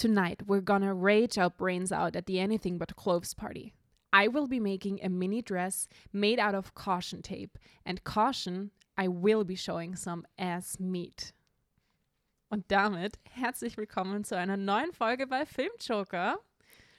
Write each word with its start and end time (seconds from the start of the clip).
Tonight, 0.00 0.44
we're 0.46 0.62
gonna 0.62 0.94
rage 0.94 1.36
our 1.36 1.50
brains 1.50 1.92
out 1.92 2.16
at 2.16 2.24
the 2.24 2.40
Anything 2.40 2.78
But 2.78 2.96
Clothes 2.96 3.34
party. 3.34 3.74
I 4.14 4.28
will 4.28 4.46
be 4.46 4.58
making 4.58 4.98
a 5.02 5.10
mini 5.10 5.42
dress 5.42 5.88
made 6.10 6.38
out 6.38 6.54
of 6.54 6.74
caution 6.74 7.20
tape. 7.20 7.58
And 7.84 8.02
caution, 8.02 8.70
I 8.96 9.08
will 9.08 9.44
be 9.44 9.56
showing 9.56 9.94
some 9.96 10.24
ass 10.38 10.80
meat. 10.80 11.34
Und 12.48 12.64
damit 12.68 13.18
herzlich 13.30 13.76
willkommen 13.76 14.24
zu 14.24 14.38
einer 14.38 14.56
neuen 14.56 14.94
Folge 14.94 15.26
bei 15.26 15.44
Filmjoker. 15.44 16.38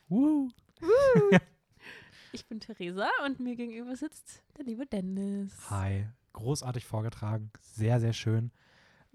Woo. 0.08 0.52
Woo. 0.80 1.38
ich 2.34 2.46
bin 2.46 2.60
Theresa 2.60 3.10
und 3.26 3.40
mir 3.40 3.56
gegenüber 3.56 3.96
sitzt 3.96 4.44
der 4.60 4.66
liebe 4.66 4.86
Dennis. 4.86 5.52
Hi. 5.72 6.06
Großartig 6.34 6.86
vorgetragen. 6.86 7.50
Sehr, 7.62 8.00
sehr 8.00 8.14
schön. 8.14 8.52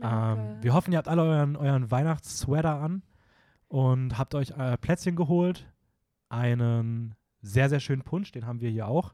Ähm, 0.03 0.57
wir 0.61 0.75
hoffen, 0.75 0.91
ihr 0.91 0.99
habt 0.99 1.07
alle 1.07 1.23
euren, 1.23 1.55
euren 1.55 1.89
Weihnachtssweater 1.89 2.81
an 2.81 3.05
und 3.69 4.19
habt 4.19 4.35
euch 4.35 4.51
äh, 4.51 4.77
Plätzchen 4.79 5.17
geholt. 5.17 5.67
Einen 6.29 7.15
sehr, 7.43 7.69
sehr 7.69 7.81
schönen 7.81 8.03
Punsch, 8.03 8.33
den 8.33 8.47
haben 8.47 8.61
wir 8.61 8.71
hier 8.71 8.89
auch. 8.89 9.13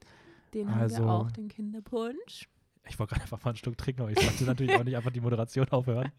Den 0.54 0.70
haben 0.70 0.80
also- 0.80 1.04
wir 1.04 1.10
auch, 1.10 1.30
den 1.30 1.48
Kinderpunsch. 1.48 2.48
Ich 2.88 2.98
wollte 2.98 3.10
gerade 3.14 3.22
einfach 3.22 3.44
mal 3.44 3.50
ein 3.50 3.56
Stück 3.56 3.78
trinken, 3.78 4.02
aber 4.02 4.10
ich 4.10 4.18
sollte 4.18 4.42
natürlich 4.44 4.74
auch 4.74 4.82
nicht 4.82 4.96
einfach 4.96 5.12
die 5.12 5.20
Moderation 5.20 5.68
aufhören. 5.68 6.10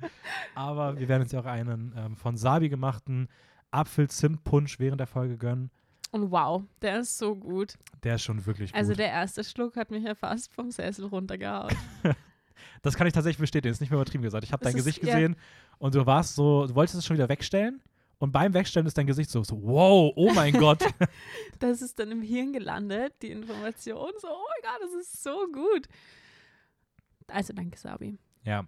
Aber 0.55 0.97
wir 0.97 1.09
werden 1.09 1.23
uns 1.23 1.33
ja 1.33 1.41
auch 1.41 1.45
einen 1.45 1.93
ähm, 1.97 2.15
von 2.15 2.37
Sabi 2.37 2.69
gemachten 2.69 3.27
Apfel-Zimt-Punsch 3.71 4.79
während 4.79 4.99
der 5.01 5.07
Folge 5.07 5.37
gönnen. 5.37 5.71
Und 6.11 6.31
wow, 6.31 6.63
der 6.81 6.99
ist 6.99 7.17
so 7.17 7.35
gut. 7.35 7.77
Der 8.03 8.15
ist 8.15 8.21
schon 8.21 8.45
wirklich 8.45 8.71
gut. 8.71 8.79
Also 8.79 8.93
der 8.93 9.07
erste 9.07 9.43
Schluck 9.43 9.75
hat 9.75 9.91
mich 9.91 10.03
ja 10.03 10.15
fast 10.15 10.53
vom 10.53 10.71
Sessel 10.71 11.05
runtergehauen. 11.05 11.75
Das 12.81 12.95
kann 12.95 13.07
ich 13.07 13.13
tatsächlich 13.13 13.39
bestätigen, 13.39 13.71
ist 13.71 13.81
nicht 13.81 13.89
mehr 13.89 13.99
übertrieben 13.99 14.23
gesagt. 14.23 14.43
Ich 14.43 14.53
habe 14.53 14.63
dein 14.63 14.71
ist- 14.71 14.77
Gesicht 14.77 15.03
ja. 15.03 15.13
gesehen 15.13 15.35
und 15.79 15.95
du 15.95 16.05
warst 16.05 16.35
so, 16.35 16.67
du 16.67 16.75
wolltest 16.75 16.97
es 16.97 17.05
schon 17.05 17.15
wieder 17.17 17.29
wegstellen 17.29 17.81
und 18.23 18.31
beim 18.31 18.53
Wegstellen 18.53 18.87
ist 18.87 18.97
dein 18.97 19.05
Gesicht 19.05 19.29
so, 19.29 19.43
so 19.43 19.61
wow, 19.61 20.13
oh 20.15 20.31
mein 20.33 20.53
Gott. 20.53 20.81
Das 21.59 21.81
ist 21.81 21.99
dann 21.99 22.09
im 22.09 22.21
Hirn 22.21 22.53
gelandet, 22.53 23.13
die 23.21 23.31
Information. 23.31 24.11
So, 24.17 24.29
oh 24.29 24.45
mein 24.47 24.71
Gott, 24.71 24.81
das 24.81 24.93
ist 25.01 25.21
so 25.23 25.45
gut. 25.51 25.89
Also 27.27 27.51
danke, 27.51 27.77
Sabi. 27.77 28.17
ja. 28.45 28.65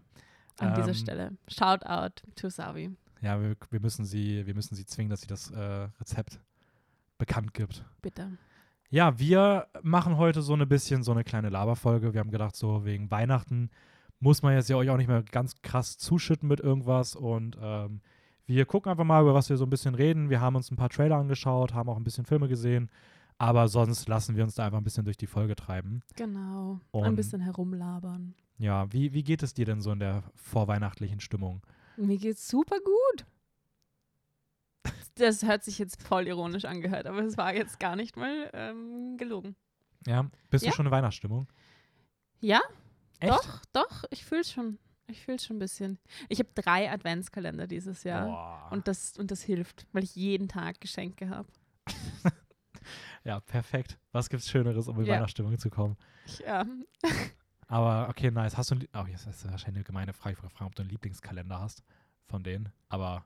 An 0.60 0.74
dieser 0.76 0.90
Ähm, 0.90 0.94
Stelle. 0.94 1.38
Shout 1.48 1.86
out 1.86 2.22
to 2.36 2.50
Sabi. 2.50 2.98
Ja, 3.22 3.42
wir, 3.42 3.56
wir, 3.70 3.80
müssen 3.80 4.04
sie, 4.04 4.46
wir 4.46 4.54
müssen 4.56 4.76
sie 4.76 4.86
zwingen, 4.86 5.10
dass 5.10 5.22
sie 5.22 5.28
das 5.28 5.52
äh, 5.52 5.88
Rezept 6.02 6.42
bekannt 7.18 7.54
gibt. 7.54 7.86
Bitte. 8.02 8.38
Ja, 8.90 9.18
wir 9.18 9.68
machen 9.84 10.18
heute 10.18 10.42
so 10.42 10.54
ein 10.54 10.68
bisschen 10.68 11.02
so 11.04 11.14
eine 11.14 11.24
kleine 11.24 11.48
Laberfolge. 11.50 12.14
Wir 12.14 12.20
haben 12.20 12.32
gedacht, 12.32 12.58
so 12.58 12.84
wegen 12.84 13.10
Weihnachten 13.10 13.70
muss 14.20 14.42
man 14.44 14.54
jetzt 14.54 14.70
ja 14.70 14.76
euch 14.76 14.90
auch 14.90 14.98
nicht 14.98 15.08
mehr 15.08 15.24
ganz 15.24 15.62
krass 15.62 15.98
zuschütten 15.98 16.50
mit 16.50 16.60
irgendwas 16.60 17.16
und 17.16 17.58
ähm, 17.62 18.02
wir 18.48 18.66
gucken 18.66 18.92
einfach 18.92 19.04
mal, 19.04 19.22
über 19.22 19.34
was 19.34 19.50
wir 19.50 19.58
so 19.58 19.66
ein 19.66 19.70
bisschen 19.70 19.96
reden. 19.96 20.30
Wir 20.30 20.40
haben 20.42 20.56
uns 20.56 20.72
ein 20.72 20.76
paar 20.76 20.90
Trailer 20.90 21.18
angeschaut, 21.18 21.74
haben 21.74 21.90
auch 21.90 21.98
ein 21.98 22.04
bisschen 22.04 22.26
Filme 22.26 22.48
gesehen, 22.48 22.90
aber 23.38 23.68
sonst 23.68 24.08
lassen 24.08 24.36
wir 24.36 24.44
uns 24.44 24.56
da 24.56 24.66
einfach 24.66 24.78
ein 24.78 24.84
bisschen 24.84 25.06
durch 25.06 25.18
die 25.18 25.28
Folge 25.28 25.56
treiben. 25.56 26.02
Genau. 26.16 26.80
Und- 26.92 27.04
Ein 27.04 27.16
bisschen 27.16 27.42
herumlabern. 27.42 28.36
Ja, 28.58 28.92
wie, 28.94 29.14
wie 29.14 29.24
geht 29.24 29.44
es 29.44 29.54
dir 29.54 29.66
denn 29.66 29.82
so 29.82 29.92
in 29.92 30.00
der 30.00 30.24
vorweihnachtlichen 30.36 31.20
Stimmung? 31.20 31.62
Mir 31.98 32.18
geht's 32.18 32.48
super 32.48 32.78
gut. 32.80 33.26
Das 35.16 35.44
hört 35.44 35.64
sich 35.64 35.80
jetzt 35.80 36.02
voll 36.02 36.28
ironisch 36.28 36.66
angehört, 36.66 37.06
aber 37.08 37.20
es 37.24 37.38
war 37.38 37.54
jetzt 37.54 37.80
gar 37.80 37.96
nicht 37.96 38.18
mal 38.18 38.50
ähm, 38.54 39.18
gelogen. 39.18 39.56
Ja, 40.06 40.30
bist 40.50 40.66
Ja. 40.66 40.72
du 40.72 40.76
schon 40.76 40.86
in 40.86 40.92
Weihnachtsstimmung? 40.92 41.48
Ja, 42.42 42.60
Echt? 43.20 43.32
doch, 43.34 43.62
doch, 43.74 44.04
ich 44.10 44.26
fühl's 44.26 44.52
schon. 44.52 44.78
Ich 45.08 45.22
fühl's 45.24 45.46
schon 45.46 45.58
ein 45.58 45.60
bisschen. 45.60 46.00
Ich 46.30 46.40
habe 46.40 46.50
drei 46.56 46.92
Adventskalender 46.92 47.68
dieses 47.68 48.04
Jahr. 48.04 48.26
Boah. 48.28 48.68
Und 48.72 48.88
das, 48.88 49.18
und 49.18 49.30
das 49.32 49.42
hilft, 49.44 49.86
weil 49.94 50.04
ich 50.04 50.16
jeden 50.16 50.48
Tag 50.48 50.82
Geschenke 50.82 51.30
habe. 51.30 51.48
ja, 53.24 53.40
perfekt. 53.40 54.00
Was 54.12 54.30
gibt's 54.30 54.50
Schöneres, 54.50 54.88
um 54.88 55.00
in 55.00 55.06
Ja. 55.06 55.16
Weihnachtsstimmung 55.16 55.58
zu 55.58 55.70
kommen? 55.70 55.96
Ja. 56.46 56.66
Aber 57.68 58.10
okay, 58.10 58.32
nice. 58.32 58.58
Hast 58.58 58.72
du 58.72 58.76
Oh, 58.94 59.06
jetzt 59.08 59.26
ist 59.28 59.44
wahrscheinlich 59.50 59.78
eine 59.78 59.84
gemeine 59.84 60.14
Frage. 60.14 60.36
Ich 60.38 60.42
wollte 60.44 60.56
fragen, 60.56 60.68
ob 60.68 60.76
du 60.76 60.82
einen 60.84 60.90
Lieblingskalender 60.92 61.60
hast 61.60 61.84
von 62.26 62.44
denen. 62.44 62.72
Aber 62.90 63.26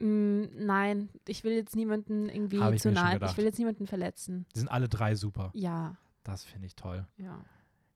Mm, 0.00 0.44
nein, 0.54 1.08
ich 1.26 1.42
will 1.42 1.54
jetzt 1.54 1.74
niemanden 1.74 2.28
irgendwie 2.28 2.58
zu 2.78 2.92
nahe. 2.92 3.18
Ich 3.20 3.36
will 3.36 3.44
jetzt 3.46 3.58
niemanden 3.58 3.88
verletzen. 3.88 4.46
die 4.54 4.60
sind 4.60 4.68
alle 4.68 4.88
drei 4.88 5.16
super. 5.16 5.50
Ja, 5.54 5.96
Das 6.22 6.44
finde 6.44 6.68
ich 6.68 6.76
toll. 6.76 7.04
ja. 7.16 7.44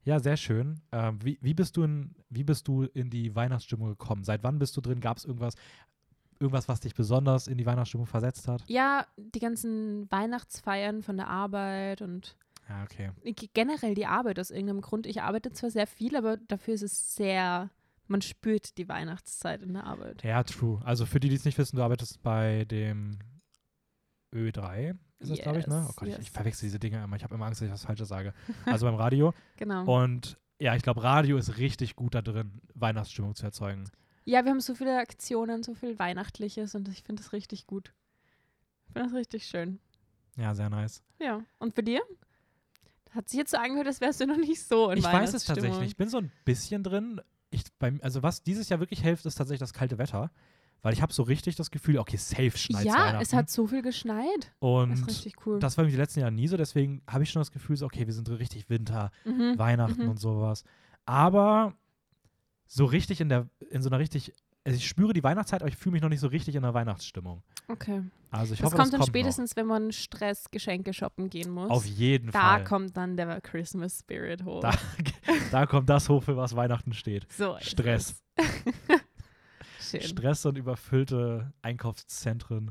Ja, 0.04 0.18
sehr 0.18 0.36
schön. 0.36 0.80
Ähm, 0.90 1.18
wie, 1.22 1.38
wie, 1.40 1.54
bist 1.54 1.76
du 1.76 1.84
in, 1.84 2.14
wie 2.28 2.42
bist 2.44 2.66
du 2.68 2.82
in 2.84 3.08
die 3.10 3.34
Weihnachtsstimmung 3.34 3.88
gekommen? 3.90 4.24
Seit 4.24 4.42
wann 4.42 4.58
bist 4.58 4.76
du 4.76 4.80
drin? 4.80 5.00
Gab 5.00 5.16
es 5.16 5.24
irgendwas, 5.24 5.54
irgendwas, 6.40 6.66
was 6.68 6.80
dich 6.80 6.94
besonders 6.94 7.46
in 7.46 7.56
die 7.56 7.66
Weihnachtsstimmung 7.66 8.06
versetzt 8.06 8.48
hat? 8.48 8.64
Ja, 8.66 9.06
die 9.16 9.38
ganzen 9.38 10.10
Weihnachtsfeiern 10.10 11.02
von 11.02 11.16
der 11.16 11.28
Arbeit 11.28 12.02
und 12.02 12.36
Ja, 12.68 12.82
okay. 12.82 13.10
g- 13.24 13.48
generell 13.54 13.94
die 13.94 14.06
Arbeit 14.06 14.40
aus 14.40 14.50
irgendeinem 14.50 14.80
Grund. 14.80 15.06
Ich 15.06 15.22
arbeite 15.22 15.52
zwar 15.52 15.70
sehr 15.70 15.86
viel, 15.86 16.16
aber 16.16 16.36
dafür 16.36 16.74
ist 16.74 16.82
es 16.82 17.14
sehr, 17.14 17.70
man 18.08 18.22
spürt 18.22 18.78
die 18.78 18.88
Weihnachtszeit 18.88 19.62
in 19.62 19.74
der 19.74 19.84
Arbeit. 19.84 20.24
Ja, 20.24 20.42
true. 20.42 20.80
Also 20.84 21.06
für 21.06 21.20
die, 21.20 21.28
die 21.28 21.36
es 21.36 21.44
nicht 21.44 21.58
wissen, 21.58 21.76
du 21.76 21.82
arbeitest 21.84 22.20
bei 22.24 22.64
dem 22.64 23.20
Ö3, 24.34 24.96
ist 25.22 25.30
das, 25.30 25.38
glaube 25.40 25.58
ich, 25.60 25.66
ne? 25.66 25.76
Yes, 25.76 25.86
Oh 25.88 25.92
Gott, 25.96 26.08
ich, 26.08 26.14
ich 26.14 26.24
yes. 26.26 26.28
verwechsel 26.28 26.66
diese 26.66 26.78
Dinge 26.78 27.02
immer. 27.02 27.16
Ich 27.16 27.24
habe 27.24 27.34
immer 27.34 27.46
Angst, 27.46 27.60
dass 27.60 27.66
ich 27.66 27.72
was 27.72 27.84
Falsches 27.84 28.08
sage. 28.08 28.34
Also 28.66 28.86
beim 28.86 28.94
Radio. 28.94 29.34
Genau. 29.56 29.84
Und 29.84 30.38
ja, 30.58 30.74
ich 30.76 30.82
glaube, 30.82 31.02
Radio 31.02 31.36
ist 31.36 31.58
richtig 31.58 31.96
gut 31.96 32.14
da 32.14 32.22
drin, 32.22 32.60
Weihnachtsstimmung 32.74 33.34
zu 33.34 33.44
erzeugen. 33.44 33.84
Ja, 34.24 34.44
wir 34.44 34.50
haben 34.50 34.60
so 34.60 34.74
viele 34.74 34.98
Aktionen, 34.98 35.62
so 35.62 35.74
viel 35.74 35.98
Weihnachtliches 35.98 36.74
und 36.74 36.88
ich 36.88 37.02
finde 37.02 37.22
das 37.22 37.32
richtig 37.32 37.66
gut. 37.66 37.92
Ich 38.86 38.92
finde 38.92 39.08
das 39.08 39.18
richtig 39.18 39.46
schön. 39.46 39.80
Ja, 40.36 40.54
sehr 40.54 40.70
nice. 40.70 41.02
Ja. 41.20 41.42
Und 41.58 41.74
für 41.74 41.82
dir? 41.82 42.00
Hat 43.10 43.28
sich 43.28 43.38
jetzt 43.38 43.50
so 43.50 43.56
angehört, 43.58 43.86
als 43.86 44.00
wärst 44.00 44.20
du 44.20 44.26
noch 44.26 44.36
nicht 44.36 44.62
so 44.62 44.90
in 44.90 44.98
ich 44.98 45.04
weiß 45.04 45.34
es 45.34 45.44
tatsächlich. 45.44 45.88
Ich 45.88 45.96
bin 45.96 46.08
so 46.08 46.18
ein 46.18 46.32
bisschen 46.44 46.82
drin. 46.82 47.20
Ich, 47.50 47.64
beim, 47.78 48.00
also 48.02 48.22
was 48.22 48.42
dieses 48.42 48.68
Jahr 48.68 48.80
wirklich 48.80 49.02
hilft, 49.02 49.26
ist 49.26 49.34
tatsächlich 49.34 49.60
das 49.60 49.74
kalte 49.74 49.98
Wetter. 49.98 50.30
Weil 50.82 50.92
ich 50.92 51.00
habe 51.00 51.12
so 51.12 51.22
richtig 51.22 51.54
das 51.54 51.70
Gefühl, 51.70 51.98
okay, 51.98 52.16
safe 52.16 52.58
schneit 52.58 52.84
Ja, 52.84 53.20
es 53.20 53.32
hat 53.32 53.48
so 53.48 53.68
viel 53.68 53.82
geschneit. 53.82 54.26
Das 54.40 54.52
Und 54.58 54.92
ist 54.92 55.06
richtig 55.06 55.46
cool. 55.46 55.60
das 55.60 55.78
war 55.78 55.84
mir 55.84 55.90
die 55.90 55.96
letzten 55.96 56.20
Jahre 56.20 56.32
nie 56.32 56.48
so. 56.48 56.56
Deswegen 56.56 57.02
habe 57.06 57.22
ich 57.22 57.30
schon 57.30 57.40
das 57.40 57.52
Gefühl, 57.52 57.76
so, 57.76 57.86
okay, 57.86 58.04
wir 58.06 58.12
sind 58.12 58.28
richtig 58.28 58.68
Winter, 58.68 59.12
mhm. 59.24 59.56
Weihnachten 59.58 60.02
mhm. 60.02 60.10
und 60.10 60.20
sowas. 60.20 60.64
Aber 61.06 61.74
so 62.66 62.84
richtig 62.84 63.20
in 63.20 63.28
der, 63.28 63.48
in 63.70 63.80
so 63.80 63.90
einer 63.90 64.00
richtig, 64.00 64.32
also 64.64 64.76
ich 64.76 64.88
spüre 64.88 65.12
die 65.12 65.22
Weihnachtszeit, 65.22 65.62
aber 65.62 65.68
ich 65.68 65.76
fühle 65.76 65.92
mich 65.92 66.02
noch 66.02 66.08
nicht 66.08 66.20
so 66.20 66.26
richtig 66.26 66.56
in 66.56 66.62
der 66.62 66.74
Weihnachtsstimmung. 66.74 67.42
Okay. 67.68 68.02
Also 68.32 68.54
ich 68.54 68.60
das 68.60 68.66
hoffe, 68.66 68.76
kommt 68.76 68.86
das 68.86 68.90
dann 68.90 69.00
kommt 69.00 69.08
spätestens, 69.08 69.56
wenn 69.56 69.66
man 69.66 69.92
Stress 69.92 70.50
Geschenke 70.50 70.92
shoppen 70.94 71.30
gehen 71.30 71.50
muss. 71.50 71.68
noch. 71.68 71.76
Auf 71.76 71.84
jeden 71.84 72.32
da 72.32 72.40
Fall. 72.40 72.64
kommt 72.64 72.96
dann 72.96 73.16
der 73.16 73.40
Christmas 73.40 74.00
Spirit 74.00 74.44
hoch. 74.44 74.62
Da, 74.62 74.72
da 75.52 75.66
kommt 75.66 75.88
das 75.88 76.08
hoch, 76.08 76.24
für 76.24 76.36
was 76.36 76.56
Weihnachten 76.56 76.92
steht. 76.92 77.26
so 77.30 77.56
Stress. 77.60 78.20
Schön. 80.00 80.08
Stress 80.10 80.46
und 80.46 80.56
überfüllte 80.58 81.52
Einkaufszentren. 81.62 82.70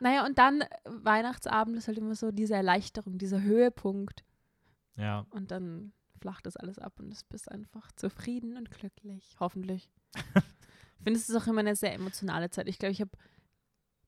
Naja, 0.00 0.24
und 0.24 0.38
dann 0.38 0.62
äh, 0.62 0.66
Weihnachtsabend 0.84 1.76
ist 1.76 1.88
halt 1.88 1.98
immer 1.98 2.14
so 2.14 2.30
diese 2.30 2.54
Erleichterung, 2.54 3.18
dieser 3.18 3.42
Höhepunkt. 3.42 4.24
Ja, 4.96 5.26
Und 5.30 5.50
dann 5.50 5.92
flacht 6.20 6.44
das 6.46 6.56
alles 6.56 6.78
ab 6.78 6.94
und 6.98 7.10
du 7.10 7.16
bist 7.28 7.50
einfach 7.50 7.90
zufrieden 7.92 8.56
und 8.56 8.70
glücklich. 8.70 9.36
Hoffentlich. 9.40 9.90
ich 10.14 11.04
finde, 11.04 11.18
es 11.18 11.28
ist 11.28 11.36
auch 11.36 11.46
immer 11.46 11.60
eine 11.60 11.76
sehr 11.76 11.94
emotionale 11.94 12.50
Zeit. 12.50 12.68
Ich 12.68 12.78
glaube, 12.78 12.92
ich 12.92 13.00
habe 13.00 13.10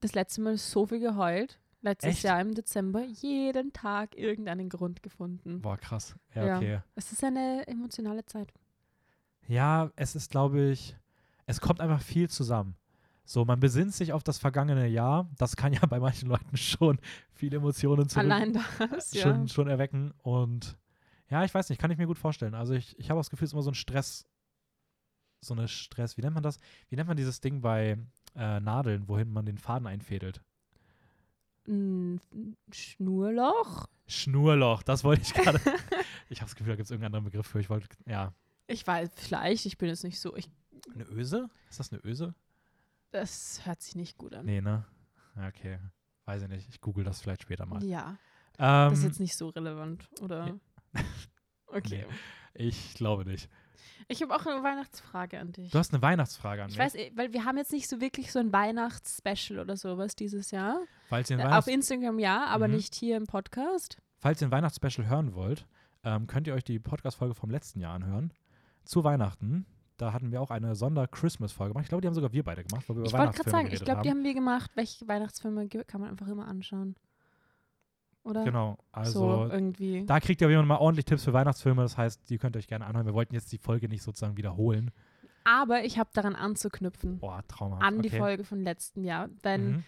das 0.00 0.14
letzte 0.14 0.42
Mal 0.42 0.56
so 0.58 0.86
viel 0.86 1.00
geheult. 1.00 1.58
Letztes 1.80 2.10
Echt? 2.16 2.22
Jahr 2.24 2.40
im 2.40 2.54
Dezember 2.54 3.02
jeden 3.02 3.72
Tag 3.72 4.16
irgendeinen 4.16 4.68
Grund 4.68 5.02
gefunden. 5.02 5.60
boah, 5.62 5.76
krass. 5.76 6.14
Ja, 6.34 6.46
Ja. 6.46 6.56
okay. 6.56 6.80
Es 6.94 7.10
ist 7.10 7.24
eine 7.24 7.66
emotionale 7.66 8.24
Zeit. 8.24 8.52
Ja, 9.48 9.90
es 9.96 10.14
ist, 10.14 10.30
glaube 10.30 10.62
ich, 10.70 10.96
es 11.46 11.60
kommt 11.60 11.80
einfach 11.80 12.00
viel 12.00 12.28
zusammen. 12.28 12.76
So, 13.24 13.44
man 13.44 13.60
besinnt 13.60 13.94
sich 13.94 14.12
auf 14.12 14.22
das 14.22 14.38
vergangene 14.38 14.88
Jahr. 14.88 15.28
Das 15.38 15.56
kann 15.56 15.72
ja 15.72 15.84
bei 15.86 16.00
manchen 16.00 16.28
Leuten 16.28 16.56
schon 16.56 16.98
viele 17.32 17.58
Emotionen 17.58 18.08
zurück 18.08 18.24
Allein 18.24 18.58
das, 18.90 19.12
ja. 19.12 19.22
schon, 19.22 19.48
schon 19.48 19.68
erwecken. 19.68 20.12
Und 20.22 20.76
ja, 21.30 21.44
ich 21.44 21.54
weiß 21.54 21.70
nicht, 21.70 21.80
kann 21.80 21.90
ich 21.90 21.98
mir 21.98 22.06
gut 22.06 22.18
vorstellen. 22.18 22.54
Also 22.54 22.74
ich, 22.74 22.98
ich 22.98 23.10
habe 23.10 23.18
auch 23.18 23.22
das 23.22 23.30
Gefühl, 23.30 23.44
es 23.44 23.50
ist 23.50 23.54
immer 23.54 23.62
so 23.62 23.70
ein 23.70 23.74
Stress, 23.74 24.26
so 25.40 25.54
eine 25.54 25.68
Stress, 25.68 26.16
wie 26.16 26.22
nennt 26.22 26.34
man 26.34 26.42
das? 26.42 26.58
Wie 26.88 26.96
nennt 26.96 27.08
man 27.08 27.16
dieses 27.16 27.40
Ding 27.40 27.60
bei 27.60 27.96
äh, 28.36 28.60
Nadeln, 28.60 29.08
wohin 29.08 29.32
man 29.32 29.46
den 29.46 29.58
Faden 29.58 29.86
einfädelt? 29.86 30.42
Ein 31.66 32.20
Schnurloch? 32.72 33.86
Schnurloch, 34.06 34.82
das 34.82 35.04
wollte 35.04 35.22
ich 35.22 35.32
gerade. 35.32 35.58
ich 36.28 36.40
habe 36.40 36.48
das 36.48 36.56
Gefühl, 36.56 36.72
da 36.72 36.76
gibt 36.76 36.86
es 36.86 36.90
irgendeinen 36.90 37.14
anderen 37.14 37.24
Begriff 37.24 37.46
für. 37.46 37.60
Ich 37.60 37.70
wollte, 37.70 37.88
ja. 38.06 38.34
Ich 38.66 38.86
weiß, 38.86 39.10
vielleicht, 39.14 39.66
ich 39.66 39.78
bin 39.78 39.88
jetzt 39.88 40.04
nicht 40.04 40.18
so. 40.18 40.36
Ich, 40.36 40.50
Eine 40.94 41.04
Öse? 41.04 41.48
Ist 41.70 41.78
das 41.80 41.92
eine 41.92 42.02
Öse? 42.04 42.34
das 43.10 43.60
hört 43.66 43.82
sich 43.82 43.94
nicht 43.94 44.16
gut 44.16 44.34
an. 44.34 44.46
Nee, 44.46 44.60
ne? 44.62 44.86
Okay. 45.48 45.78
Weiß 46.24 46.42
ich 46.42 46.48
nicht. 46.48 46.68
Ich 46.70 46.80
google 46.80 47.04
das 47.04 47.20
vielleicht 47.20 47.42
später 47.42 47.66
mal. 47.66 47.82
Ja, 47.84 48.16
Ähm, 48.58 48.90
das 48.90 48.98
ist 49.00 49.04
jetzt 49.04 49.20
nicht 49.20 49.36
so 49.36 49.48
relevant, 49.50 50.08
oder? 50.20 50.58
Okay. 51.66 52.04
Ich 52.54 52.94
glaube 52.94 53.24
nicht. 53.24 53.48
Ich 54.08 54.20
habe 54.22 54.34
auch 54.34 54.44
eine 54.44 54.62
Weihnachtsfrage 54.62 55.38
an 55.40 55.52
dich. 55.52 55.70
Du 55.70 55.78
hast 55.78 55.92
eine 55.94 56.02
Weihnachtsfrage 56.02 56.62
an 56.62 56.68
ich 56.68 56.76
mich. 56.76 56.84
weiß, 56.84 56.94
eh, 56.96 57.12
weil 57.14 57.32
wir 57.32 57.46
haben 57.46 57.56
jetzt 57.56 57.72
nicht 57.72 57.88
so 57.88 57.98
wirklich 58.00 58.30
so 58.30 58.38
ein 58.40 58.52
Weihnachtsspecial 58.52 59.58
oder 59.58 59.76
sowas 59.78 60.14
dieses 60.16 60.50
Jahr. 60.50 60.80
falls, 61.08 61.30
ihr 61.30 61.38
Äh, 61.38 61.40
Auf 61.42 61.46
Weihnachts 61.48 61.68
Instagram 61.68 62.18
ja, 62.18 62.44
aber 62.46 62.68
Mhm. 62.68 62.74
nicht 62.74 62.94
hier 62.94 63.16
im 63.16 63.26
Podcast. 63.26 63.96
falls 64.18 64.42
ihr 64.42 64.48
ein 64.48 64.52
Weihnachtsspecial 64.52 65.06
hören 65.08 65.32
wollt, 65.34 65.66
ähm, 66.04 66.26
könnt 66.26 66.46
ihr 66.46 66.52
euch 66.54 66.64
die 66.64 66.78
Podcast-Folge 66.78 67.34
vom 67.34 67.48
letzten 67.50 67.80
Jahr 67.80 67.94
anhören. 67.94 68.32
Zu 68.84 69.02
Weihnachten. 69.04 69.64
Da 70.02 70.12
hatten 70.12 70.32
wir 70.32 70.40
auch 70.40 70.50
eine 70.50 70.74
Sonder-Christmas-Folge 70.74 71.72
gemacht. 71.72 71.84
Ich 71.84 71.88
glaube, 71.88 72.00
die 72.02 72.08
haben 72.08 72.14
sogar 72.14 72.32
wir 72.32 72.42
beide 72.42 72.64
gemacht, 72.64 72.88
weil 72.88 72.96
wir 72.96 73.00
über 73.02 73.06
Ich 73.06 73.12
wollte 73.12 73.32
gerade 73.36 73.52
Weihnachtsfilme 73.52 73.52
sagen, 73.52 73.66
ich 73.66 73.70
geredet 73.72 73.84
glaube, 73.86 74.02
die 74.02 74.10
haben. 74.10 74.24
wir 74.24 74.34
gemacht. 74.34 74.70
Welche 74.74 75.08
Weihnachtsfilme 75.08 75.68
kann 75.68 76.00
man 76.00 76.10
einfach 76.10 76.26
immer 76.28 76.46
anschauen? 76.48 76.96
Oder? 78.24 78.44
Genau, 78.44 78.78
So 78.78 78.84
also 78.92 79.48
irgendwie. 79.52 80.04
da 80.06 80.20
kriegt 80.20 80.40
ihr 80.40 80.48
Fall 80.48 80.64
mal 80.64 80.76
ordentlich 80.78 81.04
Tipps 81.06 81.24
für 81.24 81.32
Weihnachtsfilme. 81.32 81.82
Das 81.82 81.96
heißt, 81.96 82.28
die 82.30 82.38
könnt 82.38 82.54
ihr 82.56 82.58
euch 82.58 82.68
gerne 82.68 82.86
anhören. 82.86 83.06
Wir 83.06 83.14
wollten 83.14 83.34
jetzt 83.34 83.50
die 83.52 83.58
Folge 83.58 83.88
nicht 83.88 84.02
sozusagen 84.02 84.36
wiederholen. 84.36 84.90
Aber 85.44 85.84
ich 85.84 85.98
habe 85.98 86.10
daran 86.12 86.36
anzuknüpfen. 86.36 87.18
Boah, 87.18 87.42
traumhaft. 87.48 87.82
An 87.82 88.00
die 88.00 88.08
okay. 88.08 88.18
Folge 88.18 88.44
von 88.44 88.62
letzten 88.62 89.02
Jahr. 89.02 89.28
Denn, 89.44 89.70
Mhm. 89.70 89.84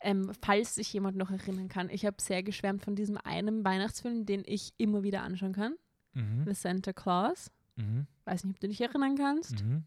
ähm, 0.00 0.30
falls 0.40 0.76
sich 0.76 0.92
jemand 0.92 1.16
noch 1.16 1.30
erinnern 1.32 1.68
kann, 1.68 1.88
ich 1.90 2.06
habe 2.06 2.16
sehr 2.20 2.44
geschwärmt 2.44 2.82
von 2.82 2.94
diesem 2.94 3.16
einen 3.16 3.64
Weihnachtsfilm, 3.64 4.26
den 4.26 4.42
ich 4.46 4.74
immer 4.76 5.02
wieder 5.02 5.22
anschauen 5.22 5.52
kann. 5.52 5.74
Mhm. 6.14 6.44
The 6.46 6.54
Santa 6.54 6.92
Claus. 6.92 7.50
Mhm. 7.76 8.06
Weiß 8.24 8.44
nicht, 8.44 8.54
ob 8.54 8.60
du 8.60 8.68
dich 8.68 8.80
erinnern 8.80 9.16
kannst. 9.16 9.62
Mhm. 9.64 9.84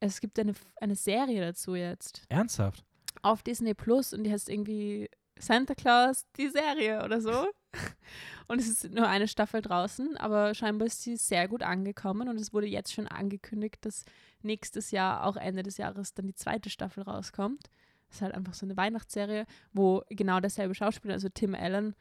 Es 0.00 0.20
gibt 0.20 0.38
eine, 0.38 0.54
eine 0.80 0.96
Serie 0.96 1.40
dazu 1.40 1.74
jetzt. 1.74 2.22
Ernsthaft? 2.28 2.84
auf 3.22 3.42
Disney 3.42 3.74
Plus 3.74 4.12
und 4.12 4.24
die 4.24 4.32
heißt 4.32 4.48
irgendwie 4.48 5.08
Santa 5.38 5.74
Claus, 5.74 6.26
die 6.36 6.48
Serie 6.48 7.04
oder 7.04 7.20
so. 7.20 7.48
Und 8.48 8.60
es 8.60 8.68
ist 8.68 8.92
nur 8.92 9.06
eine 9.06 9.28
Staffel 9.28 9.62
draußen, 9.62 10.16
aber 10.16 10.54
scheinbar 10.54 10.86
ist 10.88 11.02
sie 11.02 11.16
sehr 11.16 11.46
gut 11.46 11.62
angekommen 11.62 12.28
und 12.28 12.40
es 12.40 12.52
wurde 12.52 12.66
jetzt 12.66 12.92
schon 12.92 13.06
angekündigt, 13.06 13.76
dass 13.82 14.04
nächstes 14.42 14.90
Jahr, 14.90 15.24
auch 15.24 15.36
Ende 15.36 15.62
des 15.62 15.76
Jahres, 15.76 16.14
dann 16.14 16.26
die 16.26 16.34
zweite 16.34 16.68
Staffel 16.68 17.04
rauskommt. 17.04 17.70
Das 18.08 18.16
ist 18.16 18.22
halt 18.22 18.34
einfach 18.34 18.54
so 18.54 18.66
eine 18.66 18.76
Weihnachtsserie, 18.76 19.46
wo 19.72 20.02
genau 20.08 20.40
derselbe 20.40 20.74
Schauspieler, 20.74 21.14
also 21.14 21.28
Tim 21.28 21.54
Allen, 21.54 21.94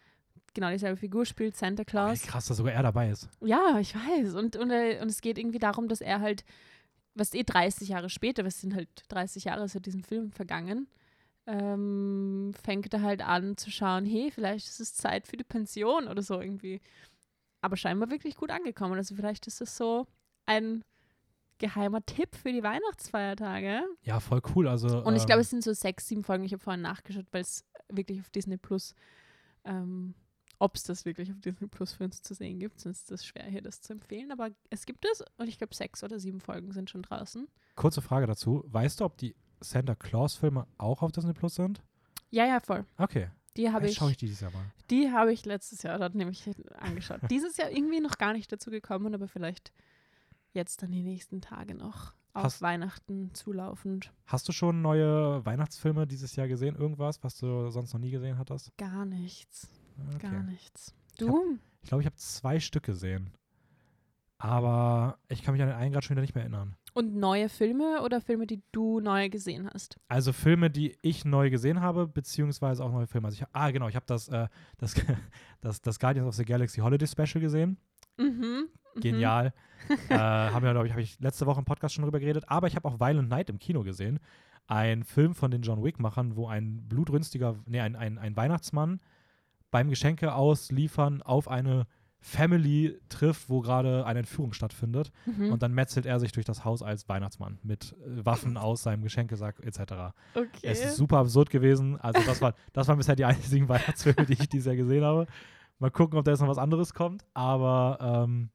genau 0.54 0.70
dieselbe 0.70 0.98
Figur 0.98 1.26
spielt, 1.26 1.56
Santa 1.56 1.84
Claus. 1.84 2.22
krass, 2.24 2.48
dass 2.48 2.58
sogar 2.58 2.74
er 2.74 2.84
dabei 2.84 3.10
ist. 3.10 3.30
Ja, 3.42 3.78
ich 3.80 3.96
weiß. 3.96 4.36
Und, 4.36 4.56
und, 4.56 4.72
äh, 4.72 5.00
und 5.02 5.10
es 5.10 5.22
geht 5.22 5.38
irgendwie 5.38 5.60
darum, 5.60 5.88
dass 5.88 6.02
er 6.02 6.20
halt, 6.22 6.44
was 7.16 7.34
eh 7.34 7.44
30 7.44 7.90
Jahre 7.90 8.10
später, 8.10 8.46
was 8.46 8.62
sind 8.62 8.76
halt 8.76 8.90
30 9.10 9.46
Jahre 9.46 9.68
seit 9.68 9.86
diesem 9.86 10.04
Film 10.04 10.32
vergangen, 10.32 10.88
ähm, 11.48 12.54
fängt 12.64 12.94
er 12.94 13.02
halt 13.02 13.22
an 13.22 13.58
zu 13.58 13.72
schauen, 13.72 14.06
hey, 14.06 14.30
vielleicht 14.32 14.68
ist 14.68 14.80
es 14.80 14.94
Zeit 14.94 15.28
für 15.28 15.38
die 15.38 15.44
Pension 15.44 16.08
oder 16.08 16.22
so 16.22 16.40
irgendwie. 16.40 16.80
Aber 17.62 17.76
scheinbar 17.76 18.10
wirklich 18.12 18.36
gut 18.36 18.52
angekommen. 18.52 18.96
Also 18.96 19.16
vielleicht 19.16 19.48
ist 19.48 19.60
das 19.60 19.76
so 19.76 20.06
ein 20.46 20.84
geheimer 21.58 22.06
Tipp 22.06 22.36
für 22.36 22.52
die 22.54 22.64
Weihnachtsfeiertage. 22.64 23.82
Ja, 24.04 24.20
voll 24.20 24.42
cool. 24.56 24.68
Also, 24.68 25.04
Und 25.04 25.16
ich 25.16 25.26
glaube, 25.26 25.40
ähm, 25.40 25.42
es 25.42 25.50
sind 25.50 25.64
so 25.64 25.74
sechs, 25.74 26.08
sieben 26.08 26.24
Folgen. 26.24 26.44
Ich 26.46 26.54
habe 26.54 26.64
vorhin 26.64 26.82
nachgeschaut, 26.82 27.26
weil 27.32 27.42
es 27.42 27.66
wirklich 27.90 28.20
auf 28.22 28.30
Disney 28.30 28.58
Plus, 28.58 28.96
ähm, 29.66 30.14
ob 30.60 30.76
es 30.76 30.84
das 30.84 31.06
wirklich 31.06 31.32
auf 31.32 31.40
Disney 31.40 31.68
Plus 31.68 31.94
für 31.94 32.04
uns 32.04 32.22
zu 32.22 32.34
sehen 32.34 32.60
gibt, 32.60 32.80
sonst 32.80 33.04
ist 33.04 33.12
es 33.12 33.26
schwer, 33.26 33.46
hier 33.46 33.62
das 33.62 33.82
zu 33.82 33.94
empfehlen. 33.94 34.32
Aber 34.32 34.50
es 34.70 34.86
gibt 34.86 35.06
es 35.12 35.24
und 35.38 35.48
ich 35.48 35.58
glaube, 35.58 35.74
sechs 35.74 36.04
oder 36.04 36.20
sieben 36.20 36.42
Folgen 36.42 36.72
sind 36.72 36.90
schon 36.90 37.02
draußen. 37.02 37.48
kurze 37.76 38.02
Frage 38.02 38.28
dazu. 38.28 38.64
Weißt 38.68 39.00
du, 39.00 39.06
ob 39.06 39.18
die 39.18 39.36
Santa 39.62 39.96
Claus-Filme 39.96 40.68
auch 40.78 41.02
auf 41.02 41.12
Disney 41.12 41.34
Plus 41.34 41.56
sind? 41.56 41.82
Ja, 42.30 42.46
ja, 42.46 42.60
voll. 42.60 42.86
Okay. 42.98 43.30
Die 43.58 43.72
habe 43.72 43.88
ich, 43.88 43.96
schaue 43.96 44.12
ich 44.12 44.18
die 44.18 44.28
dieses 44.28 44.42
Jahr 44.42 44.52
mal. 44.52 44.64
die 44.90 45.12
habe 45.12 45.34
ich 45.34 45.44
letztes 45.46 45.82
Jahr 45.82 45.98
dort 45.98 46.14
nämlich 46.16 46.50
angeschaut. 46.78 47.20
Dieses 47.32 47.58
Jahr 47.58 47.72
irgendwie 47.72 48.00
noch 48.00 48.18
gar 48.18 48.34
nicht 48.34 48.52
dazu 48.52 48.70
gekommen, 48.70 49.14
aber 49.16 49.28
vielleicht 49.28 49.74
jetzt 50.54 50.82
dann 50.84 50.92
die 50.92 51.02
nächsten 51.04 51.42
Tage 51.42 51.74
noch 51.76 52.14
auf 52.34 52.44
Hast- 52.44 52.62
Weihnachten 52.62 53.34
zulaufend. 53.34 54.14
Hast 54.28 54.48
du 54.48 54.52
schon 54.52 54.82
neue 54.82 55.44
Weihnachtsfilme 55.46 56.06
dieses 56.08 56.36
Jahr 56.36 56.48
gesehen? 56.48 56.76
Irgendwas, 56.76 57.24
was 57.24 57.36
du 57.38 57.70
sonst 57.72 57.92
noch 57.94 58.00
nie 58.00 58.12
gesehen 58.12 58.38
hattest? 58.38 58.72
Gar 58.78 59.06
nichts. 59.06 59.68
Okay. 60.16 60.30
Gar 60.30 60.44
nichts. 60.44 60.94
Ich 61.12 61.18
Du? 61.18 61.58
Ich 61.82 61.90
glaube, 61.90 62.02
ich 62.02 62.06
habe 62.06 62.16
zwei 62.16 62.60
Stück 62.60 62.84
gesehen. 62.84 63.32
Aber 64.38 65.20
ich 65.28 65.44
kann 65.44 65.54
mich 65.54 65.62
an 65.62 65.68
den 65.68 65.76
einen 65.76 65.92
gerade 65.92 66.06
schon 66.06 66.16
wieder 66.16 66.22
nicht 66.22 66.34
mehr 66.34 66.44
erinnern. 66.44 66.76
Und 66.94 67.16
neue 67.16 67.50
Filme 67.50 68.02
oder 68.04 68.22
Filme, 68.22 68.48
die 68.48 68.62
du 68.72 69.02
neu 69.02 69.30
gesehen 69.30 69.70
hast? 69.72 70.00
Also 70.08 70.32
Filme, 70.32 70.70
die 70.70 70.98
ich 71.02 71.26
neu 71.26 71.50
gesehen 71.50 71.82
habe, 71.82 72.08
beziehungsweise 72.08 72.84
auch 72.84 72.92
neue 72.92 73.06
Filme. 73.06 73.28
Also 73.28 73.42
ich, 73.42 73.48
ah, 73.52 73.70
genau, 73.72 73.90
ich 73.90 73.96
habe 73.96 74.06
das, 74.08 74.30
äh, 74.30 74.48
das, 74.78 74.96
das, 75.62 75.82
das 75.82 76.00
Guardians 76.00 76.28
of 76.28 76.36
the 76.36 76.46
Galaxy 76.46 76.80
Holiday 76.80 77.06
Special 77.06 77.42
gesehen. 77.42 77.78
Mhm. 78.18 78.70
mhm. 78.96 79.02
Genial. 79.02 79.54
äh, 80.10 80.16
haben 80.16 80.64
wir, 80.64 80.72
glaube 80.72 80.88
ich, 80.88 80.94
habe 80.94 81.02
ich 81.02 81.20
letzte 81.20 81.46
Woche 81.46 81.60
im 81.60 81.66
Podcast 81.66 81.96
schon 81.96 82.04
drüber 82.06 82.20
geredet. 82.20 82.46
Aber 82.48 82.68
ich 82.68 82.78
habe 82.78 82.88
auch 82.88 83.00
Violent 83.00 83.30
Night 83.30 83.50
im 83.50 83.60
Kino 83.60 83.84
gesehen. 83.84 84.20
Ein 84.68 85.04
Film 85.04 85.36
von 85.36 85.52
den 85.52 85.64
John 85.64 85.84
Wick-Machern, 85.84 86.38
wo 86.38 86.48
ein 86.48 86.88
blutrünstiger, 86.88 87.58
nee, 87.66 87.82
ein, 87.82 87.98
ein, 87.98 88.18
ein 88.18 88.38
Weihnachtsmann 88.38 89.02
beim 89.72 89.90
Geschenke 89.90 90.34
ausliefern 90.34 91.22
auf 91.22 91.48
eine 91.48 91.86
Family 92.22 93.00
trifft, 93.08 93.50
wo 93.50 93.62
gerade 93.62 94.06
eine 94.06 94.20
Entführung 94.20 94.54
stattfindet. 94.54 95.12
Mhm. 95.26 95.52
Und 95.54 95.64
dann 95.64 95.74
metzelt 95.74 96.06
er 96.06 96.20
sich 96.20 96.32
durch 96.34 96.46
das 96.46 96.66
Haus 96.66 96.84
als 96.84 97.08
Weihnachtsmann 97.08 97.60
mit 97.64 97.94
äh, 97.94 98.26
Waffen 98.26 98.58
aus 98.58 98.84
seinem 98.84 99.04
Geschenkesack 99.04 99.60
etc. 99.62 99.80
okay. 100.36 100.48
Es 100.64 100.84
ist 100.84 100.98
super 100.98 101.20
absurd 101.20 101.50
gewesen. 101.50 101.98
Also 102.00 102.22
das, 102.26 102.42
war, 102.42 102.56
das 102.74 102.88
waren 102.88 102.98
bisher 102.98 103.16
die 103.16 103.26
einzigen 103.26 103.70
Weihnachtsfilme, 103.70 104.26
die 104.26 104.34
ich 104.34 104.50
dieses 104.50 104.66
Jahr 104.66 104.76
gesehen 104.76 105.04
habe. 105.04 105.28
Mal 105.80 105.92
gucken, 105.92 106.20
ob 106.20 106.26
da 106.26 106.32
jetzt 106.32 106.42
noch 106.42 106.50
was 106.50 106.58
anderes 106.58 106.94
kommt. 106.94 107.26
Aber 107.34 108.26
ähm, 108.26 108.50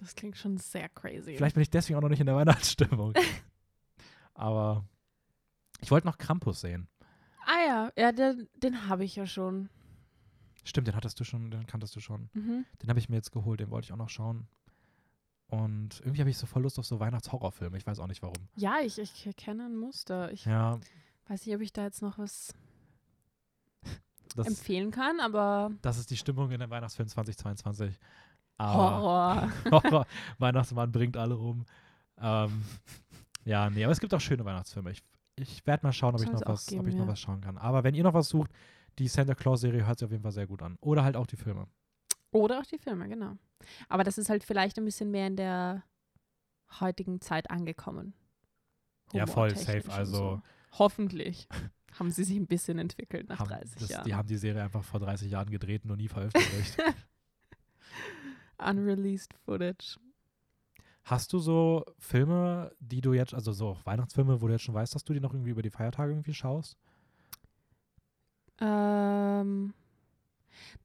das 0.00 0.14
klingt 0.14 0.36
schon 0.36 0.56
sehr 0.56 0.88
crazy. 0.88 1.36
vielleicht 1.36 1.54
bin 1.54 1.62
ich 1.62 1.70
deswegen 1.70 1.98
auch 1.98 2.02
noch 2.02 2.08
nicht 2.08 2.20
in 2.20 2.26
der 2.26 2.34
Weihnachtsstimmung. 2.34 3.12
Aber 4.34 4.84
ich 5.80 5.90
wollte 5.90 6.06
noch 6.06 6.16
Krampus 6.16 6.62
sehen. 6.62 6.88
Ah 7.44 7.66
ja, 7.66 7.92
ja, 7.96 8.12
den, 8.12 8.48
den 8.56 8.88
habe 8.88 9.04
ich 9.04 9.16
ja 9.16 9.26
schon. 9.26 9.68
Stimmt, 10.64 10.86
den 10.86 10.94
hattest 10.94 11.18
du 11.18 11.24
schon, 11.24 11.50
den 11.50 11.66
kanntest 11.66 11.96
du 11.96 12.00
schon. 12.00 12.30
Mhm. 12.34 12.64
Den 12.82 12.88
habe 12.88 12.98
ich 12.98 13.08
mir 13.08 13.16
jetzt 13.16 13.32
geholt, 13.32 13.60
den 13.60 13.70
wollte 13.70 13.86
ich 13.86 13.92
auch 13.92 13.96
noch 13.96 14.08
schauen. 14.08 14.46
Und 15.48 16.00
irgendwie 16.00 16.20
habe 16.20 16.30
ich 16.30 16.38
so 16.38 16.46
voll 16.46 16.62
Lust 16.62 16.78
auf 16.78 16.86
so 16.86 16.98
Weihnachtshorrorfilme. 16.98 17.76
Ich 17.76 17.86
weiß 17.86 17.98
auch 17.98 18.06
nicht 18.06 18.22
warum. 18.22 18.48
Ja, 18.56 18.80
ich, 18.80 18.98
ich 18.98 19.26
erkenne 19.26 19.66
ein 19.66 19.76
Muster. 19.76 20.32
Ich 20.32 20.46
Ja, 20.46 20.80
weiß 21.28 21.44
nicht, 21.46 21.54
ob 21.54 21.60
ich 21.60 21.72
da 21.72 21.82
jetzt 21.82 22.00
noch 22.00 22.18
was 22.18 22.54
das, 24.34 24.46
empfehlen 24.46 24.90
kann, 24.90 25.20
aber 25.20 25.70
das 25.82 25.98
ist 25.98 26.10
die 26.10 26.16
Stimmung 26.16 26.50
in 26.52 26.60
der 26.60 26.70
Weihnachtsfilm 26.70 27.08
2022. 27.08 27.98
Aber 28.56 28.74
Horror. 28.74 29.52
Horror. 29.70 30.06
Weihnachtsmann 30.38 30.90
bringt 30.90 31.16
alle 31.16 31.36
um. 31.36 31.66
Ähm, 32.18 32.62
ja, 33.44 33.68
nee, 33.70 33.84
aber 33.84 33.92
es 33.92 34.00
gibt 34.00 34.14
auch 34.14 34.20
schöne 34.20 34.44
Weihnachtsfilme. 34.44 34.92
Ich, 34.92 35.02
ich 35.36 35.66
werde 35.66 35.84
mal 35.84 35.92
schauen, 35.92 36.14
ob 36.14 36.22
ich, 36.22 36.30
noch 36.30 36.42
was, 36.46 36.66
geben, 36.66 36.80
ob 36.80 36.86
ich 36.86 36.94
noch 36.94 37.06
ja. 37.06 37.12
was 37.12 37.20
schauen 37.20 37.40
kann. 37.40 37.58
Aber 37.58 37.84
wenn 37.84 37.94
ihr 37.94 38.04
noch 38.04 38.14
was 38.14 38.28
sucht, 38.28 38.50
die 38.98 39.08
Santa 39.08 39.34
Claus-Serie 39.34 39.86
hört 39.86 39.98
sich 39.98 40.06
auf 40.06 40.10
jeden 40.12 40.22
Fall 40.22 40.32
sehr 40.32 40.46
gut 40.46 40.62
an. 40.62 40.76
Oder 40.80 41.04
halt 41.04 41.16
auch 41.16 41.26
die 41.26 41.36
Filme. 41.36 41.66
Oder 42.30 42.60
auch 42.60 42.66
die 42.66 42.78
Filme, 42.78 43.08
genau. 43.08 43.36
Aber 43.88 44.04
das 44.04 44.18
ist 44.18 44.28
halt 44.30 44.44
vielleicht 44.44 44.78
ein 44.78 44.84
bisschen 44.84 45.10
mehr 45.10 45.26
in 45.26 45.36
der 45.36 45.82
heutigen 46.80 47.20
Zeit 47.20 47.50
angekommen. 47.50 48.14
Ja, 49.12 49.26
voll 49.26 49.54
safe, 49.56 49.90
also- 49.92 50.16
So. 50.16 50.42
Hoffentlich 50.78 51.48
haben 51.98 52.10
sie 52.10 52.24
sich 52.24 52.36
ein 52.38 52.46
bisschen 52.46 52.78
entwickelt 52.78 53.28
nach 53.28 53.40
Haben, 53.40 53.48
30 53.50 53.74
das, 53.80 53.88
Jahren. 53.90 54.04
die 54.06 54.14
haben 54.14 54.26
die 54.28 54.38
Serie 54.38 54.62
einfach 54.62 54.82
vor 54.82 55.00
30 55.00 55.30
Jahren 55.30 55.50
gedreht 55.50 55.82
und 55.84 55.90
noch 55.90 55.96
nie 55.96 56.08
veröffentlicht. 56.08 56.78
Unreleased 58.58 59.34
Footage. 59.44 59.98
Hast 61.04 61.32
du 61.32 61.38
so 61.40 61.84
Filme, 61.98 62.72
die 62.78 63.00
du 63.00 63.12
jetzt, 63.12 63.34
also 63.34 63.52
so 63.52 63.76
Weihnachtsfilme, 63.84 64.40
wo 64.40 64.46
du 64.46 64.52
jetzt 64.52 64.62
schon 64.62 64.74
weißt, 64.74 64.94
dass 64.94 65.04
du 65.04 65.12
die 65.12 65.20
noch 65.20 65.34
irgendwie 65.34 65.50
über 65.50 65.62
die 65.62 65.70
Feiertage 65.70 66.12
irgendwie 66.12 66.32
schaust? 66.34 66.76
Ähm, 68.62 69.74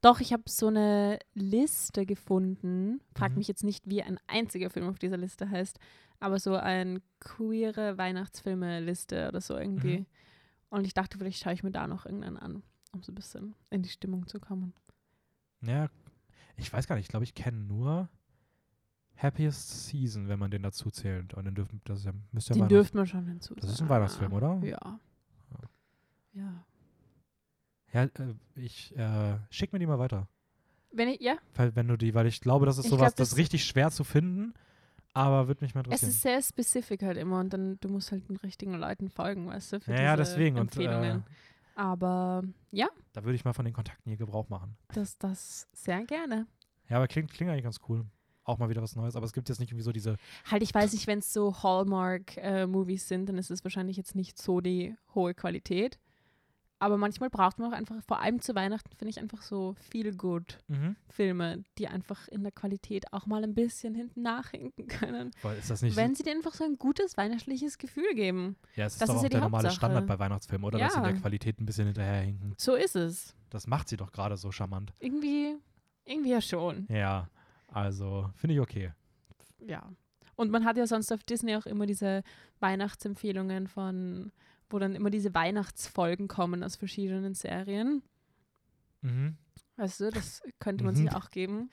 doch, 0.01 0.19
ich 0.19 0.33
habe 0.33 0.43
so 0.47 0.67
eine 0.67 1.19
Liste 1.33 2.05
gefunden. 2.05 3.01
Frag 3.15 3.31
Mhm. 3.31 3.37
mich 3.37 3.47
jetzt 3.47 3.63
nicht, 3.63 3.87
wie 3.89 4.01
ein 4.03 4.19
einziger 4.27 4.69
Film 4.69 4.87
auf 4.89 4.99
dieser 4.99 5.17
Liste 5.17 5.49
heißt, 5.49 5.79
aber 6.19 6.39
so 6.39 6.55
eine 6.55 7.01
queere 7.19 7.97
Weihnachtsfilme-Liste 7.97 9.27
oder 9.27 9.41
so 9.41 9.57
irgendwie. 9.57 9.99
Mhm. 9.99 10.05
Und 10.69 10.85
ich 10.85 10.93
dachte, 10.93 11.17
vielleicht 11.17 11.41
schaue 11.43 11.53
ich 11.53 11.63
mir 11.63 11.71
da 11.71 11.87
noch 11.87 12.05
irgendeinen 12.05 12.37
an, 12.37 12.63
um 12.93 13.03
so 13.03 13.11
ein 13.11 13.15
bisschen 13.15 13.55
in 13.69 13.83
die 13.83 13.89
Stimmung 13.89 14.27
zu 14.27 14.39
kommen. 14.39 14.73
Ja, 15.61 15.89
ich 16.57 16.71
weiß 16.73 16.87
gar 16.87 16.95
nicht. 16.95 17.05
Ich 17.05 17.09
glaube, 17.09 17.23
ich 17.23 17.33
kenne 17.35 17.57
nur 17.59 18.09
Happiest 19.15 19.87
Season, 19.87 20.27
wenn 20.27 20.39
man 20.39 20.51
den 20.51 20.63
dazu 20.63 20.91
zählt. 20.91 21.33
Und 21.33 21.45
den 21.45 21.55
dürfen, 21.55 21.81
das 21.85 21.99
ist 21.99 22.05
ja, 22.05 22.13
müsste 22.31 22.53
ja 22.53 22.59
Den 22.59 22.69
dürfte 22.69 22.97
man 22.97 23.07
schon 23.07 23.25
hinzusagen. 23.27 23.61
Das 23.61 23.71
ist 23.71 23.81
ein 23.81 23.89
Weihnachtsfilm, 23.89 24.33
oder? 24.33 24.59
Ja. 24.63 24.99
Ja. 26.33 26.65
Ja, 27.93 28.03
äh, 28.03 28.09
ich 28.55 28.95
äh, 28.97 29.37
schick 29.49 29.73
mir 29.73 29.79
die 29.79 29.85
mal 29.87 29.99
weiter. 29.99 30.27
Wenn 30.91 31.09
ich, 31.09 31.21
ja, 31.21 31.37
Weil, 31.55 31.75
wenn 31.75 31.87
du 31.87 31.97
die, 31.97 32.13
weil 32.13 32.27
ich 32.27 32.41
glaube, 32.41 32.65
das 32.65 32.77
ist 32.77 32.85
Ich 32.85 32.89
sowas, 32.89 32.99
glaub, 32.99 33.15
das, 33.15 33.29
das- 33.29 33.31
ist 33.33 33.37
richtig 33.37 33.65
schwer 33.65 33.91
zu 33.91 34.03
finden, 34.03 34.53
aber 35.13 35.47
würde 35.47 35.63
mich 35.63 35.75
mal 35.75 35.81
es 35.81 35.85
interessieren. 36.03 36.09
ist 36.11 36.21
sehr 36.21 36.41
spezifisch 36.41 37.01
halt 37.01 37.17
immer 37.17 37.39
und 37.39 37.51
dann 37.53 37.77
du 37.79 37.89
musst 37.89 38.11
halt 38.11 38.27
den 38.29 38.37
richtigen 38.37 38.73
Leuten 38.73 39.09
folgen, 39.09 39.47
weißt 39.47 39.73
du, 39.73 39.79
für 39.81 39.91
ja, 39.93 40.01
ja, 40.01 40.15
deswegen. 40.15 40.57
Und 40.57 40.75
äh, 40.75 40.83
Empfehlungen. 40.83 41.23
Aber 41.75 42.43
ja, 42.71 42.87
da 43.13 43.23
würde 43.23 43.35
ich 43.35 43.45
mal 43.45 43.53
von 43.53 43.65
den 43.65 43.73
Kontakten 43.73 44.09
hier 44.09 44.17
Gebrauch 44.17 44.49
machen. 44.49 44.75
das, 44.93 45.17
das 45.17 45.67
sehr 45.73 46.03
gerne. 46.05 46.47
Ja, 46.89 46.97
aber 46.97 47.07
klingt, 47.07 47.31
klingt 47.31 47.51
eigentlich 47.51 47.63
ganz 47.65 47.79
cool. 47.89 48.05
auch 48.43 48.57
mal 48.57 48.69
wieder 48.69 48.81
was 48.81 48.95
Neues. 48.95 49.15
Aber 49.15 49.25
es 49.25 49.33
gibt 49.33 49.49
jetzt 49.49 49.59
nicht 49.59 49.69
irgendwie 49.71 49.83
so 49.83 49.91
diese. 49.91 50.15
Halt, 50.49 50.63
ich 50.63 50.73
weiß 50.73 50.93
nicht, 50.93 51.05
wenn 51.05 51.19
es 51.19 51.33
so 51.33 51.61
Hallmark-Movies 51.61 53.07
sind, 53.07 53.27
dann 53.27 53.37
ist 53.37 53.51
es 53.51 53.63
wahrscheinlich 53.63 53.97
jetzt 53.97 54.15
nicht 54.15 54.41
so 54.41 54.61
die 54.61 54.95
hohe 55.13 55.33
Qualität. 55.33 55.99
Aber 56.79 56.97
manchmal 56.97 57.31
braucht 57.31 57.57
man 57.57 57.73
auch 57.73 57.75
einfach, 57.75 57.95
vor 58.07 58.19
allem 58.19 58.39
zu 58.39 58.53
Weihnachten, 58.53 58.89
finde 58.95 59.09
ich 59.09 59.19
einfach 59.19 59.41
so 59.41 59.75
viel 59.89 60.15
good 60.15 60.59
Mhm. 60.67 60.95
Filme, 61.09 61.63
die 61.79 61.87
einfach 61.87 62.27
in 62.27 62.43
der 62.43 62.51
Qualität 62.51 63.11
auch 63.13 63.25
mal 63.25 63.43
ein 63.43 63.55
bisschen 63.55 63.95
hinten 63.95 64.21
nachhinken 64.21 64.85
können. 64.87 65.31
Weil 65.41 65.57
ist 65.57 65.71
das 65.71 65.81
nicht. 65.81 65.95
Wenn 65.95 66.13
sie 66.13 66.21
dir 66.23 66.33
einfach 66.33 66.53
so 66.53 66.63
ein 66.65 66.77
gutes 66.77 67.17
weihnachtliches 67.17 67.79
Gefühl 67.79 68.13
geben. 68.13 68.57
ja, 68.75 68.85
es 68.85 68.93
ist 68.93 69.01
das 69.01 69.07
doch 69.07 69.15
ist 69.15 69.19
auch 69.19 69.23
ja 69.23 69.29
der 69.29 69.41
normale 69.41 69.63
Hauptsache. 69.69 69.75
Standard 69.75 70.05
bei 70.07 70.19
Weihnachtsfilmen, 70.19 70.65
oder? 70.65 70.77
Dass 70.77 70.93
sie 70.93 70.99
in 70.99 71.05
Ja. 71.05 71.11
der 71.13 71.19
Qualität 71.21 71.59
ein 71.59 71.65
bisschen 71.65 71.85
hinterherhinken. 71.87 72.53
So 72.57 72.75
ist 72.75 72.95
es. 72.95 73.35
Das 73.49 73.65
macht 73.65 73.89
sie 73.89 73.97
doch 73.97 74.11
gerade 74.11 74.37
so 74.37 74.51
charmant. 74.51 74.93
Irgendwie, 74.99 75.55
irgendwie 76.05 76.29
ja 76.31 76.41
schon. 76.41 76.85
Ja, 76.89 77.27
also 77.69 78.29
finde 78.35 78.53
ich 78.53 78.59
okay. 78.61 78.91
Ja. 79.65 79.89
Und 80.35 80.51
man 80.51 80.63
hat 80.65 80.77
ja 80.77 80.85
sonst 80.85 81.11
auf 81.11 81.23
Disney 81.23 81.55
auch 81.55 81.65
immer 81.65 81.87
diese 81.87 82.21
Weihnachtsempfehlungen 82.59 83.67
von, 83.67 84.31
wo 84.69 84.79
dann 84.79 84.95
immer 84.95 85.09
diese 85.09 85.33
Weihnachtsfolgen 85.33 86.27
kommen 86.27 86.63
aus 86.63 86.75
verschiedenen 86.75 87.33
Serien. 87.33 88.01
Mhm. 89.01 89.37
Weißt 89.77 89.99
du, 90.01 90.09
das 90.09 90.41
könnte 90.59 90.83
man 90.83 90.93
Mhm. 90.93 90.97
sich 91.09 91.15
auch 91.15 91.29
geben. 91.29 91.69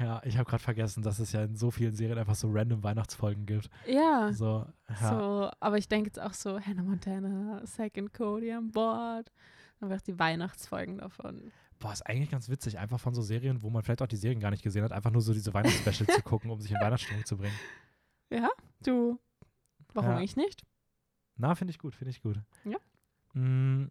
Ja, 0.00 0.22
ich 0.24 0.38
habe 0.38 0.48
gerade 0.48 0.62
vergessen, 0.62 1.02
dass 1.02 1.18
es 1.18 1.32
ja 1.32 1.44
in 1.44 1.54
so 1.54 1.70
vielen 1.70 1.94
Serien 1.94 2.16
einfach 2.18 2.34
so 2.34 2.48
random 2.50 2.82
Weihnachtsfolgen 2.82 3.44
gibt. 3.44 3.68
Ja. 3.86 4.32
So, 4.32 4.66
ja. 4.88 5.10
So, 5.10 5.50
aber 5.60 5.76
ich 5.76 5.86
denke 5.86 6.08
jetzt 6.08 6.18
auch 6.20 6.32
so, 6.32 6.58
Hannah 6.58 6.82
Montana, 6.82 7.60
Second 7.66 8.12
Cody 8.14 8.52
an 8.52 8.70
Bord. 8.70 9.30
Einfach 9.80 10.00
die 10.00 10.18
Weihnachtsfolgen 10.18 10.98
davon. 10.98 11.52
Boah, 11.78 11.92
ist 11.92 12.06
eigentlich 12.06 12.30
ganz 12.30 12.48
witzig, 12.48 12.78
einfach 12.78 13.00
von 13.00 13.12
so 13.14 13.20
Serien, 13.20 13.60
wo 13.62 13.68
man 13.68 13.82
vielleicht 13.82 14.00
auch 14.00 14.06
die 14.06 14.16
Serien 14.16 14.40
gar 14.40 14.50
nicht 14.52 14.62
gesehen 14.62 14.84
hat, 14.84 14.92
einfach 14.92 15.10
nur 15.10 15.20
so 15.20 15.34
diese 15.34 15.52
Weihnachtsspecials 15.52 16.14
zu 16.14 16.22
gucken, 16.22 16.50
um 16.50 16.60
sich 16.60 16.70
in 16.70 16.76
Weihnachtsstimmung 16.80 17.24
zu 17.26 17.36
bringen. 17.36 17.54
Ja, 18.30 18.48
du. 18.84 19.18
Warum 19.92 20.10
Ja. 20.10 20.16
eigentlich 20.16 20.36
nicht? 20.36 20.62
Na, 21.36 21.54
finde 21.54 21.70
ich 21.72 21.78
gut, 21.78 21.94
finde 21.94 22.10
ich 22.10 22.22
gut. 22.22 22.40
Ja. 22.64 22.78
Mm, 23.40 23.90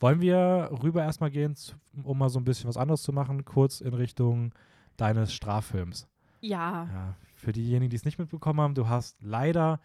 wollen 0.00 0.20
wir 0.20 0.70
rüber 0.82 1.02
erstmal 1.02 1.30
gehen, 1.30 1.54
um 2.02 2.18
mal 2.18 2.28
so 2.28 2.40
ein 2.40 2.44
bisschen 2.44 2.68
was 2.68 2.76
anderes 2.76 3.02
zu 3.02 3.12
machen, 3.12 3.44
kurz 3.44 3.80
in 3.80 3.94
Richtung 3.94 4.52
deines 4.96 5.32
Straffilms? 5.32 6.08
Ja. 6.40 6.88
Ja, 6.92 7.16
für 7.36 7.52
diejenigen, 7.52 7.90
die 7.90 7.96
es 7.96 8.04
nicht 8.04 8.18
mitbekommen 8.18 8.60
haben, 8.60 8.74
du 8.74 8.88
hast 8.88 9.22
leider, 9.22 9.80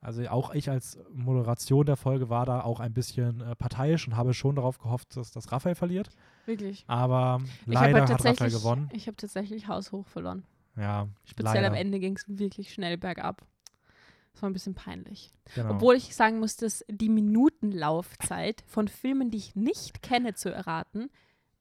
also 0.00 0.26
auch 0.28 0.52
ich 0.54 0.70
als 0.70 0.98
Moderation 1.12 1.86
der 1.86 1.96
Folge 1.96 2.28
war 2.28 2.46
da 2.46 2.62
auch 2.62 2.80
ein 2.80 2.92
bisschen 2.92 3.40
äh, 3.42 3.54
parteiisch 3.54 4.08
und 4.08 4.16
habe 4.16 4.34
schon 4.34 4.56
darauf 4.56 4.78
gehofft, 4.78 5.16
dass 5.16 5.30
das 5.30 5.52
Raphael 5.52 5.74
verliert. 5.76 6.08
Wirklich. 6.46 6.84
Aber 6.88 7.40
Ich 7.42 7.76
habe 7.76 7.92
leider 7.92 8.00
halt 8.00 8.10
hat 8.10 8.10
Raphael 8.20 8.34
tatsächlich, 8.36 8.62
gewonnen. 8.62 8.88
ich 8.92 9.06
habe 9.06 9.16
tatsächlich 9.16 9.68
haushoch 9.68 10.06
verloren. 10.08 10.44
Ja, 10.76 11.08
Speziell 11.24 11.54
leider. 11.54 11.68
am 11.68 11.74
Ende 11.74 11.98
ging 12.00 12.16
es 12.16 12.24
wirklich 12.28 12.72
schnell 12.72 12.96
bergab. 12.96 13.44
Das 14.38 14.42
war 14.44 14.50
ein 14.50 14.52
bisschen 14.52 14.76
peinlich. 14.76 15.32
Genau. 15.56 15.70
Obwohl 15.74 15.96
ich 15.96 16.14
sagen 16.14 16.38
muss, 16.38 16.54
dass 16.56 16.84
die 16.88 17.08
Minutenlaufzeit 17.08 18.62
von 18.68 18.86
Filmen, 18.86 19.32
die 19.32 19.38
ich 19.38 19.56
nicht 19.56 20.00
kenne, 20.00 20.34
zu 20.34 20.48
erraten, 20.54 21.10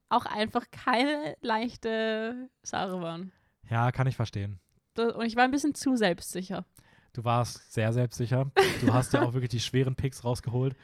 auch 0.10 0.26
einfach 0.28 0.70
keine 0.70 1.36
leichte 1.42 2.50
Sache 2.62 3.02
waren. 3.02 3.32
ja, 3.68 3.92
kann 3.92 4.06
ich 4.06 4.16
verstehen. 4.16 4.60
Und 4.96 5.26
ich 5.26 5.36
war 5.36 5.44
ein 5.44 5.50
bisschen 5.50 5.74
zu 5.74 5.96
selbstsicher. 5.96 6.66
Du 7.14 7.24
warst 7.24 7.74
sehr 7.74 7.92
selbstsicher. 7.94 8.52
Du 8.82 8.94
hast 8.94 9.12
ja 9.14 9.24
auch 9.24 9.34
wirklich 9.34 9.50
die 9.50 9.60
schweren 9.60 9.96
Picks 9.96 10.24
rausgeholt. 10.24 10.76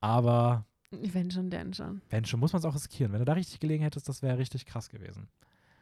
Aber 0.00 0.66
Wenn 0.90 1.30
schon, 1.30 1.48
denn 1.48 1.72
schon. 1.72 2.02
wenn 2.10 2.26
schon, 2.26 2.40
muss 2.40 2.52
man 2.52 2.60
es 2.60 2.66
auch 2.66 2.74
riskieren. 2.74 3.12
Wenn 3.12 3.20
du 3.20 3.24
da 3.24 3.32
richtig 3.32 3.58
gelegen 3.58 3.84
hättest, 3.84 4.06
das 4.06 4.20
wäre 4.20 4.36
richtig 4.36 4.66
krass 4.66 4.90
gewesen. 4.90 5.28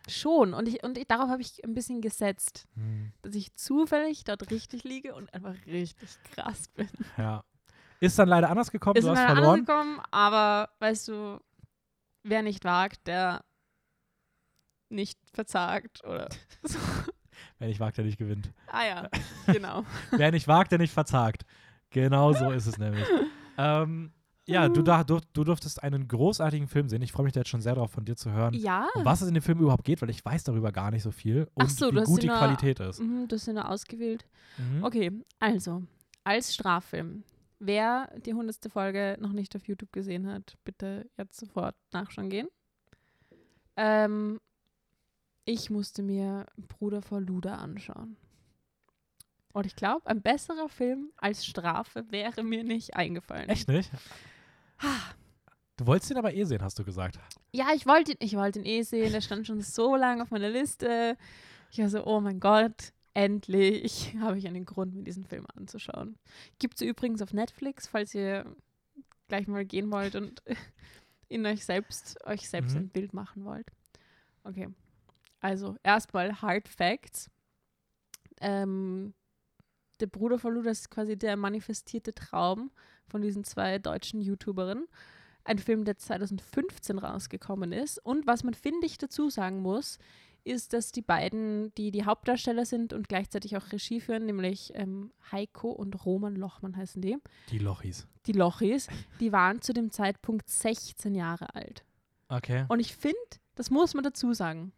Schon. 0.09 0.55
Und, 0.55 0.69
ich, 0.69 0.83
und 0.85 0.97
ich, 0.99 1.07
darauf 1.07 1.29
habe 1.29 1.43
ich 1.43 1.65
ein 1.65 1.75
bisschen 1.75 2.01
gesetzt, 2.01 2.67
Hm, 2.75 3.13
dass 3.23 3.35
ich 3.35 3.55
zufällig 3.55 4.25
dort 4.25 4.51
richtig 4.51 4.85
liege 4.85 5.15
und 5.15 5.33
einfach 5.35 5.55
richtig 5.67 6.09
krass 6.33 6.69
bin. 6.69 6.89
ja. 7.17 7.43
Ist 7.99 8.19
dann 8.19 8.29
leider 8.29 8.51
anders 8.51 8.71
gekommen, 8.71 8.97
Ist 8.97 9.05
du 9.05 9.11
hast 9.11 9.19
einer 9.19 9.35
verloren. 9.35 9.61
angekommen, 9.61 10.01
aber 10.11 10.69
weißt 10.81 11.09
du, 11.09 11.41
wer 12.25 12.43
nicht 12.43 12.65
wagt, 12.65 13.07
der 13.07 13.43
nicht 14.91 15.19
verzagt 15.33 16.05
oder 16.05 16.29
so. 16.63 16.79
Wer 17.59 17.69
nicht 17.69 17.81
wagt, 17.81 17.97
der 17.99 18.05
nicht 18.05 18.19
gewinnt. 18.19 18.53
Ah 18.69 18.85
ja, 18.87 19.09
genau. 19.47 19.85
Wer 20.11 20.31
nicht 20.31 20.47
wagt, 20.47 20.73
der 20.73 20.79
nicht 20.79 20.93
verzagt. 20.93 21.45
Genau 21.91 22.33
so 22.33 22.51
ist 22.51 22.67
es 22.67 22.79
nämlich. 22.79 23.07
Ähm, 23.59 24.13
ja, 24.47 24.69
du, 24.69 24.83
da, 24.83 25.03
du, 25.05 25.21
du 25.33 25.45
durftest 25.45 25.83
einen 25.83 26.07
großartigen 26.09 26.69
Film 26.69 26.89
sehen. 26.89 27.03
Ich 27.03 27.13
freue 27.13 27.25
mich 27.25 27.33
da 27.33 27.41
jetzt 27.41 27.49
schon 27.51 27.61
sehr 27.61 27.75
darauf, 27.75 27.91
von 27.91 28.05
dir 28.05 28.17
zu 28.17 28.31
hören, 28.31 28.55
Ja. 28.55 28.89
um 28.95 29.05
was 29.05 29.21
es 29.23 29.29
in 29.29 29.35
dem 29.35 29.43
Film 29.43 29.59
überhaupt 29.61 29.85
geht, 29.85 30.01
weil 30.03 30.11
ich 30.11 30.25
weiß 30.25 30.45
darüber 30.45 30.71
gar 30.73 30.91
nicht 30.91 31.03
so 31.03 31.11
viel 31.11 31.49
und 31.55 31.65
Ach 31.67 31.71
so, 31.71 31.93
wie 31.93 32.03
gut 32.05 32.23
die 32.23 32.29
nur- 32.29 32.37
Qualität 32.37 32.79
ist. 32.81 33.01
Mhm, 33.01 33.27
du 33.29 33.37
hast 33.37 33.47
ihn 33.49 33.55
nur 33.55 33.69
ausgewählt. 33.69 34.25
Mhm. 34.59 34.85
Okay, 34.85 35.13
also, 35.41 35.83
als 36.25 36.55
Straffilm. 36.55 37.25
Wer 37.59 38.11
die 38.25 38.35
hundertste 38.35 38.69
Folge 38.71 39.17
noch 39.21 39.33
nicht 39.33 39.57
auf 39.57 39.67
YouTube 39.67 39.93
gesehen 39.93 40.27
hat, 40.27 40.57
bitte 40.65 41.09
jetzt 41.17 41.39
sofort 41.41 41.75
nachschauen 41.93 42.29
gehen. 42.29 42.49
Ähm, 43.77 44.41
ich 45.45 45.71
musste 45.71 46.03
mir 46.03 46.47
Bruder 46.57 47.03
vor 47.03 47.21
Luda 47.21 47.57
anschauen. 47.57 48.17
Und 49.53 49.65
ich 49.65 49.75
glaube, 49.75 50.07
ein 50.07 50.21
besserer 50.21 50.69
Film 50.69 51.13
als 51.17 51.47
Strafe 51.47 52.05
wäre 52.11 52.43
mir 52.43 52.63
nicht 52.63 52.95
eingefallen. 52.95 53.49
Echt 53.49 53.69
nicht? 53.69 53.91
Du 55.77 55.87
wolltest 55.87 56.11
ihn 56.11 56.17
aber 56.17 56.33
eh 56.33 56.45
sehen, 56.45 56.63
hast 56.63 56.79
du 56.79 56.85
gesagt. 56.85 57.19
Ja, 57.53 57.67
ich 57.75 57.87
wollte 57.87 58.13
ihn, 58.13 58.19
ich 58.21 58.35
wollte 58.37 58.61
ihn 58.61 58.65
eh 58.67 58.83
sehen. 58.83 59.13
Der 59.13 59.21
stand 59.21 59.47
schon 59.47 59.61
so 59.61 59.95
lange 59.97 60.23
auf 60.23 60.31
meiner 60.31 60.49
Liste. 60.49 61.17
Ich 61.71 61.79
war 61.79 61.89
so, 61.91 62.05
oh 62.07 62.21
mein 62.21 62.41
Gott, 62.41 62.93
endlich 63.15 64.17
habe 64.21 64.39
ich 64.39 64.47
einen 64.47 64.65
Grund, 64.65 64.95
mir 64.95 65.03
diesen 65.03 65.25
Film 65.25 65.47
anzuschauen. 65.55 66.19
Gibt 66.59 66.77
es 66.77 66.81
übrigens 66.87 67.21
auf 67.21 67.33
Netflix, 67.33 67.87
falls 67.89 68.15
ihr 68.15 68.47
gleich 69.29 69.47
mal 69.49 69.65
gehen 69.67 69.91
wollt 69.91 70.15
und 70.15 70.43
in 71.29 71.45
euch 71.45 71.65
selbst, 71.65 72.25
euch 72.27 72.49
selbst 72.49 72.75
Mhm. 72.75 72.83
ein 72.83 72.89
Bild 72.89 73.13
machen 73.13 73.45
wollt. 73.45 73.67
Okay. 74.45 74.69
Also, 75.41 75.77
erstmal 75.83 76.41
Hard 76.41 76.69
Facts. 76.69 77.31
Ähm, 78.41 79.13
der 80.01 80.07
Bruder 80.07 80.39
von 80.39 80.55
Luda 80.55 80.71
ist 80.71 80.91
quasi 80.91 81.17
der 81.19 81.37
manifestierte 81.37 82.15
Traum 82.15 82.71
von 83.09 83.23
diesen 83.23 83.45
zwei 83.45 83.79
deutschen 83.79 84.21
YouTuberinnen 84.21 84.87
ein 85.45 85.59
Film, 85.59 85.85
der 85.85 85.97
2015 85.97 86.99
rausgekommen 86.99 87.73
ist. 87.73 87.99
Und 88.05 88.27
was 88.27 88.43
man, 88.43 88.55
finde 88.55 88.87
ich, 88.87 88.99
dazu 88.99 89.31
sagen 89.31 89.61
muss, 89.61 89.99
ist, 90.43 90.73
dass 90.73 90.91
die 90.93 91.03
beiden, 91.03 91.73
die 91.77 91.91
die 91.93 92.05
Hauptdarsteller 92.05 92.65
sind 92.65 92.93
und 92.93 93.09
gleichzeitig 93.09 93.57
auch 93.57 93.71
Regie 93.73 94.01
führen, 94.01 94.27
nämlich 94.27 94.73
ähm, 94.75 95.13
Heiko 95.33 95.71
und 95.71 96.05
Roman 96.05 96.35
Lochmann 96.37 96.77
heißen 96.77 97.01
die, 97.03 97.17
Die 97.51 97.59
Lochis. 97.59 98.07
die 98.27 98.33
Lochis, 98.33 98.89
die 99.21 99.33
waren 99.33 99.61
zu 99.63 99.73
dem 99.73 99.91
Zeitpunkt 99.91 100.49
16 100.49 101.15
Jahre 101.15 101.55
alt. 101.55 101.85
Okay. 102.29 102.65
Und 102.69 102.81
ich 102.81 102.95
finde, 102.97 103.17
das 103.55 103.71
muss 103.71 103.95
man 103.95 104.03
dazu 104.05 104.33
sagen. 104.35 104.73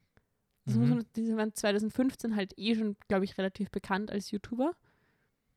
Das 0.66 0.75
muss 0.75 0.85
Mhm. 0.88 0.94
man, 0.97 1.06
die 1.16 1.35
waren 1.37 1.54
2015 1.54 2.37
halt 2.37 2.52
eh 2.58 2.75
schon, 2.75 2.97
glaube 3.08 3.25
ich, 3.25 3.38
relativ 3.38 3.70
bekannt 3.70 4.11
als 4.11 4.30
YouTuber. 4.30 4.73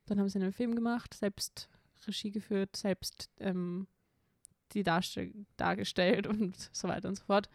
Dann 0.05 0.19
haben 0.19 0.29
sie 0.29 0.39
einen 0.39 0.53
Film 0.53 0.73
gemacht, 0.75 1.13
selbst 1.13 1.69
Regie 2.07 2.31
geführt, 2.31 2.75
selbst 2.75 3.29
ähm, 3.39 3.87
die 4.73 4.83
Darstell 4.83 5.31
dargestellt 5.57 6.27
und 6.27 6.55
so 6.71 6.87
weiter 6.87 7.09
und 7.09 7.15
so 7.15 7.23
fort. 7.25 7.49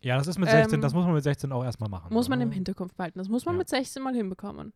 Ja, 0.00 0.16
das 0.18 0.26
ist 0.26 0.38
mit 0.38 0.50
16, 0.50 0.74
Ähm, 0.74 0.80
das 0.82 0.92
muss 0.94 1.04
man 1.04 1.14
mit 1.14 1.22
16 1.24 1.50
auch 1.52 1.64
erstmal 1.64 1.88
machen. 1.88 2.12
Muss 2.12 2.28
man 2.28 2.38
oder? 2.38 2.44
im 2.46 2.52
Hinterkopf 2.52 2.92
behalten. 2.94 3.18
Das 3.18 3.28
muss 3.28 3.44
man 3.46 3.54
Ja. 3.54 3.58
mit 3.58 3.68
16 3.68 4.02
mal 4.02 4.14
hinbekommen. 4.14 4.72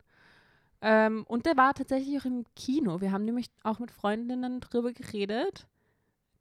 Ähm, 0.81 1.25
und 1.27 1.45
der 1.45 1.57
war 1.57 1.75
tatsächlich 1.75 2.19
auch 2.21 2.25
im 2.25 2.45
Kino. 2.55 3.01
Wir 3.01 3.11
haben 3.13 3.25
nämlich 3.25 3.51
auch 3.65 3.79
mit 3.79 3.91
Freundinnen 3.91 4.61
drüber 4.61 4.93
geredet, 4.93 5.67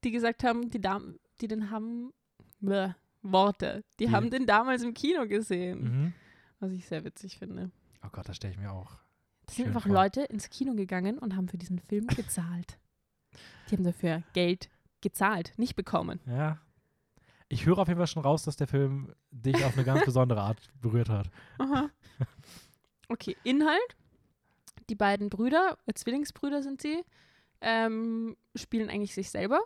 die 0.03 0.11
gesagt 0.11 0.43
haben, 0.43 0.69
die, 0.69 0.79
Dam 0.79 1.17
die 1.41 1.47
den 1.47 1.71
haben, 1.71 2.13
Bäh, 2.59 2.89
Worte, 3.23 3.83
die, 3.99 4.05
Die- 4.05 4.11
haben 4.11 4.29
den 4.29 4.45
damals 4.45 4.83
im 4.83 4.93
Kino 4.93 5.25
gesehen. 5.27 5.81
Mhm. 5.83 6.13
Was 6.59 6.71
ich 6.71 6.85
sehr 6.87 7.03
witzig 7.03 7.37
finde. 7.39 7.71
Oh 8.05 8.09
Gott, 8.11 8.29
das 8.29 8.35
stelle 8.35 8.53
ich 8.53 8.59
mir 8.59 8.71
auch. 8.71 8.97
Da 9.47 9.53
sind 9.53 9.65
Schön 9.65 9.75
einfach. 9.75 9.85
Leute 9.87 10.21
ins 10.23 10.49
Kino 10.49 10.73
gegangen 10.75 11.17
und 11.17 11.35
haben 11.35 11.47
für 11.47 11.57
diesen 11.57 11.79
Film 11.79 12.07
gezahlt. 12.07 12.77
Die 13.69 13.75
haben 13.75 13.83
dafür 13.83 14.23
Geld 14.33 14.69
gezahlt, 15.01 15.53
nicht 15.57 15.75
bekommen. 15.75 16.19
Ja. 16.25 16.59
Ich 17.49 17.65
höre 17.65 17.77
auf 17.79 17.87
jeden 17.87 17.97
Fall 17.97 18.07
schon 18.07 18.23
raus, 18.23 18.43
dass 18.43 18.57
der 18.57 18.67
Film 18.67 19.13
dich 19.31 19.63
auf 19.63 19.73
eine 19.73 19.85
ganz 19.85 20.03
besondere 20.05 20.41
Art 20.41 20.59
berührt 20.81 21.09
hat. 21.09 21.29
Aha. 21.57 21.89
Okay, 23.09 23.37
Inhalt. 23.45 23.95
Die 24.89 24.95
beiden 24.95 25.29
Brüder, 25.29 25.77
äh, 25.85 25.93
Zwillingsbrüder 25.93 26.61
sind 26.61 26.81
sie, 26.81 27.05
ähm, 27.61 28.35
spielen 28.55 28.89
eigentlich 28.89 29.13
sich 29.13 29.29
selber 29.29 29.61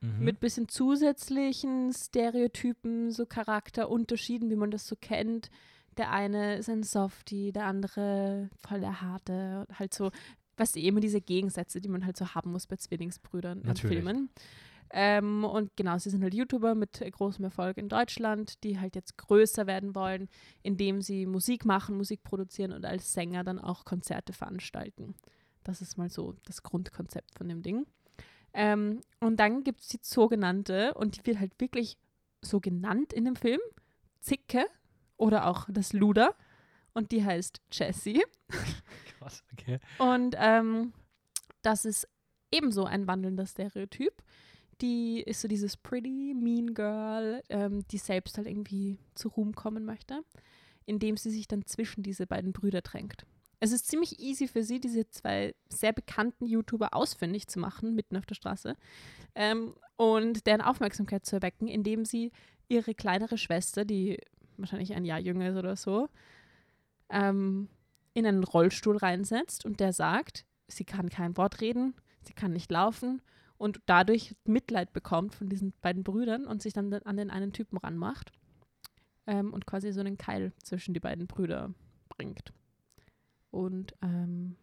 Mhm. 0.00 0.24
mit 0.24 0.38
bisschen 0.38 0.68
zusätzlichen 0.68 1.92
Stereotypen, 1.92 3.10
so 3.10 3.26
Charakterunterschieden, 3.26 4.48
wie 4.50 4.54
man 4.54 4.70
das 4.70 4.86
so 4.86 4.94
kennt. 4.94 5.50
Der 5.98 6.12
eine 6.12 6.56
ist 6.56 6.68
ein 6.68 6.84
Softie, 6.84 7.52
der 7.52 7.66
andere 7.66 8.48
voll 8.56 8.80
der 8.80 9.00
Harte. 9.00 9.66
Halt 9.78 9.92
so, 9.92 10.10
was 10.56 10.76
eh 10.76 10.86
immer 10.86 11.00
diese 11.00 11.20
Gegensätze, 11.20 11.80
die 11.80 11.88
man 11.88 12.06
halt 12.06 12.16
so 12.16 12.34
haben 12.34 12.52
muss 12.52 12.66
bei 12.66 12.76
Zwillingsbrüdern 12.76 13.60
in 13.60 13.66
Natürlich. 13.66 13.98
Filmen. 13.98 14.30
Ähm, 14.90 15.44
und 15.44 15.76
genau, 15.76 15.98
sie 15.98 16.08
sind 16.08 16.22
halt 16.22 16.34
YouTuber 16.34 16.74
mit 16.74 17.00
großem 17.12 17.44
Erfolg 17.44 17.76
in 17.76 17.88
Deutschland, 17.88 18.62
die 18.64 18.80
halt 18.80 18.94
jetzt 18.94 19.18
größer 19.18 19.66
werden 19.66 19.94
wollen, 19.94 20.28
indem 20.62 21.02
sie 21.02 21.26
Musik 21.26 21.64
machen, 21.64 21.96
Musik 21.96 22.22
produzieren 22.22 22.72
und 22.72 22.86
als 22.86 23.12
Sänger 23.12 23.44
dann 23.44 23.58
auch 23.58 23.84
Konzerte 23.84 24.32
veranstalten. 24.32 25.14
Das 25.64 25.82
ist 25.82 25.98
mal 25.98 26.08
so 26.08 26.34
das 26.46 26.62
Grundkonzept 26.62 27.36
von 27.36 27.48
dem 27.48 27.62
Ding. 27.62 27.86
Ähm, 28.54 29.00
und 29.20 29.38
dann 29.38 29.62
gibt 29.62 29.80
es 29.80 29.88
die 29.88 29.98
sogenannte, 30.00 30.94
und 30.94 31.18
die 31.18 31.26
wird 31.26 31.38
halt 31.38 31.52
wirklich 31.58 31.98
so 32.40 32.60
genannt 32.60 33.12
in 33.12 33.26
dem 33.26 33.36
Film, 33.36 33.60
Zicke 34.20 34.64
oder 35.18 35.46
auch 35.46 35.68
das 35.70 35.92
Luder. 35.92 36.34
Und 36.94 37.12
die 37.12 37.24
heißt 37.24 37.60
Jessie. 37.70 38.24
Gott, 39.20 39.42
okay. 39.52 39.78
Und 39.98 40.34
ähm, 40.38 40.92
das 41.62 41.84
ist 41.84 42.08
ebenso 42.50 42.84
ein 42.84 43.06
wandelnder 43.06 43.46
Stereotyp. 43.46 44.22
Die 44.80 45.20
ist 45.20 45.40
so 45.40 45.48
dieses 45.48 45.76
pretty, 45.76 46.34
mean 46.34 46.72
girl, 46.72 47.42
ähm, 47.48 47.86
die 47.88 47.98
selbst 47.98 48.38
halt 48.38 48.46
irgendwie 48.46 48.98
zu 49.14 49.28
Ruhm 49.28 49.54
kommen 49.54 49.84
möchte, 49.84 50.22
indem 50.86 51.16
sie 51.16 51.30
sich 51.30 51.48
dann 51.48 51.66
zwischen 51.66 52.02
diese 52.02 52.26
beiden 52.26 52.52
Brüder 52.52 52.80
drängt. 52.80 53.26
Es 53.60 53.72
ist 53.72 53.88
ziemlich 53.88 54.20
easy 54.20 54.46
für 54.46 54.62
sie, 54.62 54.80
diese 54.80 55.08
zwei 55.08 55.54
sehr 55.68 55.92
bekannten 55.92 56.46
YouTuber 56.46 56.94
ausfindig 56.94 57.48
zu 57.48 57.58
machen, 57.58 57.94
mitten 57.94 58.16
auf 58.16 58.24
der 58.24 58.36
Straße, 58.36 58.76
ähm, 59.34 59.74
und 59.96 60.46
deren 60.46 60.60
Aufmerksamkeit 60.60 61.26
zu 61.26 61.36
erwecken, 61.36 61.66
indem 61.66 62.04
sie 62.04 62.30
ihre 62.68 62.94
kleinere 62.94 63.36
Schwester, 63.36 63.84
die 63.84 64.20
wahrscheinlich 64.58 64.94
ein 64.94 65.04
Jahr 65.04 65.18
jünger 65.18 65.50
ist 65.50 65.56
oder 65.56 65.76
so, 65.76 66.08
ähm, 67.10 67.68
in 68.14 68.26
einen 68.26 68.44
Rollstuhl 68.44 68.96
reinsetzt 68.96 69.64
und 69.64 69.80
der 69.80 69.92
sagt, 69.92 70.44
sie 70.66 70.84
kann 70.84 71.08
kein 71.08 71.36
Wort 71.36 71.60
reden, 71.60 71.94
sie 72.22 72.34
kann 72.34 72.52
nicht 72.52 72.70
laufen 72.70 73.22
und 73.56 73.80
dadurch 73.86 74.34
Mitleid 74.44 74.92
bekommt 74.92 75.34
von 75.34 75.48
diesen 75.48 75.72
beiden 75.80 76.04
Brüdern 76.04 76.46
und 76.46 76.62
sich 76.62 76.72
dann 76.72 76.92
an 76.92 77.16
den 77.16 77.30
einen 77.30 77.52
Typen 77.52 77.78
ranmacht 77.78 78.32
ähm, 79.26 79.52
und 79.52 79.66
quasi 79.66 79.92
so 79.92 80.00
einen 80.00 80.18
Keil 80.18 80.52
zwischen 80.62 80.94
die 80.94 81.00
beiden 81.00 81.26
Brüder 81.26 81.72
bringt. 82.08 82.52
Und 83.50 83.94
ähm, 84.02 84.56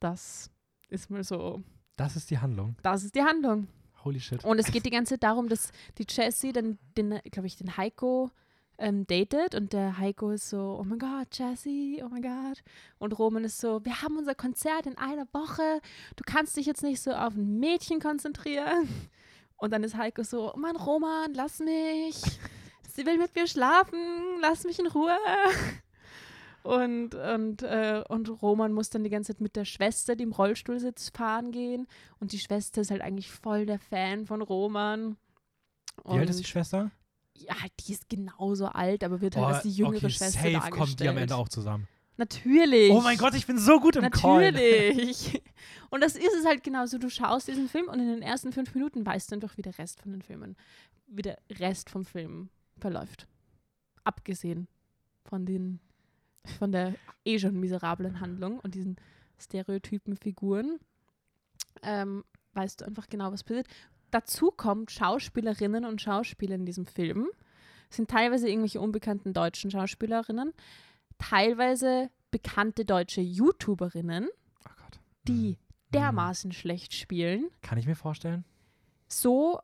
das 0.00 0.50
ist 0.88 1.10
mal 1.10 1.24
so. 1.24 1.62
Das 1.96 2.16
ist 2.16 2.30
die 2.30 2.38
Handlung. 2.38 2.76
Das 2.82 3.04
ist 3.04 3.14
die 3.14 3.22
Handlung. 3.22 3.68
Holy 4.04 4.20
shit. 4.20 4.44
Und 4.44 4.58
es 4.58 4.72
geht 4.72 4.84
die 4.84 4.90
ganze 4.90 5.14
Zeit 5.14 5.22
darum, 5.22 5.48
dass 5.48 5.70
die 5.98 6.06
Jessie 6.08 6.52
dann 6.52 6.78
den, 6.96 7.20
glaube 7.30 7.46
ich, 7.46 7.56
den 7.56 7.76
Heiko 7.76 8.30
ähm, 8.78 9.06
datet 9.06 9.54
und 9.54 9.72
der 9.72 9.98
Heiko 9.98 10.30
ist 10.30 10.48
so, 10.48 10.78
oh 10.80 10.84
mein 10.84 10.98
Gott, 10.98 11.28
Jessie, 11.32 12.02
oh 12.04 12.08
mein 12.08 12.22
Gott. 12.22 12.62
Und 12.98 13.18
Roman 13.18 13.44
ist 13.44 13.60
so, 13.60 13.84
wir 13.84 14.02
haben 14.02 14.16
unser 14.16 14.34
Konzert 14.34 14.86
in 14.86 14.98
einer 14.98 15.26
Woche, 15.32 15.80
du 16.16 16.24
kannst 16.24 16.56
dich 16.56 16.66
jetzt 16.66 16.82
nicht 16.82 17.00
so 17.00 17.12
auf 17.12 17.34
ein 17.34 17.60
Mädchen 17.60 18.00
konzentrieren. 18.00 18.88
Und 19.56 19.72
dann 19.72 19.84
ist 19.84 19.96
Heiko 19.96 20.24
so, 20.24 20.52
oh 20.52 20.58
Mann, 20.58 20.76
Roman, 20.76 21.34
lass 21.34 21.60
mich. 21.60 22.20
Sie 22.94 23.06
will 23.06 23.18
mit 23.18 23.34
mir 23.34 23.46
schlafen, 23.46 23.98
lass 24.40 24.64
mich 24.64 24.78
in 24.78 24.86
Ruhe. 24.86 25.16
Und, 26.62 27.14
und, 27.14 27.62
äh, 27.62 28.04
und 28.08 28.42
Roman 28.42 28.72
muss 28.72 28.90
dann 28.90 29.02
die 29.02 29.10
ganze 29.10 29.32
Zeit 29.32 29.40
mit 29.40 29.56
der 29.56 29.64
Schwester, 29.64 30.14
die 30.14 30.22
im 30.22 30.32
Rollstuhl 30.32 30.78
sitzt, 30.78 31.16
fahren 31.16 31.50
gehen. 31.50 31.88
Und 32.20 32.32
die 32.32 32.38
Schwester 32.38 32.82
ist 32.82 32.90
halt 32.90 33.02
eigentlich 33.02 33.30
voll 33.30 33.66
der 33.66 33.78
Fan 33.78 34.26
von 34.26 34.42
Roman. 34.42 35.16
Wie 36.04 36.18
alt 36.18 36.30
ist 36.30 36.38
die 36.38 36.44
Schwester? 36.44 36.90
Ja, 37.42 37.54
die 37.80 37.92
ist 37.92 38.08
genauso 38.08 38.66
alt, 38.66 39.04
aber 39.04 39.20
wird 39.20 39.36
halt 39.36 39.46
als 39.46 39.62
die 39.62 39.70
jüngere 39.70 39.96
okay, 39.96 40.10
Schwester 40.10 40.30
safe 40.30 40.52
dargestellt. 40.52 40.74
kommen 40.74 40.96
die 40.96 41.08
am 41.08 41.16
Ende 41.16 41.36
auch 41.36 41.48
zusammen. 41.48 41.88
Natürlich. 42.16 42.92
Oh 42.92 43.00
mein 43.00 43.16
Gott, 43.16 43.34
ich 43.34 43.46
bin 43.46 43.58
so 43.58 43.80
gut 43.80 43.96
im 43.96 44.10
Call. 44.10 44.52
Natürlich. 44.52 45.42
Und 45.90 46.02
das 46.02 46.14
ist 46.14 46.34
es 46.38 46.46
halt 46.46 46.62
genauso. 46.62 46.98
Du 46.98 47.08
schaust 47.08 47.48
diesen 47.48 47.68
Film 47.68 47.88
und 47.88 48.00
in 48.00 48.06
den 48.06 48.22
ersten 48.22 48.52
fünf 48.52 48.74
Minuten 48.74 49.04
weißt 49.04 49.30
du 49.30 49.34
einfach, 49.34 49.56
wie 49.56 49.62
der 49.62 49.78
Rest 49.78 50.00
von 50.00 50.12
den 50.12 50.22
Filmen, 50.22 50.56
wie 51.06 51.22
der 51.22 51.38
Rest 51.50 51.90
vom 51.90 52.04
Film 52.04 52.48
verläuft. 52.78 53.26
Abgesehen 54.04 54.68
von 55.24 55.44
den, 55.44 55.80
von 56.58 56.72
der 56.72 56.94
eh 57.24 57.38
schon 57.38 57.60
miserablen 57.60 58.20
Handlung 58.20 58.58
und 58.60 58.74
diesen 58.74 58.96
stereotypen 59.38 60.16
Figuren, 60.16 60.78
ähm, 61.82 62.24
weißt 62.54 62.80
du 62.80 62.86
einfach 62.86 63.08
genau, 63.08 63.32
was 63.32 63.44
passiert. 63.44 63.66
Dazu 64.12 64.50
kommt 64.52 64.90
Schauspielerinnen 64.92 65.84
und 65.84 66.00
Schauspieler 66.00 66.54
in 66.54 66.66
diesem 66.66 66.86
Film. 66.86 67.28
Sind 67.90 68.08
teilweise 68.10 68.48
irgendwelche 68.48 68.80
unbekannten 68.80 69.32
deutschen 69.32 69.70
Schauspielerinnen, 69.70 70.52
teilweise 71.18 72.10
bekannte 72.30 72.84
deutsche 72.84 73.20
YouTuberinnen, 73.20 74.28
Oh 74.64 74.70
die 75.26 75.50
Mhm. 75.50 75.56
dermaßen 75.94 76.52
schlecht 76.52 76.94
spielen, 76.94 77.50
Kann 77.62 77.76
ich 77.78 77.86
mir 77.86 77.96
vorstellen? 77.96 78.44
so 79.08 79.60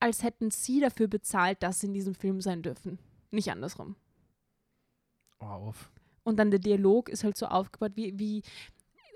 als 0.00 0.22
hätten 0.22 0.50
sie 0.50 0.80
dafür 0.80 1.08
bezahlt, 1.08 1.62
dass 1.62 1.80
sie 1.80 1.86
in 1.86 1.94
diesem 1.94 2.14
Film 2.14 2.40
sein 2.40 2.62
dürfen. 2.62 2.98
Nicht 3.30 3.50
andersrum. 3.50 3.96
Oh, 5.40 5.44
auf. 5.46 5.90
Und 6.24 6.36
dann 6.38 6.50
der 6.50 6.60
Dialog 6.60 7.08
ist 7.08 7.24
halt 7.24 7.36
so 7.36 7.46
aufgebaut, 7.46 7.92
wie, 7.94 8.18
wie 8.18 8.42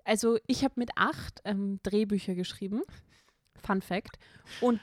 also 0.05 0.39
ich 0.47 0.65
habe 0.65 0.75
mit 0.77 0.91
acht 0.97 1.41
ähm, 1.45 1.81
Drehbücher 1.83 2.35
geschrieben. 2.35 2.83
Fun 3.61 3.83
Fact. 3.83 4.19
Und 4.61 4.81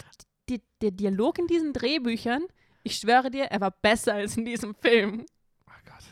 die, 0.49 0.61
der 0.81 0.91
Dialog 0.91 1.39
in 1.39 1.47
diesen 1.47 1.73
Drehbüchern, 1.73 2.43
ich 2.83 2.95
schwöre 2.95 3.29
dir, 3.29 3.45
er 3.45 3.61
war 3.61 3.71
besser 3.71 4.13
als 4.13 4.37
in 4.37 4.45
diesem 4.45 4.73
Film. 4.75 5.25
Oh 5.67 5.73
Gott. 5.85 6.05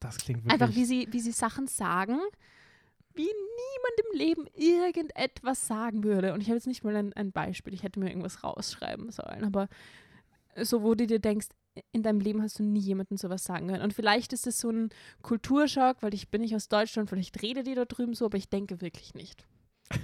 Das 0.00 0.18
klingt 0.18 0.44
wirklich. 0.44 0.60
Einfach 0.60 0.74
wie 0.74 0.84
sie, 0.84 1.08
wie 1.10 1.20
sie 1.20 1.32
Sachen 1.32 1.66
sagen, 1.66 2.18
wie 3.14 3.22
niemand 3.22 4.10
im 4.10 4.18
Leben 4.18 4.46
irgendetwas 4.54 5.66
sagen 5.66 6.04
würde. 6.04 6.32
Und 6.32 6.40
ich 6.40 6.48
habe 6.48 6.56
jetzt 6.56 6.66
nicht 6.66 6.84
mal 6.84 6.96
ein, 6.96 7.12
ein 7.14 7.32
Beispiel, 7.32 7.74
ich 7.74 7.82
hätte 7.82 8.00
mir 8.00 8.08
irgendwas 8.08 8.44
rausschreiben 8.44 9.10
sollen, 9.10 9.44
aber 9.44 9.68
so, 10.60 10.82
wo 10.82 10.94
du 10.94 11.06
dir 11.06 11.18
denkst, 11.18 11.48
in 11.92 12.02
deinem 12.02 12.20
Leben 12.20 12.42
hast 12.42 12.58
du 12.58 12.64
nie 12.64 12.80
jemandem 12.80 13.16
sowas 13.16 13.44
sagen 13.44 13.68
können. 13.68 13.82
Und 13.82 13.92
vielleicht 13.92 14.32
ist 14.32 14.46
es 14.46 14.58
so 14.58 14.70
ein 14.70 14.90
Kulturschock, 15.22 16.02
weil 16.02 16.14
ich 16.14 16.28
bin 16.28 16.40
nicht 16.40 16.54
aus 16.56 16.68
Deutschland, 16.68 17.08
vielleicht 17.08 17.40
redet 17.42 17.66
die 17.66 17.74
da 17.74 17.84
drüben 17.84 18.14
so, 18.14 18.24
aber 18.24 18.38
ich 18.38 18.48
denke 18.48 18.80
wirklich 18.80 19.14
nicht. 19.14 19.46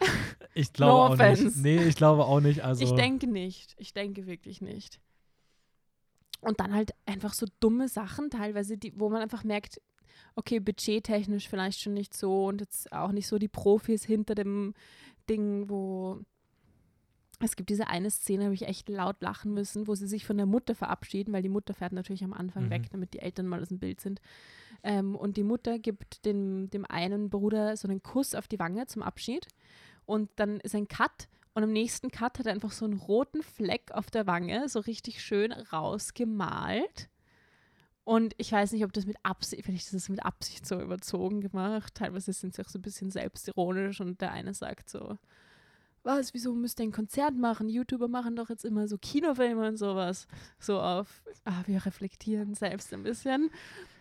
ich 0.56 0.72
glaube 0.72 0.92
No 0.92 1.04
auch 1.04 1.10
nicht. 1.10 1.20
offense. 1.20 1.60
Nee, 1.60 1.84
ich 1.86 1.94
glaube 1.96 2.24
auch 2.24 2.40
nicht. 2.40 2.64
Also, 2.64 2.82
Ich 2.84 2.92
denke 2.92 3.26
nicht. 3.26 3.74
Ich 3.78 3.92
denke 3.92 4.26
wirklich 4.26 4.60
nicht. 4.60 5.00
Und 6.40 6.60
dann 6.60 6.74
halt 6.74 6.92
einfach 7.06 7.32
so 7.34 7.46
dumme 7.60 7.88
Sachen 7.88 8.30
teilweise, 8.30 8.76
die, 8.76 8.92
wo 8.98 9.08
man 9.08 9.22
einfach 9.22 9.44
merkt, 9.44 9.80
okay, 10.34 10.60
budgettechnisch 10.60 11.48
vielleicht 11.48 11.80
schon 11.80 11.94
nicht 11.94 12.14
so 12.14 12.46
und 12.46 12.60
jetzt 12.60 12.92
auch 12.92 13.12
nicht 13.12 13.26
so 13.26 13.38
die 13.38 13.48
Profis 13.48 14.04
hinter 14.04 14.34
dem 14.34 14.74
Ding, 15.28 15.68
wo 15.68 16.20
es 17.40 17.54
gibt 17.56 17.68
diese 17.68 17.88
eine 17.88 18.10
Szene, 18.10 18.44
habe 18.44 18.54
ich 18.54 18.62
echt 18.66 18.88
laut 18.88 19.20
lachen 19.20 19.52
müssen, 19.52 19.86
wo 19.86 19.94
sie 19.94 20.06
sich 20.06 20.24
von 20.24 20.38
der 20.38 20.46
Mutter 20.46 20.74
verabschieden, 20.74 21.34
weil 21.34 21.42
die 21.42 21.50
Mutter 21.50 21.74
fährt 21.74 21.92
natürlich 21.92 22.24
am 22.24 22.32
Anfang 22.32 22.66
Mhm. 22.66 22.70
weg, 22.70 22.82
damit 22.90 23.12
die 23.12 23.18
Eltern 23.18 23.46
mal 23.46 23.60
aus 23.60 23.68
dem 23.68 23.78
Bild 23.78 24.00
sind. 24.00 24.20
Ähm, 24.82 25.14
und 25.16 25.36
die 25.36 25.42
Mutter 25.42 25.78
gibt 25.78 26.24
dem, 26.24 26.70
dem 26.70 26.86
einen 26.86 27.28
Bruder 27.28 27.76
so 27.76 27.88
einen 27.88 28.02
Kuss 28.02 28.34
auf 28.34 28.48
die 28.48 28.58
Wange 28.58 28.86
zum 28.86 29.02
Abschied. 29.02 29.48
Und 30.06 30.30
dann 30.36 30.60
ist 30.60 30.74
ein 30.74 30.88
Cut 30.88 31.28
und 31.54 31.62
im 31.62 31.72
nächsten 31.72 32.10
Cut 32.10 32.38
hat 32.38 32.46
er 32.46 32.52
einfach 32.52 32.72
so 32.72 32.84
einen 32.84 32.98
roten 32.98 33.42
Fleck 33.42 33.90
auf 33.92 34.10
der 34.10 34.26
Wange, 34.26 34.68
so 34.68 34.80
richtig 34.80 35.22
schön 35.22 35.52
rausgemalt. 35.52 37.08
Und 38.04 38.34
ich 38.36 38.52
weiß 38.52 38.72
nicht, 38.72 38.84
ob 38.84 38.92
das 38.92 39.06
mit 39.06 39.16
Absicht, 39.24 39.64
vielleicht 39.64 39.86
ist 39.86 39.94
das 39.94 40.08
mit 40.08 40.24
Absicht 40.24 40.64
so 40.64 40.80
überzogen 40.80 41.40
gemacht. 41.40 41.94
Teilweise 41.94 42.32
sind 42.32 42.54
sie 42.54 42.62
auch 42.62 42.68
so 42.68 42.78
ein 42.78 42.82
bisschen 42.82 43.10
selbstironisch 43.10 44.00
und 44.00 44.20
der 44.20 44.32
eine 44.32 44.54
sagt 44.54 44.88
so, 44.88 45.18
was, 46.04 46.32
wieso 46.32 46.54
müsst 46.54 46.78
ihr 46.78 46.84
ein 46.84 46.92
Konzert 46.92 47.36
machen? 47.36 47.68
YouTuber 47.68 48.06
machen 48.06 48.36
doch 48.36 48.48
jetzt 48.48 48.64
immer 48.64 48.86
so 48.86 48.96
Kinofilme 48.96 49.66
und 49.66 49.76
sowas. 49.76 50.28
So 50.60 50.80
auf, 50.80 51.22
ah, 51.44 51.62
wir 51.66 51.84
reflektieren 51.84 52.54
selbst 52.54 52.94
ein 52.94 53.02
bisschen. 53.02 53.50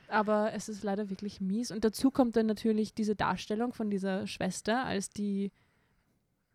Aber 0.08 0.54
es 0.54 0.70
ist 0.70 0.84
leider 0.84 1.10
wirklich 1.10 1.42
mies. 1.42 1.72
Und 1.72 1.84
dazu 1.84 2.12
kommt 2.12 2.36
dann 2.36 2.46
natürlich 2.46 2.94
diese 2.94 3.16
Darstellung 3.16 3.74
von 3.74 3.90
dieser 3.90 4.28
Schwester 4.28 4.84
als 4.86 5.10
die 5.10 5.52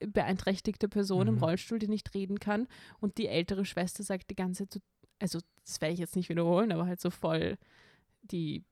beeinträchtigte 0.06 0.88
Person 0.88 1.28
im 1.28 1.34
Mhm. 1.36 1.42
Rollstuhl, 1.44 1.78
die 1.78 1.88
nicht 1.88 2.14
reden 2.14 2.40
kann. 2.40 2.66
Und 3.00 3.18
die 3.18 3.28
ältere 3.28 3.64
Schwester 3.64 4.02
sagt 4.02 4.30
die 4.30 4.36
ganze 4.36 4.68
Zeit, 4.68 4.72
so, 4.74 4.80
also 5.20 5.38
das 5.64 5.80
werde 5.80 5.94
ich 5.94 6.00
jetzt 6.00 6.16
nicht 6.16 6.28
wiederholen, 6.28 6.72
aber 6.72 6.86
halt 6.86 7.00
so 7.00 7.10
voll 7.10 7.56
die 8.22 8.64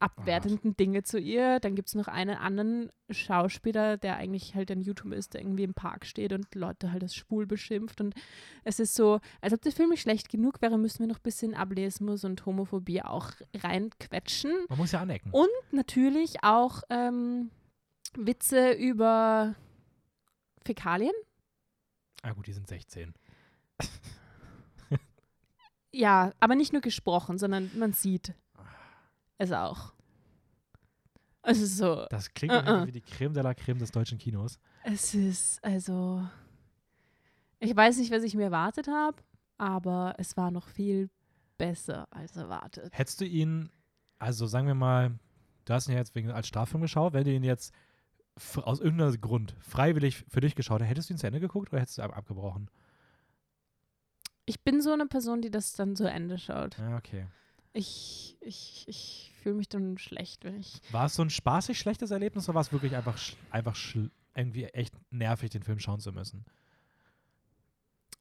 abwertenden 0.00 0.76
Dinge 0.76 1.02
zu 1.02 1.18
ihr. 1.18 1.58
Dann 1.58 1.74
gibt 1.74 1.88
es 1.88 1.96
noch 1.96 2.06
einen 2.06 2.36
anderen 2.36 2.90
Schauspieler, 3.10 3.96
der 3.96 4.16
eigentlich 4.16 4.54
halt 4.54 4.70
ein 4.70 4.80
YouTuber 4.80 5.16
ist, 5.16 5.34
der 5.34 5.40
irgendwie 5.40 5.64
im 5.64 5.74
Park 5.74 6.06
steht 6.06 6.32
und 6.32 6.54
Leute 6.54 6.92
halt 6.92 7.02
als 7.02 7.16
schwul 7.16 7.46
beschimpft. 7.46 8.00
Und 8.00 8.14
es 8.62 8.78
ist 8.78 8.94
so, 8.94 9.18
als 9.40 9.52
ob 9.52 9.60
der 9.62 9.72
Film 9.72 9.90
nicht 9.90 10.02
schlecht 10.02 10.28
genug 10.28 10.62
wäre, 10.62 10.78
müssen 10.78 11.00
wir 11.00 11.08
noch 11.08 11.18
ein 11.18 11.22
bisschen 11.24 11.54
Ableismus 11.54 12.22
und 12.24 12.46
Homophobie 12.46 13.02
auch 13.02 13.32
reinquetschen. 13.56 14.52
Man 14.68 14.78
muss 14.78 14.92
ja 14.92 15.00
anecken. 15.00 15.32
Und 15.32 15.48
natürlich 15.72 16.44
auch 16.44 16.82
ähm, 16.90 17.50
Witze 18.16 18.72
über 18.74 19.56
Fäkalien. 20.68 21.14
Ah 22.22 22.32
gut, 22.32 22.46
die 22.46 22.52
sind 22.52 22.68
16. 22.68 23.14
Ja, 25.90 26.32
aber 26.38 26.54
nicht 26.54 26.72
nur 26.72 26.82
gesprochen, 26.82 27.38
sondern 27.38 27.70
man 27.78 27.92
sieht 27.92 28.34
es 29.38 29.52
auch. 29.52 29.94
Es 31.42 31.60
ist 31.60 31.78
so, 31.78 32.04
Das 32.10 32.34
klingt 32.34 32.52
Uh-uh. 32.52 32.62
irgendwie 32.66 32.88
wie 32.88 33.00
die 33.00 33.00
Creme 33.00 33.32
de 33.32 33.42
la 33.42 33.54
Creme 33.54 33.78
des 33.78 33.90
deutschen 33.90 34.18
Kinos. 34.18 34.58
es 34.84 35.14
ist 35.14 35.64
also, 35.64 36.28
Ich 37.58 37.74
weiß 37.74 37.96
nicht, 37.98 38.10
was 38.12 38.22
ich 38.22 38.34
mir 38.34 38.44
erwartet 38.44 38.86
habe, 38.88 39.16
aber 39.56 40.14
es 40.18 40.36
war 40.36 40.50
noch 40.50 40.68
viel 40.68 41.08
besser 41.56 42.06
als 42.10 42.36
erwartet. 42.36 42.90
Hättest 42.96 43.20
du 43.20 43.24
ihn, 43.24 43.70
also 44.18 44.46
sagen 44.46 44.66
wir 44.66 44.74
mal, 44.74 45.18
du 45.64 45.72
hast 45.72 45.88
ihn 45.88 45.92
ja 45.92 45.98
jetzt 45.98 46.14
wegen, 46.14 46.30
als 46.30 46.48
Straffilm 46.48 46.82
geschaut, 46.82 47.14
wenn 47.14 47.24
du 47.24 47.32
ihn 47.32 47.44
jetzt 47.44 47.72
aus 48.62 48.80
irgendeinem 48.80 49.20
Grund 49.20 49.54
freiwillig 49.60 50.24
für 50.28 50.40
dich 50.40 50.54
geschaut 50.54 50.80
hättest, 50.80 50.90
hättest 50.90 51.10
du 51.10 51.14
ihn 51.14 51.18
zu 51.18 51.26
Ende 51.26 51.40
geguckt 51.40 51.72
oder 51.72 51.80
hättest 51.80 51.98
du 51.98 52.02
ab 52.02 52.16
abgebrochen? 52.16 52.70
Ich 54.46 54.62
bin 54.62 54.80
so 54.80 54.92
eine 54.92 55.06
Person, 55.06 55.42
die 55.42 55.50
das 55.50 55.72
dann 55.72 55.94
zu 55.96 56.04
Ende 56.10 56.38
schaut. 56.38 56.78
Ja, 56.78 56.96
okay. 56.96 57.26
Ich, 57.74 58.36
ich, 58.40 58.84
ich 58.88 59.32
fühle 59.42 59.56
mich 59.56 59.68
dann 59.68 59.98
schlecht, 59.98 60.44
wenn 60.44 60.58
ich. 60.58 60.80
War 60.90 61.06
es 61.06 61.14
so 61.14 61.22
ein 61.22 61.30
spaßig 61.30 61.78
schlechtes 61.78 62.10
Erlebnis 62.10 62.48
oder 62.48 62.54
war 62.54 62.62
es 62.62 62.72
wirklich 62.72 62.96
einfach, 62.96 63.18
sch 63.18 63.36
einfach 63.50 63.74
schl- 63.76 64.10
irgendwie 64.34 64.64
echt 64.64 64.94
nervig, 65.12 65.50
den 65.50 65.62
Film 65.62 65.78
schauen 65.78 66.00
zu 66.00 66.12
müssen? 66.12 66.44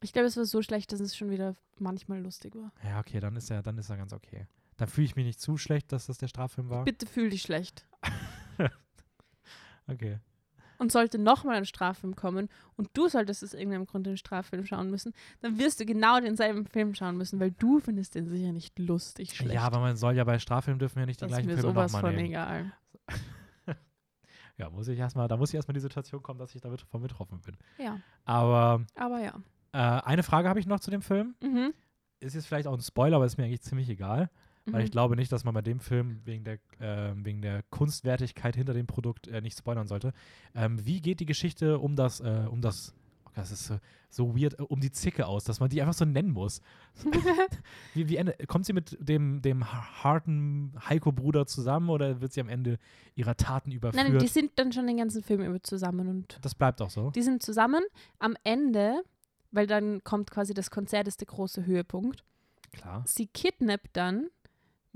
Ich 0.01 0.13
glaube, 0.13 0.27
es 0.27 0.37
war 0.37 0.45
so 0.45 0.61
schlecht, 0.61 0.91
dass 0.91 0.99
es 0.99 1.15
schon 1.15 1.29
wieder 1.31 1.55
manchmal 1.79 2.21
lustig 2.21 2.55
war. 2.55 2.71
Ja, 2.83 2.99
okay, 2.99 3.19
dann 3.19 3.35
ist 3.35 3.49
er, 3.49 3.63
dann 3.63 3.77
ist 3.77 3.89
er 3.89 3.97
ganz 3.97 4.13
okay. 4.13 4.47
Dann 4.75 4.87
fühle 4.89 5.05
ich 5.05 5.15
mich 5.15 5.25
nicht 5.25 5.39
zu 5.39 5.57
schlecht, 5.57 5.91
dass 5.91 6.05
das 6.07 6.17
der 6.17 6.27
Straffilm 6.27 6.69
war. 6.69 6.83
Bitte 6.83 7.07
fühl 7.07 7.29
dich 7.29 7.41
schlecht. 7.41 7.87
Okay. 9.87 10.19
Und 10.79 10.91
sollte 10.91 11.17
nochmal 11.17 11.55
ein 11.55 11.65
Straffilm 11.65 12.15
kommen 12.15 12.49
und 12.75 12.89
du 12.93 13.07
solltest 13.07 13.43
aus 13.43 13.55
irgendeinem 13.55 13.87
Grund 13.87 14.05
den 14.05 14.15
Straffilm 14.15 14.63
schauen 14.65 14.91
müssen, 14.91 15.11
dann 15.39 15.57
wirst 15.57 15.79
du 15.79 15.85
genau 15.87 16.19
denselben 16.19 16.67
Film 16.67 16.93
schauen 16.93 17.17
müssen, 17.17 17.39
weil 17.39 17.49
du 17.51 17.79
findest 17.79 18.13
den 18.13 18.27
sicher 18.27 18.51
nicht 18.51 18.77
lustig 18.77 19.35
schlecht. 19.35 19.55
Ja, 19.55 19.61
aber 19.63 19.79
man 19.79 19.97
soll 19.97 20.15
ja 20.15 20.23
bei 20.23 20.37
Straffilmen 20.37 20.77
dürfen 20.77 20.99
wir 20.99 21.07
nicht 21.07 21.19
die 21.19 21.25
das 21.25 21.31
ist 21.31 21.37
gleichen 21.45 21.55
mir 21.55 21.61
sowas 21.61 21.91
nochmal 21.91 22.11
von 22.11 22.15
nehmen. 22.15 22.29
egal. 22.29 22.73
Ja, 24.59 24.71
muss 24.71 24.87
ich 24.87 24.97
erstmal, 24.97 25.27
da 25.27 25.37
muss 25.37 25.49
ich 25.49 25.55
erstmal 25.55 25.73
die 25.73 25.79
Situation 25.81 26.23
kommen, 26.23 26.39
dass 26.39 26.55
ich 26.55 26.61
damit 26.61 26.81
von 26.81 27.01
betroffen 27.01 27.39
bin. 27.41 27.55
Ja, 27.77 27.99
Aber 28.25 28.83
aber 28.95 29.19
ja. 29.19 29.33
äh, 29.71 30.01
eine 30.01 30.23
Frage 30.23 30.49
habe 30.49 30.59
ich 30.59 30.65
noch 30.65 30.79
zu 30.79 30.89
dem 30.89 31.03
Film. 31.03 31.35
Mhm. 31.43 31.73
Ist 32.19 32.33
jetzt 32.33 32.47
vielleicht 32.47 32.65
auch 32.65 32.73
ein 32.73 32.81
Spoiler, 32.81 33.17
aber 33.17 33.25
ist 33.25 33.37
mir 33.37 33.43
eigentlich 33.45 33.61
ziemlich 33.61 33.87
egal. 33.87 34.31
Weil 34.69 34.81
ich 34.83 34.89
Mhm. 34.89 34.91
glaube 34.91 35.15
nicht, 35.15 35.31
dass 35.31 35.43
man 35.43 35.53
bei 35.53 35.61
dem 35.61 35.79
Film 35.79 36.21
wegen 36.25 36.43
der, 36.43 36.59
äh, 36.79 37.13
wegen 37.15 37.41
der 37.41 37.63
Kunstwertigkeit 37.69 38.55
hinter 38.55 38.73
dem 38.73 38.85
Produkt 38.87 39.27
äh, 39.27 39.41
nicht 39.41 39.57
spoilern 39.57 39.87
sollte. 39.87 40.13
Ähm, 40.53 40.85
wie 40.85 41.01
geht 41.01 41.19
die 41.19 41.25
Geschichte 41.25 41.79
um 41.79 41.95
das, 41.95 42.19
äh, 42.19 42.45
um 42.49 42.61
das, 42.61 42.93
oh, 43.25 43.29
das 43.35 43.51
ist 43.51 43.67
so, 43.67 43.79
so 44.09 44.35
weird, 44.37 44.59
äh, 44.59 44.63
um 44.63 44.79
die 44.81 44.91
Zicke 44.91 45.25
aus, 45.25 45.43
dass 45.45 45.59
man 45.59 45.69
die 45.69 45.81
einfach 45.81 45.93
so 45.93 46.03
nennen 46.05 46.31
muss? 46.31 46.61
wie, 47.93 48.09
wie 48.09 48.17
Ende, 48.17 48.35
kommt 48.47 48.65
sie 48.65 48.73
mit 48.73 48.97
dem, 48.99 49.41
dem 49.41 49.71
ha- 49.71 50.03
harten 50.03 50.73
Heiko-Bruder 50.87 51.45
zusammen 51.47 51.89
oder 51.89 52.21
wird 52.21 52.33
sie 52.33 52.41
am 52.41 52.49
Ende 52.49 52.77
ihrer 53.15 53.35
Taten 53.35 53.71
überführt? 53.71 54.03
Nein, 54.09 54.19
die 54.19 54.27
sind 54.27 54.51
dann 54.55 54.71
schon 54.71 54.87
den 54.87 54.97
ganzen 54.97 55.23
Film 55.23 55.41
über 55.43 55.61
zusammen 55.63 56.07
und 56.07 56.39
das 56.41 56.55
bleibt 56.55 56.81
auch 56.81 56.89
so. 56.89 57.11
die 57.11 57.21
sind 57.23 57.41
zusammen. 57.43 57.83
Am 58.19 58.35
Ende, 58.43 59.01
weil 59.51 59.67
dann 59.67 60.03
kommt 60.03 60.29
quasi 60.31 60.53
das 60.53 60.71
Konzert, 60.71 61.07
ist 61.07 61.21
der 61.21 61.27
große 61.27 61.65
Höhepunkt. 61.65 62.23
Klar. 62.73 63.03
Sie 63.07 63.27
kidnappt 63.27 63.95
dann 63.95 64.27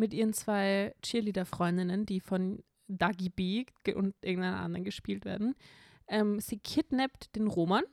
mit 0.01 0.15
ihren 0.15 0.33
zwei 0.33 0.95
Cheerleader-Freundinnen, 1.03 2.07
die 2.07 2.19
von 2.19 2.63
Dagi 2.87 3.29
B 3.29 3.65
und 3.93 4.15
irgendeiner 4.21 4.59
anderen 4.59 4.83
gespielt 4.83 5.25
werden. 5.25 5.55
Ähm, 6.07 6.39
sie 6.39 6.57
kidnappt 6.57 7.35
den 7.35 7.45
Roman, 7.45 7.83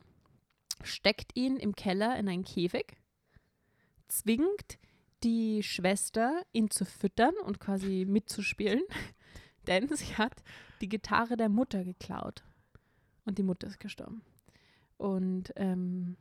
steckt 0.83 1.37
ihn 1.37 1.57
im 1.57 1.75
Keller 1.75 2.17
in 2.17 2.27
einen 2.27 2.43
Käfig, 2.43 2.97
zwingt 4.07 4.79
die 5.23 5.61
Schwester, 5.61 6.41
ihn 6.51 6.71
zu 6.71 6.83
füttern 6.83 7.35
und 7.45 7.59
quasi 7.59 8.05
mitzuspielen, 8.07 8.81
denn 9.67 9.87
sie 9.95 10.17
hat 10.17 10.43
die 10.81 10.89
Gitarre 10.89 11.37
der 11.37 11.49
Mutter 11.49 11.83
geklaut. 11.83 12.43
Und 13.23 13.37
die 13.37 13.43
Mutter 13.43 13.67
ist 13.67 13.79
gestorben. 13.79 14.23
Und 14.97 15.53
ähm, 15.55 16.17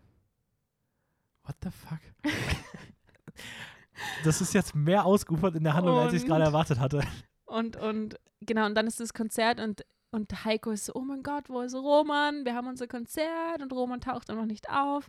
What 1.45 1.57
the 1.63 1.71
fuck? 1.71 2.01
das 4.25 4.41
ist 4.41 4.55
jetzt 4.55 4.75
mehr 4.75 5.05
ausgeufert 5.05 5.55
in 5.57 5.65
der 5.65 5.75
Handlung, 5.75 5.99
als 5.99 6.13
ich 6.13 6.19
es 6.19 6.23
Und- 6.25 6.29
gerade 6.29 6.45
erwartet 6.45 6.79
hatte. 6.81 7.03
Und, 7.47 7.77
und 7.77 8.17
genau, 8.41 8.67
und 8.67 8.75
dann 8.75 8.87
ist 8.87 9.01
das 9.01 9.15
Konzert 9.15 9.59
und, 9.59 9.85
und 10.11 10.45
Heiko 10.45 10.71
ist 10.71 10.85
so, 10.85 10.95
oh 10.95 11.01
mein 11.01 11.23
Gott, 11.23 11.49
wo 11.49 11.61
ist 11.63 11.75
Roman? 11.75 12.45
Wir 12.45 12.55
haben 12.55 12.69
unser 12.69 12.87
Konzert 12.87 13.63
und 13.63 13.73
Roman 13.73 14.01
taucht 14.03 14.29
noch 14.29 14.45
nicht 14.45 14.69
auf. 14.71 15.09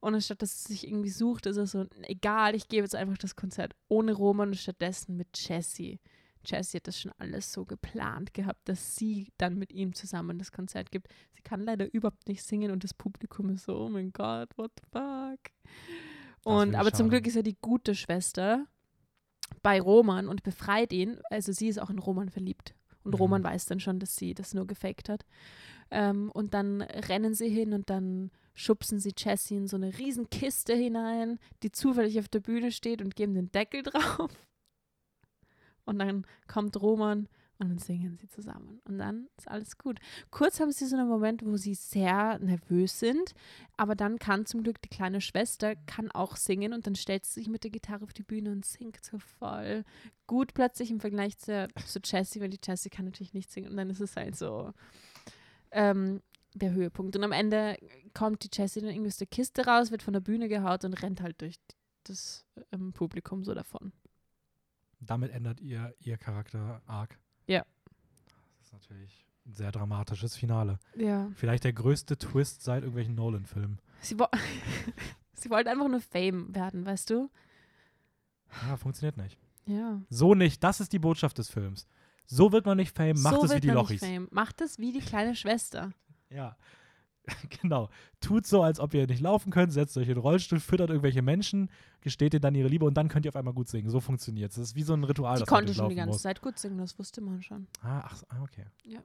Und 0.00 0.14
anstatt 0.14 0.42
dass 0.42 0.64
er 0.64 0.68
sich 0.68 0.86
irgendwie 0.88 1.10
sucht, 1.10 1.46
ist 1.46 1.56
er 1.56 1.66
so, 1.66 1.86
egal, 2.02 2.54
ich 2.56 2.68
gebe 2.68 2.82
jetzt 2.82 2.96
einfach 2.96 3.18
das 3.18 3.36
Konzert 3.36 3.74
ohne 3.88 4.12
Roman 4.12 4.48
und 4.48 4.56
stattdessen 4.56 5.16
mit 5.16 5.28
Jessie. 5.34 6.00
Jessie 6.44 6.78
hat 6.78 6.86
das 6.86 7.00
schon 7.00 7.12
alles 7.18 7.52
so 7.52 7.64
geplant 7.64 8.34
gehabt, 8.34 8.68
dass 8.68 8.96
sie 8.96 9.32
dann 9.36 9.56
mit 9.58 9.72
ihm 9.72 9.94
zusammen 9.94 10.38
das 10.38 10.52
Konzert 10.52 10.90
gibt. 10.92 11.08
Sie 11.34 11.42
kann 11.42 11.60
leider 11.60 11.92
überhaupt 11.92 12.28
nicht 12.28 12.42
singen 12.44 12.70
und 12.72 12.84
das 12.84 12.94
Publikum 12.94 13.50
ist 13.50 13.64
so, 13.64 13.76
oh 13.76 13.88
mein 13.88 14.12
Gott, 14.12 14.56
what 14.56 14.70
the 14.76 14.88
fuck. 14.92 15.40
Und 16.46 16.76
aber 16.76 16.92
zum 16.92 17.06
schade. 17.06 17.10
Glück 17.10 17.26
ist 17.26 17.36
er 17.36 17.42
die 17.42 17.56
gute 17.60 17.96
Schwester 17.96 18.66
bei 19.62 19.80
Roman 19.80 20.28
und 20.28 20.44
befreit 20.44 20.92
ihn. 20.92 21.18
Also 21.28 21.50
sie 21.50 21.66
ist 21.66 21.80
auch 21.80 21.90
in 21.90 21.98
Roman 21.98 22.28
verliebt. 22.28 22.74
Und 23.02 23.14
Mhm. 23.14 23.18
Roman 23.18 23.44
weiß 23.44 23.66
dann 23.66 23.80
schon, 23.80 23.98
dass 23.98 24.14
sie 24.14 24.32
das 24.32 24.54
nur 24.54 24.64
gefaked 24.64 25.08
hat. 25.08 25.26
Ähm, 25.90 26.30
und 26.32 26.54
dann 26.54 26.82
rennen 26.82 27.34
sie 27.34 27.48
hin 27.48 27.72
und 27.72 27.90
dann 27.90 28.30
schubsen 28.54 29.00
sie 29.00 29.12
Jessie 29.16 29.56
in 29.56 29.66
so 29.66 29.76
eine 29.76 29.98
riesen 29.98 30.30
Kiste 30.30 30.74
hinein, 30.74 31.40
die 31.64 31.72
zufällig 31.72 32.18
auf 32.20 32.28
der 32.28 32.40
Bühne 32.40 32.70
steht 32.70 33.02
und 33.02 33.16
geben 33.16 33.34
den 33.34 33.50
Deckel 33.50 33.82
drauf. 33.84 34.30
Und 35.84 35.98
dann 35.98 36.26
kommt 36.46 36.80
Roman 36.80 37.28
und 37.58 37.70
dann 37.70 37.78
singen 37.78 38.18
sie 38.20 38.28
zusammen. 38.28 38.80
Und 38.84 38.98
dann 38.98 39.28
ist 39.38 39.48
alles 39.48 39.78
gut. 39.78 39.98
Kurz 40.30 40.60
haben 40.60 40.72
sie 40.72 40.86
so 40.86 40.96
einen 40.96 41.08
Moment, 41.08 41.44
wo 41.44 41.56
sie 41.56 41.74
sehr 41.74 42.38
nervös 42.38 42.98
sind, 42.98 43.34
aber 43.76 43.94
dann 43.94 44.18
kann 44.18 44.46
zum 44.46 44.62
Glück 44.62 44.82
die 44.82 44.88
kleine 44.88 45.20
Schwester 45.20 45.74
kann 45.86 46.10
auch 46.10 46.36
singen 46.36 46.72
und 46.72 46.86
dann 46.86 46.96
stellt 46.96 47.24
sie 47.24 47.40
sich 47.40 47.48
mit 47.48 47.64
der 47.64 47.70
Gitarre 47.70 48.04
auf 48.04 48.12
die 48.12 48.22
Bühne 48.22 48.52
und 48.52 48.64
singt 48.64 49.02
so 49.04 49.18
voll 49.18 49.84
gut 50.26 50.54
plötzlich 50.54 50.90
im 50.90 51.00
Vergleich 51.00 51.38
zu, 51.38 51.68
zu 51.86 52.00
Jessie, 52.04 52.40
weil 52.40 52.50
die 52.50 52.60
Jessie 52.62 52.90
kann 52.90 53.04
natürlich 53.04 53.34
nicht 53.34 53.50
singen 53.50 53.70
und 53.70 53.76
dann 53.76 53.90
ist 53.90 54.00
es 54.00 54.16
halt 54.16 54.36
so 54.36 54.72
ähm, 55.70 56.20
der 56.54 56.72
Höhepunkt. 56.72 57.16
Und 57.16 57.24
am 57.24 57.32
Ende 57.32 57.78
kommt 58.14 58.42
die 58.44 58.50
Jessie 58.52 58.80
dann 58.80 58.90
irgendwie 58.90 59.08
aus 59.08 59.18
der 59.18 59.26
Kiste 59.26 59.66
raus, 59.66 59.90
wird 59.90 60.02
von 60.02 60.12
der 60.12 60.20
Bühne 60.20 60.48
gehaut 60.48 60.84
und 60.84 60.94
rennt 60.94 61.20
halt 61.20 61.40
durch 61.40 61.56
das 62.04 62.44
ähm, 62.72 62.92
Publikum 62.92 63.44
so 63.44 63.54
davon. 63.54 63.92
Damit 65.00 65.30
ändert 65.32 65.60
ihr 65.60 65.94
ihr 66.00 66.16
Charakter 66.16 66.82
arg. 66.86 67.18
Ja. 67.46 67.64
Das 68.58 68.66
ist 68.66 68.72
natürlich 68.72 69.24
ein 69.46 69.52
sehr 69.54 69.72
dramatisches 69.72 70.36
Finale. 70.36 70.78
Ja. 70.96 71.28
Vielleicht 71.34 71.64
der 71.64 71.72
größte 71.72 72.18
Twist 72.18 72.62
seit 72.62 72.82
irgendwelchen 72.82 73.14
Nolan-Filmen. 73.14 73.80
Sie, 74.00 74.18
wo 74.18 74.26
sie 75.34 75.50
wollte 75.50 75.70
einfach 75.70 75.88
nur 75.88 76.00
Fame 76.00 76.54
werden, 76.54 76.84
weißt 76.84 77.10
du? 77.10 77.30
Ja, 78.68 78.76
funktioniert 78.76 79.16
nicht. 79.16 79.38
Ja. 79.66 80.00
So 80.08 80.34
nicht. 80.34 80.62
Das 80.62 80.80
ist 80.80 80.92
die 80.92 80.98
Botschaft 80.98 81.38
des 81.38 81.48
Films. 81.48 81.86
So 82.26 82.52
wird 82.52 82.66
man 82.66 82.76
nicht 82.76 82.94
Fame, 82.96 83.20
macht 83.20 83.36
so 83.36 83.44
es 83.44 83.50
wie 83.50 83.54
wird 83.54 83.64
die 83.64 83.68
man 83.68 83.76
Lochis. 83.76 84.02
nicht 84.02 84.12
Fame. 84.12 84.28
Macht 84.30 84.60
es 84.60 84.78
wie 84.78 84.92
die 84.92 85.00
kleine 85.00 85.34
Schwester. 85.36 85.92
Ja. 86.30 86.56
genau. 87.60 87.88
Tut 88.20 88.46
so, 88.46 88.62
als 88.62 88.80
ob 88.80 88.94
ihr 88.94 89.06
nicht 89.06 89.20
laufen 89.20 89.50
könnt, 89.50 89.72
setzt 89.72 89.96
euch 89.96 90.08
in 90.08 90.14
den 90.14 90.20
Rollstuhl, 90.20 90.60
füttert 90.60 90.90
irgendwelche 90.90 91.22
Menschen, 91.22 91.70
gesteht 92.00 92.34
ihnen 92.34 92.42
dann 92.42 92.54
ihre 92.54 92.68
Liebe 92.68 92.84
und 92.84 92.94
dann 92.94 93.08
könnt 93.08 93.26
ihr 93.26 93.30
auf 93.30 93.36
einmal 93.36 93.54
gut 93.54 93.68
singen. 93.68 93.90
So 93.90 94.00
funktioniert 94.00 94.50
es. 94.50 94.56
Das 94.56 94.68
ist 94.68 94.74
wie 94.76 94.82
so 94.82 94.94
ein 94.94 95.04
Ritual, 95.04 95.38
das 95.38 95.48
man 95.48 95.58
konnte 95.58 95.74
schon 95.74 95.88
die 95.88 95.96
ganze 95.96 96.14
muss. 96.14 96.22
Zeit 96.22 96.40
gut 96.40 96.58
singen, 96.58 96.78
das 96.78 96.98
wusste 96.98 97.20
man 97.20 97.42
schon. 97.42 97.66
Ah, 97.82 98.02
ach, 98.04 98.22
ah, 98.28 98.42
okay. 98.42 98.64
Ja. 98.84 99.00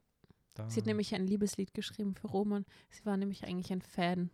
Da, 0.54 0.68
Sie 0.68 0.80
hat 0.80 0.86
nämlich 0.86 1.14
ein 1.14 1.26
Liebeslied 1.26 1.72
geschrieben 1.72 2.14
für 2.14 2.26
Roman. 2.28 2.66
Sie 2.90 3.04
war 3.06 3.16
nämlich 3.16 3.44
eigentlich 3.44 3.72
ein 3.72 3.80
Fan. 3.80 4.30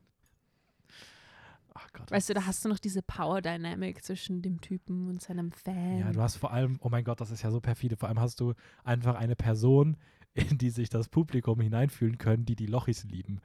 ach 1.75 1.93
Gott. 1.93 2.11
Weißt 2.11 2.29
du, 2.29 2.35
da 2.35 2.45
hast 2.45 2.65
du 2.65 2.69
noch 2.69 2.81
diese 2.81 3.03
Power 3.03 3.41
Dynamic 3.41 4.03
zwischen 4.03 4.43
dem 4.43 4.61
Typen 4.61 5.09
und 5.09 5.23
seinem 5.23 5.53
Fan. 5.53 6.01
Ja, 6.01 6.13
du 6.13 6.21
hast 6.21 6.37
vor 6.37 6.53
allem, 6.53 6.79
oh 6.81 6.89
mein 6.89 7.05
Gott, 7.05 7.21
das 7.21 7.31
ist 7.31 7.43
ja 7.43 7.51
so 7.53 7.61
perfide. 7.61 7.97
Vor 7.97 8.09
allem 8.09 8.21
hast 8.21 8.41
du 8.41 8.55
einfach 8.83 9.15
eine 9.15 9.37
Person, 9.37 9.97
in 10.35 10.59
die 10.59 10.71
sich 10.71 10.89
das 10.89 11.09
Publikum 11.09 11.61
hineinfühlen 11.61 12.19
können, 12.19 12.45
die 12.45 12.57
die 12.57 12.67
Lochis 12.67 13.05
lieben. 13.05 13.41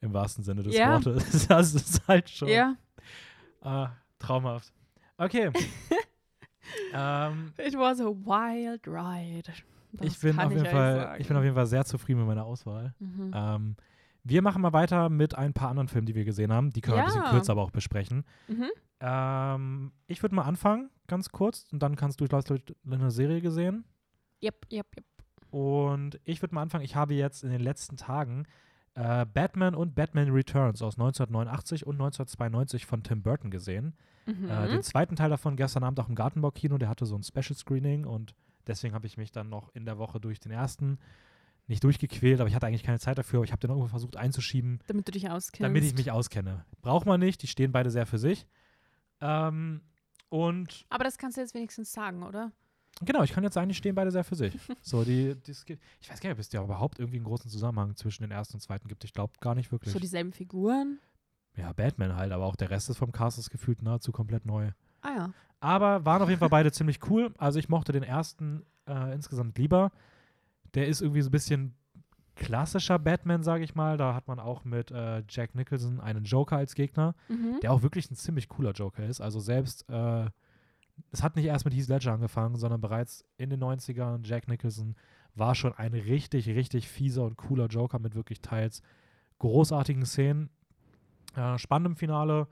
Im 0.00 0.14
wahrsten 0.14 0.44
Sinne 0.44 0.62
des 0.62 0.74
Ja. 0.74 0.92
Wortes. 0.92 1.46
Das 1.48 1.74
ist 1.74 2.06
halt 2.08 2.28
schon 2.30 2.48
ja. 2.48 2.76
ah, 3.60 3.90
traumhaft. 4.18 4.72
Okay. 5.16 5.50
ähm, 6.94 7.52
It 7.58 7.74
was 7.74 8.00
a 8.00 8.06
wild 8.06 8.86
ride. 8.86 9.52
Das 9.92 10.06
ich, 10.06 10.20
bin 10.20 10.38
auf 10.38 10.52
jeden 10.52 10.66
Fall, 10.66 10.96
sagen. 10.96 11.20
ich 11.20 11.28
bin 11.28 11.36
auf 11.36 11.42
jeden 11.42 11.54
Fall 11.54 11.66
sehr 11.66 11.84
zufrieden 11.84 12.20
mit 12.20 12.28
meiner 12.28 12.44
Auswahl. 12.44 12.94
Mhm. 12.98 13.32
Ähm, 13.34 13.76
wir 14.22 14.42
machen 14.42 14.62
mal 14.62 14.72
weiter 14.72 15.08
mit 15.08 15.34
ein 15.34 15.52
paar 15.52 15.70
anderen 15.70 15.88
Filmen, 15.88 16.06
die 16.06 16.14
wir 16.14 16.24
gesehen 16.24 16.52
haben. 16.52 16.70
Die 16.70 16.80
können 16.80 16.96
wir 16.96 17.02
ein 17.02 17.06
bisschen 17.06 17.24
kürzer 17.24 17.52
aber 17.52 17.62
auch 17.62 17.70
besprechen. 17.70 18.24
Mhm. 18.48 18.70
Ähm, 19.00 19.92
ich 20.06 20.22
würde 20.22 20.34
mal 20.34 20.42
anfangen, 20.42 20.90
ganz 21.06 21.30
kurz, 21.30 21.66
und 21.72 21.82
dann 21.82 21.96
kannst 21.96 22.20
du, 22.20 22.26
du 22.26 22.36
hast 22.36 22.52
eine 22.86 23.10
Serie 23.10 23.40
gesehen. 23.40 23.84
Yep, 24.42 24.66
yep, 24.70 24.86
yep. 24.96 25.04
Und 25.50 26.20
ich 26.24 26.42
würde 26.42 26.54
mal 26.54 26.62
anfangen, 26.62 26.84
ich 26.84 26.96
habe 26.96 27.14
jetzt 27.14 27.42
in 27.42 27.50
den 27.50 27.60
letzten 27.60 27.96
Tagen 27.96 28.46
äh, 28.94 29.24
Batman 29.26 29.74
und 29.74 29.94
Batman 29.94 30.30
Returns 30.30 30.82
aus 30.82 30.94
1989 30.94 31.86
und 31.86 31.94
1992 31.94 32.86
von 32.86 33.02
Tim 33.02 33.22
Burton 33.22 33.50
gesehen. 33.50 33.94
Mhm. 34.26 34.48
Äh, 34.48 34.68
den 34.68 34.82
zweiten 34.82 35.16
Teil 35.16 35.30
davon 35.30 35.56
gestern 35.56 35.84
Abend 35.84 36.00
auch 36.00 36.08
im 36.08 36.14
Gartenbaukino, 36.14 36.78
der 36.78 36.88
hatte 36.88 37.06
so 37.06 37.16
ein 37.16 37.22
Special 37.22 37.54
Screening 37.56 38.04
und 38.04 38.34
deswegen 38.66 38.94
habe 38.94 39.06
ich 39.06 39.16
mich 39.16 39.32
dann 39.32 39.48
noch 39.48 39.74
in 39.74 39.84
der 39.86 39.98
Woche 39.98 40.20
durch 40.20 40.40
den 40.40 40.52
ersten 40.52 40.98
nicht 41.66 41.84
durchgequält, 41.84 42.40
aber 42.40 42.48
ich 42.48 42.54
hatte 42.54 42.66
eigentlich 42.66 42.82
keine 42.82 42.98
Zeit 42.98 43.16
dafür. 43.16 43.38
Aber 43.38 43.44
ich 43.44 43.52
habe 43.52 43.60
den 43.60 43.70
irgendwo 43.70 43.86
versucht 43.88 44.16
einzuschieben, 44.16 44.80
Damit 44.88 45.06
du 45.06 45.12
dich 45.12 45.30
auskennst. 45.30 45.64
damit 45.64 45.84
ich 45.84 45.94
mich 45.94 46.10
auskenne. 46.10 46.64
Braucht 46.82 47.06
man 47.06 47.20
nicht, 47.20 47.42
die 47.42 47.46
stehen 47.46 47.70
beide 47.70 47.90
sehr 47.90 48.06
für 48.06 48.18
sich. 48.18 48.46
Ähm, 49.20 49.80
und 50.30 50.84
Aber 50.88 51.04
das 51.04 51.16
kannst 51.16 51.36
du 51.36 51.40
jetzt 51.40 51.54
wenigstens 51.54 51.92
sagen, 51.92 52.24
oder? 52.24 52.50
Genau, 53.04 53.22
ich 53.22 53.32
kann 53.32 53.44
jetzt 53.44 53.54
sagen, 53.54 53.68
die 53.68 53.74
stehen 53.74 53.94
beide 53.94 54.10
sehr 54.10 54.24
für 54.24 54.34
sich. 54.36 54.56
so, 54.82 55.04
die, 55.04 55.34
die, 55.34 55.52
ich 56.00 56.10
weiß 56.10 56.20
gar 56.20 56.28
nicht, 56.30 56.34
ob 56.34 56.38
es 56.38 56.48
da 56.48 56.62
überhaupt 56.62 56.98
irgendwie 56.98 57.16
einen 57.18 57.26
großen 57.26 57.50
Zusammenhang 57.50 57.96
zwischen 57.96 58.22
den 58.22 58.30
ersten 58.30 58.54
und 58.56 58.60
zweiten 58.60 58.88
gibt. 58.88 59.04
Ich 59.04 59.12
glaube 59.12 59.32
gar 59.40 59.54
nicht 59.54 59.72
wirklich. 59.72 59.92
So 59.92 59.98
dieselben 59.98 60.32
Figuren. 60.32 60.98
ja, 61.56 61.72
Batman 61.72 62.16
halt, 62.16 62.32
aber 62.32 62.44
auch 62.44 62.56
der 62.56 62.70
Rest 62.70 62.90
ist 62.90 62.96
vom 62.98 63.12
Cast 63.12 63.38
ist 63.38 63.50
gefühlt 63.50 63.82
nahezu 63.82 64.12
komplett 64.12 64.46
neu. 64.46 64.70
Ah 65.02 65.14
ja. 65.16 65.32
Aber 65.60 66.04
waren 66.04 66.22
auf 66.22 66.28
jeden 66.28 66.38
Fall 66.40 66.48
beide 66.58 66.72
ziemlich 66.72 67.00
cool. 67.10 67.34
Also 67.38 67.58
ich 67.58 67.68
mochte 67.68 67.92
den 67.92 68.02
ersten 68.02 68.64
äh, 68.86 69.12
insgesamt 69.14 69.58
lieber. 69.58 69.92
Der 70.74 70.86
ist 70.88 71.00
irgendwie 71.02 71.22
so 71.22 71.28
ein 71.28 71.32
bisschen 71.32 71.74
klassischer 72.36 72.98
Batman, 72.98 73.42
sage 73.42 73.64
ich 73.64 73.74
mal. 73.74 73.96
Da 73.98 74.14
hat 74.14 74.26
man 74.28 74.38
auch 74.38 74.64
mit 74.64 74.90
äh, 74.90 75.22
Jack 75.28 75.54
Nicholson 75.54 76.00
einen 76.00 76.24
Joker 76.24 76.56
als 76.56 76.74
Gegner, 76.74 77.14
Mhm. 77.28 77.58
der 77.62 77.72
auch 77.72 77.82
wirklich 77.82 78.10
ein 78.10 78.14
ziemlich 78.16 78.48
cooler 78.48 78.72
Joker 78.72 79.04
ist. 79.04 79.20
Also 79.20 79.40
selbst, 79.40 79.84
äh, 79.90 80.26
es 81.10 81.22
hat 81.22 81.36
nicht 81.36 81.46
erst 81.46 81.64
mit 81.64 81.74
Heath 81.74 81.88
Ledger 81.88 82.12
angefangen, 82.12 82.56
sondern 82.56 82.80
bereits 82.80 83.24
in 83.36 83.50
den 83.50 83.62
90ern, 83.62 84.20
Jack 84.24 84.48
Nicholson 84.48 84.96
war 85.34 85.54
schon 85.54 85.72
ein 85.74 85.94
richtig, 85.94 86.48
richtig 86.48 86.88
fieser 86.88 87.22
und 87.24 87.36
cooler 87.36 87.66
Joker 87.66 87.98
mit 87.98 88.14
wirklich 88.14 88.40
teils 88.40 88.82
großartigen 89.38 90.04
Szenen. 90.04 90.50
Äh, 91.34 91.58
spannend 91.58 91.86
im 91.86 91.96
Finale, 91.96 92.48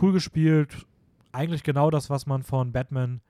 cool 0.00 0.12
gespielt. 0.12 0.86
Eigentlich 1.32 1.62
genau 1.62 1.90
das, 1.90 2.10
was 2.10 2.26
man 2.26 2.42
von 2.42 2.72
Batman 2.72 3.20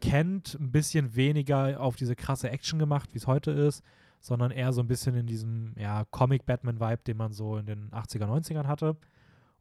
kennt. 0.00 0.56
Ein 0.58 0.72
bisschen 0.72 1.14
weniger 1.14 1.80
auf 1.80 1.96
diese 1.96 2.16
krasse 2.16 2.50
Action 2.50 2.78
gemacht, 2.78 3.12
wie 3.12 3.18
es 3.18 3.26
heute 3.26 3.50
ist, 3.50 3.84
sondern 4.20 4.50
eher 4.50 4.72
so 4.72 4.80
ein 4.80 4.88
bisschen 4.88 5.14
in 5.14 5.26
diesem 5.26 5.74
ja, 5.78 6.04
Comic-Batman-Vibe, 6.10 7.02
den 7.06 7.16
man 7.16 7.32
so 7.32 7.56
in 7.56 7.66
den 7.66 7.90
80er, 7.90 8.26
90ern 8.26 8.66
hatte. 8.66 8.96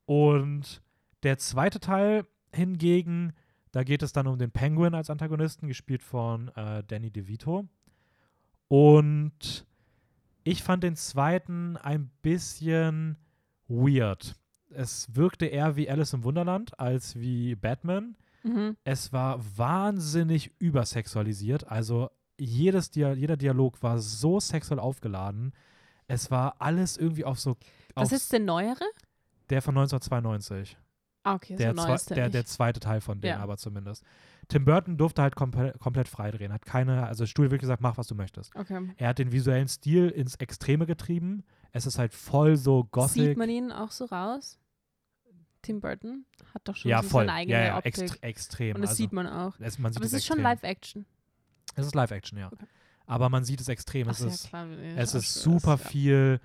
Und 0.06 0.82
der 1.24 1.38
zweite 1.38 1.80
Teil 1.80 2.26
hingegen, 2.54 3.34
da 3.72 3.84
geht 3.84 4.02
es 4.02 4.14
dann 4.14 4.28
um 4.28 4.38
den 4.38 4.52
Penguin 4.52 4.96
als 4.96 5.10
Antagonisten, 5.10 5.68
gespielt 5.68 6.04
von 6.04 6.50
äh, 6.56 6.84
Danny 6.84 7.12
DeVito. 7.12 7.68
Und 8.68 9.66
ich 10.44 10.64
fand 10.64 10.84
den 10.84 10.96
zweiten 10.96 11.78
ein 11.78 12.10
bisschen 12.22 13.18
weird. 13.68 14.36
Es 14.72 15.16
wirkte 15.16 15.46
eher 15.48 15.76
wie 15.76 15.90
Alice 15.90 16.14
im 16.14 16.24
Wunderland 16.24 16.80
als 16.80 17.20
wie 17.20 17.56
Batman. 17.56 18.16
Mhm. 18.44 18.78
Es 18.84 19.12
war 19.12 19.40
wahnsinnig 19.58 20.52
übersexualisiert. 20.60 21.68
Also 21.68 22.10
jedes 22.40 22.92
Dia 22.92 23.14
jeder 23.14 23.38
Dialog 23.38 23.82
war 23.84 24.00
so 24.00 24.40
sexuell 24.40 24.80
aufgeladen. 24.80 25.54
Es 26.08 26.32
war 26.32 26.56
alles 26.60 26.98
irgendwie 26.98 27.26
auf 27.26 27.40
so. 27.40 27.58
Was 27.96 28.12
ist 28.12 28.32
der 28.32 28.40
neuere? 28.40 28.86
der 29.50 29.62
von 29.62 29.78
1992. 29.78 30.78
Ah, 31.30 31.36
okay, 31.36 31.56
Der, 31.56 31.76
so 31.76 31.86
neu 31.86 31.94
ist 31.94 32.10
der, 32.10 32.30
der, 32.30 32.46
zweite 32.46 32.80
Teil 32.80 33.02
von 33.02 33.22
denen, 33.22 33.38
Ja. 33.38 33.44
aber 33.44 33.58
zumindest. 33.58 34.04
Tim 34.48 34.65
Burton 34.65 34.98
durfte 34.98 35.22
halt 35.22 35.36
komple 35.36 35.74
komplett 35.80 36.08
freidrehen. 36.08 36.52
Hat 36.52 36.65
keine, 36.65 37.06
also 37.06 37.24
das 37.24 37.30
Studio 37.30 37.52
wirklich 37.52 37.62
gesagt, 37.62 37.82
mach, 37.82 37.98
was 37.98 38.08
du 38.08 38.15
möchtest. 38.15 38.56
Okay. 38.56 38.89
Er 38.98 39.10
hat 39.10 39.20
den 39.20 39.32
visuellen 39.32 39.68
Stil 39.68 40.10
ins 40.10 40.36
Extreme 40.36 40.86
getrieben. 40.88 41.44
Es 41.72 41.86
ist 41.86 42.00
halt 42.00 42.13
voll 42.13 42.58
so 42.58 42.86
gothic. 42.86 43.12
Sieht 43.13 43.38
man 43.38 43.50
ihn 43.50 43.72
auch 43.72 43.92
so 43.92 44.06
raus? 44.06 44.58
Tim 45.62 45.82
Burton 45.82 46.26
hat 46.54 46.62
doch 46.63 46.76
schon 46.76 46.89
ja, 46.89 47.04
so 47.04 47.10
voll. 47.10 47.26
seine 47.26 47.34
eigene 47.34 47.58
Ja, 47.60 47.65
ja, 47.65 47.78
Optik. 47.78 47.98
ext 48.00 48.24
extrem. 48.24 48.76
Und 48.78 48.82
das 48.82 48.92
also, 48.92 49.04
sieht 49.04 49.12
man 49.13 49.28
auch. 49.28 49.54
es, 49.60 49.78
man 49.78 49.92
sieht 49.92 49.98
Aber 49.98 50.06
es 50.06 50.13
ist 50.13 50.20
extrem. 50.20 50.36
schon 50.38 50.44
Live-Action. 50.44 51.06
Es 51.76 51.86
ist 51.86 51.96
Live-Action, 51.96 52.39
ja. 52.39 52.48
Okay. 52.52 52.65
Aber 53.06 53.30
man 53.30 53.44
sieht 53.44 53.60
es 53.62 53.68
extrem. 53.68 54.08
Ach 54.08 54.13
Es 54.13 54.20
ja, 54.20 54.28
ist, 54.28 54.48
klar, 54.50 54.68
es 54.96 55.13
ist 55.15 55.34
super 55.34 55.76
ist, 55.76 55.88
viel, 55.88 56.39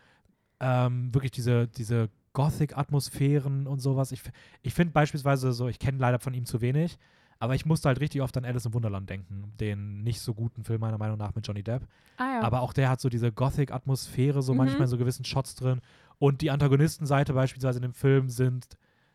ähm, 0.61 1.15
wirklich 1.15 1.31
diese, 1.31 1.69
diese 1.69 2.11
Gothic-Atmosphären 2.35 3.67
und 3.67 3.81
sowas. 3.81 4.13
Ich, 4.13 4.21
ich 4.63 4.75
finde 4.75 4.93
beispielsweise 4.93 5.53
so, 5.53 5.69
ich 5.69 5.79
kenne 5.79 5.99
leider 5.99 6.19
von 6.19 6.35
ihm 6.35 6.45
zu 6.45 6.61
wenig, 6.61 6.99
aber 7.39 7.55
ich 7.55 7.65
musste 7.65 7.89
halt 7.89 8.01
richtig 8.01 8.21
oft 8.23 8.37
an 8.37 8.45
Alice 8.45 8.67
im 8.67 8.75
Wunderland 8.75 9.09
denken, 9.09 9.53
den 9.59 10.03
nicht 10.03 10.21
so 10.21 10.35
guten 10.35 10.63
Film 10.65 10.81
meiner 10.81 10.99
Meinung 10.99 11.17
nach 11.17 11.35
mit 11.35 11.47
Johnny 11.47 11.63
Depp. 11.63 11.83
Ah 12.19 12.35
ja. 12.35 12.43
Aber 12.43 12.61
auch 12.61 12.73
der 12.73 12.91
hat 12.91 13.01
so 13.01 13.09
diese 13.09 13.33
Gothic-Atmosphäre, 13.33 14.43
so 14.43 14.53
Mhm. 14.53 14.59
manchmal 14.59 14.83
in 14.83 14.89
so 14.89 14.99
gewissen 14.99 15.25
Shots 15.25 15.55
drin. 15.55 15.81
Und 16.19 16.43
die 16.43 16.51
Antagonistenseite 16.51 17.33
beispielsweise 17.33 17.79
in 17.79 17.83
dem 17.83 17.95
Film 17.95 18.29
sind 18.29 18.67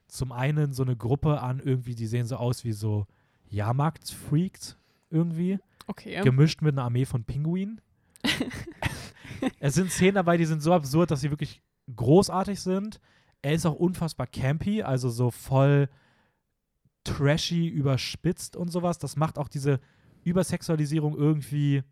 zum 0.07 0.31
einen 0.31 0.73
so 0.73 0.83
eine 0.83 0.95
Gruppe 0.95 1.39
an 1.41 1.59
irgendwie, 1.59 1.95
die 1.95 2.07
sehen 2.07 2.25
so 2.25 2.35
aus 2.37 2.63
wie 2.63 2.73
so 2.73 3.05
Jahrmarktsfreaks 3.49 4.77
irgendwie, 5.09 5.59
okay. 5.87 6.21
gemischt 6.23 6.61
mit 6.61 6.73
einer 6.73 6.83
Armee 6.83 7.05
von 7.05 7.23
Pinguinen. 7.23 7.81
es 9.59 9.75
sind 9.75 9.91
Szenen 9.91 10.15
dabei, 10.15 10.37
die 10.37 10.45
sind 10.45 10.61
so 10.61 10.73
absurd, 10.73 11.11
dass 11.11 11.21
sie 11.21 11.29
wirklich 11.29 11.61
großartig 11.95 12.61
sind. 12.61 12.99
Er 13.41 13.53
ist 13.53 13.65
auch 13.65 13.75
unfassbar 13.75 14.27
campy, 14.27 14.83
also 14.83 15.09
so 15.09 15.31
voll 15.31 15.89
trashy, 17.03 17.67
überspitzt 17.67 18.55
und 18.55 18.69
sowas. 18.69 18.97
Das 18.97 19.15
macht 19.15 19.37
auch 19.37 19.47
diese 19.47 19.79
Übersexualisierung 20.23 21.15
irgendwie 21.15 21.83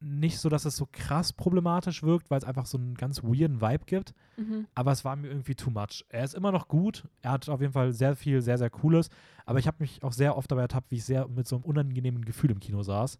nicht 0.00 0.38
so, 0.38 0.48
dass 0.48 0.64
es 0.64 0.76
so 0.76 0.86
krass 0.90 1.32
problematisch 1.32 2.02
wirkt, 2.02 2.30
weil 2.30 2.38
es 2.38 2.44
einfach 2.44 2.66
so 2.66 2.78
einen 2.78 2.94
ganz 2.94 3.24
weirden 3.24 3.60
Vibe 3.60 3.84
gibt. 3.86 4.14
Mhm. 4.36 4.66
Aber 4.74 4.92
es 4.92 5.04
war 5.04 5.16
mir 5.16 5.28
irgendwie 5.28 5.56
too 5.56 5.70
much. 5.70 6.04
Er 6.08 6.22
ist 6.24 6.34
immer 6.34 6.52
noch 6.52 6.68
gut. 6.68 7.08
Er 7.20 7.32
hat 7.32 7.48
auf 7.48 7.60
jeden 7.60 7.72
Fall 7.72 7.92
sehr 7.92 8.14
viel, 8.14 8.40
sehr, 8.40 8.58
sehr 8.58 8.70
Cooles. 8.70 9.10
Aber 9.44 9.58
ich 9.58 9.66
habe 9.66 9.78
mich 9.80 10.02
auch 10.04 10.12
sehr 10.12 10.36
oft 10.36 10.50
dabei 10.50 10.62
ertappt, 10.62 10.90
wie 10.90 10.96
ich 10.96 11.04
sehr 11.04 11.26
mit 11.26 11.48
so 11.48 11.56
einem 11.56 11.64
unangenehmen 11.64 12.24
Gefühl 12.24 12.52
im 12.52 12.60
Kino 12.60 12.82
saß. 12.82 13.18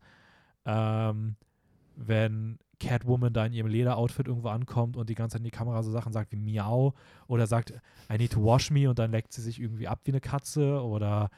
Ähm, 0.67 1.35
wenn 1.97 2.59
Catwoman 2.81 3.33
da 3.33 3.47
in 3.47 3.53
ihrem 3.53 3.69
Lederoutfit 3.69 4.29
irgendwo 4.29 4.49
ankommt 4.49 4.97
und 4.97 5.09
die 5.09 5.15
ganze 5.15 5.35
Zeit 5.35 5.41
in 5.41 5.45
die 5.45 5.51
Kamera 5.51 5.83
so 5.83 5.91
Sachen 5.91 6.13
sagt 6.13 6.33
wie 6.33 6.37
Miau 6.37 6.95
oder 7.27 7.47
sagt, 7.47 7.73
I 8.13 8.19
need 8.19 8.33
to 8.33 8.45
wash 8.45 8.71
me 8.71 8.89
und 8.89 8.99
dann 8.99 9.11
leckt 9.11 9.33
sie 9.33 9.43
sich 9.43 9.61
irgendwie 9.61 9.89
ab 9.89 10.01
wie 10.05 10.13
eine 10.13 10.21
Katze 10.21 10.83
oder 10.83 11.31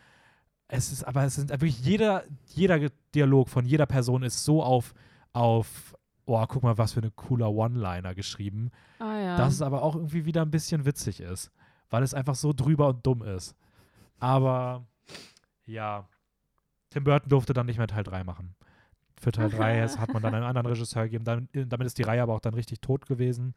es 0.68 0.92
ist, 0.92 1.05
aber 1.05 1.24
es 1.24 1.35
sind 1.35 1.50
wirklich 1.50 1.81
jeder, 1.81 2.24
jeder 2.55 2.79
Dialog 3.14 3.48
von 3.48 3.64
jeder 3.64 3.87
Person 3.87 4.22
ist 4.22 4.44
so 4.44 4.62
auf, 4.62 4.94
auf, 5.33 5.96
oh, 6.26 6.44
guck 6.46 6.62
mal, 6.62 6.79
was 6.79 6.92
für 6.92 7.00
eine 7.00 7.11
cooler 7.11 7.50
One-Liner 7.50 8.14
geschrieben 8.14 8.70
Ah 8.98 9.18
ja. 9.18 9.37
dass 9.37 9.55
es 9.55 9.62
aber 9.62 9.83
auch 9.83 9.96
irgendwie 9.96 10.26
wieder 10.26 10.42
ein 10.42 10.50
bisschen 10.50 10.85
witzig 10.85 11.20
ist, 11.20 11.50
weil 11.88 12.03
es 12.03 12.14
einfach 12.14 12.35
so 12.37 12.53
drüber 12.53 12.88
und 12.88 13.05
dumm 13.05 13.22
ist. 13.22 13.57
Aber 14.20 14.87
ja, 15.66 16.07
Tim 16.90 17.05
Burton 17.05 17.29
durfte 17.31 17.53
dann 17.53 17.66
nicht 17.66 17.79
mehr 17.79 17.87
Teil 17.87 18.05
3 18.05 18.24
machen. 18.24 18.55
Für 19.20 19.33
Teil 19.33 19.50
3 19.50 19.80
ist- 19.85 19.98
hat 19.98 20.12
man 20.12 20.22
dann 20.22 20.35
einen 20.35 20.44
anderen 20.44 20.66
Regisseur 20.66 21.04
gegeben. 21.04 21.24
Dann, 21.24 21.48
damit 21.52 21.87
ist 21.87 21.98
die 21.98 22.02
Reihe 22.02 22.22
aber 22.22 22.35
auch 22.35 22.40
dann 22.40 22.54
richtig 22.54 22.80
tot 22.80 23.06
gewesen. 23.06 23.54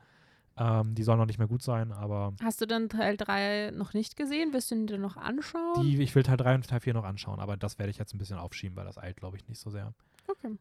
Ähm, 0.55 0.93
die 0.93 1.01
soll 1.01 1.17
noch 1.17 1.25
nicht 1.25 1.39
mehr 1.39 1.47
gut 1.47 1.63
sein, 1.63 1.91
aber 1.91 2.33
Hast 2.43 2.61
du 2.61 2.67
dann 2.67 2.87
Teil 2.87 3.17
3 3.17 3.71
noch 3.73 3.93
nicht 3.95 4.15
gesehen? 4.15 4.53
Wirst 4.53 4.69
du 4.69 4.75
ihn 4.75 4.85
dir 4.85 4.99
noch 4.99 5.17
anschauen? 5.17 5.81
die, 5.81 5.99
ich 6.03 6.13
will 6.13 6.21
Teil 6.21 6.37
3 6.37 6.53
und 6.53 6.67
Teil 6.67 6.79
4 6.79 6.93
noch 6.93 7.05
anschauen, 7.05 7.39
aber 7.39 7.57
das 7.57 7.79
werde 7.79 7.89
ich 7.89 7.97
jetzt 7.97 8.13
ein 8.13 8.19
bisschen 8.19 8.37
aufschieben, 8.37 8.75
weil 8.77 8.85
das 8.85 8.99
eilt, 8.99 9.17
glaube 9.17 9.35
ich, 9.37 9.47
nicht 9.47 9.59
so 9.59 9.71
sehr. 9.71 9.93
Okay. 10.27 10.55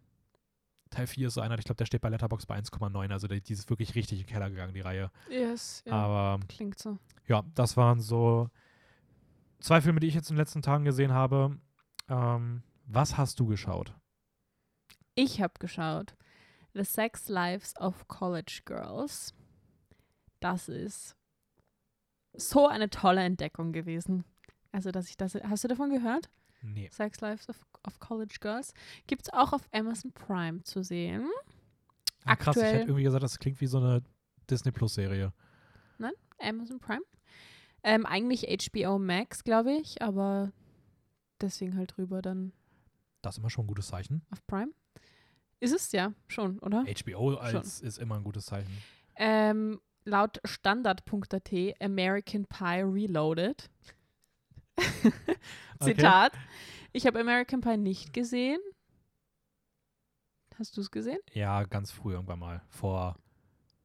Teil 0.88 1.06
4 1.06 1.28
ist 1.28 1.34
so 1.34 1.42
einer, 1.42 1.58
ich 1.58 1.64
glaube, 1.66 1.76
der 1.76 1.84
steht 1.84 2.00
bei 2.00 2.08
Letterboxd 2.08 2.48
bei 2.48 2.58
1,9, 2.58 3.10
also 3.12 3.28
die, 3.28 3.42
die 3.42 3.52
ist 3.52 3.68
wirklich 3.68 3.94
richtig 3.94 4.20
in 4.20 4.26
den 4.26 4.32
Keller 4.32 4.48
gegangen, 4.48 4.72
die 4.72 4.80
Reihe. 4.80 5.10
Yes, 5.28 5.82
ja. 5.86 5.92
Aber 5.92 6.40
Klingt 6.48 6.78
so. 6.78 6.96
ja, 7.28 7.42
das 7.54 7.76
waren 7.76 8.00
so 8.00 8.48
zwei 9.60 9.82
Filme, 9.82 10.00
die 10.00 10.06
ich 10.06 10.14
jetzt 10.14 10.30
in 10.30 10.36
den 10.36 10.40
letzten 10.40 10.62
Tagen 10.62 10.84
gesehen 10.84 11.12
habe. 11.12 11.58
Ähm, 12.08 12.62
was 12.86 13.18
hast 13.18 13.38
du 13.40 13.46
geschaut? 13.46 13.94
Ich 15.14 15.40
habe 15.40 15.55
geschaut. 15.59 16.14
The 16.75 16.85
Sex 16.85 17.29
Lives 17.29 17.77
of 17.79 18.09
College 18.09 18.62
Girls. 18.64 19.35
Das 20.40 20.68
ist 20.68 21.16
so 22.33 22.66
eine 22.66 22.88
tolle 22.88 23.22
Entdeckung 23.22 23.72
gewesen. 23.72 24.25
Also, 24.72 24.90
dass 24.90 25.09
ich 25.09 25.16
das. 25.16 25.35
Hast 25.35 25.64
du 25.64 25.68
davon 25.68 25.90
gehört? 25.90 26.31
Nee. 26.62 26.88
Sex 26.90 27.20
Lives 27.20 27.48
of, 27.48 27.61
of 27.87 27.98
College 27.98 28.37
Girls. 28.40 28.72
Gibt 29.07 29.22
es 29.22 29.33
auch 29.33 29.53
auf 29.53 29.68
Amazon 29.72 30.12
Prime 30.12 30.62
zu 30.62 30.83
sehen. 30.83 31.29
Ah, 32.25 32.37
krass, 32.37 32.57
ich 32.57 32.62
hätte 32.62 32.79
irgendwie 32.83 33.03
gesagt, 33.03 33.22
das 33.22 33.38
klingt 33.38 33.61
wie 33.61 33.66
so 33.66 33.79
eine 33.79 34.03
Disney 34.48 34.70
Plus 34.70 34.94
Serie. 34.94 35.33
Amazon 36.42 36.81
Prime. 36.81 37.03
Ähm, 37.85 38.05
eigentlich 38.07 38.46
HBO 38.72 38.98
Max, 38.98 39.44
glaube 39.44 39.72
ich, 39.72 40.03
aber 40.03 40.53
deswegen 41.40 41.77
halt 41.77 41.96
drüber 41.96 42.22
dann 42.22 42.53
Das 43.22 43.35
ist 43.35 43.38
immer 43.38 43.51
schon 43.51 43.64
ein 43.64 43.68
gutes 43.68 43.88
Zeichen. 43.88 44.22
auf 44.31 44.44
Prime. 44.46 44.72
Ist 45.62 45.72
es 45.72 45.92
ja 45.92 46.12
schon, 46.27 46.59
oder? 46.59 46.85
HBO 46.85 47.35
als 47.37 47.81
ist 47.83 47.98
immer 47.98 48.16
ein 48.16 48.25
gutes 48.25 48.46
Zeichen. 48.46 48.83
Ähm, 49.14 49.81
laut 50.05 50.40
standard.at 50.44 51.53
American 51.81 52.46
Pie 52.46 52.83
Reloaded. 52.83 53.70
Zitat. 55.81 56.33
Ich 56.92 57.07
habe 57.07 57.20
American 57.20 57.61
Pie 57.61 57.77
nicht 57.77 58.12
gesehen. 58.12 58.59
Hast 60.59 60.77
du 60.77 60.81
es 60.81 60.90
gesehen? 60.90 61.20
Ja, 61.33 61.62
ganz 61.62 61.92
früh 61.92 62.14
irgendwann 62.14 62.40
mal. 62.40 62.62
Vor 62.68 63.16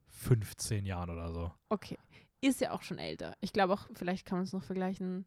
15 0.07 0.83
Jahren 0.83 1.11
oder 1.11 1.31
so. 1.31 1.51
Okay. 1.69 1.99
Ist 2.41 2.59
ja 2.59 2.71
auch 2.71 2.81
schon 2.81 2.97
älter. 2.97 3.37
Ich 3.39 3.53
glaube 3.53 3.73
auch, 3.73 3.87
vielleicht 3.93 4.25
kann 4.25 4.39
man 4.39 4.45
es 4.45 4.53
noch 4.53 4.63
vergleichen. 4.63 5.25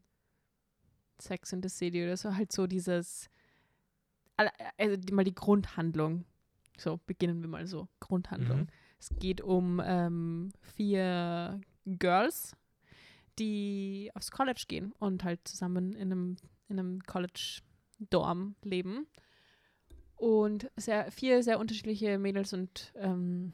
Sex 1.20 1.52
in 1.52 1.62
the 1.62 1.68
City 1.68 2.02
oder 2.02 2.16
so. 2.16 2.34
Halt 2.34 2.50
so 2.50 2.66
dieses. 2.66 3.30
Also 4.36 4.96
mal 5.12 5.22
die 5.22 5.34
Grundhandlung. 5.34 6.24
So, 6.80 6.98
beginnen 7.06 7.42
wir 7.42 7.48
mal 7.48 7.66
so. 7.66 7.88
Grundhandlung. 8.00 8.60
Mhm. 8.60 8.66
Es 8.98 9.10
geht 9.18 9.40
um 9.40 9.80
ähm, 9.84 10.50
vier 10.62 11.60
Girls, 11.86 12.56
die 13.38 14.10
aufs 14.14 14.30
College 14.30 14.64
gehen 14.68 14.92
und 14.98 15.24
halt 15.24 15.40
zusammen 15.46 15.94
in 15.94 16.12
einem, 16.12 16.36
in 16.68 16.78
einem 16.78 17.02
College-Dorm 17.02 18.56
leben. 18.62 19.06
Und 20.16 20.70
sehr, 20.76 21.10
vier 21.10 21.42
sehr 21.42 21.58
unterschiedliche 21.58 22.18
Mädels 22.18 22.52
und 22.52 22.92
ähm, 22.96 23.52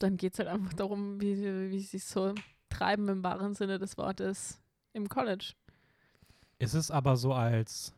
dann 0.00 0.16
geht 0.16 0.32
es 0.32 0.38
halt 0.40 0.48
einfach 0.48 0.72
darum, 0.72 1.20
wie, 1.20 1.36
sie- 1.36 1.70
wie 1.70 1.80
sie 1.80 1.98
so 1.98 2.34
treiben 2.68 3.08
im 3.08 3.22
wahren 3.22 3.54
Sinne 3.54 3.78
des 3.78 3.96
Wortes 3.96 4.60
im 4.92 5.08
College. 5.08 5.54
Ist 6.58 6.74
es 6.74 6.90
aber 6.90 7.16
so 7.16 7.32
als, 7.32 7.94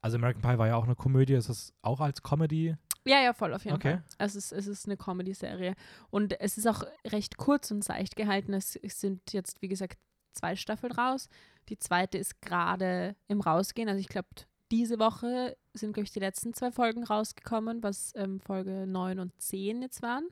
also 0.00 0.16
American 0.18 0.42
Pie 0.42 0.58
war 0.58 0.68
ja 0.68 0.76
auch 0.76 0.84
eine 0.84 0.94
Komödie, 0.94 1.34
ist 1.34 1.48
es 1.48 1.74
auch 1.82 2.00
als 2.00 2.22
Comedy? 2.22 2.76
Ja, 3.04 3.20
ja, 3.20 3.32
voll 3.32 3.52
auf 3.54 3.64
jeden 3.64 3.76
Okay. 3.76 3.94
Fall. 3.94 4.04
Es 4.18 4.36
ist, 4.36 4.52
es 4.52 4.66
ist 4.66 4.86
eine 4.86 4.96
Comedy-Serie. 4.96 5.74
Und 6.10 6.40
es 6.40 6.56
ist 6.58 6.66
auch 6.66 6.84
recht 7.06 7.36
kurz 7.36 7.70
und 7.70 7.82
seicht 7.82 8.14
gehalten. 8.16 8.52
Es, 8.54 8.76
es 8.76 9.00
sind 9.00 9.32
jetzt, 9.32 9.60
wie 9.60 9.68
gesagt, 9.68 9.98
zwei 10.32 10.54
Staffeln 10.56 10.92
raus. 10.92 11.28
Die 11.68 11.78
zweite 11.78 12.18
ist 12.18 12.40
gerade 12.42 13.16
im 13.28 13.40
Rausgehen. 13.40 13.88
Also 13.88 14.00
ich 14.00 14.08
glaube, 14.08 14.28
diese 14.70 14.98
Woche 14.98 15.56
sind, 15.74 15.92
glaube 15.92 16.04
ich, 16.04 16.12
die 16.12 16.20
letzten 16.20 16.54
zwei 16.54 16.70
Folgen 16.72 17.04
rausgekommen, 17.04 17.82
was 17.82 18.12
ähm, 18.16 18.40
Folge 18.40 18.86
9 18.86 19.18
und 19.18 19.32
10 19.40 19.82
jetzt 19.82 20.00
waren. 20.02 20.24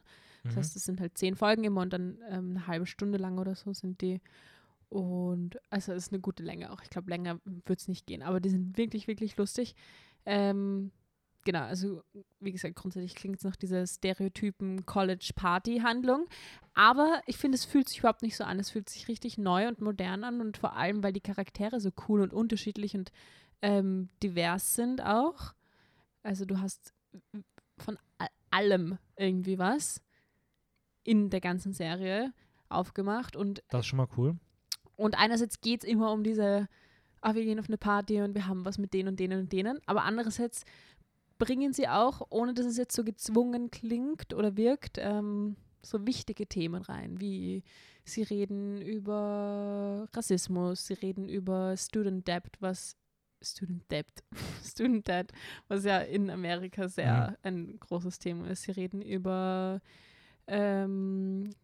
Das 0.44 0.54
Mhm. 0.54 0.58
heißt, 0.58 0.76
es 0.76 0.84
sind 0.84 1.00
halt 1.00 1.18
zehn 1.18 1.36
Folgen 1.36 1.64
immer 1.64 1.82
und 1.82 1.92
dann 1.92 2.18
ähm, 2.30 2.50
eine 2.56 2.66
halbe 2.66 2.86
Stunde 2.86 3.18
lang 3.18 3.36
oder 3.38 3.54
so 3.54 3.74
sind 3.74 4.00
die. 4.00 4.22
Und 4.88 5.60
also 5.70 5.92
es 5.92 6.04
ist 6.06 6.12
eine 6.12 6.20
gute 6.20 6.42
Länge 6.42 6.72
auch. 6.72 6.80
Ich 6.82 6.88
glaube, 6.90 7.10
länger 7.10 7.38
wird 7.44 7.78
es 7.80 7.88
nicht 7.88 8.06
gehen. 8.06 8.22
Aber 8.22 8.40
die 8.40 8.48
sind 8.48 8.76
wirklich, 8.78 9.06
wirklich 9.06 9.36
lustig. 9.36 9.74
Ähm, 10.24 10.90
genau, 11.44 11.62
also 11.62 12.02
wie 12.40 12.52
gesagt, 12.52 12.76
grundsätzlich 12.76 13.14
klingt 13.14 13.38
es 13.38 13.44
nach 13.44 13.56
dieser 13.56 13.86
Stereotypen 13.86 14.84
College-Party-Handlung. 14.86 16.26
Aber 16.74 17.20
ich 17.26 17.36
finde, 17.36 17.56
es 17.56 17.64
fühlt 17.64 17.88
sich 17.88 17.98
überhaupt 17.98 18.22
nicht 18.22 18.36
so 18.36 18.44
an. 18.44 18.58
Es 18.58 18.70
fühlt 18.70 18.88
sich 18.88 19.08
richtig 19.08 19.38
neu 19.38 19.68
und 19.68 19.80
modern 19.80 20.24
an 20.24 20.40
und 20.40 20.56
vor 20.56 20.76
allem, 20.76 21.02
weil 21.02 21.12
die 21.12 21.20
Charaktere 21.20 21.80
so 21.80 21.90
cool 22.08 22.20
und 22.20 22.32
unterschiedlich 22.32 22.94
und 22.94 23.10
ähm, 23.62 24.08
divers 24.22 24.74
sind 24.74 25.02
auch. 25.02 25.54
Also 26.22 26.44
du 26.44 26.60
hast 26.60 26.92
von 27.78 27.98
allem 28.50 28.98
irgendwie 29.16 29.58
was 29.58 30.02
in 31.02 31.30
der 31.30 31.40
ganzen 31.40 31.72
Serie 31.72 32.32
aufgemacht 32.68 33.36
und 33.36 33.62
Das 33.70 33.80
ist 33.80 33.86
schon 33.86 33.96
mal 33.98 34.08
cool. 34.16 34.36
und 34.96 35.18
einerseits 35.18 35.60
geht 35.60 35.82
es 35.82 35.88
immer 35.88 36.12
um 36.12 36.22
diese, 36.22 36.68
ah, 37.20 37.34
wir 37.34 37.44
gehen 37.44 37.58
auf 37.58 37.68
eine 37.68 37.78
Party 37.78 38.20
und 38.20 38.34
wir 38.34 38.46
haben 38.46 38.64
was 38.64 38.78
mit 38.78 38.92
denen 38.92 39.08
und 39.08 39.20
denen 39.20 39.40
und 39.40 39.52
denen, 39.52 39.80
aber 39.86 40.04
andererseits 40.04 40.64
bringen 41.40 41.72
sie 41.72 41.88
auch, 41.88 42.20
ohne 42.30 42.54
dass 42.54 42.66
es 42.66 42.76
jetzt 42.76 42.94
so 42.94 43.02
gezwungen 43.02 43.70
klingt 43.72 44.34
oder 44.34 44.56
wirkt, 44.56 44.98
ähm, 44.98 45.56
so 45.82 46.06
wichtige 46.06 46.46
Themen 46.46 46.82
rein, 46.82 47.18
wie 47.18 47.64
sie 48.04 48.22
reden 48.22 48.80
über 48.82 50.06
Rassismus, 50.14 50.86
sie 50.86 50.94
reden 50.94 51.28
über 51.28 51.76
Student 51.76 52.28
Debt, 52.28 52.58
was 52.60 52.94
Student 53.42 53.90
Debt, 53.90 54.22
Student 54.64 55.08
Debt, 55.08 55.32
was 55.66 55.84
ja 55.84 55.98
in 55.98 56.30
Amerika 56.30 56.88
sehr 56.88 57.38
ein 57.42 57.80
großes 57.80 58.18
Thema 58.18 58.48
ist. 58.50 58.64
Sie 58.64 58.72
reden 58.72 59.00
über 59.00 59.80
ähm, 60.46 61.54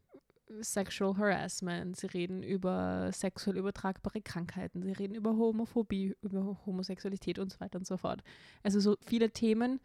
Sexual 0.60 1.16
Harassment, 1.16 1.96
sie 1.96 2.06
reden 2.06 2.42
über 2.42 3.10
sexuell 3.12 3.56
übertragbare 3.56 4.22
Krankheiten, 4.22 4.82
sie 4.82 4.92
reden 4.92 5.14
über 5.14 5.36
Homophobie, 5.36 6.16
über 6.22 6.58
Homosexualität 6.64 7.38
und 7.38 7.52
so 7.52 7.60
weiter 7.60 7.78
und 7.78 7.86
so 7.86 7.96
fort. 7.96 8.22
Also 8.62 8.78
so 8.78 8.96
viele 9.04 9.30
Themen, 9.30 9.80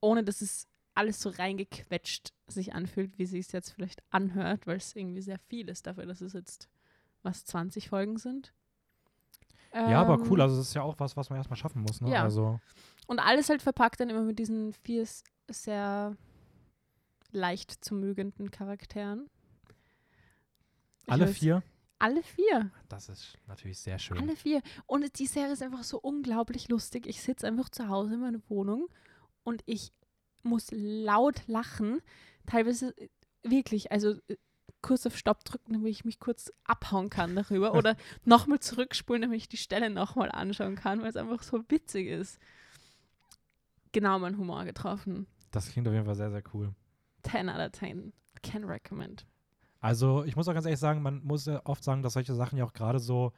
ohne 0.00 0.22
dass 0.22 0.42
es 0.42 0.68
alles 0.94 1.20
so 1.20 1.30
reingequetscht 1.30 2.32
sich 2.46 2.74
anfühlt, 2.74 3.18
wie 3.18 3.26
sie 3.26 3.38
es 3.38 3.52
jetzt 3.52 3.70
vielleicht 3.70 4.02
anhört, 4.10 4.66
weil 4.66 4.76
es 4.76 4.94
irgendwie 4.94 5.22
sehr 5.22 5.38
viel 5.38 5.68
ist 5.68 5.86
dafür, 5.86 6.06
dass 6.06 6.20
es 6.20 6.32
jetzt 6.32 6.68
was 7.22 7.44
20 7.44 7.88
Folgen 7.88 8.16
sind. 8.16 8.52
ja, 9.74 10.00
aber 10.00 10.14
Ähm, 10.14 10.30
cool. 10.30 10.40
Also 10.40 10.56
das 10.56 10.68
ist 10.68 10.74
ja 10.74 10.82
auch 10.82 10.98
was, 10.98 11.16
was 11.16 11.28
man 11.28 11.38
erstmal 11.38 11.56
schaffen 11.56 11.82
muss. 11.82 12.00
Ne? 12.00 12.10
ja. 12.10 12.22
Also 12.22 12.60
und 13.06 13.18
alles 13.18 13.48
halt 13.48 13.62
verpackt 13.62 14.00
dann 14.00 14.10
immer 14.10 14.22
mit 14.22 14.38
diesen 14.38 14.72
vier 14.72 15.06
sehr 15.48 16.16
leicht 17.30 17.84
zu 17.84 17.94
mögenden 17.94 18.50
Charakteren. 18.50 19.28
Alle 21.06 21.28
vier. 21.28 21.62
Alle 21.98 22.22
vier. 22.22 22.70
Das 22.88 23.08
ist 23.08 23.38
natürlich 23.46 23.78
sehr 23.78 23.98
schön. 23.98 24.18
Alle 24.18 24.36
vier. 24.36 24.60
Und 24.86 25.18
die 25.18 25.26
Serie 25.26 25.52
ist 25.52 25.62
einfach 25.62 25.82
so 25.82 25.98
unglaublich 25.98 26.68
lustig. 26.68 27.06
Ich 27.06 27.22
sitze 27.22 27.46
einfach 27.46 27.70
zu 27.70 27.88
Hause 27.88 28.14
in 28.14 28.20
meiner 28.20 28.42
Wohnung 28.48 28.88
und 29.44 29.62
ich 29.66 29.92
muss 30.42 30.68
laut 30.70 31.42
lachen. 31.46 32.00
Teilweise 32.46 32.96
äh, 32.98 33.08
wirklich, 33.42 33.92
also 33.92 34.12
äh, 34.28 34.36
kurz 34.82 35.06
auf 35.06 35.16
Stopp 35.16 35.44
drücken, 35.44 35.72
damit 35.72 35.90
ich 35.90 36.04
mich 36.04 36.20
kurz 36.20 36.52
abhauen 36.64 37.08
kann 37.08 37.34
darüber 37.34 37.74
oder 37.74 37.96
nochmal 38.24 38.60
zurückspulen, 38.60 39.22
damit 39.22 39.38
ich 39.38 39.48
die 39.48 39.56
Stelle 39.56 39.88
nochmal 39.88 40.30
anschauen 40.30 40.76
kann, 40.76 41.00
weil 41.00 41.08
es 41.08 41.16
einfach 41.16 41.42
so 41.42 41.64
witzig 41.68 42.08
ist. 42.08 42.38
Genau 43.92 44.18
mein 44.18 44.36
Humor 44.36 44.64
getroffen. 44.64 45.26
Das 45.50 45.70
klingt 45.70 45.88
auf 45.88 45.94
jeden 45.94 46.04
Fall 46.04 46.14
sehr, 46.14 46.30
sehr 46.30 46.42
cool. 46.52 46.74
10 47.22 47.48
out 47.48 47.60
of 47.60 47.72
10. 47.72 48.12
Can 48.42 48.64
recommend. 48.64 49.26
Also 49.86 50.24
ich 50.24 50.34
muss 50.34 50.48
auch 50.48 50.52
ganz 50.54 50.66
ehrlich 50.66 50.80
sagen, 50.80 51.00
man 51.00 51.22
muss 51.22 51.46
ja 51.46 51.60
oft 51.64 51.84
sagen, 51.84 52.02
dass 52.02 52.14
solche 52.14 52.34
Sachen 52.34 52.58
ja 52.58 52.64
auch 52.64 52.72
gerade 52.72 52.98
so 52.98 53.32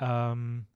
ähm, 0.00 0.66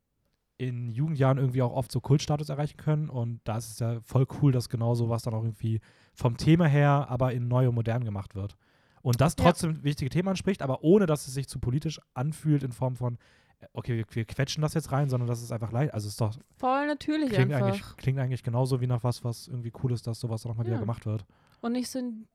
in 0.58 0.92
Jugendjahren 0.92 1.38
irgendwie 1.38 1.60
auch 1.62 1.72
oft 1.72 1.90
so 1.90 2.00
Kultstatus 2.00 2.50
erreichen 2.50 2.76
können. 2.76 3.08
Und 3.08 3.40
da 3.42 3.56
ist 3.56 3.68
es 3.68 3.78
ja 3.80 4.00
voll 4.02 4.26
cool, 4.40 4.52
dass 4.52 4.68
genau 4.68 4.94
sowas 4.94 5.22
dann 5.22 5.34
auch 5.34 5.42
irgendwie 5.42 5.80
vom 6.14 6.36
Thema 6.36 6.66
her, 6.66 7.06
aber 7.08 7.32
in 7.32 7.48
neu 7.48 7.68
und 7.68 7.74
modern 7.74 8.04
gemacht 8.04 8.36
wird. 8.36 8.56
Und 9.02 9.20
das 9.20 9.34
Ja. 9.36 9.44
trotzdem 9.44 9.82
wichtige 9.82 10.08
Themen 10.08 10.28
anspricht, 10.28 10.62
aber 10.62 10.84
ohne 10.84 11.06
dass 11.06 11.26
es 11.26 11.34
sich 11.34 11.48
zu 11.48 11.58
politisch 11.58 12.00
anfühlt 12.14 12.62
in 12.62 12.70
Form 12.70 12.94
von, 12.94 13.18
äh, 13.58 13.66
okay, 13.72 13.96
wir, 13.96 14.04
wir 14.10 14.24
quetschen 14.24 14.62
das 14.62 14.74
jetzt 14.74 14.92
rein, 14.92 15.08
sondern 15.08 15.26
dass 15.26 15.42
es 15.42 15.50
einfach 15.50 15.72
leicht, 15.72 15.94
also 15.94 16.06
es 16.06 16.12
ist 16.12 16.20
doch, 16.20 16.36
Voll 16.58 16.86
natürlich 16.86 17.30
klingt 17.30 17.52
einfach. 17.52 17.66
eigentlich, 17.66 17.96
klingt 17.96 18.20
eigentlich 18.20 18.44
genauso 18.44 18.80
wie 18.80 18.86
nach 18.86 19.02
was, 19.02 19.24
was 19.24 19.48
irgendwie 19.48 19.72
cool 19.82 19.90
ist, 19.90 20.06
dass 20.06 20.20
sowas 20.20 20.44
auch 20.46 20.50
nochmal 20.50 20.66
Ja. 20.66 20.70
wieder 20.72 20.80
gemacht 20.80 21.06
wird. 21.06 21.24
Und 21.60 21.72
nicht 21.72 21.90
so 21.90 21.98
ein 21.98 22.28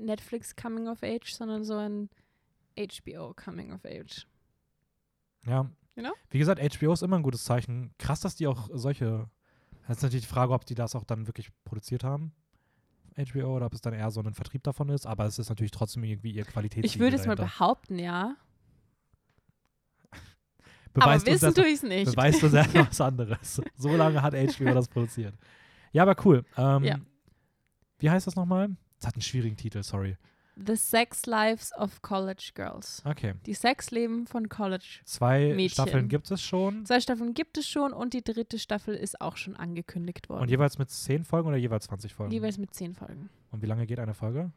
Netflix 0.00 0.54
Coming 0.54 0.86
of 0.88 1.02
Age, 1.02 1.32
sondern 1.32 1.64
so 1.64 1.76
ein 1.76 2.08
HBO 2.78 3.34
Coming 3.34 3.72
of 3.72 3.84
Age. 3.84 4.26
Ja. 5.46 5.70
You 5.94 6.02
know? 6.02 6.12
Wie 6.30 6.38
gesagt, 6.38 6.60
HBO 6.76 6.92
ist 6.92 7.02
immer 7.02 7.16
ein 7.16 7.22
gutes 7.22 7.44
Zeichen. 7.44 7.92
Krass, 7.98 8.20
dass 8.20 8.36
die 8.36 8.46
auch 8.46 8.68
solche. 8.72 9.30
Das 9.86 9.98
ist 9.98 10.02
natürlich 10.02 10.26
die 10.26 10.32
Frage, 10.32 10.52
ob 10.52 10.66
die 10.66 10.74
das 10.74 10.94
auch 10.94 11.04
dann 11.04 11.26
wirklich 11.26 11.50
produziert 11.64 12.04
haben. 12.04 12.32
HBO 13.16 13.56
oder 13.56 13.66
ob 13.66 13.72
es 13.72 13.80
dann 13.80 13.94
eher 13.94 14.10
so 14.10 14.20
ein 14.20 14.34
Vertrieb 14.34 14.62
davon 14.64 14.90
ist, 14.90 15.06
aber 15.06 15.24
es 15.24 15.38
ist 15.38 15.48
natürlich 15.48 15.70
trotzdem 15.70 16.04
irgendwie 16.04 16.32
ihr 16.32 16.44
Qualität. 16.44 16.84
Ich 16.84 16.98
würde 16.98 17.16
es 17.16 17.26
mal 17.26 17.36
behaupten, 17.36 17.98
ja. 17.98 18.36
Aber 20.94 21.04
Beweist 21.06 21.28
uns, 21.28 21.42
wissen 21.42 21.54
tue 21.54 21.66
ich 21.66 21.74
es 21.74 21.82
nicht. 21.82 22.10
beweist 22.10 22.42
uns 22.42 22.54
erst 22.54 22.74
was 22.74 23.00
anderes. 23.00 23.62
So 23.76 23.94
lange 23.94 24.20
hat 24.22 24.34
HBO 24.34 24.72
das 24.74 24.88
produziert. 24.88 25.34
Ja, 25.92 26.02
aber 26.02 26.16
cool. 26.26 26.44
Ähm, 26.56 26.84
Ja. 26.84 26.96
Wie 27.98 28.10
heißt 28.10 28.26
das 28.26 28.34
nochmal? 28.36 28.76
Das 28.98 29.08
hat 29.08 29.14
einen 29.14 29.22
schwierigen 29.22 29.56
Titel, 29.56 29.82
sorry. 29.82 30.16
The 30.56 30.74
Sex 30.74 31.26
Lives 31.26 31.72
of 31.74 32.00
College 32.00 32.52
Girls. 32.54 33.02
Okay. 33.04 33.34
Die 33.44 33.52
Sexleben 33.52 34.26
von 34.26 34.48
College. 34.48 35.00
Zwei 35.04 35.52
Mädchen. 35.54 35.84
Staffeln 35.84 36.08
gibt 36.08 36.30
es 36.30 36.42
schon. 36.42 36.86
Zwei 36.86 37.00
Staffeln 37.00 37.34
gibt 37.34 37.58
es 37.58 37.68
schon 37.68 37.92
und 37.92 38.14
die 38.14 38.24
dritte 38.24 38.58
Staffel 38.58 38.94
ist 38.94 39.20
auch 39.20 39.36
schon 39.36 39.54
angekündigt 39.54 40.30
worden. 40.30 40.42
Und 40.42 40.48
jeweils 40.48 40.78
mit 40.78 40.90
zehn 40.90 41.24
Folgen 41.24 41.48
oder 41.48 41.58
jeweils 41.58 41.84
20 41.84 42.14
Folgen? 42.14 42.32
Jeweils 42.32 42.56
mit 42.56 42.72
zehn 42.74 42.94
Folgen. 42.94 43.28
Und 43.50 43.60
wie 43.60 43.66
lange 43.66 43.86
geht 43.86 43.98
eine 43.98 44.14
Folge? 44.14 44.50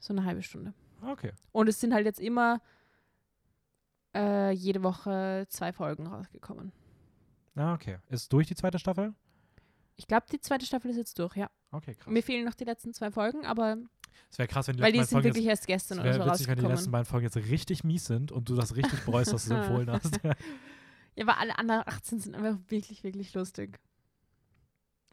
So 0.00 0.12
eine 0.12 0.24
halbe 0.24 0.42
Stunde. 0.42 0.74
Okay. 1.02 1.32
Und 1.52 1.68
es 1.68 1.80
sind 1.80 1.94
halt 1.94 2.04
jetzt 2.04 2.20
immer 2.20 2.60
äh, 4.14 4.50
jede 4.50 4.82
Woche 4.82 5.46
zwei 5.48 5.72
Folgen 5.72 6.06
rausgekommen. 6.08 6.72
Ah, 7.54 7.74
okay. 7.74 7.98
Ist 8.08 8.32
durch 8.32 8.48
die 8.48 8.56
zweite 8.56 8.80
Staffel? 8.80 9.14
Ich 9.96 10.08
glaube, 10.08 10.26
die 10.32 10.40
zweite 10.40 10.66
Staffel 10.66 10.90
ist 10.90 10.96
jetzt 10.96 11.18
durch, 11.18 11.36
ja. 11.36 11.48
Okay, 11.70 11.94
krass. 11.94 12.12
Mir 12.12 12.22
fehlen 12.22 12.44
noch 12.44 12.54
die 12.54 12.64
letzten 12.64 12.92
zwei 12.92 13.12
Folgen, 13.12 13.46
aber 13.46 13.76
Es 14.30 14.38
wäre 14.38 14.48
krass, 14.48 14.66
wenn 14.68 14.76
die 14.76 14.82
weil 14.82 14.92
die 14.92 14.98
letzten 14.98 15.10
sind 15.10 15.22
beiden 15.22 15.32
Folgen 15.32 15.34
wirklich 15.36 15.44
jetzt, 15.44 15.58
erst 15.60 15.66
gestern 15.66 15.98
es 15.98 16.04
oder 16.16 16.24
so 16.24 16.30
witzig, 16.30 16.48
wenn 16.48 16.56
die 16.56 16.60
letzten 16.62 16.70
rausgekommen. 16.72 16.92
beiden 16.92 17.04
Folgen 17.06 17.24
jetzt 17.24 17.36
richtig 17.50 17.84
mies 17.84 18.04
sind 18.06 18.32
und 18.32 18.48
du 18.48 18.54
das 18.56 18.74
richtig 18.76 19.04
bereust, 19.04 19.32
dass 19.32 19.46
du 19.46 19.54
empfohlen 19.54 19.90
hast. 19.90 20.20
Ja, 21.16 21.22
aber 21.28 21.38
alle 21.38 21.56
anderen 21.58 21.82
18 21.86 22.18
sind 22.18 22.34
einfach 22.34 22.58
wirklich, 22.66 23.04
wirklich 23.04 23.32
lustig. 23.34 23.78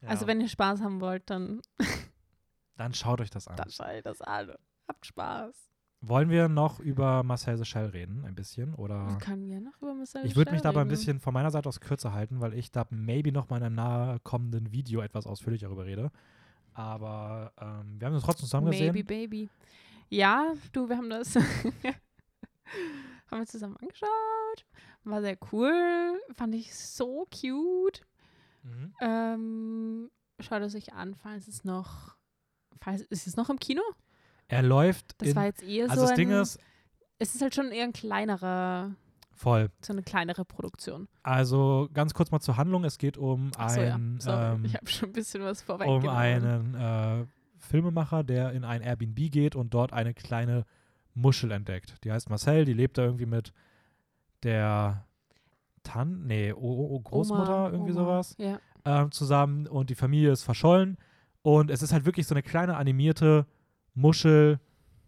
Also 0.03 0.23
Ja. 0.23 0.27
wenn 0.29 0.41
ihr 0.41 0.47
Spaß 0.47 0.81
haben 0.81 0.99
wollt, 0.99 1.29
dann, 1.29 1.61
Dann 2.77 2.93
schaut 2.95 3.21
euch 3.21 3.29
das 3.29 3.47
an. 3.47 3.55
dann 3.57 3.69
schaut 3.69 4.03
das 4.03 4.19
an. 4.21 4.51
Habt 4.87 5.05
Spaß. 5.05 5.53
Wollen 6.03 6.31
wir 6.31 6.47
noch 6.49 6.79
über 6.79 7.21
Marcel 7.21 7.55
Sechel 7.59 7.85
reden, 7.89 8.25
ein 8.25 8.33
bisschen? 8.33 8.73
Oder 8.73 9.07
Wir 9.09 9.17
können 9.19 9.47
gerne 9.47 9.65
noch 9.69 9.79
über 9.79 9.93
Marcel 9.93 10.25
ich 10.25 10.35
würde 10.35 10.49
mich 10.49 10.61
Schell 10.61 10.63
da 10.63 10.69
aber 10.69 10.81
ein 10.81 10.87
bisschen 10.87 11.19
von 11.19 11.35
meiner 11.35 11.51
Seite 11.51 11.69
aus 11.69 11.79
kürzer 11.79 12.11
halten, 12.13 12.41
weil 12.41 12.55
ich 12.55 12.71
da 12.71 12.87
maybe 12.89 13.31
noch 13.31 13.51
mal 13.51 13.57
in 13.57 13.63
einem 13.65 13.75
nahe 13.75 14.19
kommenden 14.21 14.71
Video 14.71 15.01
etwas 15.01 15.27
ausführlicher 15.27 15.67
darüber 15.67 15.85
rede. 15.85 16.09
Aber 16.73 17.51
ähm, 17.59 17.99
wir 17.99 18.07
haben 18.07 18.15
uns 18.15 18.23
trotzdem 18.23 18.45
zusammen 18.45 18.71
gesehen. 18.71 18.93
Maybe 18.93 19.03
Baby. 19.03 19.49
Ja, 20.09 20.53
du, 20.71 20.89
wir 20.89 20.97
haben 20.97 21.09
das 21.09 21.35
haben 21.35 21.73
wir 23.31 23.45
zusammen 23.45 23.77
angeschaut. 23.77 24.65
War 25.03 25.21
sehr 25.21 25.37
cool. 25.51 26.19
Fand 26.35 26.55
ich 26.55 26.75
so 26.75 27.27
cute. 27.31 28.01
Mhm. 28.63 28.93
Ähm, 29.01 30.11
schaut 30.39 30.61
es 30.61 30.75
euch 30.75 30.93
an, 30.93 31.15
falls 31.15 31.47
es 31.47 31.63
noch 31.63 32.15
Weiß, 32.83 33.01
ist 33.01 33.27
es 33.27 33.37
noch 33.37 33.49
im 33.49 33.59
Kino? 33.59 33.81
Er 34.47 34.63
läuft 34.63 35.21
Das 35.21 35.29
in, 35.29 35.35
war 35.35 35.45
jetzt 35.45 35.63
eher 35.63 35.89
also 35.89 35.95
so 35.95 36.01
das 36.01 36.11
ein, 36.11 36.17
Ding 36.17 36.31
ist, 36.31 36.59
es 37.19 37.35
ist 37.35 37.41
halt 37.41 37.55
schon 37.55 37.71
eher 37.71 37.83
ein 37.83 37.93
kleinerer, 37.93 38.95
voll. 39.41 39.69
so 39.81 39.93
eine 39.93 40.03
kleinere 40.03 40.45
Produktion. 40.45 41.07
Also 41.23 41.89
ganz 41.93 42.13
kurz 42.13 42.31
mal 42.31 42.39
zur 42.39 42.57
Handlung. 42.57 42.83
Es 42.83 42.97
geht 42.97 43.17
um 43.17 43.51
Ach 43.57 43.69
so, 43.69 43.81
ja. 43.81 43.95
einen, 43.95 44.19
Sorry, 44.19 44.55
ähm, 44.55 44.65
ich 44.65 44.75
habe 44.75 44.87
schon 44.87 45.09
ein 45.09 45.13
bisschen 45.13 45.43
was 45.43 45.61
um 45.61 45.65
vorweggenommen. 45.65 46.09
einen 46.09 46.75
äh, 47.23 47.25
Filmemacher, 47.59 48.23
der 48.23 48.51
in 48.53 48.63
ein 48.63 48.81
Airbnb 48.81 49.31
geht 49.31 49.55
und 49.55 49.73
dort 49.73 49.93
eine 49.93 50.13
kleine 50.13 50.65
Muschel 51.13 51.51
entdeckt. 51.51 52.03
Die 52.03 52.11
heißt 52.11 52.29
Marcel, 52.29 52.65
die 52.65 52.73
lebt 52.73 52.97
da 52.97 53.03
irgendwie 53.03 53.25
mit 53.25 53.53
der 54.43 55.05
Tan, 55.83 56.25
nee, 56.27 56.53
o 56.53 56.59
o 56.95 56.99
Großmutter, 56.99 57.57
Oma, 57.65 57.69
irgendwie 57.71 57.91
Oma. 57.93 58.01
sowas, 58.01 58.35
Ja. 58.37 58.59
ähm, 58.85 59.11
zusammen 59.11 59.67
und 59.67 59.89
die 59.89 59.95
Familie 59.95 60.31
ist 60.31 60.43
verschollen. 60.43 60.97
Und 61.41 61.71
es 61.71 61.81
ist 61.81 61.91
halt 61.91 62.05
wirklich 62.05 62.27
so 62.27 62.35
eine 62.35 62.43
kleine 62.43 62.77
animierte 62.77 63.47
Muschel 63.95 64.59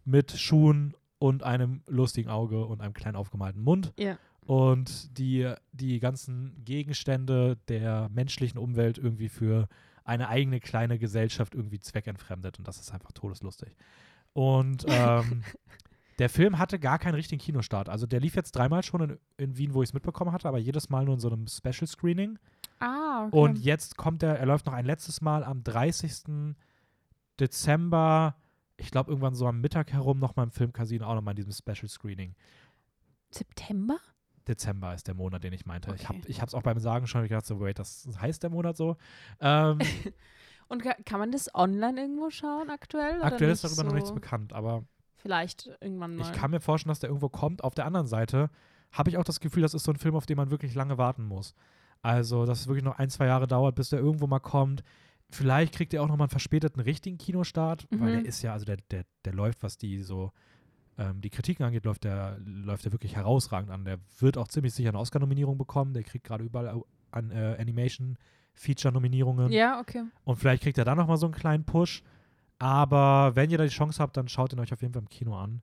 mit 0.03 0.31
Schuhen 0.31 0.95
und 1.23 1.41
einem 1.41 1.81
lustigen 1.87 2.29
Auge 2.29 2.65
und 2.65 2.81
einem 2.81 2.93
kleinen 2.93 3.15
aufgemalten 3.15 3.63
Mund. 3.63 3.93
Ja. 3.97 4.17
Und 4.45 5.17
die, 5.17 5.53
die 5.71 6.01
ganzen 6.01 6.53
Gegenstände 6.65 7.55
der 7.69 8.09
menschlichen 8.13 8.59
Umwelt 8.59 8.97
irgendwie 8.97 9.29
für 9.29 9.69
eine 10.03 10.27
eigene 10.27 10.59
kleine 10.59 10.99
Gesellschaft 10.99 11.55
irgendwie 11.55 11.79
zweckentfremdet. 11.79 12.59
Und 12.59 12.67
das 12.67 12.77
ist 12.77 12.93
einfach 12.93 13.13
todeslustig. 13.13 13.73
Und 14.33 14.83
ähm, 14.89 15.45
der 16.19 16.27
Film 16.27 16.59
hatte 16.59 16.77
gar 16.77 16.99
keinen 16.99 17.15
richtigen 17.15 17.41
Kinostart. 17.41 17.87
Also 17.87 18.05
der 18.05 18.19
lief 18.19 18.35
jetzt 18.35 18.51
dreimal 18.51 18.83
schon 18.83 19.01
in, 19.11 19.17
in 19.37 19.57
Wien, 19.57 19.73
wo 19.73 19.81
ich 19.81 19.91
es 19.91 19.93
mitbekommen 19.93 20.33
hatte, 20.33 20.49
aber 20.49 20.57
jedes 20.57 20.89
Mal 20.89 21.05
nur 21.05 21.13
in 21.13 21.21
so 21.21 21.29
einem 21.29 21.47
Special 21.47 21.87
Screening. 21.87 22.37
Ah, 22.81 23.27
okay. 23.27 23.37
Und 23.37 23.59
jetzt 23.59 23.95
kommt 23.95 24.23
er, 24.23 24.39
er 24.39 24.45
läuft 24.45 24.65
noch 24.65 24.73
ein 24.73 24.85
letztes 24.85 25.21
Mal 25.21 25.45
am 25.45 25.63
30. 25.63 26.53
Dezember, 27.39 28.35
ich 28.77 28.91
glaube 28.91 29.11
irgendwann 29.11 29.35
so 29.35 29.47
am 29.47 29.61
Mittag 29.61 29.91
herum, 29.93 30.19
nochmal 30.19 30.45
im 30.45 30.51
Filmcasino, 30.51 31.05
auch 31.05 31.15
nochmal 31.15 31.33
in 31.33 31.45
diesem 31.45 31.51
Special 31.53 31.87
Screening. 31.87 32.35
September? 33.31 33.97
Dezember 34.47 34.93
ist 34.93 35.07
der 35.07 35.13
Monat, 35.15 35.43
den 35.43 35.53
ich 35.53 35.65
meinte. 35.65 35.93
Ich 35.95 36.07
habe 36.09 36.19
Okay. 36.19 36.27
ich 36.29 36.41
es 36.41 36.53
auch 36.53 36.63
beim 36.63 36.77
Sagen 36.79 37.07
schon 37.07 37.23
gedacht, 37.23 37.45
so, 37.45 37.59
wait, 37.61 37.79
das 37.79 38.07
heißt 38.19 38.43
der 38.43 38.49
Monat 38.49 38.75
so. 38.75 38.97
Ähm, 39.39 39.79
Und 40.67 40.81
ka- 40.83 40.95
kann 41.05 41.19
man 41.19 41.31
das 41.31 41.53
online 41.55 42.01
irgendwo 42.01 42.29
schauen 42.29 42.69
aktuell? 42.69 43.21
aktuell 43.21 43.51
ist 43.51 43.63
darüber 43.63 43.83
noch 43.83 43.93
nichts 43.93 44.09
so? 44.09 44.15
bekannt, 44.15 44.53
aber 44.53 44.83
Vielleicht 45.17 45.69
irgendwann 45.79 46.15
mal. 46.17 46.23
ich 46.23 46.31
kann 46.33 46.51
mir 46.51 46.59
vorstellen, 46.59 46.89
dass 46.91 46.99
der 46.99 47.09
irgendwo 47.09 47.29
kommt. 47.29 47.63
Auf 47.63 47.73
der 47.75 47.85
anderen 47.85 48.07
Seite 48.07 48.49
habe 48.91 49.09
ich 49.09 49.17
auch 49.17 49.23
das 49.23 49.39
Gefühl, 49.39 49.61
das 49.61 49.73
ist 49.73 49.83
so 49.83 49.91
ein 49.91 49.97
Film, 49.97 50.15
auf 50.15 50.25
den 50.25 50.35
man 50.37 50.51
wirklich 50.51 50.73
lange 50.75 50.97
warten 50.97 51.23
muss. 51.25 51.53
Also, 52.01 52.45
dass 52.45 52.59
es 52.61 52.67
wirklich 52.67 52.83
noch 52.83 52.97
ein, 52.97 53.09
zwei 53.09 53.27
Jahre 53.27 53.47
dauert, 53.47 53.75
bis 53.75 53.89
der 53.89 53.99
irgendwo 53.99 54.27
mal 54.27 54.39
kommt. 54.39 54.83
Vielleicht 55.33 55.73
kriegt 55.75 55.93
er 55.93 56.01
auch 56.03 56.07
nochmal 56.07 56.25
einen 56.25 56.29
verspäteten 56.31 56.81
richtigen 56.81 57.17
Kinostart, 57.17 57.87
weil 57.91 58.09
Mhm. 58.09 58.13
der 58.13 58.25
ist 58.25 58.41
ja, 58.41 58.53
also 58.53 58.65
der, 58.65 58.77
der, 58.91 59.03
der 59.25 59.33
läuft, 59.33 59.63
was 59.63 59.77
die 59.77 60.01
so 60.01 60.31
ähm, 60.97 61.21
die 61.21 61.29
Kritiken 61.31 61.65
angeht, 61.65 61.85
läuft 61.85 62.03
der, 62.03 62.37
läuft 62.45 62.85
der 62.85 62.91
wirklich 62.91 63.15
herausragend 63.15 63.71
an. 63.71 63.83
Der 63.83 63.97
wird 64.19 64.37
auch 64.37 64.47
ziemlich 64.47 64.73
sicher 64.75 64.89
eine 64.89 64.99
Oscar-Nominierung 64.99 65.57
bekommen. 65.57 65.93
Der 65.93 66.03
kriegt 66.03 66.23
gerade 66.25 66.43
überall 66.43 66.83
an 67.11 67.31
äh, 67.31 67.57
Animation-Feature-Nominierungen. 67.59 69.51
ja, 69.51 69.79
okay. 69.79 70.03
Und 70.23 70.37
vielleicht 70.37 70.63
kriegt 70.63 70.77
er 70.77 70.85
dann 70.85 70.97
nochmal 70.97 71.17
so 71.17 71.25
einen 71.25 71.33
kleinen 71.33 71.65
Push. 71.65 72.03
Aber 72.59 73.35
wenn 73.35 73.49
ihr 73.49 73.57
da 73.57 73.63
die 73.63 73.69
Chance 73.69 74.01
habt, 74.01 74.15
dann 74.15 74.27
schaut 74.27 74.53
ihn 74.53 74.59
euch 74.59 74.71
auf 74.71 74.81
jeden 74.81 74.93
Fall 74.93 75.01
im 75.01 75.09
Kino 75.09 75.35
an. 75.35 75.61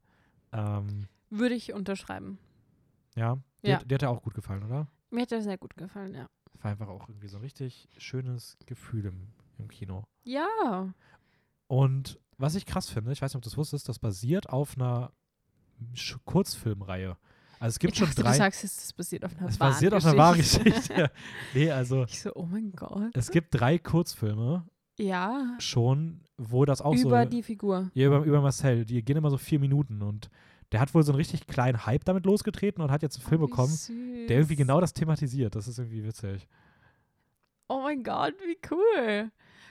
Ähm, 0.53 1.07
Würde 1.31 1.55
ich 1.55 1.73
unterschreiben. 1.73 2.39
ja, 3.15 3.37
dir, 3.63 3.71
Ja. 3.71 3.79
Hat, 3.79 3.91
dir 3.91 3.95
hat 3.95 4.03
er 4.03 4.11
auch 4.11 4.23
gut 4.23 4.35
gefallen, 4.35 4.65
oder? 4.65 4.89
Mir 5.11 5.23
hat 5.23 5.33
er 5.33 5.43
sehr 5.43 5.59
gut 5.59 5.77
gefallen, 5.77 6.15
ja. 6.15 6.27
War 6.63 6.73
einfach 6.73 6.89
auch 6.89 7.09
irgendwie 7.09 7.29
so 7.29 7.37
ein 7.39 7.43
richtig 7.43 7.89
schönes 7.97 8.59
Gefühl 8.67 9.07
im, 9.07 9.29
im 9.63 9.69
Kino. 9.69 10.05
Ja. 10.25 10.93
Und 11.67 12.19
was 12.37 12.55
ich 12.55 12.67
krass 12.67 12.89
finde, 12.89 13.13
ich 13.13 13.23
weiß 13.23 13.31
nicht, 13.33 13.37
ob 13.37 13.43
du 13.43 13.49
das 13.51 13.57
wusstest, 13.57 13.89
das 13.89 13.99
basiert 13.99 14.49
auf 14.51 14.77
einer 14.77 15.13
Sch- 15.95 16.19
Kurzfilmreihe. 16.25 17.17
Also 17.59 17.75
es 17.75 17.79
gibt 17.79 17.93
ich 17.93 17.99
schon 17.99 18.09
dachte, 18.09 18.23
drei. 18.23 18.33
Du 18.33 18.39
sagst, 18.39 18.65
es 18.65 18.79
ist 18.85 18.97
basiert 18.97 19.25
auf 19.25 19.37
einer 19.39 19.49
es 19.49 19.59
basiert 19.59 19.93
auf 19.95 20.05
einer 20.05 20.17
wahren 20.17 20.39
Geschichte. 20.39 20.65
Geschichte. 20.71 21.11
nee, 21.55 21.71
also 21.71 22.05
Ich 22.05 22.21
so, 22.23 22.33
oh 22.35 22.47
mein 22.47 22.73
Gott. 22.73 23.11
es 23.15 23.31
gibt 23.31 23.49
drei 23.51 23.79
Kurzfilme 23.79 24.67
Ja. 24.99 25.57
schon, 25.59 26.23
wo 26.39 26.65
das 26.65 26.81
auch 26.81 26.97
so. 26.97 27.09
Über 27.09 27.27
die 27.27 27.43
Figur. 27.43 27.91
Ja, 27.93 28.07
über, 28.07 28.21
über 28.25 28.41
Marcel. 28.41 28.87
Die 28.87 29.03
gehen 29.05 29.19
immer 29.19 29.31
so 29.31 29.37
vier 29.37 29.59
Minuten 29.61 30.01
und 30.03 30.31
der 30.73 30.81
hat 30.81 30.95
wohl 30.95 31.03
so 31.03 31.13
einen 31.13 31.17
richtig 31.19 31.47
kleinen 31.47 31.85
Hype 31.85 32.05
damit 32.07 32.25
losgetreten 32.25 32.81
und 32.83 32.91
hat 32.91 33.03
jetzt 33.03 33.19
einen 33.19 33.29
Film 33.29 33.43
Oh, 33.43 33.47
bekommen, 33.49 33.73
süß. 33.73 33.89
der 34.29 34.37
irgendwie 34.39 34.57
genau 34.57 34.81
das 34.81 34.95
thematisiert. 34.95 35.55
Das 35.55 35.69
ist 35.69 35.79
irgendwie 35.79 36.05
witzig. 36.05 36.47
Oh 37.69 37.81
mein 37.83 38.03
Gott, 38.03 38.35
wie 38.47 38.59
cool. 38.71 39.31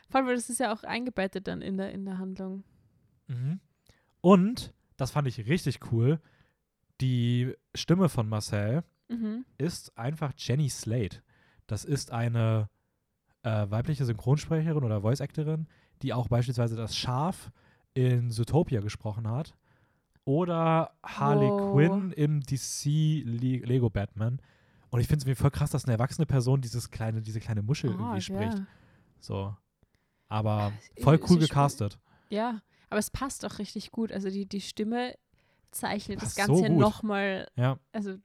Vor 0.10 0.20
allem, 0.20 0.28
weil 0.28 0.36
das 0.36 0.50
ist 0.50 0.60
ja 0.60 0.74
auch 0.74 0.84
eingebettet 0.84 1.48
dann 1.48 1.62
in 1.62 1.78
der, 1.78 1.92
in 1.92 2.06
der 2.06 2.18
Handlung. 2.18 2.64
Mhm. 3.28 3.60
Und, 4.22 4.74
das 4.98 5.12
fand 5.12 5.28
ich 5.28 5.48
richtig 5.48 5.80
cool, 5.92 6.20
die 7.02 7.54
Stimme 7.76 8.10
von 8.10 8.28
Marcel 8.28 8.84
Mhm. 9.08 9.46
ist 9.58 9.98
einfach 9.98 10.34
Jenny 10.38 10.70
Slate. 10.70 11.22
Das 11.68 11.84
ist 11.86 12.12
eine 12.12 12.70
äh, 13.44 13.66
weibliche 13.70 14.06
Synchronsprecherin 14.06 14.84
oder 14.84 15.02
Voice-Actorin, 15.02 15.68
die 16.02 16.14
auch 16.14 16.28
beispielsweise 16.28 16.76
das 16.76 16.96
Schaf 16.96 17.52
in 17.94 18.30
Zootopia 18.32 18.82
gesprochen 18.82 19.28
hat. 19.28 19.56
Oder 20.26 20.92
Harley 21.04 21.48
Wow. 21.50 21.72
Quinn 21.72 22.12
im 22.12 22.42
DC 22.42 23.24
Le 23.26 23.58
Lego 23.66 23.90
Batman. 23.90 24.42
Und 24.90 25.00
ich 25.00 25.08
finde 25.08 25.20
es 25.20 25.24
irgendwie 25.26 25.42
voll 25.42 25.52
krass, 25.52 25.72
dass 25.72 25.86
eine 25.86 25.94
erwachsene 25.94 26.26
Person 26.26 26.62
dieses 26.62 26.92
kleine, 26.92 27.22
diese 27.22 27.40
kleine 27.40 27.62
Muschel 27.64 27.92
irgendwie 27.92 28.18
Ah, 28.18 28.22
spricht. 28.22 28.58
ja. 28.60 28.68
So. 29.20 29.56
Aber 30.30 30.72
voll 31.02 31.20
cool 31.30 31.40
gecastet. 31.40 32.00
ja, 32.30 32.62
aber 32.90 33.00
es 33.00 33.12
passt 33.12 33.46
auch 33.46 33.60
richtig 33.60 33.92
gut. 33.92 34.12
Also 34.12 34.30
die, 34.30 34.46
die 34.48 34.62
Stimme 34.62 35.16
zeichnet 35.72 36.20
Passt 36.20 36.38
das 36.40 36.46
so 36.48 36.54
Ganze 36.54 36.70
gut. 36.70 36.80
nochmal, 36.80 37.48
Ja. 37.56 37.78
also 37.92 38.16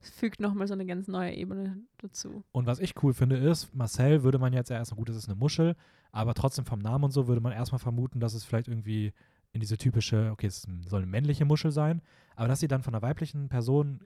es 0.00 0.10
fügt 0.10 0.40
nochmal 0.40 0.66
so 0.68 0.74
eine 0.74 0.86
ganz 0.86 1.06
neue 1.08 1.34
Ebene 1.34 1.78
dazu. 1.98 2.42
Und 2.52 2.66
was 2.66 2.78
ich 2.80 3.00
cool 3.02 3.14
finde, 3.14 3.36
ist, 3.36 3.74
Marcel 3.74 4.22
würde 4.22 4.38
man 4.38 4.52
jetzt 4.52 4.70
erstmal, 4.70 4.96
gut, 4.98 5.08
das 5.08 5.16
ist 5.16 5.28
eine 5.28 5.36
Muschel, 5.36 5.76
aber 6.12 6.34
trotzdem 6.34 6.64
vom 6.64 6.78
Namen 6.78 7.04
und 7.04 7.10
so 7.10 7.26
würde 7.28 7.40
man 7.40 7.52
erstmal 7.52 7.78
vermuten, 7.80 8.20
dass 8.20 8.34
es 8.34 8.44
vielleicht 8.44 8.68
irgendwie 8.68 9.12
in 9.52 9.60
diese 9.60 9.76
typische, 9.76 10.30
okay, 10.32 10.46
es 10.46 10.66
soll 10.86 11.02
eine 11.02 11.10
männliche 11.10 11.44
Muschel 11.44 11.70
sein, 11.72 12.02
aber 12.36 12.48
dass 12.48 12.60
sie 12.60 12.68
dann 12.68 12.82
von 12.82 12.94
einer 12.94 13.02
weiblichen 13.02 13.48
Person 13.48 14.00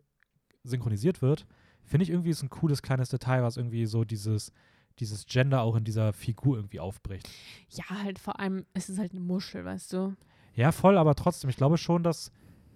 synchronisiert 0.64 1.20
wird, 1.22 1.46
finde 1.82 2.04
ich 2.04 2.10
irgendwie 2.10 2.30
ist 2.30 2.42
ein 2.42 2.50
cooles 2.50 2.80
kleines 2.82 3.08
Detail, 3.08 3.42
was 3.42 3.56
irgendwie 3.56 3.86
so 3.86 4.04
dieses, 4.04 4.52
dieses 5.00 5.26
Gender 5.26 5.62
auch 5.62 5.76
in 5.76 5.84
dieser 5.84 6.12
Figur 6.12 6.56
irgendwie 6.56 6.80
aufbricht. 6.80 7.28
Ja, 7.70 7.84
halt 8.02 8.18
vor 8.18 8.38
allem, 8.40 8.64
es 8.74 8.88
ist 8.88 8.98
halt 8.98 9.12
eine 9.12 9.20
Muschel, 9.20 9.64
weißt 9.64 9.92
du. 9.92 10.14
Ja, 10.54 10.72
voll, 10.72 10.98
aber 10.98 11.14
trotzdem, 11.14 11.48
ich 11.50 11.56
glaube 11.56 11.78
schon, 11.78 12.02
dass 12.02 12.30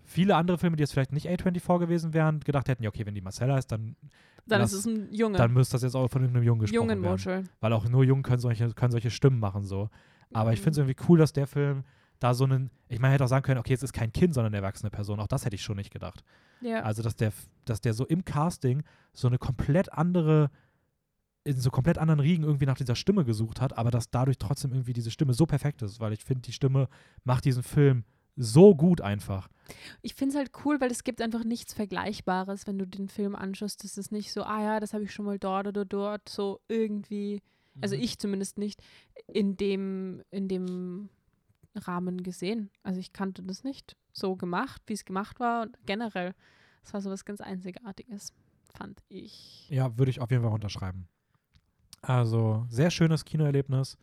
viele 0.04 0.36
andere 0.36 0.56
Filme, 0.58 0.76
die 0.76 0.82
jetzt 0.82 0.92
vielleicht 0.92 1.12
nicht 1.12 1.28
A24 1.28 1.78
gewesen 1.80 2.14
wären, 2.14 2.40
gedacht 2.40 2.68
hätten, 2.68 2.82
ja, 2.82 2.88
okay, 2.90 3.04
wenn 3.06 3.14
die 3.14 3.20
Marcel 3.20 3.52
heißt, 3.52 3.70
dann, 3.70 3.96
Dann 4.46 4.60
Lass- 4.60 4.72
ist 4.72 4.80
es 4.80 4.86
ein 4.86 5.12
Junge. 5.12 5.36
dann 5.38 5.52
müsste 5.52 5.72
das 5.72 5.82
jetzt 5.82 5.96
auch 5.96 6.08
von 6.08 6.22
irgendeinem 6.22 6.44
Jungen 6.46 6.60
gesprochen 6.60 6.74
Jungen 6.88 7.02
werden. 7.02 7.12
Muschel. 7.12 7.44
Weil 7.60 7.72
auch 7.72 7.88
nur 7.88 8.04
Jungen 8.04 8.22
können 8.22 8.38
solche, 8.40 8.72
können 8.74 8.92
solche 8.92 9.10
Stimmen 9.10 9.40
machen 9.40 9.64
so. 9.64 9.90
Aber 10.32 10.52
ich 10.52 10.60
Mhm. 10.60 10.64
finde 10.64 10.70
es 10.82 10.86
irgendwie 10.88 11.04
cool, 11.08 11.18
dass 11.18 11.32
der 11.32 11.46
Film 11.48 11.82
da 12.20 12.32
so 12.32 12.44
einen, 12.44 12.70
ich 12.88 13.00
meine, 13.00 13.14
hätte 13.14 13.24
auch 13.24 13.28
sagen 13.28 13.42
können, 13.44 13.58
okay, 13.58 13.74
es 13.74 13.82
ist 13.82 13.92
kein 13.92 14.12
Kind, 14.12 14.34
sondern 14.34 14.54
eine 14.54 14.62
erwachsene 14.62 14.90
Person. 14.90 15.18
Auch 15.20 15.26
das 15.26 15.44
hätte 15.44 15.56
ich 15.56 15.62
schon 15.62 15.76
nicht 15.76 15.90
gedacht. 15.92 16.24
Ja. 16.60 16.82
Also, 16.82 17.02
dass 17.02 17.16
der, 17.16 17.32
dass 17.64 17.80
der 17.80 17.92
so 17.92 18.06
im 18.06 18.24
Casting 18.24 18.84
so 19.12 19.26
eine 19.28 19.36
komplett 19.38 19.92
andere, 19.92 20.50
in 21.46 21.58
so 21.60 21.70
komplett 21.70 21.98
anderen 21.98 22.20
Riegen 22.20 22.42
irgendwie 22.42 22.66
nach 22.66 22.76
dieser 22.76 22.96
Stimme 22.96 23.24
gesucht 23.24 23.60
hat, 23.60 23.78
aber 23.78 23.90
dass 23.90 24.10
dadurch 24.10 24.38
trotzdem 24.38 24.72
irgendwie 24.72 24.92
diese 24.92 25.10
Stimme 25.10 25.32
so 25.32 25.46
perfekt 25.46 25.80
ist, 25.82 26.00
weil 26.00 26.12
ich 26.12 26.24
finde, 26.24 26.42
die 26.42 26.52
Stimme 26.52 26.88
macht 27.24 27.44
diesen 27.44 27.62
Film 27.62 28.04
so 28.36 28.74
gut 28.74 29.00
einfach. 29.00 29.48
Ich 30.02 30.14
finde 30.14 30.32
es 30.34 30.36
halt 30.36 30.50
cool, 30.64 30.80
weil 30.80 30.90
es 30.90 31.04
gibt 31.04 31.22
einfach 31.22 31.44
nichts 31.44 31.72
Vergleichbares, 31.72 32.66
wenn 32.66 32.78
du 32.78 32.86
den 32.86 33.08
Film 33.08 33.34
anschaust. 33.34 33.82
Das 33.84 33.96
ist 33.96 34.12
nicht 34.12 34.32
so, 34.32 34.42
ah 34.42 34.62
ja, 34.62 34.80
das 34.80 34.92
habe 34.92 35.04
ich 35.04 35.12
schon 35.12 35.24
mal 35.24 35.38
dort 35.38 35.66
oder 35.68 35.84
dort 35.84 36.28
so 36.28 36.60
irgendwie, 36.68 37.40
also 37.80 37.96
Mhm. 37.96 38.02
ich 38.02 38.18
zumindest 38.18 38.58
nicht, 38.58 38.82
in 39.26 39.56
dem, 39.56 40.22
in 40.30 40.48
dem 40.48 41.08
Rahmen 41.74 42.22
gesehen. 42.22 42.70
Also 42.82 43.00
ich 43.00 43.12
kannte 43.12 43.42
das 43.42 43.64
nicht 43.64 43.96
so 44.12 44.36
gemacht, 44.36 44.82
wie 44.86 44.94
es 44.94 45.04
gemacht 45.04 45.40
war 45.40 45.62
und 45.62 45.78
generell. 45.86 46.34
Es 46.82 46.92
war 46.92 47.00
so 47.00 47.10
was 47.10 47.24
ganz 47.24 47.40
Einzigartiges, 47.40 48.32
fand 48.74 49.00
ich. 49.08 49.68
Ja, 49.70 49.96
würde 49.98 50.10
ich 50.10 50.20
auf 50.20 50.30
jeden 50.30 50.42
Fall 50.42 50.52
unterschreiben. 50.52 51.08
Also, 52.02 52.66
sehr 52.68 52.90
schönes 52.90 53.24
Kinoerlebnis. 53.24 53.98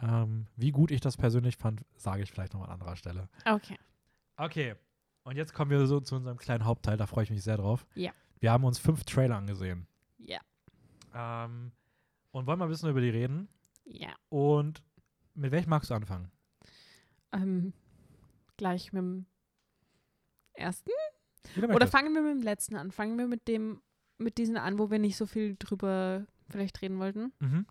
Ähm, 0.00 0.46
wie 0.56 0.70
gut 0.70 0.90
ich 0.90 1.00
das 1.00 1.16
persönlich 1.16 1.56
fand, 1.56 1.84
sage 1.96 2.22
ich 2.22 2.30
vielleicht 2.30 2.54
noch 2.54 2.62
an 2.62 2.70
anderer 2.70 2.96
Stelle. 2.96 3.28
Okay. 3.44 3.76
Okay, 4.36 4.76
und 5.28 5.36
jetzt 5.36 5.52
kommen 5.52 5.70
wir 5.70 5.86
so 5.86 6.00
zu 6.00 6.16
unserem 6.16 6.38
kleinen 6.38 6.64
Hauptteil, 6.64 6.96
da 6.96 7.06
freue 7.06 7.24
ich 7.24 7.30
mich 7.30 7.42
sehr 7.42 7.58
drauf. 7.58 7.86
Ja. 7.94 8.12
Wir 8.40 8.50
haben 8.50 8.64
uns 8.64 8.78
fünf 8.78 9.04
Trailer 9.04 9.36
angesehen. 9.36 9.86
Ja. 10.16 10.40
Ähm, 11.14 11.72
und 12.30 12.46
wollen 12.46 12.58
mal 12.58 12.64
ein 12.64 12.70
bisschen 12.70 12.88
über 12.88 13.02
die 13.02 13.10
reden. 13.10 13.46
Ja. 13.84 14.08
Und 14.30 14.82
mit 15.34 15.50
welchem 15.52 15.68
magst 15.68 15.90
du 15.90 15.94
anfangen? 15.94 16.30
Ähm, 17.32 17.74
gleich 18.56 18.92
mit 18.94 19.02
dem 19.02 19.26
ersten? 20.54 20.92
Oder 21.56 21.86
fangen 21.86 22.14
wir 22.14 22.22
mit 22.22 22.32
dem 22.32 22.42
letzten 22.42 22.76
an? 22.76 22.90
Fangen 22.90 23.18
wir 23.18 23.26
mit 23.26 23.48
dem, 23.48 23.82
mit 24.16 24.38
diesen 24.38 24.56
an, 24.56 24.78
wo 24.78 24.90
wir 24.90 24.98
nicht 24.98 25.18
so 25.18 25.26
viel 25.26 25.56
drüber 25.58 26.26
vielleicht 26.50 26.80
reden 26.82 26.98
wollten. 26.98 27.32
Mhm. 27.40 27.66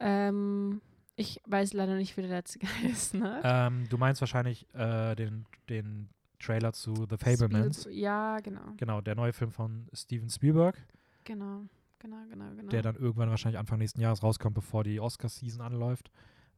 Ähm, 0.00 0.80
Ich 1.16 1.40
weiß 1.46 1.72
leider 1.72 1.96
nicht, 1.96 2.16
wie 2.16 2.22
der 2.22 2.30
letzte 2.30 2.58
ist, 2.84 3.14
ne? 3.14 3.40
Ähm, 3.44 3.88
du 3.88 3.96
meinst 3.98 4.20
wahrscheinlich 4.20 4.66
äh, 4.74 5.14
den, 5.14 5.46
den 5.68 6.08
Trailer 6.38 6.72
zu 6.74 6.94
The 7.08 7.16
Fablemans. 7.16 7.82
Spiel- 7.84 7.98
Ja, 7.98 8.38
genau. 8.40 8.72
Genau, 8.76 9.00
der 9.00 9.14
neue 9.14 9.32
Film 9.32 9.50
von 9.50 9.88
Steven 9.94 10.28
Spielberg, 10.30 10.76
Genau. 11.24 11.62
Genau, 11.98 12.18
genau, 12.28 12.50
genau. 12.54 12.68
der 12.68 12.82
dann 12.82 12.94
irgendwann 12.96 13.30
wahrscheinlich 13.30 13.58
Anfang 13.58 13.78
nächsten 13.78 14.00
Jahres 14.02 14.22
rauskommt, 14.22 14.54
bevor 14.54 14.84
die 14.84 15.00
Oscar-Season 15.00 15.62
anläuft, 15.62 16.10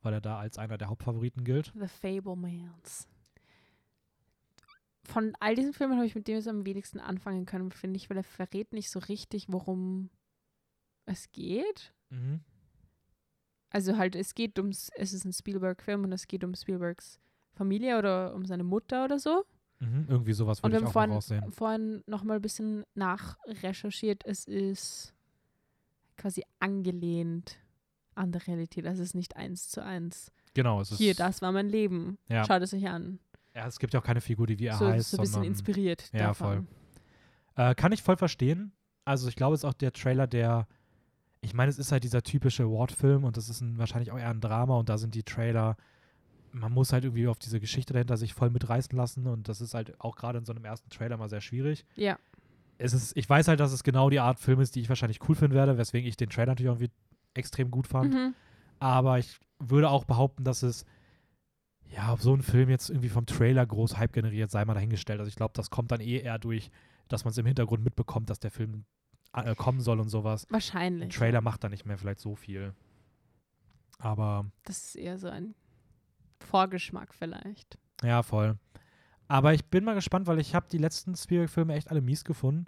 weil 0.03 0.13
er 0.13 0.21
da 0.21 0.39
als 0.39 0.59
einer 0.59 0.77
der 0.77 0.89
Hauptfavoriten 0.89 1.45
gilt. 1.45 1.73
The 1.79 1.87
Fablemans. 1.87 3.07
Von 5.05 5.33
all 5.41 5.55
diesen 5.55 5.73
Filmen 5.73 5.95
habe 5.97 6.07
ich 6.07 6.15
mit 6.15 6.29
dem 6.29 6.35
jetzt 6.37 6.49
am 6.49 6.67
wenigsten 6.67 7.01
anfangen 7.01 7.47
können, 7.47 7.71
finde 7.71 7.97
ich, 7.97 8.11
weil 8.11 8.19
er 8.19 8.25
verrät 8.25 8.73
nicht 8.75 8.91
so 8.91 8.99
richtig, 8.99 9.47
worum 9.49 10.11
es 11.09 11.31
geht. 11.33 11.93
Mhm. 12.11 12.41
Also 13.71 13.99
halt, 13.99 14.17
es 14.17 14.35
geht 14.35 14.59
ums, 14.59 14.91
es 14.97 15.13
ist 15.13 15.25
ein 15.25 15.33
Spielberg-Film 15.33 16.05
und 16.05 16.13
es 16.13 16.27
geht 16.27 16.45
um 16.45 16.55
Spielbergs 16.55 17.21
Familie 17.53 17.99
oder 17.99 18.35
um 18.35 18.45
seine 18.47 18.65
Mutter 18.65 19.05
oder 19.05 19.19
so. 19.19 19.45
Mhm. 19.81 20.07
Irgendwie 20.09 20.33
sowas 20.33 20.63
würde 20.63 20.77
wir 20.77 20.81
ich 20.81 20.87
auch 20.87 20.93
vorhin, 20.93 21.13
raussehen. 21.13 21.53
vorhin 21.53 22.03
nochmal 22.07 22.37
ein 22.37 22.43
bisschen 22.43 22.85
nachrecherchiert. 22.95 24.25
Es 24.25 24.45
ist 24.47 25.15
quasi 26.17 26.43
angelehnt 26.61 27.59
an 28.15 28.33
der 28.33 28.47
Realität. 28.47 28.87
Das 28.87 28.99
ist 28.99 29.15
nicht 29.15 29.37
eins 29.37 29.69
zu 29.69 29.85
eins. 29.85 30.33
Genau, 30.55 30.81
es 30.81 30.91
ist. 30.93 30.99
Hier, 30.99 31.15
das 31.15 31.43
war 31.43 31.53
mein 31.53 31.69
Leben. 31.69 32.19
Ja. 32.29 32.45
Schaut 32.45 32.63
es 32.63 32.75
euch 32.75 32.89
an. 32.89 33.21
Ja, 33.55 33.67
es 33.67 33.79
gibt 33.79 33.93
ja 33.93 34.01
auch 34.01 34.05
keine 34.05 34.21
Figur, 34.21 34.47
die 34.47 34.59
wie 34.59 34.67
er 34.67 34.77
so, 34.77 34.87
heißt, 34.87 35.11
so 35.11 35.17
ein 35.17 35.21
bisschen 35.21 35.33
sondern 35.35 35.51
inspiriert 35.53 36.11
Ja, 36.13 36.29
davon. 36.29 36.67
Äh, 37.57 37.75
kann 37.75 37.93
ich 37.93 38.03
voll 38.03 38.17
verstehen. 38.17 38.73
Also 39.05 39.29
ich 39.29 39.37
glaube, 39.37 39.55
es 39.55 39.61
ist 39.61 39.65
auch 39.65 39.75
der 39.75 39.93
Trailer, 39.93 40.27
der, 40.27 40.69
ich 41.41 41.55
meine, 41.55 41.70
es 41.70 41.78
ist 41.78 41.93
halt 41.93 42.05
dieser 42.05 42.22
typische 42.22 42.64
Award-Film 42.64 43.24
und 43.24 43.36
das 43.36 43.49
ist 43.49 43.61
ein, 43.61 43.78
wahrscheinlich 43.78 44.11
auch 44.12 44.18
eher 44.18 44.30
ein 44.30 44.41
Drama 44.41 44.76
und 44.76 44.89
da 44.89 44.99
sind 44.99 45.14
die 45.14 45.22
Trailer, 45.22 45.76
man 46.53 46.72
muss 46.72 46.93
halt 46.93 47.05
irgendwie 47.05 47.28
auf 47.28 47.39
diese 47.39 47.61
Geschichte 47.61 47.93
dahinter 47.93 48.16
sich 48.16 48.34
voll 48.34 48.51
mitreißen 48.51 48.97
lassen 48.97 49.26
und 49.26 49.49
das 49.49 49.61
ist 49.61 49.74
halt 49.74 50.01
auch 50.01 50.16
gerade 50.16 50.39
in 50.39 50.45
so 50.45 50.53
einem 50.53 50.64
ersten 50.64 50.91
Trailer 50.91 51.16
mal 51.16 51.28
sehr 51.28 51.41
schwierig. 51.41 51.84
Ja, 51.95 52.18
Es 52.78 52.93
ist, 52.93 53.16
ich 53.16 53.28
weiß 53.28 53.49
halt, 53.49 53.61
dass 53.61 53.72
es 53.72 53.82
genau 53.82 54.11
die 54.11 54.20
Art 54.20 54.41
Film 54.41 54.61
ist, 54.61 54.74
die 54.74 54.80
ich 54.80 54.89
wahrscheinlich 54.89 55.20
cool 55.28 55.34
finden 55.34 55.55
werde, 55.55 55.78
weswegen 55.78 56.09
ich 56.09 56.16
den 56.16 56.30
Trailer 56.30 56.53
natürlich 56.53 56.70
irgendwie 56.70 56.91
extrem 57.34 57.70
gut 57.70 57.86
fand. 57.86 58.14
mhm. 58.14 58.34
Aber 58.80 59.18
ich 59.18 59.39
würde 59.59 59.91
auch 59.91 60.05
behaupten, 60.05 60.45
dass 60.45 60.62
es, 60.62 60.84
ja, 61.91 62.12
ob 62.12 62.20
so 62.20 62.32
ein 62.34 62.43
Film 62.43 62.70
jetzt 62.70 62.91
irgendwie 62.91 63.09
vom 63.09 63.26
Trailer 63.26 63.66
groß 63.66 63.97
Hype 63.99 64.12
generiert, 64.12 64.51
sei 64.51 64.64
mal 64.64 64.74
dahingestellt. 64.74 65.18
Also 65.18 65.28
ich 65.28 65.34
glaube, 65.36 65.53
das 65.55 65.70
kommt 65.70 65.91
dann 65.91 66.01
eh 66.01 66.18
eher 66.18 66.39
durch, 66.39 66.70
dass 67.09 67.24
man 67.24 67.32
es 67.32 67.39
im 67.39 67.47
Hintergrund 67.47 67.82
mitbekommt, 67.82 68.30
dass 68.30 68.39
der 68.39 68.53
Film 68.53 68.84
äh, 69.33 69.55
kommen 69.55 69.81
soll 69.81 70.01
und 70.01 70.09
sowas. 70.09 70.45
Ein 70.47 70.53
wahrscheinlich. 70.53 71.14
Trailer 71.14 71.41
macht 71.41 71.64
da 71.64 71.68
nicht 71.68 71.87
mehr 71.87 71.99
vielleicht 71.99 72.20
so 72.20 72.35
viel. 72.35 72.74
Aber 73.99 74.47
Das 74.64 74.79
ist 74.79 74.95
eher 74.97 75.18
so 75.18 75.29
ein 75.29 75.55
Vorgeschmack 76.41 77.14
vielleicht. 77.14 77.79
ja, 78.03 78.22
voll. 78.22 78.59
Aber 79.31 79.53
ich 79.53 79.64
bin 79.66 79.85
mal 79.85 79.95
gespannt, 79.95 80.26
weil 80.26 80.39
ich 80.41 80.55
habe 80.55 80.66
die 80.70 80.79
letzten 80.79 81.14
Spielberg-Filme 81.14 81.74
echt 81.74 81.91
alle 81.91 82.01
mies 82.01 82.24
gefunden. 82.24 82.66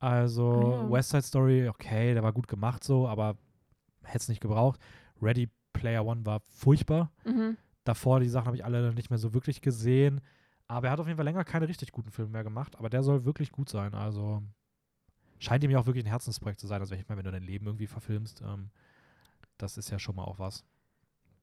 Also 0.00 0.50
Ah, 0.52 0.82
ja. 0.84 0.90
West 0.90 1.10
Side 1.10 1.22
Story, 1.22 1.68
okay, 1.68 2.12
der 2.12 2.22
war 2.22 2.32
gut 2.32 2.46
gemacht 2.48 2.84
so, 2.84 3.08
aber 3.08 3.38
hätte 4.02 4.18
es 4.18 4.28
nicht 4.28 4.40
gebraucht. 4.42 4.78
Ready 5.22 5.48
Player 5.72 6.04
One 6.04 6.26
war 6.26 6.42
furchtbar. 6.50 7.10
Mhm. 7.24 7.56
Davor, 7.84 8.20
die 8.20 8.28
Sachen 8.28 8.46
habe 8.46 8.56
ich 8.56 8.64
alle 8.64 8.92
nicht 8.92 9.08
mehr 9.10 9.18
so 9.18 9.32
wirklich 9.32 9.62
gesehen. 9.62 10.20
Aber 10.66 10.88
er 10.88 10.92
hat 10.92 11.00
auf 11.00 11.06
jeden 11.06 11.16
Fall 11.16 11.24
länger 11.24 11.44
keine 11.44 11.68
richtig 11.68 11.92
guten 11.92 12.10
Filme 12.10 12.32
mehr 12.32 12.44
gemacht. 12.44 12.76
Aber 12.76 12.90
der 12.90 13.02
soll 13.02 13.24
wirklich 13.24 13.50
gut 13.52 13.68
sein. 13.70 13.94
Also 13.94 14.42
scheint 15.44 15.62
ihm 15.64 15.70
ja 15.70 15.78
auch 15.78 15.86
wirklich 15.86 16.04
ein 16.04 16.08
Herzensprojekt 16.08 16.60
zu 16.60 16.66
sein. 16.66 16.80
Also 16.80 16.94
ich 16.94 17.08
meine, 17.08 17.18
wenn 17.18 17.24
du 17.24 17.32
dein 17.32 17.42
Leben 17.42 17.66
irgendwie 17.66 17.86
verfilmst, 17.86 18.40
ähm, 18.42 18.70
das 19.58 19.76
ist 19.78 19.90
ja 19.90 19.98
schon 19.98 20.16
mal 20.16 20.24
auch 20.24 20.38
was. 20.38 20.64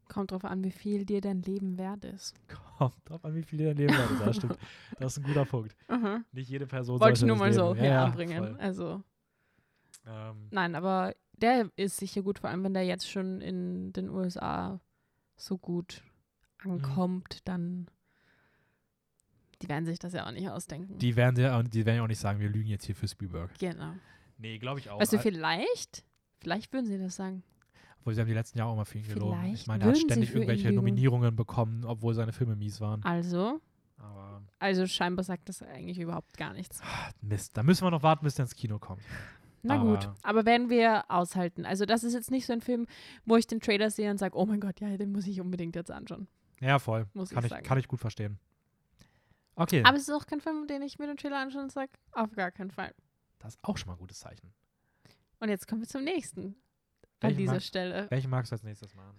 Kommt 0.09 0.31
drauf 0.31 0.43
an, 0.43 0.63
wie 0.63 0.71
viel 0.71 1.05
dir 1.05 1.21
dein 1.21 1.41
Leben 1.41 1.77
wert 1.77 2.03
ist. 2.03 2.33
Kommt 2.77 2.95
drauf 3.09 3.23
an, 3.23 3.33
wie 3.35 3.43
viel 3.43 3.63
dein 3.63 3.77
Leben 3.77 3.95
hat. 3.95 4.27
Das 4.27 4.35
stimmt. 4.35 4.57
Das 4.99 5.13
ist 5.13 5.19
ein 5.19 5.23
guter 5.23 5.45
Punkt. 5.45 5.75
Mhm. 5.89 6.25
Nicht 6.31 6.49
jede 6.49 6.65
Person 6.67 6.99
Wollte 6.99 7.19
ich 7.21 7.27
nur 7.27 7.35
mal 7.37 7.53
so 7.53 7.73
hier 7.75 7.83
ja, 7.85 7.91
ja, 7.93 8.05
anbringen. 8.05 8.47
voll. 8.47 8.57
Also, 8.59 9.03
Ähm, 10.07 10.47
nein, 10.51 10.75
aber 10.75 11.13
der 11.33 11.69
ist 11.75 11.97
sicher 11.97 12.21
gut, 12.23 12.39
vor 12.39 12.49
allem 12.49 12.63
wenn 12.63 12.73
der 12.73 12.85
jetzt 12.85 13.09
schon 13.09 13.39
in 13.41 13.93
den 13.93 14.09
USA 14.09 14.79
so 15.37 15.57
gut 15.57 16.01
Mhm. 16.63 16.71
ankommt, 16.71 17.39
dann 17.47 17.87
die 19.61 19.69
werden 19.69 19.85
sich 19.85 19.99
das 19.99 20.13
ja 20.13 20.25
auch 20.27 20.31
nicht 20.31 20.49
ausdenken. 20.49 20.97
die, 20.97 21.15
werden 21.15 21.39
ja, 21.41 21.61
die 21.63 21.85
werden 21.85 21.97
ja 21.97 22.03
auch 22.03 22.07
nicht 22.07 22.19
sagen, 22.19 22.39
wir 22.39 22.49
lügen 22.49 22.67
jetzt 22.69 22.85
hier 22.85 22.95
für 22.95 23.07
Spielberg. 23.07 23.51
genau. 23.59 23.93
Nee, 24.37 24.57
glaube 24.57 24.79
ich 24.79 24.89
auch. 24.89 24.99
Weißt 24.99 25.13
du, 25.13 25.19
vielleicht, 25.19 26.03
vielleicht 26.39 26.73
würden 26.73 26.87
sie 26.87 26.97
das 26.97 27.15
sagen. 27.15 27.43
Obwohl 27.99 28.15
sie 28.15 28.21
haben 28.21 28.27
die 28.27 28.33
letzten 28.33 28.57
Jahre 28.57 28.71
auch 28.71 28.75
mal 28.75 28.85
für 28.85 28.97
ihn 28.97 29.07
gelogen. 29.07 29.37
Ich 29.37 29.41
Vielleicht 29.43 29.67
meine, 29.67 29.83
der 29.83 29.89
hat 29.93 29.99
ständig 29.99 30.33
irgendwelche. 30.33 30.71
Nominierungen 30.71 31.35
bekommen, 31.35 31.85
obwohl 31.85 32.15
seine 32.15 32.33
Filme 32.33 32.55
mies 32.55 32.81
waren. 32.81 33.03
Also, 33.03 33.61
Aber 33.99 34.41
also 34.57 34.87
scheinbar 34.87 35.23
sagt 35.23 35.47
das 35.49 35.61
eigentlich 35.61 35.99
überhaupt 35.99 36.35
gar 36.37 36.53
nichts. 36.53 36.81
Mist, 37.21 37.55
da 37.55 37.61
müssen 37.61 37.85
wir 37.85 37.91
noch 37.91 38.01
warten, 38.01 38.25
bis 38.25 38.33
der 38.33 38.45
ins 38.45 38.55
Kino 38.55 38.79
kommt. 38.79 39.03
Na 39.61 39.77
gut, 39.77 40.05
Aber- 40.05 40.15
aber 40.23 40.45
werden 40.45 40.71
wir 40.71 41.03
aushalten. 41.11 41.63
Also 41.67 41.85
das 41.85 42.03
ist 42.03 42.15
jetzt 42.15 42.31
nicht 42.31 42.47
so 42.47 42.53
ein 42.53 42.61
Film, 42.61 42.87
wo 43.25 43.35
ich 43.37 43.45
den 43.45 43.59
Trailer 43.59 43.91
sehe 43.91 44.09
und 44.09 44.17
sage, 44.17 44.35
oh 44.35 44.47
mein 44.47 44.59
Gott, 44.59 44.79
ja, 44.79 44.97
den 44.97 45.11
muss 45.11 45.27
ich 45.27 45.39
unbedingt 45.39 45.75
jetzt 45.75 45.91
anschauen. 45.91 46.27
Ja, 46.59 46.79
voll. 46.79 47.05
Muss 47.13 47.29
kann, 47.29 47.45
ich 47.45 47.51
ich, 47.51 47.61
kann 47.63 47.77
ich 47.77 47.87
gut 47.87 47.99
verstehen. 47.99 48.39
Okay, 49.55 49.83
Aber 49.83 49.97
es 49.97 50.03
ist 50.03 50.09
auch 50.13 50.25
kein 50.25 50.41
Film, 50.41 50.65
den 50.67 50.81
ich 50.81 50.97
mir 50.99 51.07
den 51.07 51.17
Trailer 51.17 51.37
anschaue 51.39 51.61
und 51.63 51.71
sage, 51.71 51.91
auf 52.13 52.31
gar 52.33 52.51
keinen 52.51 52.71
Fall. 52.71 52.93
das 53.39 53.55
ist 53.55 53.63
auch 53.63 53.77
schon 53.77 53.87
mal 53.87 53.93
ein 53.95 53.99
gutes 53.99 54.19
Zeichen. 54.19 54.53
Und 55.39 55.49
jetzt 55.49 55.67
kommen 55.67 55.81
wir 55.81 55.87
zum 55.87 56.03
nächsten 56.03 56.45
an 56.45 56.55
Welchen, 57.21 57.37
dieser 57.37 57.53
mag, 57.53 57.61
Stelle. 57.63 58.07
welchen 58.11 58.29
magst 58.29 58.51
du 58.51 58.55
als 58.55 58.63
nächstes 58.63 58.93
machen? 58.95 59.17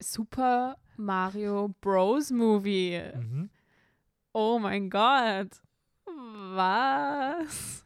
Super 0.00 0.76
Mario 0.96 1.74
Bros. 1.80 2.30
Movie. 2.30 3.00
Mhm. 3.14 3.50
Oh 4.32 4.58
mein 4.58 4.90
Gott. 4.90 5.50
Was? 6.06 7.84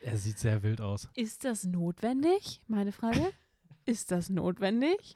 Er 0.00 0.16
sieht 0.16 0.38
sehr 0.38 0.62
wild 0.62 0.80
aus. 0.80 1.08
Ist 1.14 1.44
das 1.44 1.64
notwendig? 1.64 2.60
Meine 2.66 2.92
Frage. 2.92 3.32
Ist 3.84 4.10
das 4.10 4.28
notwendig? 4.28 5.14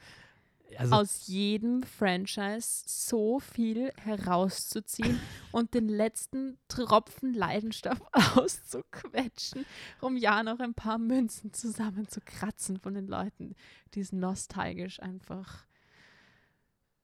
Also, 0.77 0.95
aus 0.95 1.27
jedem 1.27 1.83
Franchise 1.83 2.85
so 2.87 3.41
viel 3.41 3.93
herauszuziehen 4.03 5.21
und 5.53 5.75
den 5.75 5.89
letzten 5.89 6.59
Tropfen 6.69 7.35
Leidenschaft 7.35 8.03
auszuquetschen, 8.37 9.65
um 10.01 10.17
ja 10.17 10.43
noch 10.43 10.61
ein 10.61 10.75
paar 10.75 10.99
Münzen 10.99 11.53
zusammenzukratzen 11.53 12.79
von 12.79 12.95
den 12.95 13.07
Leuten, 13.07 13.55
die 13.95 14.01
es 14.01 14.13
nostalgisch 14.13 15.01
einfach 15.01 15.67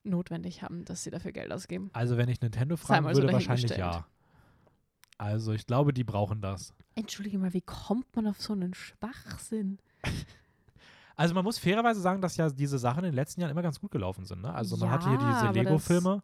notwendig 0.04 0.62
haben, 0.62 0.84
dass 0.84 1.04
sie 1.04 1.10
dafür 1.10 1.32
Geld 1.32 1.52
ausgeben. 1.52 1.90
also, 1.92 2.16
wenn 2.16 2.28
ich 2.28 2.40
Nintendo 2.40 2.76
fragen 2.76 3.06
so 3.14 3.22
würde, 3.22 3.32
wahrscheinlich 3.32 3.76
ja. 3.76 4.06
Also, 5.18 5.52
ich 5.52 5.66
glaube, 5.66 5.92
die 5.92 6.04
brauchen 6.04 6.40
das. 6.40 6.72
Entschuldige 6.94 7.38
mal, 7.38 7.52
wie 7.52 7.60
kommt 7.60 8.14
man 8.14 8.26
auf 8.26 8.40
so 8.40 8.52
einen 8.52 8.74
Schwachsinn? 8.74 9.78
Also, 11.18 11.34
man 11.34 11.44
muss 11.44 11.58
fairerweise 11.58 12.00
sagen, 12.00 12.22
dass 12.22 12.36
ja 12.36 12.48
diese 12.48 12.78
Sachen 12.78 13.00
in 13.00 13.10
den 13.10 13.14
letzten 13.14 13.40
Jahren 13.40 13.50
immer 13.50 13.62
ganz 13.62 13.80
gut 13.80 13.90
gelaufen 13.90 14.24
sind. 14.24 14.40
Ne? 14.42 14.54
Also, 14.54 14.76
man 14.76 14.90
hatte 14.90 15.10
hier 15.10 15.18
Ja, 15.18 15.50
diese 15.50 15.52
Lego-Filme, 15.52 16.22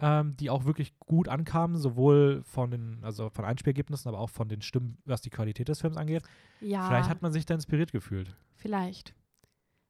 ähm, 0.00 0.34
die 0.36 0.50
auch 0.50 0.64
wirklich 0.64 0.98
gut 0.98 1.28
ankamen, 1.28 1.76
sowohl 1.76 2.42
von 2.42 2.70
den, 2.70 2.98
also 3.04 3.30
von 3.30 3.44
Einspielergebnissen, 3.44 4.08
aber 4.08 4.18
auch 4.18 4.30
von 4.30 4.48
den 4.48 4.62
Stimmen, 4.62 4.98
was 5.04 5.20
die 5.20 5.30
Qualität 5.30 5.68
des 5.68 5.80
Films 5.82 5.96
angeht. 5.96 6.22
Ja, 6.60 6.88
Vielleicht 6.88 7.08
hat 7.08 7.22
man 7.22 7.32
sich 7.32 7.46
da 7.46 7.54
inspiriert 7.54 7.92
gefühlt. 7.92 8.34
vielleicht. 8.56 9.14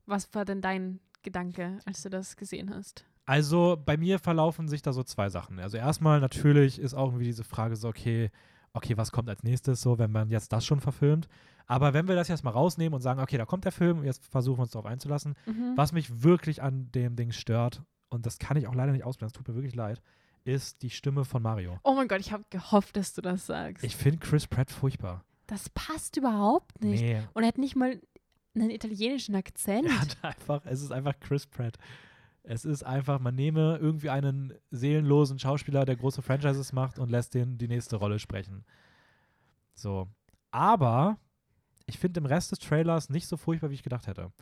Was 0.07 0.35
war 0.35 0.45
denn 0.45 0.61
dein 0.61 1.01
Gedanke, 1.22 1.78
als 1.87 2.03
du 2.03 2.11
das 2.11 2.37
gesehen 2.37 2.68
hast? 2.74 3.07
Also 3.24 3.80
bei 3.82 3.97
mir 3.97 4.18
verlaufen 4.18 4.68
sich 4.68 4.82
da 4.82 4.93
so 4.93 5.03
zwei 5.03 5.30
Sachen. 5.30 5.59
Also 5.59 5.78
erstmal 5.78 6.20
natürlich 6.20 6.78
ist 6.78 6.93
auch 6.93 7.07
irgendwie 7.07 7.24
diese 7.24 7.45
Frage 7.45 7.74
so, 7.76 7.89
okay, 7.89 8.30
okay, 8.74 8.99
was 8.99 9.12
kommt 9.12 9.30
als 9.30 9.43
nächstes 9.43 9.80
so, 9.80 9.99
wenn 9.99 10.12
man 10.12 10.28
jetzt 10.28 10.53
das 10.53 10.66
schon 10.66 10.80
verfilmt. 10.80 11.28
Aber 11.66 11.94
wenn 11.94 12.08
wir 12.08 12.14
das 12.14 12.28
jetzt 12.28 12.44
mal 12.44 12.50
rausnehmen 12.50 12.94
und 12.94 13.00
sagen, 13.00 13.20
okay, 13.20 13.38
da 13.38 13.46
kommt 13.46 13.64
der 13.64 13.72
Film, 13.72 14.04
jetzt 14.04 14.24
versuchen 14.26 14.58
wir 14.58 14.62
uns 14.62 14.72
darauf 14.72 14.86
einzulassen. 14.86 15.34
Mhm. 15.46 15.72
Was 15.76 15.92
mich 15.92 16.22
wirklich 16.22 16.62
an 16.62 16.90
dem 16.92 17.16
Ding 17.16 17.32
stört, 17.32 17.82
und 18.10 18.26
das 18.26 18.38
kann 18.38 18.56
ich 18.56 18.66
auch 18.68 18.74
leider 18.74 18.92
nicht 18.92 19.04
ausblenden, 19.04 19.32
es 19.34 19.38
tut 19.38 19.48
mir 19.48 19.54
wirklich 19.54 19.74
leid, 19.74 20.02
ist 20.44 20.82
die 20.82 20.90
Stimme 20.90 21.24
von 21.24 21.42
Mario. 21.42 21.78
Oh 21.82 21.94
mein 21.94 22.06
Gott, 22.06 22.20
ich 22.20 22.32
habe 22.32 22.44
gehofft, 22.50 22.96
dass 22.96 23.14
du 23.14 23.22
das 23.22 23.46
sagst. 23.46 23.82
Ich 23.82 23.96
finde 23.96 24.18
Chris 24.18 24.46
Pratt 24.46 24.70
furchtbar. 24.70 25.24
das 25.46 25.70
passt 25.70 26.16
überhaupt 26.18 26.82
nicht. 26.82 27.02
Nee, 27.02 27.22
Und 27.32 27.42
er 27.44 27.48
hat 27.48 27.58
nicht 27.58 27.76
mal 27.76 27.98
einen 28.54 28.70
italienischen 28.70 29.34
Akzent. 29.34 29.86
er 29.86 30.00
hat 30.00 30.16
einfach, 30.22 30.62
es 30.66 30.82
ist 30.82 30.92
einfach 30.92 31.18
Chris 31.18 31.46
Pratt. 31.46 31.78
Es 32.42 32.66
ist 32.66 32.82
einfach, 32.82 33.20
man 33.20 33.34
nehme 33.34 33.78
irgendwie 33.80 34.10
einen 34.10 34.52
seelenlosen 34.70 35.38
Schauspieler, 35.38 35.86
der 35.86 35.96
große 35.96 36.20
Franchises 36.20 36.74
macht 36.74 36.98
und 36.98 37.10
lässt 37.10 37.32
den 37.32 37.56
die 37.56 37.68
nächste 37.68 37.96
Rolle 37.96 38.18
sprechen. 38.18 38.66
So. 39.74 40.08
Aber 40.50 41.16
ich 41.87 41.99
finde 41.99 42.20
den 42.20 42.26
Rest 42.26 42.53
des 42.53 42.59
Trailers 42.59 43.11
nicht 43.11 43.26
so 43.28 43.37
furchtbar, 43.37 43.70
wie 43.70 43.74
ich 43.74 43.82
gedacht 43.82 44.07
hätte. 44.07 44.32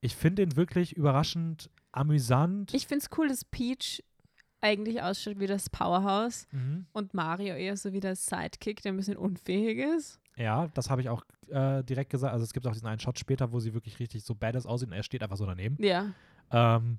Ich 0.00 0.14
finde 0.16 0.42
ihn 0.42 0.56
wirklich 0.56 0.96
überraschend 0.96 1.70
amüsant. 1.92 2.72
Ich 2.74 2.86
finde 2.86 3.04
es 3.04 3.18
cool, 3.18 3.28
dass 3.28 3.44
Peach 3.44 4.02
eigentlich 4.60 5.02
ausschaut 5.02 5.38
wie 5.38 5.46
das 5.46 5.68
Powerhouse 5.70 6.46
mhm. 6.52 6.86
und 6.92 7.14
Mario 7.14 7.54
eher 7.54 7.76
so 7.76 7.92
wie 7.92 8.00
der 8.00 8.16
Sidekick, 8.16 8.82
der 8.82 8.92
ein 8.92 8.96
bisschen 8.96 9.16
unfähig 9.16 9.78
ist. 9.78 10.18
Ja, 10.36 10.68
das 10.68 10.90
habe 10.90 11.00
ich 11.00 11.08
auch 11.08 11.22
äh, 11.48 11.82
direkt 11.84 12.10
gesagt. 12.10 12.32
Also 12.32 12.44
es 12.44 12.52
gibt 12.52 12.66
auch 12.66 12.72
diesen 12.72 12.86
einen 12.88 13.00
Shot 13.00 13.18
später, 13.18 13.52
wo 13.52 13.60
sie 13.60 13.72
wirklich 13.74 13.98
richtig 14.00 14.22
so 14.24 14.34
badass 14.34 14.66
aussieht 14.66 14.88
und 14.88 14.94
er 14.94 15.02
steht 15.02 15.22
einfach 15.22 15.36
so 15.36 15.46
daneben. 15.46 15.76
Ja. 15.82 16.12
Ähm, 16.50 16.98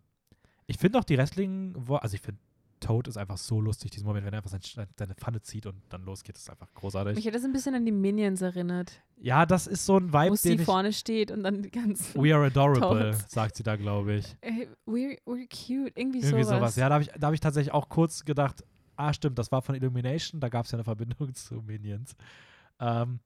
Ich 0.67 0.77
finde 0.77 0.99
auch 0.99 1.03
die 1.03 1.15
restlichen, 1.15 1.73
Wo- 1.77 1.95
also 1.97 2.15
ich 2.15 2.21
finde 2.21 2.39
Toad 2.79 3.07
ist 3.07 3.17
einfach 3.17 3.37
so 3.37 3.59
lustig, 3.61 3.91
diesen 3.91 4.05
Moment, 4.05 4.25
wenn 4.25 4.33
er 4.33 4.37
einfach 4.37 4.49
sein, 4.49 4.87
seine 4.97 5.15
Pfanne 5.15 5.41
zieht 5.41 5.65
und 5.65 5.81
dann 5.89 6.03
losgeht, 6.03 6.35
das 6.35 6.43
ist 6.43 6.49
einfach 6.49 6.71
großartig. 6.73 7.15
Mich 7.15 7.25
hat 7.27 7.33
das 7.35 7.43
ein 7.43 7.51
bisschen 7.53 7.75
an 7.75 7.85
die 7.85 7.91
Minions 7.91 8.41
erinnert, 8.41 9.01
ja, 9.19 9.45
das 9.45 9.65
ist 9.67 9.85
so 9.85 9.97
ein 9.97 10.13
wo 10.13 10.17
Vibe, 10.19 10.37
sie 10.37 10.49
den 10.49 10.59
ich. 10.59 10.65
vorne 10.65 10.93
steht 10.93 11.31
und 11.31 11.43
dann 11.43 11.63
die 11.63 11.71
ganzen. 11.71 12.21
We 12.21 12.35
are 12.35 12.45
adorable, 12.45 13.11
Toads. 13.11 13.31
sagt 13.31 13.55
sie 13.57 13.63
da, 13.63 13.75
glaube 13.75 14.15
ich. 14.15 14.35
Äh, 14.41 14.67
we're, 14.85 15.17
we're 15.25 15.47
cute, 15.47 15.91
irgendwie, 15.97 16.19
Irgendwie 16.19 16.43
sowas. 16.43 16.47
sowas. 16.59 16.75
Ja, 16.75 16.89
da 16.89 16.95
habe 16.95 17.03
ich, 17.03 17.09
da 17.17 17.27
hab 17.27 17.33
ich 17.33 17.39
tatsächlich 17.39 17.73
auch 17.73 17.89
kurz 17.89 18.23
gedacht, 18.25 18.63
ah, 18.95 19.11
stimmt, 19.13 19.39
das 19.39 19.51
war 19.51 19.61
von 19.61 19.75
Illumination, 19.75 20.39
da 20.39 20.49
gab 20.49 20.65
es 20.65 20.71
ja 20.71 20.77
eine 20.77 20.83
Verbindung 20.83 21.33
zu 21.33 21.55
Minions. 21.61 22.15
Ähm, 22.79 23.19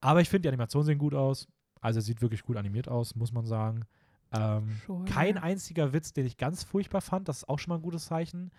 aber 0.00 0.20
ich 0.20 0.28
finde, 0.28 0.42
die 0.42 0.48
Animationen 0.48 0.84
sehen 0.86 0.98
gut 0.98 1.14
aus. 1.14 1.46
Also 1.80 1.98
es 2.00 2.06
sieht 2.06 2.20
wirklich 2.20 2.42
gut 2.42 2.56
animiert 2.56 2.88
aus, 2.88 3.14
muss 3.16 3.32
man 3.32 3.44
sagen. 3.46 3.84
Ähm, 4.32 4.80
Sure. 4.86 5.04
kein 5.04 5.38
einziger 5.38 5.92
Witz, 5.92 6.12
den 6.12 6.26
ich 6.26 6.36
ganz 6.36 6.62
furchtbar 6.64 7.00
fand. 7.00 7.28
Das 7.28 7.38
ist 7.38 7.48
auch 7.48 7.58
schon 7.58 7.70
mal 7.70 7.76
ein 7.76 7.82
gutes 7.82 8.06
Zeichen. 8.06 8.50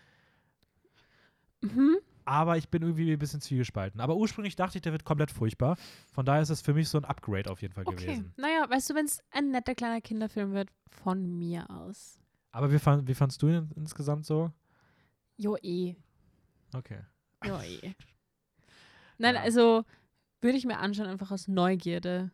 Mhm. 1.61 1.97
Aber 2.25 2.57
ich 2.57 2.69
bin 2.69 2.81
irgendwie 2.83 3.11
ein 3.11 3.19
bisschen 3.19 3.41
zwiegespalten. 3.41 3.99
Aber 3.99 4.15
ursprünglich 4.15 4.55
dachte 4.55 4.77
ich, 4.77 4.81
der 4.81 4.91
wird 4.93 5.03
komplett 5.03 5.31
furchtbar. 5.31 5.77
Von 6.13 6.25
daher 6.25 6.41
ist 6.41 6.49
es 6.49 6.61
für 6.61 6.73
mich 6.73 6.87
so 6.87 6.97
ein 6.97 7.03
Upgrade 7.05 7.49
auf 7.51 7.61
jeden 7.61 7.73
Fall 7.73 7.83
Okay. 7.85 8.05
gewesen. 8.05 8.33
Naja, 8.37 8.65
weißt 8.69 8.89
du, 8.89 8.95
wenn 8.95 9.05
es 9.05 9.19
ein 9.31 9.51
netter 9.51 9.75
kleiner 9.75 9.99
Kinderfilm 9.99 10.53
wird, 10.53 10.69
von 10.89 11.37
mir 11.37 11.69
aus. 11.69 12.19
Aber 12.51 12.71
wie, 12.71 12.79
fand, 12.79 13.07
wie 13.07 13.13
fandst 13.15 13.41
du 13.41 13.47
ihn 13.49 13.71
insgesamt 13.75 14.25
so? 14.25 14.51
Jo, 15.37 15.57
eh. 15.61 15.95
Okay. 16.73 16.99
Jo, 17.43 17.57
eh. 17.61 17.93
Nein, 19.17 19.35
Ja. 19.35 19.41
also 19.41 19.83
würde 20.41 20.57
ich 20.57 20.65
mir 20.65 20.77
anschauen, 20.79 21.07
einfach 21.07 21.31
aus 21.31 21.47
Neugierde. 21.47 22.31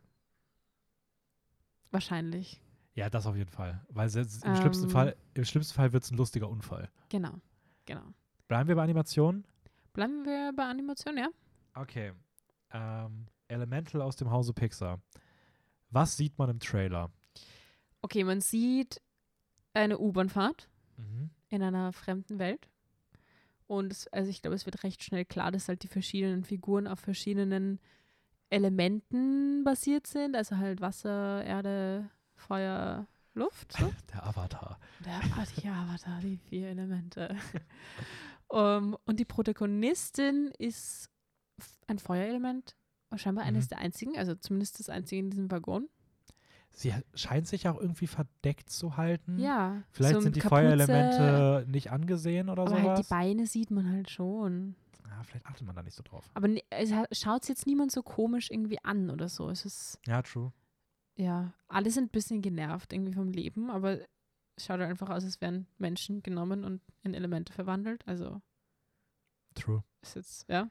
Wahrscheinlich. 1.90 2.60
Ja, 3.00 3.10
das 3.10 3.26
auf 3.26 3.34
jeden 3.36 3.50
Fall. 3.50 3.80
Weil 3.88 4.08
se- 4.10 4.20
im, 4.44 4.54
schlimmsten 4.56 4.84
Ähm. 4.84 4.90
Fall, 4.90 5.16
im 5.34 5.44
schlimmsten 5.44 5.74
Fall 5.74 5.92
wird 5.92 6.04
es 6.04 6.10
ein 6.10 6.16
lustiger 6.18 6.48
Unfall. 6.48 6.90
Genau. 7.08 7.32
Genau. 7.86 8.02
Bleiben 8.46 8.68
wir 8.68 8.76
bei 8.76 8.82
Animationen? 8.82 9.44
Bleiben 9.92 10.24
wir 10.24 10.52
bei 10.54 10.64
Animation, 10.64 11.16
ja? 11.16 11.28
Okay. 11.74 12.12
Ähm, 12.72 13.26
Elemental 13.48 14.02
aus 14.02 14.16
dem 14.16 14.30
Hause 14.30 14.52
Pixar. 14.52 15.00
Was 15.90 16.16
sieht 16.16 16.38
man 16.38 16.50
im 16.50 16.60
Trailer? 16.60 17.10
Okay, 18.02 18.22
man 18.22 18.40
sieht 18.40 19.00
eine 19.74 19.98
U-Bahn-Fahrt 19.98 20.68
Mhm. 20.96 21.30
in 21.48 21.62
einer 21.62 21.92
fremden 21.92 22.38
Welt. 22.38 22.68
Und 23.66 23.92
es, 23.92 24.08
also 24.08 24.28
ich 24.30 24.42
glaube, 24.42 24.54
es 24.56 24.66
wird 24.66 24.82
recht 24.84 25.02
schnell 25.02 25.24
klar, 25.24 25.50
dass 25.52 25.68
halt 25.68 25.82
die 25.84 25.88
verschiedenen 25.88 26.44
Figuren 26.44 26.86
auf 26.86 27.00
verschiedenen 27.00 27.80
Elementen 28.50 29.64
basiert 29.64 30.06
sind. 30.06 30.36
Also 30.36 30.56
halt 30.58 30.80
Wasser, 30.80 31.42
Erde, 31.44 32.10
Feuer, 32.40 33.06
Luft. 33.34 33.72
So. 33.78 33.92
Der 34.12 34.26
Avatar. 34.26 34.78
Der 35.04 35.14
ah, 35.14 35.44
die 35.56 35.68
Avatar, 35.68 36.20
die 36.20 36.36
vier 36.48 36.68
Elemente. 36.68 37.36
um, 38.48 38.96
und 39.06 39.20
die 39.20 39.24
Protagonistin 39.24 40.50
ist 40.58 41.08
ein 41.86 41.98
Feuerelement. 41.98 42.76
Scheinbar 43.16 43.44
eines 43.44 43.64
Mhm. 43.64 43.68
der 43.70 43.78
einzigen, 43.78 44.16
also 44.18 44.34
zumindest 44.36 44.78
das 44.78 44.88
einzige 44.88 45.18
in 45.20 45.30
diesem 45.30 45.50
Waggon. 45.50 45.88
Sie 46.72 46.94
scheint 47.14 47.48
sich 47.48 47.66
auch 47.68 47.76
irgendwie 47.80 48.06
verdeckt 48.06 48.70
zu 48.70 48.96
halten. 48.96 49.38
Ja. 49.40 49.82
Vielleicht 49.90 50.14
so 50.14 50.20
sind 50.20 50.36
die 50.36 50.40
Kapuze, 50.40 50.60
Feuerelemente 50.62 51.66
nicht 51.68 51.90
angesehen 51.90 52.48
oder 52.48 52.62
Aber 52.62 52.70
sowas. 52.70 52.84
halt 52.84 52.98
die 52.98 53.10
Beine 53.10 53.46
sieht 53.48 53.72
man 53.72 53.90
halt 53.90 54.08
schon. 54.10 54.76
ja, 55.08 55.20
vielleicht 55.24 55.46
achtet 55.46 55.66
man 55.66 55.74
da 55.74 55.82
nicht 55.82 55.96
so 55.96 56.04
drauf. 56.04 56.30
Aber 56.34 56.48
es 56.70 56.92
schaut 57.20 57.48
jetzt 57.48 57.66
niemand 57.66 57.90
so 57.90 58.02
komisch 58.04 58.48
irgendwie 58.52 58.78
an 58.84 59.10
oder 59.10 59.28
so. 59.28 59.50
Es 59.50 59.64
ist, 59.64 59.98
Ja, 60.06 60.22
true. 60.22 60.52
Ja, 61.20 61.52
alle 61.68 61.90
sind 61.90 62.04
ein 62.04 62.10
bisschen 62.10 62.42
genervt 62.42 62.92
irgendwie 62.92 63.12
vom 63.12 63.30
Leben, 63.30 63.70
aber 63.70 64.00
es 64.56 64.64
schaut 64.64 64.80
halt 64.80 64.90
einfach 64.90 65.10
aus, 65.10 65.24
als 65.24 65.40
wären 65.40 65.66
Menschen 65.78 66.22
genommen 66.22 66.64
und 66.64 66.80
in 67.02 67.14
Elemente 67.14 67.52
verwandelt. 67.52 68.06
Also 68.06 68.40
True. 69.54 69.84
ist 70.02 70.16
jetzt, 70.16 70.48
ja. 70.48 70.68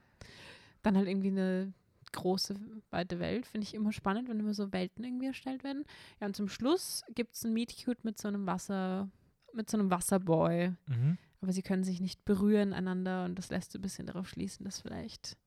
Dann 0.81 0.97
halt 0.97 1.07
irgendwie 1.07 1.29
eine 1.29 1.73
große, 2.13 2.55
weite 2.89 3.19
Welt. 3.19 3.45
Finde 3.45 3.65
ich 3.65 3.75
immer 3.75 3.91
spannend, 3.91 4.27
wenn 4.27 4.39
immer 4.39 4.53
so 4.53 4.71
Welten 4.73 5.03
irgendwie 5.03 5.27
erstellt 5.27 5.63
werden. 5.63 5.85
Ja, 6.19 6.27
und 6.27 6.35
zum 6.35 6.49
Schluss 6.49 7.03
gibt 7.13 7.35
es 7.35 7.43
ein 7.43 7.53
Meet 7.53 7.85
Cute 7.85 8.03
mit 8.03 8.19
so 8.19 8.27
einem 8.27 8.47
Wasser, 8.47 9.09
mit 9.53 9.69
so 9.69 9.77
einem 9.77 9.91
Wasserboy. 9.91 10.73
Mhm. 10.87 11.17
Aber 11.41 11.53
sie 11.53 11.61
können 11.61 11.83
sich 11.83 12.01
nicht 12.01 12.25
berühren 12.25 12.73
einander 12.73 13.25
und 13.25 13.37
das 13.37 13.49
lässt 13.49 13.71
so 13.71 13.77
ein 13.77 13.81
bisschen 13.81 14.07
darauf 14.07 14.27
schließen, 14.27 14.65
dass 14.65 14.81
vielleicht 14.81 15.37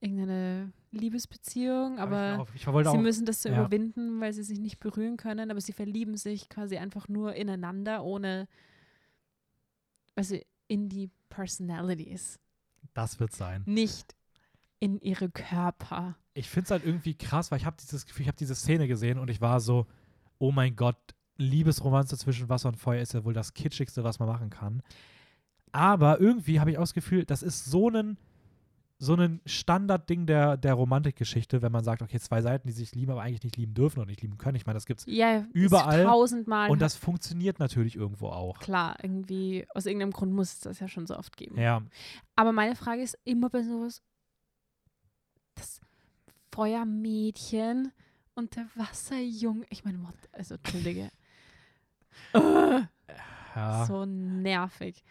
irgendeine 0.00 0.72
Liebesbeziehung, 0.90 1.98
aber 1.98 2.46
ich, 2.54 2.56
ich 2.56 2.62
sie 2.64 2.86
auch, 2.86 2.96
müssen 2.96 3.26
das 3.26 3.42
so 3.42 3.48
ja. 3.48 3.58
überwinden, 3.58 4.20
weil 4.20 4.32
sie 4.32 4.42
sich 4.42 4.58
nicht 4.58 4.78
berühren 4.78 5.16
können, 5.16 5.50
aber 5.50 5.60
sie 5.60 5.72
verlieben 5.72 6.16
sich 6.16 6.48
quasi 6.48 6.76
einfach 6.76 7.08
nur 7.08 7.34
ineinander, 7.34 8.04
ohne, 8.04 8.48
also 10.14 10.36
in 10.68 10.88
die 10.88 11.10
Personalities, 11.28 12.38
das 12.94 13.20
wird 13.20 13.32
sein. 13.32 13.62
nicht 13.66 14.14
in 14.78 15.00
ihre 15.00 15.30
Körper. 15.30 16.16
Ich 16.34 16.48
finde 16.48 16.64
es 16.64 16.70
halt 16.70 16.84
irgendwie 16.84 17.14
krass, 17.14 17.50
weil 17.50 17.58
ich 17.58 17.66
habe 17.66 17.76
dieses 17.80 18.06
Gefühl, 18.06 18.22
ich 18.22 18.28
habe 18.28 18.38
diese 18.38 18.54
Szene 18.54 18.88
gesehen 18.88 19.18
und 19.18 19.30
ich 19.30 19.40
war 19.40 19.60
so, 19.60 19.86
oh 20.38 20.52
mein 20.52 20.76
Gott, 20.76 20.98
Liebesromanze 21.38 22.16
zwischen 22.16 22.48
Wasser 22.48 22.68
und 22.68 22.76
Feuer 22.76 23.02
ist 23.02 23.14
ja 23.14 23.24
wohl 23.24 23.34
das 23.34 23.54
kitschigste, 23.54 24.04
was 24.04 24.18
man 24.18 24.28
machen 24.28 24.50
kann. 24.50 24.82
Aber 25.72 26.20
irgendwie 26.20 26.60
habe 26.60 26.70
ich 26.70 26.78
auch 26.78 26.82
das 26.82 26.94
Gefühl, 26.94 27.24
das 27.24 27.42
ist 27.42 27.66
so 27.66 27.90
ein 27.90 28.16
so 28.98 29.14
ein 29.14 29.40
Standardding 29.44 30.26
der, 30.26 30.56
der 30.56 30.72
Romantikgeschichte, 30.74 31.60
wenn 31.60 31.70
man 31.70 31.84
sagt, 31.84 32.00
okay, 32.00 32.18
zwei 32.18 32.40
Seiten, 32.40 32.66
die 32.66 32.72
sich 32.72 32.94
lieben, 32.94 33.12
aber 33.12 33.22
eigentlich 33.22 33.42
nicht 33.44 33.56
lieben 33.56 33.74
dürfen 33.74 34.00
und 34.00 34.06
nicht 34.08 34.22
lieben 34.22 34.38
können. 34.38 34.56
Ich 34.56 34.64
meine, 34.64 34.76
das 34.76 34.86
gibt's 34.86 35.04
Ja, 35.06 35.38
ist 35.38 35.48
Überall. 35.52 36.04
tausendmal. 36.04 36.70
und 36.70 36.80
das 36.80 36.96
funktioniert 36.96 37.58
natürlich 37.58 37.94
irgendwo 37.96 38.28
auch. 38.28 38.58
klar, 38.58 38.96
irgendwie, 39.02 39.66
aus 39.74 39.84
irgendeinem 39.84 40.12
Grund 40.12 40.32
muss 40.32 40.54
es 40.54 40.60
das 40.60 40.80
ja 40.80 40.88
schon 40.88 41.06
so 41.06 41.16
oft 41.16 41.36
geben. 41.36 41.58
Ja, 41.60 41.82
Aber 42.36 42.52
meine 42.52 42.74
Frage 42.74 43.02
ist 43.02 43.18
immer 43.24 43.50
bei 43.50 43.62
sowas, 43.62 44.02
das 45.56 45.80
Feuermädchen 46.52 47.92
und 48.34 48.56
der 48.56 48.66
Wasserjunge. 48.76 49.66
Ich 49.68 49.84
meine, 49.84 49.98
also 50.32 50.54
entschuldige. 50.54 51.10
Ugh, 52.34 52.86
ja. 53.54 53.84
So 53.86 54.06
nervig. 54.06 55.04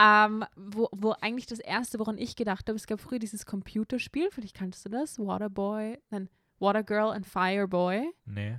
Ähm, 0.00 0.44
wo, 0.56 0.88
wo 0.92 1.14
eigentlich 1.20 1.46
das 1.46 1.58
erste, 1.58 1.98
woran 1.98 2.16
ich 2.16 2.34
gedacht 2.34 2.68
habe, 2.68 2.76
es 2.76 2.86
gab 2.86 3.00
früher 3.00 3.18
dieses 3.18 3.44
Computerspiel, 3.44 4.30
vielleicht 4.30 4.56
kanntest 4.56 4.86
du 4.86 4.88
das, 4.88 5.18
Waterboy, 5.18 5.98
nein, 6.08 6.30
Watergirl 6.58 7.12
and 7.12 7.26
Fireboy. 7.26 8.10
nee. 8.24 8.58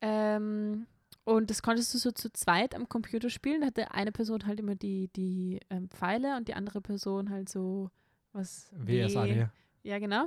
Ähm, 0.00 0.86
und 1.24 1.50
das 1.50 1.60
konntest 1.60 1.92
du 1.92 1.98
so 1.98 2.10
zu 2.10 2.32
zweit 2.32 2.74
am 2.74 2.88
Computer 2.88 3.28
spielen. 3.28 3.60
Da 3.60 3.66
hatte 3.66 3.90
eine 3.90 4.12
Person 4.12 4.46
halt 4.46 4.60
immer 4.60 4.76
die, 4.76 5.08
die 5.08 5.60
ähm, 5.68 5.90
Pfeile 5.90 6.36
und 6.36 6.48
die 6.48 6.54
andere 6.54 6.80
Person 6.80 7.28
halt 7.28 7.50
so 7.50 7.90
was. 8.32 8.70
WSAD. 8.72 9.50
Ja, 9.82 9.98
genau. 9.98 10.26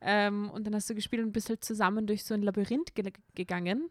Ähm, 0.00 0.48
und 0.50 0.64
dann 0.64 0.76
hast 0.76 0.88
du 0.88 0.94
gespielt 0.94 1.24
und 1.24 1.32
bist 1.32 1.48
halt 1.48 1.64
zusammen 1.64 2.06
durch 2.06 2.22
so 2.22 2.34
ein 2.34 2.42
Labyrinth 2.42 2.94
ge 2.94 3.10
gegangen 3.34 3.88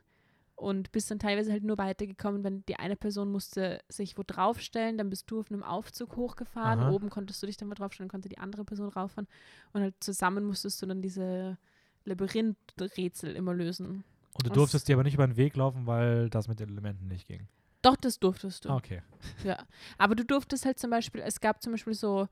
und 0.58 0.92
bist 0.92 1.10
dann 1.10 1.20
teilweise 1.20 1.52
halt 1.52 1.64
nur 1.64 1.78
weitergekommen, 1.78 2.44
wenn 2.44 2.66
die 2.66 2.76
eine 2.78 2.96
Person 2.98 3.32
musste 3.32 3.80
sich 3.90 4.18
wo 4.18 4.24
draufstellen, 4.26 4.98
dann 4.98 5.10
bist 5.10 5.30
du 5.32 5.40
auf 5.40 5.50
einem 5.52 5.64
Aufzug 5.64 6.16
hochgefahren, 6.18 6.80
Aha. 6.80 6.90
oben 6.92 7.10
konntest 7.10 7.42
du 7.42 7.48
dich 7.48 7.58
dann 7.58 7.70
wo 7.70 7.74
draufstellen, 7.76 8.10
konnte 8.10 8.28
die 8.28 8.40
andere 8.40 8.66
Person 8.66 8.90
rauffahren 8.90 9.28
und 9.74 9.82
halt 9.82 9.96
zusammen 10.02 10.44
musstest 10.46 10.82
du 10.82 10.86
dann 10.88 11.02
diese 11.02 11.58
Labyrinth-Rätsel 12.06 13.36
immer 13.36 13.54
lösen. 13.54 14.04
Und 14.34 14.46
du 14.46 14.50
Was- 14.50 14.56
durftest 14.56 14.88
dir 14.88 14.96
aber 14.96 15.04
nicht 15.04 15.14
über 15.16 15.28
den 15.28 15.38
Weg 15.38 15.56
laufen, 15.56 15.86
weil 15.88 16.30
das 16.30 16.48
mit 16.48 16.60
den 16.60 16.70
Elementen 16.70 17.08
nicht 17.08 17.28
ging. 17.28 17.48
Doch, 17.82 17.96
das 17.96 18.20
durftest 18.20 18.66
du. 18.66 18.70
Ah, 18.70 18.76
Okay. 18.78 19.02
Ja. 19.44 19.66
Aber 19.98 20.16
du 20.16 20.26
durftest 20.26 20.66
halt 20.66 20.80
zum 20.80 20.90
Beispiel, 20.90 21.22
es 21.22 21.40
gab 21.40 21.62
zum 21.62 21.74
Beispiel 21.74 21.94
so 21.94 22.28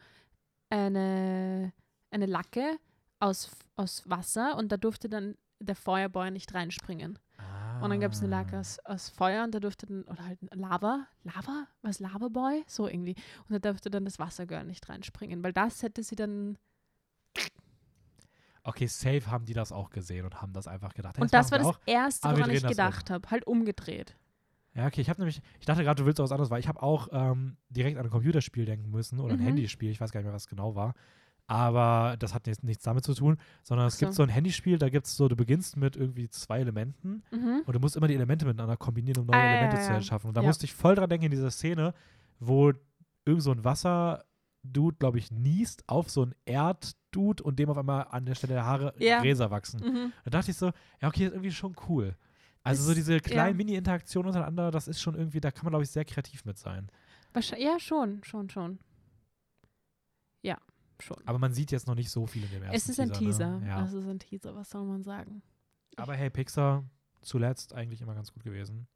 eine, 0.70 1.72
eine 2.12 2.26
Lacke 2.26 2.78
aus, 3.20 3.52
aus 3.76 4.04
Wasser 4.10 4.58
und 4.58 4.72
da 4.72 4.78
durfte 4.78 5.10
dann 5.10 5.36
der 5.60 5.76
Feuerboy 5.76 6.32
nicht 6.32 6.54
reinspringen. 6.54 7.18
Und 7.86 7.92
dann 7.92 8.00
gab 8.02 8.12
es 8.12 8.22
eine 8.24 8.36
Ah. 8.36 8.60
aus, 8.60 8.80
aus 8.86 9.10
Feuer 9.10 9.44
und 9.44 9.54
da 9.56 9.60
durfte 9.60 9.86
dann, 9.86 10.04
oder 10.04 10.26
halt 10.26 10.40
Lava, 10.54 11.08
Lava? 11.24 11.68
Was 11.82 12.00
Lavaboy? 12.00 12.64
So 12.68 12.88
irgendwie. 12.88 13.16
Und 13.48 13.54
da 13.54 13.60
durfte 13.60 13.90
dann 13.90 14.06
das 14.06 14.20
Wassergirl 14.20 14.66
nicht 14.66 14.88
reinspringen, 14.90 15.44
weil 15.44 15.54
das 15.54 15.82
hätte 15.84 16.04
sie 16.04 16.16
dann. 16.16 16.58
Okay, 18.64 18.88
safe 18.88 19.28
haben 19.30 19.46
die 19.46 19.54
das 19.54 19.72
auch 19.72 19.92
gesehen 19.92 20.26
und 20.26 20.42
haben 20.42 20.52
das 20.54 20.68
einfach 20.68 20.94
gedacht. 20.96 21.18
hey, 21.18 21.22
Und 21.22 21.34
das 21.34 21.52
machen 21.52 21.64
war 21.64 21.72
das 21.74 21.78
auch. 21.78 21.82
Erste, 21.86 22.30
wir 22.30 22.38
woran 22.38 22.50
ich 22.50 22.56
das 22.62 22.64
um. 22.64 22.70
gedacht 22.70 23.10
habe. 23.12 23.30
Halt 23.30 23.46
umgedreht. 23.46 24.16
Ja, 24.74 24.88
okay, 24.88 25.02
ich 25.02 25.10
habe 25.10 25.22
nämlich, 25.22 25.42
ich 25.60 25.66
dachte 25.66 25.84
gerade, 25.84 26.02
du 26.02 26.06
willst 26.06 26.20
was 26.20 26.32
anderes, 26.32 26.50
weil 26.50 26.60
ich 26.60 26.68
habe 26.68 26.82
auch 26.82 27.08
ähm, 27.12 27.56
direkt 27.70 27.98
an 27.98 28.06
ein 28.06 28.10
Computerspiel 28.10 28.66
denken 28.66 28.90
müssen 28.90 29.20
oder 29.20 29.36
ein 29.36 29.40
Mhm. 29.40 29.44
Handyspiel, 29.46 29.90
ich 29.92 30.02
weiß 30.02 30.12
gar 30.12 30.20
nicht 30.20 30.26
mehr, 30.26 30.34
was 30.34 30.48
genau 30.48 30.76
war. 30.76 30.96
Aber 31.48 32.16
das 32.18 32.34
hat 32.34 32.48
jetzt 32.48 32.64
nichts 32.64 32.84
damit 32.84 33.04
zu 33.04 33.14
tun, 33.14 33.38
sondern 33.62 33.86
es 33.88 33.96
Ach 33.96 34.00
gibt 34.00 34.14
so. 34.14 34.18
so 34.18 34.24
ein 34.24 34.30
Handyspiel, 34.30 34.80
da 34.80 34.90
gibt 34.90 35.06
es 35.06 35.16
so, 35.16 35.28
du 35.28 35.36
beginnst 35.36 35.78
mit 35.78 35.96
irgendwie 35.96 36.28
zwei 36.30 36.60
Elementen 36.60 37.24
Mhm. 37.32 37.62
und 37.66 37.74
du 37.76 37.80
musst 37.80 37.96
immer 37.96 38.08
die 38.08 38.16
Elemente 38.16 38.46
miteinander 38.46 38.78
kombinieren, 38.78 39.22
um 39.22 39.28
neue 39.28 39.36
Ah, 39.40 39.44
Elemente 39.58 39.76
ja, 39.78 39.82
zu 39.84 39.90
ja. 39.90 39.96
erschaffen. 39.98 40.28
Und 40.30 40.38
da 40.38 40.42
Ja. 40.42 40.48
musste 40.48 40.66
ich 40.66 40.74
voll 40.74 40.96
dran 40.96 41.08
denken 41.10 41.26
in 41.26 41.32
dieser 41.32 41.52
Szene, 41.52 41.94
wo 42.40 42.72
irgend 43.26 43.44
so 43.44 43.52
ein 43.52 43.64
Wasser-Dude, 43.64 44.98
glaube 44.98 45.20
ich, 45.20 45.30
niest 45.32 45.84
auf 45.88 46.10
so 46.10 46.24
ein 46.26 46.34
Erd-Dude 46.46 47.44
und 47.44 47.60
dem 47.60 47.70
auf 47.70 47.78
einmal 47.78 48.08
an 48.10 48.26
der 48.26 48.34
Stelle 48.36 48.54
der 48.54 48.66
Haare. 48.66 48.94
Gräser 48.98 49.52
wachsen. 49.52 49.82
Mhm. 49.82 50.14
Da 50.24 50.32
dachte 50.32 50.50
ich 50.50 50.58
so, 50.58 50.72
ja, 51.02 51.08
okay, 51.10 51.20
das 51.26 51.28
ist 51.30 51.34
irgendwie 51.34 51.52
schon 51.52 51.76
cool. 51.90 52.16
Also 52.64 52.82
so 52.82 52.90
Ist- 52.92 52.98
diese 52.98 53.20
kleinen. 53.20 53.56
Mini-Interaktionen 53.58 54.28
untereinander, 54.30 54.72
das 54.72 54.88
ist 54.88 55.00
schon 55.00 55.14
irgendwie, 55.14 55.40
da 55.40 55.52
kann 55.52 55.66
man, 55.66 55.74
glaube 55.74 55.84
ich, 55.84 55.92
sehr 55.92 56.06
kreativ 56.06 56.44
mit 56.46 56.58
sein. 56.58 56.90
Ja, 57.60 57.80
schon, 57.80 58.24
schon, 58.24 58.50
schon. 58.50 58.80
Ja, 60.42 60.58
schon. 61.04 61.18
Aber 61.26 61.40
man 61.40 61.54
sieht 61.54 61.72
jetzt 61.72 61.88
noch 61.88 61.96
nicht 61.96 62.10
so 62.10 62.26
viel 62.26 62.44
in 62.44 62.52
dem 62.52 62.64
ersten 62.64 62.76
Es 62.76 62.90
ist 62.90 63.00
ein 63.00 63.12
Teaser. 63.12 63.60
Ne? 63.60 63.68
Ja. 63.68 63.84
Es 63.84 63.94
ist 63.94 64.08
ein 64.08 64.20
Teaser, 64.20 64.56
was 64.56 64.70
soll 64.70 64.86
man 64.86 65.04
sagen? 65.04 65.42
Aber 65.98 66.16
hey, 66.16 66.30
Pixar 66.30 66.84
zuletzt 67.22 67.74
eigentlich 67.74 68.02
immer 68.02 68.16
ganz 68.16 68.32
gut 68.32 68.44
gewesen. 68.44 68.88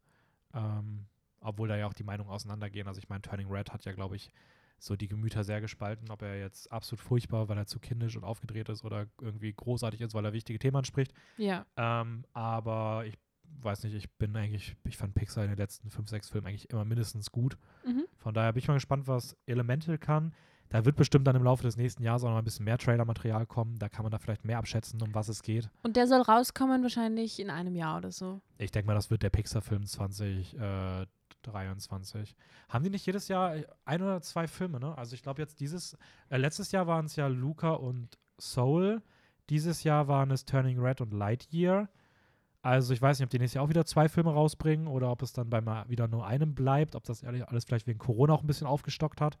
Ähm, 0.54 1.06
obwohl 1.40 1.68
da 1.68 1.76
ja 1.76 1.86
auch 1.86 1.94
die 1.94 2.04
Meinungen 2.04 2.30
auseinandergehen. 2.30 2.86
Also 2.86 2.98
ich 2.98 3.08
meine, 3.08 3.22
Turning 3.22 3.48
Red 3.48 3.72
hat 3.72 3.84
ja, 3.84 3.92
glaube 3.92 4.16
ich, 4.16 4.30
so 4.78 4.96
die 4.96 5.08
Gemüter 5.08 5.44
sehr 5.44 5.60
gespalten, 5.60 6.10
ob 6.10 6.22
er 6.22 6.38
jetzt 6.38 6.70
absolut 6.72 7.00
furchtbar, 7.00 7.48
weil 7.48 7.58
er 7.58 7.66
zu 7.66 7.78
kindisch 7.78 8.16
und 8.16 8.24
aufgedreht 8.24 8.68
ist 8.68 8.84
oder 8.84 9.06
irgendwie 9.20 9.52
großartig 9.52 10.00
ist, 10.00 10.14
weil 10.14 10.24
er 10.24 10.32
wichtige 10.32 10.58
Themen 10.58 10.76
anspricht. 10.76 11.12
Ja. 11.36 11.66
Ähm, 11.76 12.24
aber 12.32 13.04
ich 13.06 13.18
weiß 13.62 13.84
nicht, 13.84 13.94
ich 13.94 14.10
bin 14.12 14.34
eigentlich, 14.36 14.76
ich 14.84 14.96
fand 14.96 15.14
Pixar 15.14 15.44
in 15.44 15.50
den 15.50 15.58
letzten 15.58 15.90
fünf, 15.90 16.08
sechs 16.08 16.30
Filmen 16.30 16.46
eigentlich 16.46 16.70
immer 16.70 16.84
mindestens 16.84 17.30
gut. 17.30 17.58
Mhm. 17.84 18.04
Von 18.16 18.32
daher 18.32 18.52
bin 18.52 18.60
ich 18.60 18.68
mal 18.68 18.74
gespannt, 18.74 19.06
was 19.06 19.36
Elemental 19.46 19.98
kann. 19.98 20.32
Da 20.70 20.84
wird 20.84 20.96
bestimmt 20.96 21.26
dann 21.26 21.36
im 21.36 21.42
Laufe 21.42 21.64
des 21.64 21.76
nächsten 21.76 22.04
Jahres 22.04 22.22
auch 22.24 22.30
noch 22.30 22.38
ein 22.38 22.44
bisschen 22.44 22.64
mehr 22.64 22.78
Trailermaterial 22.78 23.44
kommen. 23.44 23.76
Da 23.78 23.88
kann 23.88 24.04
man 24.04 24.12
da 24.12 24.18
vielleicht 24.18 24.44
mehr 24.44 24.58
abschätzen, 24.58 25.02
um 25.02 25.12
was 25.14 25.28
es 25.28 25.42
geht. 25.42 25.68
Und 25.82 25.96
der 25.96 26.06
soll 26.06 26.22
rauskommen 26.22 26.82
wahrscheinlich 26.82 27.40
in 27.40 27.50
einem 27.50 27.74
Jahr 27.74 27.96
oder 27.98 28.12
so. 28.12 28.40
Ich 28.56 28.70
denke 28.70 28.86
mal, 28.86 28.94
das 28.94 29.10
wird 29.10 29.24
der 29.24 29.30
Pixar-Film 29.30 29.84
2023. 29.84 32.36
Haben 32.68 32.84
die 32.84 32.90
nicht 32.90 33.04
jedes 33.04 33.26
Jahr 33.26 33.56
ein 33.84 34.00
oder 34.00 34.22
zwei 34.22 34.46
Filme, 34.46 34.78
ne? 34.78 34.96
Also 34.96 35.14
ich 35.14 35.24
glaube 35.24 35.42
jetzt 35.42 35.58
dieses, 35.58 35.98
äh, 36.28 36.36
letztes 36.36 36.70
Jahr 36.70 36.86
waren 36.86 37.06
es 37.06 37.16
ja 37.16 37.26
Luca 37.26 37.72
und 37.72 38.16
Soul. 38.40 39.02
Dieses 39.48 39.82
Jahr 39.82 40.06
waren 40.06 40.30
es 40.30 40.44
Turning 40.44 40.78
Red 40.78 41.00
und 41.00 41.12
Lightyear. 41.12 41.88
Also 42.62 42.94
ich 42.94 43.02
weiß 43.02 43.18
nicht, 43.18 43.24
ob 43.24 43.30
die 43.30 43.40
nächstes 43.40 43.54
Jahr 43.54 43.64
auch 43.64 43.70
wieder 43.70 43.86
zwei 43.86 44.08
Filme 44.08 44.32
rausbringen 44.32 44.86
oder 44.86 45.10
ob 45.10 45.22
es 45.22 45.32
dann 45.32 45.50
bei 45.50 45.60
mal 45.60 45.88
wieder 45.88 46.06
nur 46.06 46.24
einem 46.26 46.54
bleibt, 46.54 46.94
ob 46.94 47.02
das 47.02 47.24
ehrlich 47.24 47.48
alles 47.48 47.64
vielleicht 47.64 47.88
wegen 47.88 47.98
Corona 47.98 48.34
auch 48.34 48.42
ein 48.42 48.46
bisschen 48.46 48.68
aufgestockt 48.68 49.20
hat. 49.20 49.36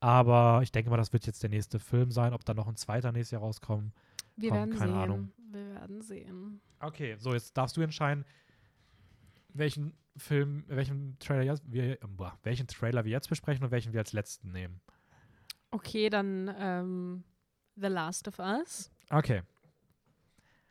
Aber 0.00 0.60
ich 0.62 0.70
denke 0.72 0.90
mal, 0.90 0.96
das 0.96 1.12
wird 1.12 1.26
jetzt 1.26 1.42
der 1.42 1.50
nächste 1.50 1.78
Film 1.78 2.10
sein. 2.10 2.32
Ob 2.34 2.44
dann 2.44 2.56
noch 2.56 2.68
ein 2.68 2.76
zweiter 2.76 3.12
nächstes 3.12 3.32
Jahr 3.32 3.42
rauskommt. 3.42 3.92
Wir 4.36 4.50
Komm, 4.50 4.58
werden 4.58 4.70
keine 4.78 4.92
sehen. 4.92 5.00
Ahnung. 5.00 5.32
Wir 5.50 5.66
werden 5.74 6.02
sehen. 6.02 6.60
Okay, 6.80 7.16
so 7.18 7.32
jetzt 7.32 7.56
darfst 7.56 7.76
du 7.76 7.80
entscheiden, 7.80 8.24
welchen 9.48 9.94
Film, 10.16 10.64
welchen 10.68 11.18
Trailer 11.18 11.42
jetzt, 11.42 11.62
wir, 11.70 11.98
boah, 12.06 12.38
welchen 12.42 12.66
Trailer 12.66 13.04
wir 13.04 13.12
jetzt 13.12 13.28
besprechen 13.28 13.64
und 13.64 13.70
welchen 13.70 13.92
wir 13.92 14.00
als 14.00 14.12
letzten 14.12 14.52
nehmen. 14.52 14.80
Okay, 15.70 16.10
dann 16.10 16.54
ähm, 16.58 17.24
The 17.76 17.86
Last 17.88 18.28
of 18.28 18.38
Us. 18.38 18.90
Okay. 19.10 19.42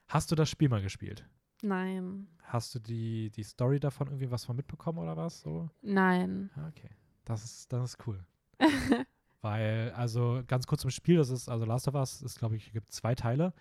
Hast 0.08 0.32
du 0.32 0.36
das 0.36 0.50
Spiel 0.50 0.70
mal 0.70 0.82
gespielt? 0.82 1.28
Nein. 1.64 2.28
Hast 2.44 2.76
du 2.76 2.80
die, 2.80 3.32
die 3.32 3.44
Story 3.44 3.80
davon 3.80 4.08
irgendwie 4.08 4.30
was 4.30 4.46
von 4.46 4.56
mitbekommen 4.56 5.00
oder 5.00 5.18
was? 5.18 5.42
So? 5.42 5.70
Nein. 5.82 6.52
Ah, 6.56 6.68
Okay. 6.70 6.90
Das 7.24 7.44
ist, 7.44 7.74
das 7.74 7.92
ist 7.96 8.08
cool. 8.08 8.24
Weil, 9.46 9.92
also 9.96 10.42
ganz 10.48 10.66
kurz 10.66 10.82
zum 10.82 10.90
Spiel, 10.90 11.18
das 11.18 11.30
ist, 11.30 11.50
also 11.50 11.66
Last 11.66 11.88
of 11.88 11.94
Us 11.94 12.24
ist, 12.24 12.40
glaube 12.40 12.56
ich, 12.56 12.74
gibt 12.74 12.92
zwei 12.92 13.14
Teile. 13.14 13.54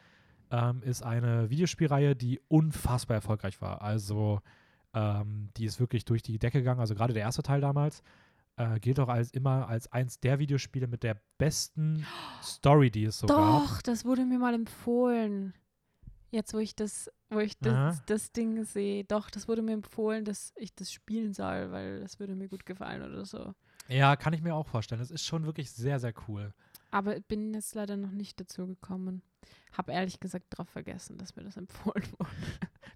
Ähm, 0.51 0.82
ist 0.82 1.03
eine 1.03 1.51
Videospielreihe, 1.51 2.16
die 2.16 2.41
unfassbar 2.49 3.16
erfolgreich 3.16 3.61
war. 3.61 3.82
Also, 3.82 4.41
ähm, 4.95 5.51
die 5.59 5.66
ist 5.66 5.80
wirklich 5.80 6.07
durch 6.07 6.22
die 6.22 6.39
Decke 6.39 6.61
gegangen. 6.61 6.80
Also 6.80 6.95
gerade 6.95 7.12
der 7.12 7.20
erste 7.20 7.43
Teil 7.43 7.61
damals 7.61 8.03
äh, 8.57 8.80
gilt 8.80 8.99
auch 8.99 9.09
als 9.09 9.30
immer 9.32 9.68
als 9.68 9.93
eins 9.93 10.18
der 10.20 10.39
Videospiele 10.39 10.87
mit 10.87 11.03
der 11.03 11.20
besten 11.37 12.07
Story, 12.43 12.91
die 12.91 13.05
es 13.05 13.18
so 13.18 13.26
gab. 13.26 13.37
Doch, 13.37 13.82
das 13.82 14.07
wurde 14.07 14.24
mir 14.24 14.39
mal 14.39 14.55
empfohlen. 14.55 15.53
Jetzt, 16.30 16.55
wo 16.55 16.61
ich 16.61 16.74
das, 16.74 17.11
wo 17.28 17.41
ich 17.41 17.59
Aha. 17.62 17.89
das, 17.89 18.03
das 18.07 18.32
Ding 18.32 18.64
sehe, 18.64 19.05
doch, 19.05 19.28
das 19.28 19.49
wurde 19.49 19.61
mir 19.61 19.74
empfohlen, 19.74 20.24
dass 20.24 20.55
ich 20.57 20.74
das 20.74 20.91
spielen 20.91 21.35
soll, 21.35 21.70
weil 21.72 22.01
das 22.01 22.18
würde 22.18 22.35
mir 22.35 22.49
gut 22.49 22.64
gefallen 22.64 23.03
oder 23.03 23.26
so. 23.26 23.53
Ja, 23.89 24.16
kann 24.16 24.32
ich 24.32 24.43
mir 24.43 24.55
auch 24.55 24.66
vorstellen. 24.66 25.01
Es 25.01 25.11
ist 25.11 25.24
schon 25.24 25.45
wirklich 25.45 25.70
sehr, 25.70 26.01
sehr 26.01 26.14
cool. 26.28 26.53
Aber 26.91 27.16
ich 27.16 27.24
bin 27.24 27.53
jetzt 27.55 27.74
leider 27.74 27.97
noch 27.97 28.12
nicht 28.12 28.39
dazu 28.41 28.66
gekommen. 28.66 29.22
Hab 29.76 29.88
ehrlich 29.90 30.20
gesagt 30.20 30.47
drauf 30.51 30.68
vergessen, 30.68 31.18
dass 31.18 31.34
mir 31.34 31.42
das 31.45 31.57
empfohlen 31.57 32.05
wurde. 32.18 32.30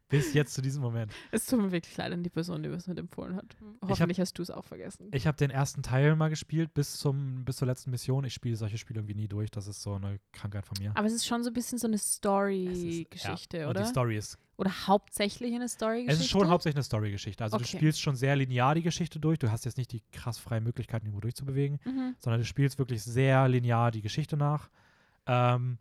Bis 0.08 0.32
jetzt 0.32 0.54
zu 0.54 0.62
diesem 0.62 0.80
Moment. 0.80 1.12
Es 1.32 1.44
tut 1.46 1.60
mir 1.60 1.70
wirklich 1.72 1.94
leid 1.96 2.12
an 2.12 2.22
die 2.22 2.30
Person, 2.30 2.62
die 2.62 2.68
mir 2.68 2.76
es 2.76 2.86
mit 2.86 2.98
empfohlen 2.98 3.36
hat. 3.36 3.56
Hoffentlich 3.82 4.18
hast 4.20 4.38
du 4.38 4.42
es 4.42 4.50
auch 4.50 4.64
vergessen. 4.64 5.08
Ich 5.12 5.26
habe 5.26 5.36
den 5.36 5.50
ersten 5.50 5.82
Teil 5.82 6.16
mal 6.16 6.28
gespielt 6.30 6.72
bis, 6.72 6.96
zum, 6.96 7.44
bis 7.44 7.56
zur 7.56 7.66
letzten 7.66 7.90
Mission. 7.90 8.24
Ich 8.24 8.32
spiele 8.32 8.56
solche 8.56 8.78
Spiele 8.78 9.00
irgendwie 9.00 9.14
nie 9.16 9.28
durch. 9.28 9.50
Das 9.50 9.66
ist 9.66 9.82
so 9.82 9.94
eine 9.94 10.18
Krankheit 10.32 10.64
von 10.66 10.76
mir. 10.80 10.92
Aber 10.94 11.06
es 11.06 11.12
ist 11.12 11.26
schon 11.26 11.42
so 11.42 11.50
ein 11.50 11.52
bisschen 11.52 11.78
so 11.78 11.86
eine 11.88 11.96
Es 11.96 12.02
ist- 12.04 12.14
Story-Geschichte, 12.14 13.58
ja, 13.58 13.64
Und 13.64 13.70
oder? 13.70 13.82
die 13.82 13.88
Story 13.88 14.16
ist 14.16 14.38
Oder 14.56 14.70
hauptsächlich 14.86 15.54
eine 15.54 15.68
Story-Geschichte? 15.68 16.12
Es 16.12 16.20
ist 16.20 16.30
schon 16.30 16.48
hauptsächlich 16.48 16.76
eine 16.76 16.84
Story-Geschichte. 16.84 17.44
Also 17.44 17.58
du 17.58 17.64
Okay. 17.64 17.76
spielst 17.76 18.00
schon 18.00 18.16
sehr 18.16 18.34
linear 18.36 18.74
die 18.74 18.82
Geschichte 18.82 19.18
durch. 19.20 19.38
Du 19.38 19.50
hast 19.50 19.64
jetzt 19.64 19.76
nicht 19.76 19.92
die 19.92 20.02
krass 20.12 20.38
freien 20.38 20.64
Möglichkeiten, 20.64 21.06
irgendwo 21.06 21.20
durchzubewegen, 21.20 21.80
Mhm. 21.84 22.14
sondern 22.18 22.40
du 22.40 22.46
spielst 22.46 22.78
wirklich 22.78 23.02
sehr 23.02 23.46
linear 23.48 23.90
die 23.90 24.00
Geschichte 24.02 24.36
nach. 24.36 24.70
Ähm, 25.26 25.78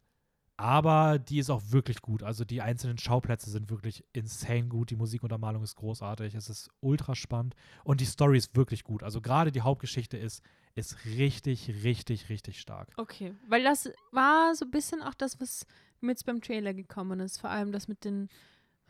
aber 0.57 1.19
die 1.19 1.37
ist 1.39 1.49
auch 1.51 1.61
wirklich 1.69 2.01
gut. 2.01 2.23
Also 2.23 2.43
die 2.43 2.61
einzelnen 2.61 2.97
Schauplätze 2.97 3.49
sind 3.51 3.69
wirklich 3.69 4.03
insane 4.13 4.67
gut. 4.67 4.89
Die 4.89 4.95
Musikuntermalung 4.95 5.61
ist 5.63 5.75
großartig. 5.75 6.33
Es 6.33 6.49
ist 6.49 6.69
ultra 6.79 7.13
spannend. 7.15 7.55
Und 7.83 8.01
die 8.01 8.05
Story 8.05 8.37
ist 8.39 8.55
wirklich 8.55 8.83
gut. 8.83 9.03
Also 9.03 9.21
gerade 9.21 9.51
die 9.51 9.61
Hauptgeschichte 9.61 10.17
ist, 10.17 10.43
ist 10.73 11.05
richtig, 11.05 11.83
richtig, 11.83 12.29
richtig 12.29 12.59
stark. 12.59 12.89
Okay, 12.97 13.35
weil 13.47 13.63
das 13.63 13.89
war 14.11 14.55
so 14.55 14.65
ein 14.65 14.71
bisschen 14.71 15.01
auch 15.03 15.13
das, 15.13 15.39
was 15.39 15.65
mir 16.01 16.11
jetzt 16.11 16.25
beim 16.25 16.41
Trailer 16.41 16.73
gekommen 16.73 17.19
ist. 17.19 17.37
Vor 17.39 17.51
allem 17.51 17.71
das 17.71 17.87
mit 17.87 18.03
den, 18.03 18.27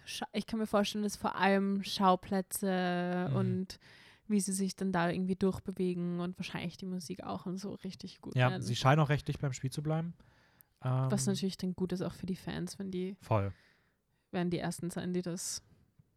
Scha 0.05 0.25
ich 0.31 0.45
kann 0.45 0.59
mir 0.59 0.67
vorstellen, 0.67 1.03
dass 1.03 1.17
vor 1.17 1.35
allem 1.35 1.83
Schauplätze 1.83 3.27
Mhm. 3.29 3.35
und 3.35 3.79
wie 4.29 4.39
sie 4.41 4.51
sich 4.53 4.75
dann 4.75 4.91
da 4.91 5.09
irgendwie 5.09 5.35
durchbewegen 5.35 6.19
und 6.19 6.37
wahrscheinlich 6.37 6.77
die 6.77 6.85
Musik 6.85 7.23
auch 7.23 7.45
und 7.45 7.57
so 7.57 7.73
richtig 7.83 8.19
gut 8.21 8.35
Ja, 8.35 8.49
werden. 8.49 8.61
sie 8.61 8.75
scheinen 8.75 8.99
auch 8.99 9.09
recht 9.09 9.27
dicht 9.27 9.39
beim 9.39 9.53
Spiel 9.53 9.71
zu 9.71 9.81
bleiben. 9.81 10.13
Ähm, 10.83 11.11
Was 11.11 11.25
natürlich 11.25 11.57
dann 11.57 11.73
gut 11.73 11.91
ist 11.91 12.01
auch 12.01 12.13
für 12.13 12.25
die 12.25 12.35
Fans, 12.35 12.77
wenn 12.79 12.91
die 12.91 13.15
Voll. 13.21 13.51
werden 14.31 14.49
die 14.49 14.59
ersten 14.59 14.89
sein, 14.89 15.13
die 15.13 15.21
das 15.21 15.63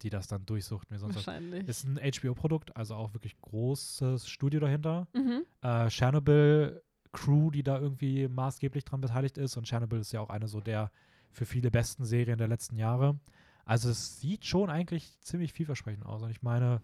Die 0.01 0.09
das 0.09 0.27
dann 0.27 0.45
durchsuchten 0.45 0.97
wie 0.97 1.01
wahrscheinlich. 1.01 1.67
Ist 1.67 1.85
ein 1.85 1.97
HBO-Produkt, 1.97 2.75
also 2.75 2.95
auch 2.95 3.13
wirklich 3.13 3.39
großes 3.41 4.27
Studio 4.27 4.59
dahinter. 4.59 5.07
mhm. 5.13 5.43
Äh, 5.61 5.89
Chernobyl 5.89 6.81
Crew, 7.11 7.51
die 7.51 7.63
da 7.63 7.79
irgendwie 7.79 8.27
maßgeblich 8.27 8.85
dran 8.85 9.01
beteiligt 9.01 9.37
ist. 9.37 9.57
Und 9.57 9.67
Chernobyl 9.67 9.99
ist 9.99 10.11
ja 10.13 10.21
auch 10.21 10.29
eine 10.29 10.47
so 10.47 10.61
der 10.61 10.91
für 11.31 11.45
viele 11.45 11.71
besten 11.71 12.05
Serien 12.05 12.37
der 12.37 12.47
letzten 12.47 12.77
Jahre. 12.77 13.19
Also 13.65 13.89
es 13.89 14.19
sieht 14.19 14.45
schon 14.45 14.69
eigentlich 14.69 15.19
ziemlich 15.21 15.53
vielversprechend 15.53 16.05
aus. 16.05 16.21
Und 16.21 16.31
ich 16.31 16.41
meine, 16.41 16.81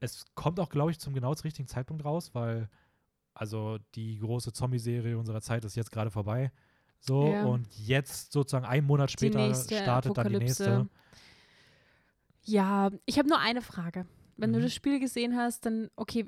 es 0.00 0.24
kommt 0.34 0.60
auch, 0.60 0.68
glaube 0.68 0.90
ich, 0.90 0.98
zum 0.98 1.14
genau 1.14 1.32
richtigen 1.32 1.68
Zeitpunkt 1.68 2.04
raus, 2.04 2.34
weil 2.34 2.68
also 3.34 3.78
die 3.94 4.18
große 4.18 4.52
Zombie-Serie 4.52 5.18
unserer 5.18 5.40
Zeit 5.42 5.64
ist 5.64 5.76
jetzt 5.76 5.92
gerade 5.92 6.10
vorbei. 6.10 6.52
So, 7.00 7.32
Ja. 7.32 7.44
und 7.44 7.66
jetzt 7.78 8.32
sozusagen 8.32 8.64
einen 8.66 8.86
Monat 8.86 9.10
später 9.10 9.54
startet 9.54 10.16
dann 10.16 10.28
die 10.28 10.38
nächste. 10.38 10.64
Apokalypse. 10.64 10.90
Ja, 12.44 12.90
ich 13.06 13.18
habe 13.18 13.28
nur 13.28 13.38
eine 13.38 13.62
Frage. 13.62 14.06
Wenn 14.36 14.52
du 14.52 14.58
Mhm. 14.58 14.64
das 14.64 14.74
Spiel 14.74 15.00
gesehen 15.00 15.36
hast, 15.36 15.66
dann, 15.66 15.90
okay, 15.96 16.26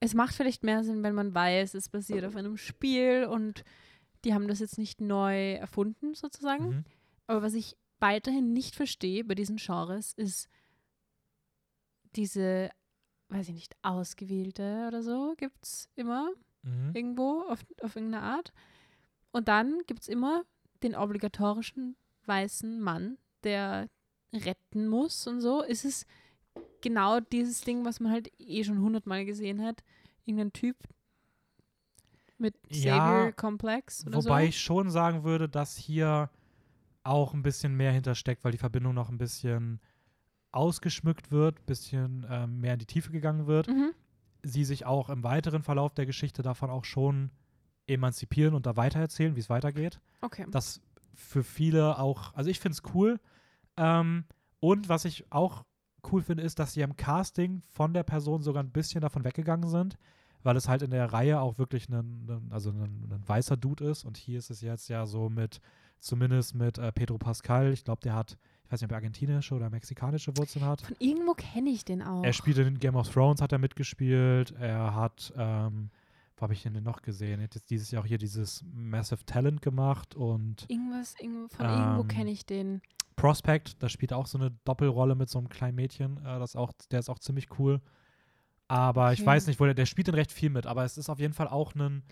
es 0.00 0.14
macht 0.14 0.34
vielleicht 0.34 0.64
mehr 0.64 0.82
Sinn, 0.84 1.02
wenn 1.02 1.14
man 1.14 1.34
weiß, 1.34 1.74
es 1.74 1.88
basiert 1.88 2.24
auf 2.24 2.34
einem 2.36 2.56
Spiel 2.56 3.26
und 3.30 3.64
die 4.24 4.34
haben 4.34 4.48
das 4.48 4.58
jetzt 4.60 4.78
nicht 4.78 5.00
neu 5.00 5.52
erfunden, 5.54 6.14
sozusagen. 6.14 6.68
Mhm. 6.68 6.84
Aber 7.26 7.42
was 7.42 7.54
ich 7.54 7.76
weiterhin 8.00 8.52
nicht 8.52 8.74
verstehe 8.74 9.24
bei 9.24 9.34
diesen 9.34 9.56
Genres, 9.56 10.12
ist 10.14 10.48
diese, 12.16 12.70
weiß 13.28 13.48
ich 13.48 13.54
nicht, 13.54 13.76
ausgewählte 13.82 14.84
oder 14.88 15.02
so, 15.02 15.34
gibt 15.36 15.64
es 15.64 15.88
immer 15.94 16.30
Mhm. 16.62 16.90
irgendwo 16.94 17.42
auf, 17.42 17.60
auf 17.82 17.96
irgendeine 17.96 18.24
Art. 18.24 18.52
Und 19.32 19.48
dann 19.48 19.80
gibt 19.86 20.02
es 20.02 20.08
immer 20.08 20.44
den 20.82 20.94
obligatorischen 20.94 21.96
weißen 22.26 22.80
Mann, 22.80 23.18
der 23.42 23.88
retten 24.32 24.88
muss 24.88 25.26
und 25.26 25.40
so. 25.40 25.62
Ist 25.62 25.84
es 25.84 26.06
genau 26.80 27.20
dieses 27.20 27.62
Ding, 27.62 27.84
was 27.84 28.00
man 28.00 28.12
halt 28.12 28.30
eh 28.38 28.64
schon 28.64 28.80
hundertmal 28.80 29.24
gesehen 29.24 29.62
hat? 29.62 29.82
Irgendein 30.24 30.52
Typ 30.52 30.76
mit 32.38 32.54
Ja, 32.68 32.96
Savior-Komplex 32.96 34.06
oder 34.06 34.18
Wobei 34.18 34.42
so? 34.42 34.48
ich 34.48 34.60
schon 34.60 34.90
sagen 34.90 35.24
würde, 35.24 35.48
dass 35.48 35.76
hier 35.76 36.30
auch 37.04 37.34
ein 37.34 37.42
bisschen 37.42 37.76
mehr 37.76 37.92
hintersteckt, 37.92 38.44
weil 38.44 38.52
die 38.52 38.58
Verbindung 38.58 38.94
noch 38.94 39.08
ein 39.08 39.18
bisschen 39.18 39.80
ausgeschmückt 40.52 41.30
wird, 41.30 41.58
ein 41.60 41.66
bisschen 41.66 42.26
ähm, 42.28 42.60
mehr 42.60 42.74
in 42.74 42.78
die 42.78 42.86
Tiefe 42.86 43.10
gegangen 43.10 43.46
wird. 43.46 43.68
Mhm. 43.68 43.92
Sie 44.42 44.64
sich 44.64 44.84
auch 44.86 45.08
im 45.08 45.22
weiteren 45.22 45.62
Verlauf 45.62 45.94
der 45.94 46.04
Geschichte 46.06 46.42
davon 46.42 46.68
auch 46.68 46.84
schon 46.84 47.30
emanzipieren 47.86 48.54
und 48.54 48.66
da 48.66 48.76
weitererzählen, 48.76 49.36
wie 49.36 49.40
es 49.40 49.50
weitergeht. 49.50 50.00
Okay. 50.20 50.46
Das 50.50 50.80
für 51.14 51.42
viele 51.42 51.98
auch, 51.98 52.34
also 52.34 52.50
ich 52.50 52.60
finde 52.60 52.74
es 52.74 52.94
cool. 52.94 53.20
Ähm, 53.76 54.24
und 54.60 54.88
was 54.88 55.04
ich 55.04 55.30
auch 55.30 55.64
cool 56.10 56.22
finde, 56.22 56.42
ist, 56.42 56.58
dass 56.58 56.72
sie 56.72 56.84
am 56.84 56.96
Casting 56.96 57.62
von 57.72 57.94
der 57.94 58.02
Person 58.02 58.42
sogar 58.42 58.62
ein 58.62 58.70
bisschen 58.70 59.00
davon 59.00 59.24
weggegangen 59.24 59.68
sind, 59.68 59.98
weil 60.42 60.56
es 60.56 60.68
halt 60.68 60.82
in 60.82 60.90
der 60.90 61.12
Reihe 61.12 61.40
auch 61.40 61.58
wirklich 61.58 61.88
ein, 61.88 62.48
also 62.50 62.70
ein, 62.70 63.22
weißer 63.26 63.56
Dude 63.56 63.84
ist. 63.84 64.04
Und 64.04 64.16
hier 64.16 64.38
ist 64.38 64.50
es 64.50 64.60
jetzt 64.60 64.88
ja 64.88 65.06
so 65.06 65.28
mit, 65.28 65.60
zumindest 66.00 66.54
mit 66.54 66.78
äh, 66.78 66.92
Pedro 66.92 67.18
Pascal. 67.18 67.72
Ich 67.72 67.84
glaube, 67.84 68.00
der 68.02 68.14
hat, 68.14 68.32
ich 68.32 68.72
ich 68.72 68.72
weiß 68.72 68.80
nicht, 68.80 68.88
ob 68.88 68.92
er 68.92 68.96
argentinische 68.96 69.54
oder 69.54 69.70
mexikanische 69.70 70.36
Wurzeln 70.36 70.64
hat. 70.64 70.82
Von 70.82 70.96
irgendwo 70.98 71.34
kenne 71.34 71.70
ich 71.70 71.84
den 71.84 72.02
auch. 72.02 72.24
Er 72.24 72.32
spielt 72.32 72.58
in 72.58 72.78
Game 72.78 72.96
of 72.96 73.08
Thrones, 73.10 73.42
hat 73.42 73.52
er 73.52 73.58
mitgespielt. 73.58 74.52
Er 74.58 74.94
hat, 74.94 75.32
ähm, 75.36 75.90
wo 76.36 76.42
habe 76.42 76.54
ich 76.54 76.62
denn 76.62 76.82
noch 76.82 77.02
gesehen? 77.02 77.40
Er 77.40 77.44
hat 77.44 77.54
jetzt 77.54 77.70
dieses 77.70 77.90
Jahr 77.90 78.02
auch 78.02 78.06
hier 78.06 78.18
dieses 78.18 78.64
Massive 78.72 79.24
Talent 79.24 79.62
gemacht 79.62 80.14
und 80.14 80.64
Irgendwas, 80.68 81.14
irgendwo, 81.20 81.48
von 81.48 81.68
irgendwo 81.68 82.02
Ähm, 82.02 82.08
kenne 82.08 82.30
ich 82.30 82.46
den. 82.46 82.82
Prospect, 83.16 83.82
da 83.82 83.88
spielt 83.88 84.12
auch 84.12 84.26
so 84.26 84.38
eine 84.38 84.50
Doppelrolle 84.64 85.14
mit 85.14 85.28
so 85.28 85.38
einem 85.38 85.48
kleinen 85.48 85.76
Mädchen. 85.76 86.16
Äh, 86.18 86.38
das 86.38 86.56
auch, 86.56 86.72
der 86.90 87.00
ist 87.00 87.08
auch 87.10 87.18
ziemlich 87.18 87.58
cool. 87.58 87.80
Aber 88.68 89.12
ich 89.12 89.20
Okay. 89.20 89.26
weiß 89.26 89.46
nicht, 89.46 89.60
wo 89.60 89.64
der, 89.64 89.74
der 89.74 89.86
spielt 89.86 90.08
in 90.08 90.14
recht 90.14 90.32
viel 90.32 90.50
mit. 90.50 90.66
Aber 90.66 90.84
es 90.84 90.96
ist 90.96 91.10
auf 91.10 91.18
jeden 91.18 91.34
Fall 91.34 91.48
auch 91.48 91.74
ein, 91.74 92.02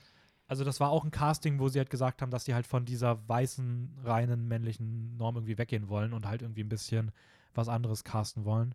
also 0.47 0.62
das 0.64 0.79
war 0.81 0.91
auch 0.91 1.05
ein 1.05 1.11
Casting, 1.11 1.59
wo 1.59 1.68
sie 1.68 1.79
halt 1.79 1.91
gesagt 1.91 2.21
haben, 2.23 2.31
dass 2.31 2.45
die 2.45 2.55
halt 2.55 2.66
von 2.66 2.85
dieser 2.85 3.27
weißen, 3.29 3.99
reinen, 4.05 4.47
männlichen 4.47 5.16
Norm 5.16 5.37
irgendwie 5.37 5.57
weggehen 5.59 5.89
wollen 5.89 6.12
und 6.12 6.27
halt 6.27 6.43
irgendwie 6.43 6.62
ein 6.64 6.68
bisschen 6.68 7.12
was 7.55 7.68
anderes 7.68 8.05
casten 8.05 8.45
wollen. 8.45 8.75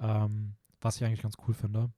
Ähm, 0.00 0.54
was 0.80 0.96
ich 0.96 1.04
eigentlich 1.04 1.22
ganz 1.22 1.36
cool 1.46 1.54
finde. 1.54 1.90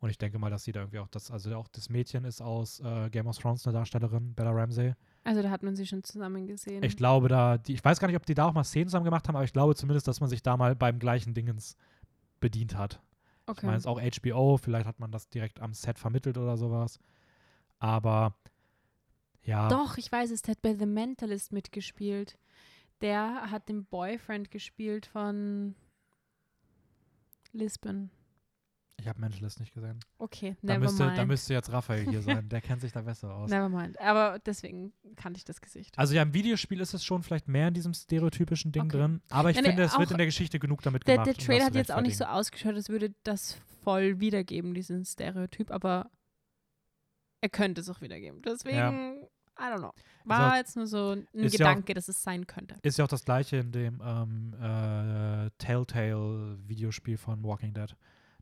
Und 0.00 0.08
ich 0.08 0.16
denke 0.16 0.38
mal, 0.38 0.50
dass 0.50 0.64
sie 0.64 0.72
da 0.72 0.80
irgendwie 0.80 0.98
auch 0.98 1.08
das, 1.08 1.30
also 1.30 1.54
auch 1.54 1.68
das 1.68 1.90
Mädchen 1.90 2.24
ist 2.24 2.40
aus 2.40 2.80
äh, 2.80 3.10
Game 3.10 3.26
of 3.26 3.36
Thrones 3.36 3.66
eine 3.66 3.74
Darstellerin, 3.74 4.34
Bella 4.34 4.50
Ramsey. 4.50 4.94
Also 5.24 5.42
da 5.42 5.50
hat 5.50 5.62
man 5.62 5.76
sie 5.76 5.86
schon 5.86 6.02
zusammen 6.02 6.46
gesehen. 6.46 6.82
Ich 6.82 6.96
glaube, 6.96 7.28
da, 7.28 7.58
die, 7.58 7.74
ich 7.74 7.84
weiß 7.84 8.00
gar 8.00 8.08
nicht, 8.08 8.16
ob 8.16 8.24
die 8.24 8.34
da 8.34 8.46
auch 8.46 8.54
mal 8.54 8.64
Szenen 8.64 8.88
zusammen 8.88 9.04
gemacht 9.04 9.28
haben, 9.28 9.36
aber 9.36 9.44
ich 9.44 9.52
glaube 9.52 9.74
zumindest, 9.74 10.08
dass 10.08 10.20
man 10.20 10.30
sich 10.30 10.42
da 10.42 10.56
mal 10.56 10.74
beim 10.74 10.98
gleichen 10.98 11.34
Dingens 11.34 11.76
bedient 12.40 12.76
hat. 12.76 13.02
Ich 13.42 13.50
okay. 13.50 13.66
meine, 13.66 13.76
es 13.76 13.82
ist 13.82 13.86
auch 13.86 14.00
HBO, 14.00 14.56
vielleicht 14.56 14.86
hat 14.86 15.00
man 15.00 15.12
das 15.12 15.28
direkt 15.28 15.60
am 15.60 15.74
Set 15.74 15.98
vermittelt 15.98 16.38
oder 16.38 16.56
sowas. 16.56 16.98
Aber 17.78 18.34
ja, 19.42 19.68
Doch, 19.68 19.98
ich 19.98 20.10
weiß 20.10 20.30
es, 20.30 20.40
der 20.40 20.52
hat 20.52 20.62
bei 20.62 20.74
The 20.74 20.86
Mentalist 20.86 21.52
mitgespielt. 21.52 22.38
Der 23.02 23.50
hat 23.50 23.68
den 23.68 23.84
Boyfriend 23.84 24.50
gespielt 24.50 25.04
von 25.04 25.74
Lisbon. 27.52 28.10
Ich 29.00 29.08
habe 29.08 29.20
Mentalist 29.20 29.58
nicht 29.60 29.72
gesehen. 29.74 29.98
Okay, 30.18 30.56
Da 30.62 30.74
never 30.74 30.84
müsste, 30.86 31.04
mind. 31.04 31.18
da 31.18 31.24
müsste 31.24 31.54
jetzt 31.54 31.72
Raphael 31.72 32.08
hier 32.08 32.22
sein, 32.22 32.48
der 32.50 32.60
kennt 32.60 32.80
sich 32.80 32.92
da 32.92 33.02
besser 33.02 33.34
aus. 33.34 33.50
never 33.50 33.68
mind. 33.68 33.98
Aber 34.00 34.38
deswegen 34.38 34.92
kannte 35.16 35.38
ich 35.38 35.44
das 35.44 35.60
Gesicht. 35.60 35.98
Also 35.98 36.14
ja, 36.14 36.22
im 36.22 36.32
Videospiel 36.34 36.80
ist 36.80 36.94
es 36.94 37.04
schon 37.04 37.22
vielleicht 37.22 37.48
mehr 37.48 37.68
in 37.68 37.74
diesem 37.74 37.94
stereotypischen 37.94 38.72
Ding 38.72 38.84
Okay. 38.84 38.98
drin, 38.98 39.22
aber 39.30 39.50
ich 39.50 39.56
nee, 39.56 39.62
finde, 39.64 39.82
es 39.82 39.98
wird 39.98 40.10
in 40.10 40.16
der 40.18 40.26
Geschichte 40.26 40.58
genug 40.58 40.82
damit 40.82 41.06
Der, 41.06 41.16
gemacht. 41.16 41.26
der 41.28 41.34
Trailer 41.34 41.64
hat 41.64 41.74
jetzt 41.74 41.90
auch 41.92 42.00
nicht 42.02 42.16
so 42.16 42.24
ausgeschaut, 42.24 42.74
als 42.74 42.88
würde 42.88 43.14
das 43.24 43.56
voll 43.82 44.20
wiedergeben, 44.20 44.74
diesen 44.74 45.04
Stereotyp, 45.04 45.70
aber 45.70 46.10
er 47.42 47.48
könnte 47.48 47.80
es 47.80 47.88
auch 47.88 48.00
wiedergeben. 48.02 48.42
Deswegen, 48.42 49.22
I 49.58 49.62
don't 49.62 49.78
know. 49.78 49.92
War 50.24 50.52
auch- 50.52 50.56
jetzt 50.56 50.76
nur 50.76 50.86
so 50.86 51.12
ein 51.12 51.26
ist 51.32 51.58
ja 51.58 51.66
auch- 51.66 51.70
Gedanke, 51.70 51.94
dass 51.94 52.08
es 52.08 52.22
sein 52.22 52.46
könnte. 52.46 52.76
Ist 52.82 52.98
ja 52.98 53.04
auch 53.06 53.08
das 53.08 53.24
gleiche 53.24 53.56
in 53.56 53.72
dem 53.72 54.02
ähm, 54.04 54.54
äh, 54.60 55.50
Telltale-Videospiel 55.58 57.16
von 57.16 57.42
Walking 57.42 57.72
Dead. 57.74 57.94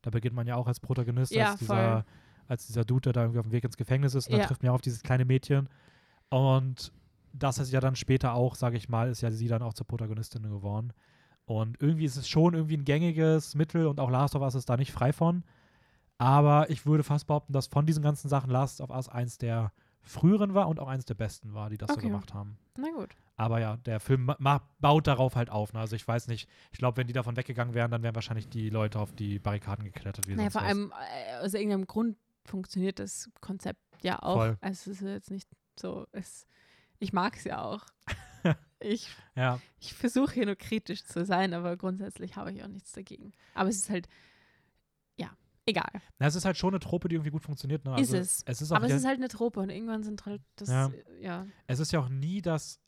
Da 0.03 0.11
beginnt 0.11 0.35
man 0.35 0.47
ja 0.47 0.57
auch 0.57 0.67
als 0.67 0.81
Protagonist, 0.81 1.33
Ja, 1.33 1.51
als, 1.51 1.59
dieser, 1.59 2.05
als 2.47 2.67
dieser 2.67 2.85
Dude, 2.85 3.01
der 3.03 3.13
da 3.13 3.21
irgendwie 3.23 3.39
auf 3.41 3.47
dem 3.47 3.53
Weg 3.53 3.65
ins 3.65 3.77
Gefängnis 3.77 4.15
ist. 4.15 4.27
Und 4.27 4.33
dann 4.33 4.41
Ja. 4.41 4.47
trifft 4.47 4.63
man 4.63 4.69
ja 4.69 4.75
auf 4.75 4.81
dieses 4.81 5.03
kleine 5.03 5.25
Mädchen. 5.25 5.69
Und 6.31 6.93
das 7.33 7.59
ist 7.59 7.73
ja 7.73 7.81
dann 7.81 7.97
später 7.97 8.35
auch, 8.35 8.55
sage 8.55 8.77
ich 8.77 8.89
mal, 8.89 9.11
ist 9.11 9.21
ja 9.21 9.31
sie 9.31 9.49
dann 9.49 9.63
auch 9.63 9.75
zur 9.75 9.87
Protagonistin 9.87 10.43
geworden. 10.43 10.93
Und 11.45 11.81
irgendwie 11.81 12.05
ist 12.05 12.17
es 12.17 12.29
schon 12.29 12.55
irgendwie 12.55 12.77
ein 12.77 12.85
gängiges 12.85 13.55
Mittel 13.55 13.87
und 13.87 14.01
auch 14.01 14.11
Last 14.11 14.35
of 14.37 14.43
Us 14.43 14.55
ist 14.55 14.69
da 14.69 14.77
nicht 14.77 14.93
frei 14.93 15.13
von. 15.13 15.45
Aber 16.19 16.69
ich 16.69 16.85
würde 16.85 17.05
fast 17.05 17.27
behaupten, 17.27 17.53
dass 17.53 17.69
von 17.69 17.87
diesen 17.87 18.03
ganzen 18.03 18.29
Sachen 18.29 18.51
Last 18.51 18.81
of 18.81 18.91
Us 18.91 19.09
eins 19.09 19.39
der 19.39 19.73
früheren 20.03 20.55
war 20.55 20.69
und 20.69 20.81
auch 20.81 20.89
eins 20.89 21.05
der 21.05 21.15
besten 21.15 21.55
war, 21.55 21.71
die 21.71 21.77
das 21.79 21.89
so 21.89 21.95
Okay. 21.95 22.07
gemacht 22.07 22.35
haben. 22.35 22.59
Na 22.77 22.89
gut. 22.91 23.15
Aber 23.37 23.61
ja, 23.61 23.77
der 23.77 24.01
Film 24.01 24.33
baut 24.81 25.07
darauf 25.07 25.37
halt 25.37 25.51
auf. 25.51 25.73
Ne? 25.73 25.81
Also 25.81 25.95
ich 25.95 26.07
weiß 26.07 26.27
nicht, 26.27 26.49
ich 26.73 26.79
glaube, 26.79 26.97
wenn 26.97 27.07
die 27.07 27.13
davon 27.13 27.37
weggegangen 27.37 27.73
wären, 27.75 27.91
dann 27.91 28.03
wären 28.03 28.15
wahrscheinlich 28.15 28.49
die 28.49 28.69
Leute 28.69 28.99
auf 28.99 29.13
die 29.13 29.39
Barrikaden 29.39 29.85
geklettert. 29.85 30.27
Wie 30.27 30.35
Naja, 30.35 30.51
vor 30.51 30.63
allem 30.63 30.93
äh, 30.93 31.37
aus 31.45 31.55
irgendeinem 31.55 31.87
Grund 31.87 32.17
funktioniert 32.45 32.99
das 32.99 33.31
Konzept 33.41 33.81
ja 34.03 34.21
auch. 34.23 34.35
Voll. 34.35 34.59
Also 34.61 34.91
es 34.91 35.01
ist 35.01 35.07
jetzt 35.07 35.31
nicht 35.31 35.49
so, 35.79 36.07
es, 36.13 36.47
ich 36.99 37.13
mag 37.13 37.37
es 37.37 37.45
ja 37.45 37.63
auch. 37.63 37.85
ich 38.81 39.09
Ja, 39.37 39.61
ich 39.79 39.95
versuche 39.95 40.35
hier 40.35 40.47
nur 40.47 40.57
kritisch 40.57 41.05
zu 41.05 41.25
sein, 41.25 41.55
aber 41.55 41.77
grundsätzlich 41.77 42.37
habe 42.37 42.53
ich 42.53 42.63
auch 42.65 42.69
nichts 42.69 42.93
dagegen. 42.93 43.33
Aber 43.55 43.69
es 43.69 43.77
ist 43.77 43.91
halt, 43.91 44.09
egal. 45.69 45.91
Na, 46.19 46.27
es 46.27 46.35
ist 46.35 46.45
halt 46.45 46.57
schon 46.57 46.71
eine 46.71 46.81
Trope, 46.81 47.09
die 47.09 47.17
irgendwie 47.17 47.31
gut 47.31 47.43
funktioniert. 47.43 47.85
Ne? 47.85 47.93
Ist 47.93 48.13
Also 48.13 48.17
es. 48.19 48.43
Es 48.47 48.63
ist, 48.63 48.73
Aber 48.73 48.87
es 48.87 48.93
ist 48.93 49.07
halt 49.07 49.19
eine 49.19 49.29
Trope 49.29 49.61
und 49.61 49.71
irgendwann 49.71 50.03
sind 50.03 50.25
halt 50.27 50.43
das, 50.57 50.69
Ja. 50.69 50.91
ja. 51.21 51.47
es 51.67 51.79
ist 51.79 51.93
ja 51.93 52.01
auch 52.01 52.09
nie 52.09 52.43
das 52.43 52.81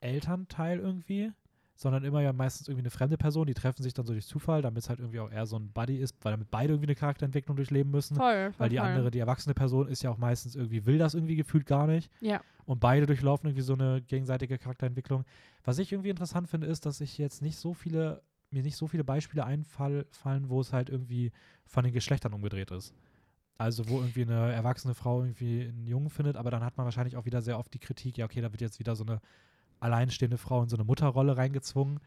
Elternteil 0.00 0.78
irgendwie, 0.78 1.32
sondern 1.74 2.04
immer 2.04 2.20
ja 2.20 2.32
meistens 2.32 2.68
irgendwie 2.68 2.82
eine 2.82 2.90
fremde 2.90 3.16
Person. 3.16 3.46
Die 3.46 3.54
treffen 3.54 3.82
sich 3.82 3.94
dann 3.94 4.04
so 4.04 4.12
durch 4.12 4.26
Zufall, 4.26 4.62
damit 4.62 4.82
es 4.82 4.88
halt 4.88 4.98
irgendwie 4.98 5.20
auch 5.20 5.30
eher 5.30 5.46
so 5.46 5.56
ein 5.56 5.72
Buddy 5.72 5.98
ist, 5.98 6.16
weil 6.22 6.32
damit 6.32 6.50
beide 6.50 6.72
irgendwie 6.72 6.88
eine 6.88 6.96
Charakterentwicklung 6.96 7.56
durchleben 7.56 7.90
müssen. 7.90 8.16
voll, 8.16 8.52
voll, 8.52 8.54
Weil 8.58 8.68
die 8.68 8.80
andere, 8.80 9.10
die 9.10 9.20
erwachsene 9.20 9.54
Person, 9.54 9.88
ist 9.88 10.02
ja 10.02 10.10
auch 10.10 10.18
meistens 10.18 10.56
irgendwie, 10.56 10.86
will 10.86 10.98
das 10.98 11.14
irgendwie 11.14 11.36
gefühlt 11.36 11.66
gar 11.66 11.86
nicht. 11.86 12.10
Ja. 12.20 12.40
Und 12.64 12.80
beide 12.80 13.06
durchlaufen 13.06 13.48
irgendwie 13.48 13.62
so 13.62 13.74
eine 13.74 14.02
gegenseitige 14.02 14.58
Charakterentwicklung. 14.58 15.24
Was 15.64 15.78
ich 15.78 15.92
irgendwie 15.92 16.10
interessant 16.10 16.48
finde, 16.48 16.66
ist, 16.66 16.84
dass 16.84 17.00
ich 17.00 17.16
jetzt 17.16 17.42
nicht 17.42 17.56
so 17.56 17.74
viele, 17.74 18.22
mir 18.50 18.62
nicht 18.62 18.76
so 18.76 18.86
viele 18.86 19.04
Beispiele 19.04 19.44
einfallen, 19.44 20.48
wo 20.48 20.60
es 20.60 20.72
halt 20.72 20.88
irgendwie 20.88 21.32
von 21.66 21.84
den 21.84 21.92
Geschlechtern 21.92 22.32
umgedreht 22.32 22.70
ist. 22.70 22.94
Also 23.58 23.88
wo 23.88 23.98
irgendwie 23.98 24.22
eine 24.22 24.52
erwachsene 24.52 24.94
Frau 24.94 25.22
irgendwie 25.22 25.62
einen 25.62 25.86
Jungen 25.86 26.10
findet, 26.10 26.36
aber 26.36 26.50
dann 26.50 26.62
hat 26.64 26.76
man 26.76 26.84
wahrscheinlich 26.84 27.16
auch 27.16 27.24
wieder 27.24 27.42
sehr 27.42 27.58
oft 27.58 27.74
die 27.74 27.80
Kritik, 27.80 28.16
ja, 28.16 28.24
okay, 28.24 28.40
da 28.40 28.52
wird 28.52 28.60
jetzt 28.60 28.78
wieder 28.78 28.94
so 28.94 29.04
eine 29.04 29.20
alleinstehende 29.80 30.38
Frau 30.38 30.62
in 30.62 30.68
so 30.68 30.76
eine 30.76 30.84
Mutterrolle 30.84 31.36
reingezwungen. 31.36 31.98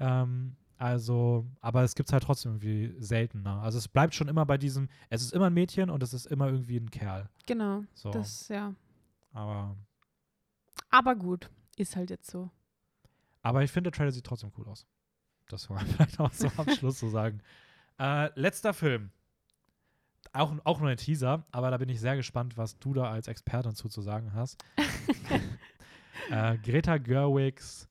Ähm, 0.00 0.56
also, 0.76 1.46
aber 1.60 1.82
es 1.82 1.94
gibt 1.94 2.08
es 2.08 2.12
halt 2.12 2.22
trotzdem 2.22 2.52
irgendwie 2.52 2.94
seltener. 2.98 3.62
Also 3.62 3.78
es 3.78 3.88
bleibt 3.88 4.14
schon 4.14 4.28
immer 4.28 4.46
bei 4.46 4.58
diesem, 4.58 4.88
es 5.08 5.22
ist 5.22 5.32
immer 5.32 5.46
ein 5.46 5.54
Mädchen 5.54 5.90
und 5.90 6.02
es 6.02 6.12
ist 6.14 6.26
immer 6.26 6.46
irgendwie 6.48 6.78
ein 6.78 6.90
Kerl. 6.90 7.28
Genau, 7.46 7.84
So. 7.94 8.10
das, 8.10 8.48
ja. 8.48 8.74
aber 9.32 9.76
Aber 10.90 11.14
gut, 11.16 11.50
ist 11.76 11.96
halt 11.96 12.10
jetzt 12.10 12.30
so. 12.30 12.50
Aber 13.42 13.62
ich 13.62 13.70
finde, 13.70 13.90
der 13.90 13.96
Trailer 13.96 14.12
sieht 14.12 14.24
trotzdem 14.24 14.52
cool 14.58 14.66
aus. 14.68 14.86
Das 15.48 15.68
man 15.68 15.86
vielleicht 15.86 16.20
auch 16.20 16.32
so 16.32 16.50
am 16.56 16.68
Schluss 16.70 16.98
so 16.98 17.08
sagen. 17.08 17.40
Äh, 17.98 18.30
letzter 18.38 18.72
Film. 18.74 19.10
Auch, 20.32 20.54
auch 20.64 20.80
nur 20.80 20.90
ein 20.90 20.96
Teaser, 20.96 21.46
aber 21.52 21.70
da 21.70 21.78
bin 21.78 21.88
ich 21.88 22.00
sehr 22.00 22.14
gespannt, 22.16 22.56
was 22.58 22.78
du 22.78 22.92
da 22.92 23.10
als 23.10 23.28
Expertin 23.28 23.74
zu, 23.74 23.88
zu 23.88 24.02
sagen 24.02 24.34
hast. 24.34 24.62
äh, 26.30 26.58
Greta 26.58 26.98
Gerwigs 26.98 27.88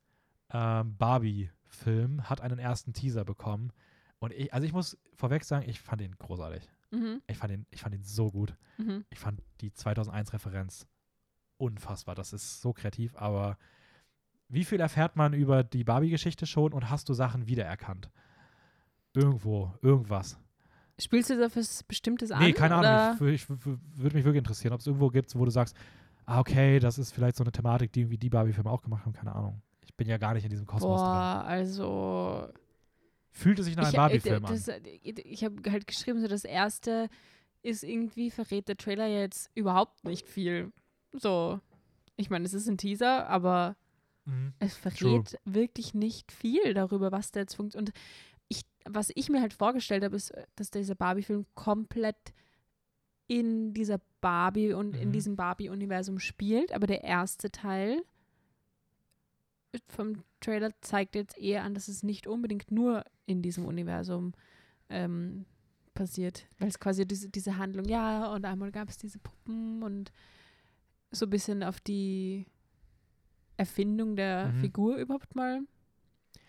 ähm, 0.52 0.96
Barbie-Film 0.98 2.30
hat 2.30 2.42
einen 2.42 2.60
ersten 2.60 2.94
Teaser 2.94 3.26
bekommen. 3.26 3.74
Und 4.20 4.34
ich, 4.34 4.54
also 4.54 4.66
ich 4.66 4.74
muss 4.74 4.98
vorweg 5.16 5.44
sagen, 5.44 5.68
ich 5.68 5.80
fand 5.82 6.02
ihn 6.02 6.16
großartig. 6.18 6.64
Mhm, 6.92 7.22
Ich 7.28 7.38
fand 7.38 7.54
ihn, 7.54 7.66
ich 7.70 7.82
fand 7.82 7.96
ihn 7.96 8.04
so 8.04 8.32
gut. 8.32 8.56
mhm. 8.78 9.06
Ich 9.10 9.20
fand 9.20 9.42
die 9.62 9.72
2001-Referenz 9.72 10.88
unfassbar. 11.58 12.16
Das 12.16 12.34
ist 12.34 12.62
so 12.62 12.72
kreativ, 12.72 13.16
aber 13.16 13.58
wie 14.50 14.64
viel 14.64 14.80
erfährt 14.80 15.16
man 15.16 15.34
über 15.34 15.64
die 15.64 15.84
Barbie-Geschichte 15.84 16.46
schon 16.46 16.74
und 16.74 16.90
hast 16.90 17.10
du 17.10 17.14
Sachen 17.14 17.48
wiedererkannt? 17.48 18.10
Irgendwo, 19.14 19.74
irgendwas. 19.82 20.40
Spielst 21.00 21.30
du 21.30 21.38
da 21.38 21.48
was 21.56 21.84
Bestimmtes 21.84 22.32
an? 22.32 22.42
Nee, 22.42 22.54
keine 22.54 22.78
oder? 22.78 23.12
Ahnung. 23.12 23.28
Ich, 23.28 23.44
ich, 23.44 23.50
ich 23.50 23.66
würde 23.66 24.16
mich 24.16 24.26
wirklich 24.26 24.40
interessieren, 24.40 24.74
ob 24.74 24.80
es 24.80 24.88
irgendwo 24.88 25.10
gibt, 25.10 25.34
wo 25.36 25.46
du 25.46 25.52
sagst, 25.52 25.76
ah, 26.26 26.40
okay, 26.40 26.80
das 26.80 26.98
ist 26.98 27.12
vielleicht 27.12 27.38
so 27.38 27.44
eine 27.44 27.52
Thematik, 27.52 27.92
die 27.92 28.02
irgendwie 28.02 28.18
die 28.18 28.30
Barbie-Filme 28.30 28.70
auch 28.70 28.82
gemacht 28.82 29.06
haben. 29.06 29.14
Keine 29.14 29.36
Ahnung. 29.36 29.62
Ich 29.86 29.96
bin 29.96 30.08
ja 30.08 30.18
gar 30.18 30.34
nicht 30.34 30.44
in 30.44 30.50
diesem 30.50 30.66
Kosmos 30.66 31.00
drin. 31.02 31.10
Boah, 31.10 31.44
also 31.46 32.50
Fühlt 33.32 33.60
es 33.60 33.66
sich 33.66 33.76
nach 33.76 33.86
einem 33.86 33.94
äh, 33.94 33.98
Barbie-Film 33.98 34.46
an? 34.46 34.56
äh, 34.56 35.22
ich 35.22 35.44
habe 35.44 35.72
halt 35.72 35.86
geschrieben, 35.86 36.22
so 36.22 36.28
das 36.28 36.44
erste 36.44 37.10
ist 37.62 37.84
irgendwie, 37.84 38.32
verrät 38.32 38.68
der 38.68 38.78
Trailer 38.78 39.08
jetzt 39.08 39.52
überhaupt 39.54 40.04
nicht 40.04 40.28
viel. 40.28 40.72
So, 41.12 41.60
ich 42.16 42.30
meine, 42.30 42.46
es 42.46 42.54
ist 42.54 42.68
ein 42.68 42.78
Teaser, 42.78 43.28
aber 43.28 43.76
Mhm. 44.28 44.54
es 44.60 44.76
verrät 44.76 45.38
wirklich 45.46 45.94
nicht 45.94 46.32
viel 46.32 46.74
darüber, 46.74 47.12
was 47.12 47.32
da 47.32 47.40
jetzt 47.40 47.56
funktioniert. 47.56 47.90
Und 47.96 48.02
ich, 48.50 48.62
was 48.86 49.12
ich 49.16 49.30
mir 49.30 49.42
halt 49.42 49.54
vorgestellt 49.54 50.04
habe, 50.04 50.16
ist, 50.16 50.34
dass 50.56 50.70
dieser 50.72 50.96
Barbie-Film 50.96 51.46
komplett 51.56 52.34
in 53.28 53.74
dieser 53.74 54.00
Barbie 54.22 54.74
und 54.74 54.96
in 54.96 55.10
Mhm. 55.10 55.14
diesem 55.14 55.36
Barbie-Universum 55.36 56.20
spielt, 56.20 56.72
aber 56.74 56.88
der 56.88 57.04
erste 57.04 57.52
Teil 57.52 58.04
vom 59.90 60.24
Trailer 60.40 60.72
zeigt 60.82 61.16
jetzt 61.16 61.38
eher 61.38 61.64
an, 61.64 61.74
dass 61.74 61.88
es 61.88 62.04
nicht 62.04 62.26
unbedingt 62.28 62.72
nur 62.72 63.04
in 63.26 63.42
diesem 63.42 63.66
Universum 63.66 64.34
ähm, 64.90 65.46
passiert, 65.94 66.48
weil 66.58 66.70
es 66.70 66.80
quasi 66.80 67.06
diese, 67.08 67.30
diese 67.30 67.58
Handlung, 67.58 67.86
ja, 67.86 68.32
und 68.34 68.46
einmal 68.46 68.72
gab 68.72 68.90
es 68.90 68.98
diese 68.98 69.20
Puppen 69.20 69.84
und 69.84 70.12
so 71.12 71.26
ein 71.26 71.30
bisschen 71.30 71.64
auf 71.64 71.80
die 71.80 72.46
Erfindung 73.58 74.16
der 74.16 74.48
Mhm. 74.50 74.60
Figur 74.62 74.96
überhaupt 74.98 75.36
mal 75.36 75.62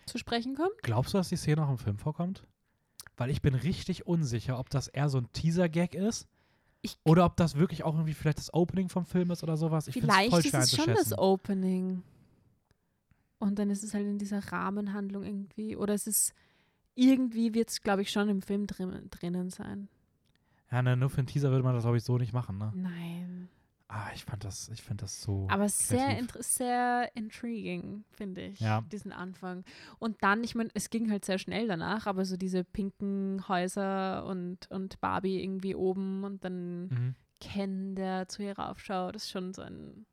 zu 0.05 0.17
sprechen 0.17 0.55
kommt. 0.55 0.71
Glaubst 0.83 1.13
du, 1.13 1.17
dass 1.17 1.29
die 1.29 1.35
Szene 1.35 1.65
auch 1.65 1.69
im 1.69 1.77
Film 1.77 1.97
vorkommt? 1.97 2.45
Weil 3.17 3.29
ich 3.29 3.41
bin 3.41 3.53
richtig 3.55 4.07
unsicher, 4.07 4.57
ob 4.59 4.69
das 4.69 4.87
eher 4.87 5.09
so 5.09 5.17
ein 5.19 5.31
Teaser-Gag 5.33 5.93
ist 5.95 6.27
Ich- 6.81 6.97
oder 7.03 7.25
ob 7.25 7.35
das 7.35 7.55
wirklich 7.55 7.83
auch 7.83 7.93
irgendwie 7.93 8.13
vielleicht 8.13 8.37
das 8.37 8.53
Opening 8.53 8.87
vom 8.89 9.05
Film 9.05 9.31
ist 9.31 9.43
oder 9.43 9.57
sowas. 9.57 9.87
Ich 9.89 9.95
Vielleicht 9.95 10.29
voll 10.29 10.39
ist 10.39 10.53
es 10.53 10.75
schon 10.75 10.85
das. 10.93 11.17
Opening. 11.17 12.03
Und 13.39 13.59
dann 13.59 13.69
ist 13.69 13.83
es 13.83 13.93
halt 13.93 14.05
in 14.05 14.17
dieser 14.17 14.39
Rahmenhandlung 14.51 15.23
irgendwie. 15.23 15.75
Oder 15.75 15.93
es 15.93 16.07
ist 16.07 16.33
irgendwie 16.95 17.53
wird 17.53 17.69
es, 17.69 17.81
glaube 17.81 18.01
ich, 18.01 18.11
schon 18.11 18.29
im 18.29 18.41
Film 18.41 18.67
drin, 18.67 19.07
drinnen 19.09 19.49
sein. 19.49 19.89
Ja, 20.71 20.81
ne, 20.81 20.95
nur 20.95 21.09
für 21.09 21.17
einen 21.19 21.27
Teaser 21.27 21.49
würde 21.51 21.63
man 21.63 21.73
das, 21.73 21.83
glaube 21.83 21.97
ich, 21.97 22.03
so 22.03 22.17
nicht 22.17 22.31
machen, 22.33 22.57
ne? 22.57 22.71
Nein. 22.75 23.49
Ah, 23.91 24.11
ich 24.13 24.23
fand 24.23 24.43
das, 24.43 24.69
ich 24.69 24.83
finde 24.83 25.03
das 25.05 25.19
so. 25.19 25.47
Aber 25.49 25.67
sehr, 25.67 26.15
inter- 26.19 26.43
sehr 26.43 27.09
intriguing, 27.15 28.03
finde 28.11 28.41
ich, 28.41 28.59
Ja. 28.59 28.81
diesen 28.91 29.11
Anfang. 29.11 29.65
Und 29.97 30.21
dann, 30.21 30.43
ich 30.43 30.53
meine, 30.53 30.69
es 30.75 30.91
ging 30.91 31.09
halt 31.09 31.25
sehr 31.25 31.39
schnell 31.39 31.67
danach, 31.67 32.05
aber 32.05 32.23
so 32.23 32.37
diese 32.37 32.63
pinken 32.63 33.47
Häuser 33.47 34.25
und, 34.27 34.69
und 34.69 35.01
Barbie 35.01 35.41
irgendwie 35.43 35.73
oben 35.73 36.23
und 36.23 36.43
dann 36.45 36.83
Mhm. 36.89 37.15
Ken, 37.41 37.95
der 37.95 38.27
zu 38.27 38.43
ihr 38.43 38.59
raufschaut, 38.59 39.15
ist 39.15 39.31
schon 39.31 39.53
so 39.55 39.63
ein 39.63 40.05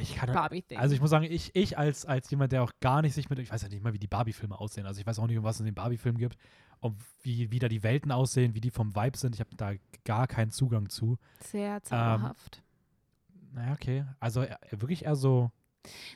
Ich 0.00 0.16
kann, 0.16 0.32
Barbie-Ding. 0.32 0.78
also 0.78 0.94
ich 0.94 1.00
muss 1.00 1.10
sagen, 1.10 1.24
ich, 1.28 1.50
ich 1.54 1.76
als, 1.76 2.06
als 2.06 2.30
jemand, 2.30 2.52
der 2.52 2.62
auch 2.62 2.72
gar 2.80 3.02
nicht 3.02 3.14
sich 3.14 3.28
mit, 3.30 3.38
ich 3.38 3.50
weiß 3.50 3.62
ja 3.62 3.68
nicht 3.68 3.82
mal, 3.82 3.92
wie 3.92 3.98
die 3.98 4.06
Barbie-Filme 4.06 4.58
aussehen. 4.58 4.86
Also 4.86 5.00
ich 5.00 5.06
weiß 5.06 5.18
auch 5.18 5.26
nicht, 5.26 5.38
um 5.38 5.44
was 5.44 5.56
es 5.56 5.60
in 5.60 5.66
den 5.66 5.74
Barbie-Filmen 5.74 6.18
gibt, 6.18 6.36
und 6.80 6.96
wie, 7.22 7.50
wie 7.50 7.58
da 7.58 7.68
die 7.68 7.82
Welten 7.82 8.12
aussehen, 8.12 8.54
wie 8.54 8.60
die 8.60 8.70
vom 8.70 8.94
Vibe 8.94 9.18
sind. 9.18 9.34
Ich 9.34 9.40
habe 9.40 9.50
da 9.56 9.72
gar 10.04 10.28
keinen 10.28 10.52
Zugang 10.52 10.88
zu. 10.88 11.18
sehr 11.40 11.82
zauberhaft. 11.82 12.62
Naja, 13.52 13.72
okay. 13.72 14.04
Also 14.20 14.42
äh, 14.42 14.56
wirklich 14.70 15.04
eher 15.04 15.16
so 15.16 15.50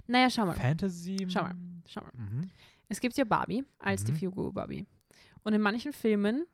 naja, 0.07 0.29
schau 0.31 0.47
mal. 0.47 0.55
Fantasy. 0.55 1.27
Schau 1.29 1.43
mal. 1.43 1.55
Schau 1.89 2.03
mal. 2.03 2.13
Mhm. 2.15 2.51
Es 2.89 3.01
gibt 3.01 3.17
ja 3.17 3.25
Barbie 3.25 3.65
als 3.79 4.05
die 4.05 4.13
Mhm. 4.13 4.17
Figur 4.17 4.53
Barbie. 4.53 4.87
Und 5.45 5.55
in 5.55 5.61
manchen 5.61 5.93
Filmen, 5.93 6.47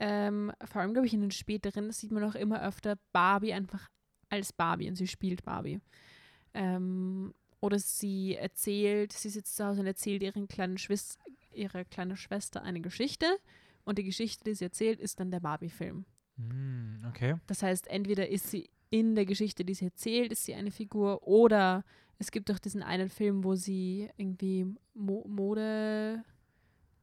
ähm, 0.00 0.50
vor 0.64 0.80
allem 0.80 0.92
glaube 0.92 1.06
ich 1.06 1.14
in 1.14 1.20
den 1.20 1.30
späteren, 1.30 1.92
sieht 1.92 2.10
man 2.10 2.24
auch 2.24 2.34
immer 2.34 2.62
öfter 2.62 2.96
Barbie 3.12 3.52
einfach 3.52 3.88
als 4.30 4.52
Barbie 4.52 4.88
und 4.88 4.96
sie 4.96 5.06
spielt 5.06 5.44
Barbie. 5.44 5.80
Ähm, 6.54 7.34
oder 7.60 7.78
sie 7.78 8.36
erzählt, 8.36 9.12
sie 9.12 9.28
sitzt 9.30 9.56
zu 9.56 9.64
Hause 9.66 9.80
und 9.80 9.86
erzählt 9.86 10.22
ihren 10.22 10.46
kleinen 10.48 10.78
Schwis 10.78 11.18
ihrer 11.52 11.84
kleinen 11.84 12.16
Schwester 12.16 12.62
eine 12.62 12.80
Geschichte 12.80 13.26
und 13.84 13.98
die 13.98 14.04
Geschichte, 14.04 14.44
die 14.44 14.54
sie 14.54 14.64
erzählt, 14.66 15.00
ist 15.00 15.18
dann 15.18 15.30
der 15.32 15.40
Barbie-Film. 15.40 16.04
Mm, 16.36 17.04
okay. 17.08 17.36
Das 17.48 17.62
heißt, 17.62 17.88
entweder 17.88 18.28
ist 18.28 18.50
sie 18.50 18.70
in 18.90 19.16
der 19.16 19.26
Geschichte, 19.26 19.64
die 19.64 19.74
sie 19.74 19.86
erzählt, 19.86 20.30
ist 20.30 20.44
sie 20.44 20.54
eine 20.54 20.70
Figur 20.70 21.26
oder 21.26 21.84
es 22.18 22.30
gibt 22.30 22.50
auch 22.50 22.58
diesen 22.60 22.82
einen 22.82 23.08
Film, 23.08 23.42
wo 23.44 23.54
sie 23.56 24.08
irgendwie 24.16 24.66
Mo 24.94 25.24
Mode 25.28 26.22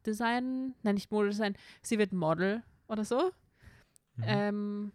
Design, 0.06 0.74
nein, 0.84 0.96
nicht 0.96 1.12
Modedesign, 1.12 1.56
sie 1.82 1.98
wird 1.98 2.14
Model 2.14 2.64
oder 2.88 3.04
so, 3.04 3.32
Mhm. 4.18 4.24
ähm, 4.26 4.92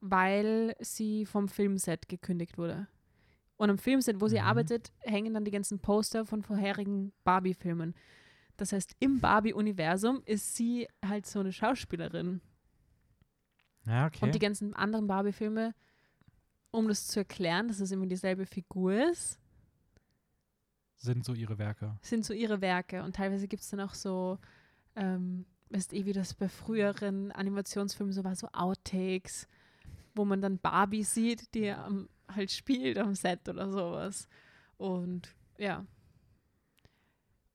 weil 0.00 0.74
sie 0.80 1.26
vom 1.26 1.48
Filmset 1.48 2.08
gekündigt 2.08 2.56
wurde. 2.56 2.86
Und 3.58 3.68
am 3.70 3.76
Filmset, 3.78 4.20
wo 4.20 4.28
sie 4.28 4.38
Mhm. 4.38 4.44
arbeitet, 4.46 4.92
hängen 5.00 5.34
dann 5.34 5.44
die 5.44 5.50
ganzen 5.50 5.78
Poster 5.80 6.24
von 6.24 6.42
vorherigen 6.42 7.12
Barbie-Filmen. 7.24 7.94
Das 8.56 8.72
heißt, 8.72 8.96
im 9.00 9.20
Barbie-Universum 9.20 10.22
ist 10.24 10.56
sie 10.56 10.88
halt 11.04 11.26
so 11.26 11.40
eine 11.40 11.52
Schauspielerin. 11.52 12.40
ja, 13.84 14.06
okay. 14.06 14.24
Und 14.24 14.34
die 14.34 14.38
ganzen 14.38 14.74
anderen 14.74 15.06
Barbie-Filme, 15.06 15.74
um 16.70 16.88
das 16.88 17.06
zu 17.08 17.20
erklären, 17.20 17.68
dass 17.68 17.80
es 17.80 17.90
immer 17.90 18.06
dieselbe 18.06 18.46
Figur 18.46 18.92
ist, 19.10 19.38
sind 20.96 21.24
so 21.24 21.32
ihre 21.34 21.58
Werke. 21.58 21.96
sind 22.02 22.24
so 22.24 22.32
ihre 22.34 22.60
Werke. 22.60 23.02
Und 23.04 23.14
teilweise 23.16 23.46
gibt 23.48 23.62
es 23.62 23.70
dann 23.70 23.80
auch 23.80 23.94
so, 23.94 24.38
ähm, 24.96 25.46
weißt 25.70 25.92
eh, 25.94 26.04
wie 26.06 26.12
das 26.12 26.34
bei 26.34 26.48
früheren 26.48 27.30
Animationsfilmen 27.32 28.12
so 28.12 28.24
war, 28.24 28.34
so 28.34 28.48
Outtakes, 28.52 29.46
wo 30.14 30.24
man 30.24 30.40
dann 30.40 30.58
Barbie 30.58 31.04
sieht, 31.04 31.54
die 31.54 31.70
am, 31.70 32.08
halt 32.34 32.50
spielt 32.50 32.98
am 32.98 33.14
Set 33.14 33.48
oder 33.48 33.70
sowas. 33.70 34.28
Und 34.76 35.34
ja. 35.58 35.84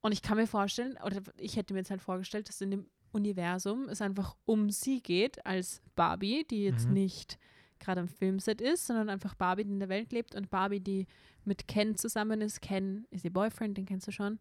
Und 0.01 0.11
ich 0.11 0.21
kann 0.21 0.37
mir 0.37 0.47
vorstellen, 0.47 0.97
oder 1.05 1.21
ich 1.37 1.55
hätte 1.55 1.73
mir 1.73 1.79
jetzt 1.79 1.91
halt 1.91 2.01
vorgestellt, 2.01 2.49
dass 2.49 2.59
in 2.61 2.71
dem 2.71 2.85
Universum 3.13 3.87
es 3.89 4.01
einfach 4.01 4.35
um 4.45 4.69
sie 4.69 5.01
geht 5.01 5.45
als 5.45 5.81
Barbie, 5.95 6.45
die 6.49 6.63
jetzt 6.63 6.87
Mhm. 6.87 6.93
nicht 6.93 7.37
gerade 7.79 8.01
am 8.01 8.07
Filmset 8.07 8.59
ist, 8.61 8.87
sondern 8.87 9.09
einfach 9.09 9.35
Barbie, 9.35 9.63
die 9.65 9.71
in 9.71 9.79
der 9.79 9.89
Welt 9.89 10.11
lebt 10.11 10.35
und 10.35 10.49
Barbie, 10.49 10.79
die 10.79 11.05
mit 11.45 11.67
Ken 11.67 11.95
zusammen 11.95 12.41
ist. 12.41 12.61
Ken 12.61 13.05
ist 13.11 13.23
ihr 13.25 13.31
Boyfriend, 13.33 13.77
den 13.77 13.85
kennst 13.85 14.07
du 14.07 14.11
schon. 14.11 14.39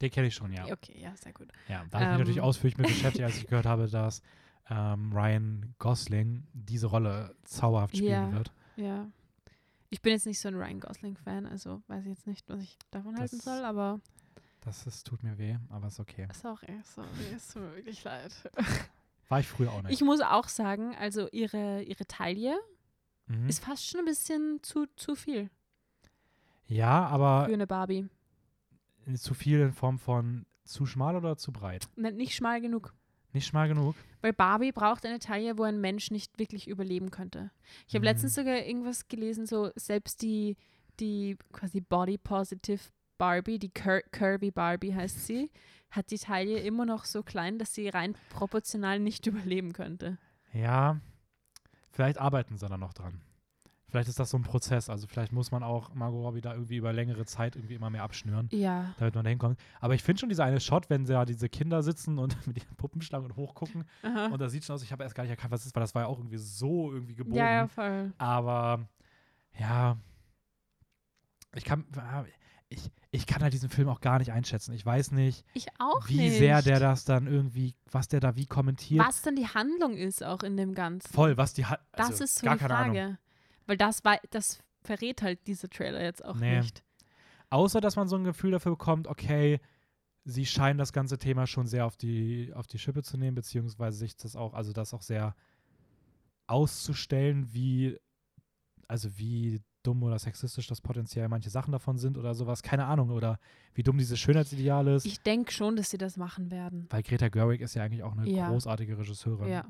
Den 0.00 0.10
kenne 0.10 0.26
ich 0.28 0.34
schon, 0.34 0.52
ja. 0.52 0.64
Okay, 0.72 0.98
ja, 1.00 1.14
sehr 1.16 1.32
gut. 1.32 1.48
Ja, 1.68 1.84
da 1.90 1.98
habe 1.98 2.04
ich 2.04 2.10
mich 2.10 2.18
natürlich 2.18 2.36
Ähm. 2.38 2.42
ausführlich 2.44 2.78
mit 2.78 2.88
beschäftigt, 2.88 3.24
als 3.24 3.36
ich 3.36 3.46
gehört 3.46 3.66
habe, 3.66 3.86
dass 3.88 4.22
ähm, 4.70 5.12
Ryan 5.12 5.74
Gosling 5.78 6.46
diese 6.52 6.86
Rolle 6.86 7.34
zauberhaft 7.44 7.96
spielen 7.96 8.30
Ja. 8.30 8.32
wird. 8.32 8.52
Ja. 8.80 9.10
Ich 9.90 10.02
bin 10.02 10.12
jetzt 10.12 10.26
nicht 10.26 10.40
so 10.40 10.48
ein 10.48 10.54
Ryan 10.54 10.80
Gosling-Fan, 10.80 11.46
also 11.46 11.82
weiß 11.88 12.04
ich 12.04 12.10
jetzt 12.10 12.26
nicht, 12.26 12.48
was 12.48 12.62
ich 12.62 12.78
davon 12.90 13.18
halten 13.18 13.36
Das- 13.36 13.44
soll, 13.44 13.64
aber 13.64 14.00
Das 14.60 14.86
ist, 14.86 15.06
tut 15.06 15.22
mir 15.22 15.36
weh, 15.38 15.56
aber 15.68 15.88
ist 15.88 15.98
okay. 16.00 16.28
sorry, 16.32 16.80
sorry, 16.84 17.08
es 17.34 17.48
tut 17.48 17.62
mir 17.62 17.76
wirklich 17.76 18.02
leid. 18.04 18.32
War 19.28 19.40
ich 19.40 19.48
früher 19.48 19.72
auch 19.72 19.82
nicht. 19.82 19.92
Ich 19.92 20.02
muss 20.02 20.20
auch 20.20 20.48
sagen, 20.48 20.94
also 20.96 21.28
ihre, 21.30 21.82
ihre 21.82 22.06
Taille 22.06 22.58
mhm. 23.26 23.48
ist 23.48 23.64
fast 23.64 23.86
schon 23.86 24.00
ein 24.00 24.06
bisschen 24.06 24.62
zu, 24.62 24.86
zu 24.96 25.14
viel 25.14 25.50
ja, 26.70 27.04
aber 27.06 27.46
für 27.46 27.52
eine 27.54 27.66
Barbie. 27.66 28.08
zu 29.16 29.34
viel 29.34 29.58
in 29.60 29.72
Form 29.72 29.98
von 29.98 30.46
zu 30.64 30.86
schmal 30.86 31.16
oder 31.16 31.36
zu 31.36 31.50
breit? 31.50 31.88
Nicht 31.96 32.32
schmal 32.34 32.60
genug. 32.60 32.94
Nicht 33.32 33.46
schmal 33.46 33.66
genug? 33.66 33.96
Weil 34.22 34.32
Barbie 34.32 34.72
braucht 34.72 35.06
eine 35.06 35.18
Taille, 35.18 35.56
wo 35.58 35.62
ein 35.62 35.80
Mensch 35.80 36.10
nicht 36.10 36.38
wirklich 36.38 36.68
überleben 36.68 37.10
könnte. 37.10 37.50
Ich 37.88 37.94
habe 37.94 38.00
Mhm. 38.00 38.04
letztens 38.04 38.34
sogar 38.34 38.56
irgendwas 38.64 39.08
gelesen, 39.08 39.46
so 39.46 39.70
selbst 39.76 40.22
die, 40.22 40.56
die 40.98 41.36
quasi 41.52 41.80
Body 41.80 42.18
Positive 42.18 42.80
Barbie, 43.18 43.58
die 43.58 43.70
Cur 43.70 44.00
Curvy 44.12 44.50
Barbie 44.50 44.94
heißt 44.94 45.26
sie, 45.26 45.50
hat 45.90 46.10
die 46.10 46.18
Taille 46.18 46.58
immer 46.60 46.86
noch 46.86 47.04
so 47.04 47.22
klein, 47.22 47.58
dass 47.58 47.74
sie 47.74 47.88
rein 47.88 48.14
proportional 48.30 48.98
nicht 48.98 49.26
überleben 49.56 49.72
könnte. 49.72 50.18
Ja, 50.52 51.00
vielleicht 51.92 52.18
arbeiten 52.18 52.56
sie 52.58 52.66
da 52.68 52.76
noch 52.76 52.92
dran. 52.94 53.20
Vielleicht 53.90 54.08
ist 54.08 54.18
das 54.20 54.30
so 54.30 54.36
ein 54.38 54.42
Prozess. 54.42 54.88
Also 54.88 55.06
vielleicht 55.06 55.32
muss 55.32 55.50
man 55.50 55.62
auch 55.62 55.92
Margot 55.94 56.22
Robbie 56.24 56.40
da 56.40 56.52
irgendwie 56.54 56.76
über 56.76 56.92
längere 56.92 57.24
Zeit 57.26 57.56
irgendwie 57.56 57.74
immer 57.74 57.90
mehr 57.90 58.02
abschnüren, 58.04 58.48
Ja. 58.52 58.94
damit 58.98 59.14
man 59.14 59.24
da 59.24 59.30
hinkommt. 59.30 59.58
Aber 59.80 59.94
ich 59.94 60.02
finde 60.02 60.20
schon 60.20 60.28
dieser 60.28 60.44
eine 60.44 60.60
Shot, 60.60 60.88
wenn 60.90 61.04
da 61.04 61.24
diese 61.24 61.48
Kinder 61.48 61.82
sitzen 61.82 62.18
und 62.18 62.34
mit 62.46 62.58
ihren 62.58 62.76
Puppenschlangen 62.76 63.30
und 63.30 63.36
hochgucken 63.36 63.84
Aha. 64.02 64.26
und 64.26 64.40
da 64.40 64.48
sieht 64.48 64.64
schon 64.64 64.74
aus, 64.74 64.82
ich 64.82 64.92
habe 64.92 65.02
erst 65.02 65.14
gar 65.14 65.24
nicht 65.24 65.30
erkannt, 65.30 65.50
was 65.52 65.66
ist, 65.66 65.74
weil 65.74 65.80
das 65.82 65.94
war 65.94 66.02
ja 66.02 66.08
auch 66.08 66.18
irgendwie 66.18 66.38
so 66.38 66.92
irgendwie 66.92 67.14
gebogen. 67.16 67.36
Ja, 67.38 67.50
ja, 67.52 67.66
voll. 67.68 68.12
Aber 68.18 68.86
ja, 69.58 69.96
ich 71.56 71.64
kann, 71.64 71.84
ich, 72.68 72.90
ich 73.10 73.26
kann 73.26 73.42
halt 73.42 73.52
diesen 73.52 73.68
Film 73.68 73.88
auch 73.88 74.00
gar 74.00 74.18
nicht 74.20 74.30
einschätzen. 74.32 74.72
Ich 74.72 74.86
weiß 74.86 75.10
nicht, 75.10 75.44
Ich 75.54 75.66
auch 75.80 76.08
wie 76.08 76.18
nicht. 76.18 76.38
sehr 76.38 76.62
der 76.62 76.78
das 76.78 77.04
dann 77.04 77.26
irgendwie, 77.26 77.74
was 77.90 78.06
der 78.06 78.20
da 78.20 78.36
wie 78.36 78.46
kommentiert. 78.46 79.04
Was 79.04 79.22
dann 79.22 79.34
die 79.34 79.48
Handlung 79.48 79.94
ist 79.96 80.22
auch 80.24 80.44
in 80.44 80.56
dem 80.56 80.74
Ganzen. 80.74 81.12
Voll, 81.12 81.36
was 81.36 81.52
die 81.54 81.66
hat. 81.66 81.80
Das 81.92 82.10
also, 82.10 82.24
ist 82.24 82.36
so 82.38 82.46
gar 82.46 82.56
die 82.56 82.64
Frage. 82.64 83.00
Ahnung. 83.02 83.18
Weil 83.70 83.76
das, 83.76 84.02
wei- 84.04 84.18
das 84.30 84.58
verrät 84.82 85.22
halt 85.22 85.46
dieser 85.46 85.68
Trailer 85.70 86.02
jetzt 86.02 86.24
auch 86.24 86.34
Nee. 86.34 86.58
nicht. 86.58 86.82
Außer, 87.50 87.80
dass 87.80 87.94
man 87.94 88.08
so 88.08 88.16
ein 88.16 88.24
Gefühl 88.24 88.50
dafür 88.50 88.72
bekommt, 88.72 89.06
okay, 89.06 89.60
sie 90.24 90.44
scheinen 90.44 90.76
das 90.76 90.92
ganze 90.92 91.18
Thema 91.18 91.46
schon 91.46 91.68
sehr 91.68 91.86
auf 91.86 91.96
die, 91.96 92.50
auf 92.52 92.66
die 92.66 92.80
Schippe 92.80 93.04
zu 93.04 93.16
nehmen, 93.16 93.36
beziehungsweise 93.36 93.96
sich 93.98 94.16
das 94.16 94.34
auch, 94.34 94.54
also 94.54 94.72
das 94.72 94.92
auch 94.92 95.02
sehr 95.02 95.36
auszustellen, 96.48 97.52
wie, 97.52 97.96
also 98.88 99.16
wie 99.18 99.60
dumm 99.84 100.02
oder 100.02 100.18
sexistisch 100.18 100.66
das 100.66 100.80
potenziell 100.80 101.28
manche 101.28 101.48
Sachen 101.48 101.70
davon 101.70 101.96
sind 101.96 102.18
oder 102.18 102.34
sowas, 102.34 102.62
keine 102.64 102.86
Ahnung, 102.86 103.10
oder 103.10 103.38
wie 103.74 103.84
dumm 103.84 103.98
dieses 103.98 104.18
Schönheitsideal 104.18 104.88
ist. 104.88 105.06
Ich 105.06 105.20
denke 105.22 105.52
schon, 105.52 105.76
dass 105.76 105.90
sie 105.90 105.98
das 105.98 106.16
machen 106.16 106.50
werden. 106.50 106.86
weil 106.90 107.02
Greta 107.04 107.28
Gerwig 107.28 107.60
ist 107.60 107.74
ja 107.74 107.84
eigentlich 107.84 108.02
auch 108.02 108.16
eine 108.16 108.28
Ja. 108.28 108.48
großartige 108.50 108.98
Regisseurin. 108.98 109.48
Ja. 109.48 109.64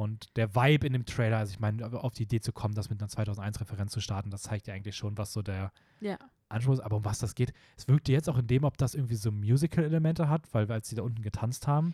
Und 0.00 0.34
der 0.36 0.54
Vibe 0.54 0.86
in 0.86 0.94
dem 0.94 1.04
Trailer, 1.04 1.36
also 1.36 1.52
ich 1.52 1.60
meine, 1.60 1.84
auf 1.92 2.14
die 2.14 2.22
Idee 2.22 2.40
zu 2.40 2.52
kommen, 2.52 2.74
das 2.74 2.88
mit 2.88 3.02
einer 3.02 3.10
2001-Referenz 3.10 3.92
zu 3.92 4.00
starten, 4.00 4.30
das 4.30 4.44
zeigt 4.44 4.66
ja 4.66 4.72
eigentlich 4.72 4.96
schon, 4.96 5.18
was 5.18 5.34
so 5.34 5.42
der 5.42 5.72
Ja. 6.00 6.16
Anspruch 6.48 6.72
ist. 6.72 6.80
Aber 6.80 6.96
um 6.96 7.04
was 7.04 7.18
das 7.18 7.34
geht, 7.34 7.52
es 7.76 7.86
wirkte 7.86 8.10
jetzt 8.10 8.26
auch 8.30 8.38
in 8.38 8.46
dem, 8.46 8.64
ob 8.64 8.78
das 8.78 8.94
irgendwie 8.94 9.16
so 9.16 9.30
Musical-Elemente 9.30 10.30
hat, 10.30 10.54
weil 10.54 10.72
als 10.72 10.88
sie 10.88 10.96
da 10.96 11.02
unten 11.02 11.20
getanzt 11.20 11.66
haben. 11.66 11.92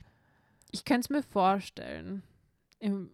Ich 0.71 0.85
könnte 0.85 1.01
es 1.01 1.11
mir 1.11 1.25
vorstellen. 1.25 2.23
Im, 2.79 3.11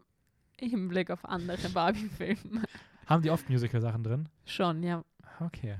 Im 0.58 0.88
Blick 0.88 1.10
auf 1.10 1.24
andere 1.24 1.68
Barbie-Filme. 1.70 2.62
Haben 3.06 3.22
die 3.22 3.30
oft 3.30 3.48
Musical-Sachen 3.48 4.04
drin? 4.04 4.28
Schon, 4.44 4.82
ja. 4.82 5.04
Okay. 5.40 5.78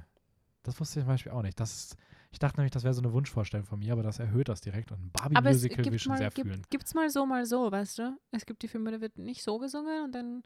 Das 0.62 0.80
wusste 0.80 1.00
ich 1.00 1.04
zum 1.04 1.12
Beispiel 1.12 1.32
auch 1.32 1.42
nicht. 1.42 1.60
Das 1.60 1.74
ist, 1.74 1.96
ich 2.32 2.38
dachte 2.38 2.58
nämlich, 2.58 2.72
das 2.72 2.82
wäre 2.82 2.94
so 2.94 3.02
eine 3.02 3.12
Wunschvorstellung 3.12 3.66
von 3.66 3.78
mir, 3.78 3.92
aber 3.92 4.02
das 4.02 4.18
erhöht 4.18 4.48
das 4.48 4.62
direkt. 4.62 4.90
Und 4.90 5.00
ein 5.04 5.10
Barbie-Musical 5.12 5.84
will 5.84 5.94
ich 5.94 6.02
schon 6.02 6.16
sehr 6.16 6.26
mal, 6.26 6.30
fühlen. 6.30 6.54
gibt, 6.54 6.70
gibt's 6.70 6.94
mal 6.94 7.10
so, 7.10 7.26
mal 7.26 7.44
so, 7.44 7.70
weißt 7.70 7.98
du? 7.98 8.18
Es 8.30 8.46
gibt 8.46 8.62
die 8.62 8.68
Filme, 8.68 8.90
da 8.90 9.00
wird 9.02 9.18
nicht 9.18 9.42
so 9.42 9.58
gesungen 9.58 10.04
und 10.04 10.12
dann 10.12 10.42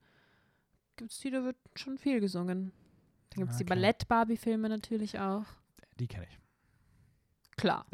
gibt 0.96 1.12
es 1.12 1.20
die, 1.20 1.30
da 1.30 1.44
wird 1.44 1.56
schon 1.76 1.96
viel 1.96 2.20
gesungen. 2.20 2.72
Dann 3.30 3.40
gibt 3.40 3.52
es 3.52 3.58
die 3.58 3.64
Okay. 3.64 3.74
Ballett-Barbie-Filme 3.74 4.68
natürlich 4.68 5.20
auch. 5.20 5.44
Die 6.00 6.08
kenne 6.08 6.26
ich. 6.28 6.38
Klar. 7.56 7.86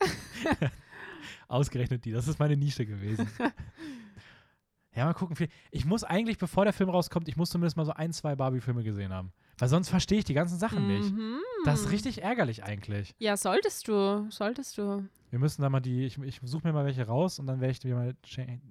Ausgerechnet 1.48 2.04
die. 2.04 2.12
Das 2.12 2.28
ist 2.28 2.38
meine 2.38 2.56
Nische 2.56 2.84
gewesen. 2.84 3.28
ja, 4.94 5.06
mal 5.06 5.14
gucken. 5.14 5.48
Ich 5.70 5.86
muss 5.86 6.04
eigentlich, 6.04 6.36
bevor 6.36 6.64
der 6.64 6.74
Film 6.74 6.90
rauskommt, 6.90 7.28
ich 7.28 7.36
muss 7.36 7.50
zumindest 7.50 7.78
mal 7.78 7.86
so 7.86 7.92
ein, 7.92 8.12
zwei 8.12 8.36
Barbie-Filme 8.36 8.84
gesehen 8.84 9.12
haben. 9.12 9.32
Weil 9.60 9.68
sonst 9.68 9.90
verstehe 9.90 10.18
ich 10.18 10.24
die 10.24 10.34
ganzen 10.34 10.58
Sachen 10.58 10.86
nicht. 10.88 11.12
Mhm. 11.12 11.38
Das 11.64 11.80
ist 11.82 11.90
richtig 11.90 12.22
ärgerlich 12.22 12.64
eigentlich. 12.64 13.14
Ja, 13.18 13.36
solltest 13.36 13.86
du. 13.88 14.26
Solltest 14.30 14.78
du. 14.78 15.06
Wir 15.28 15.38
müssen 15.38 15.60
da 15.62 15.68
mal 15.68 15.80
die, 15.80 16.04
ich, 16.06 16.18
ich 16.18 16.40
suche 16.42 16.66
mir 16.66 16.72
mal 16.72 16.84
welche 16.86 17.06
raus 17.06 17.38
und 17.38 17.46
dann 17.46 17.60
werde 17.60 17.72
ich 17.72 17.78
dir 17.78 17.94
mal, 17.94 18.16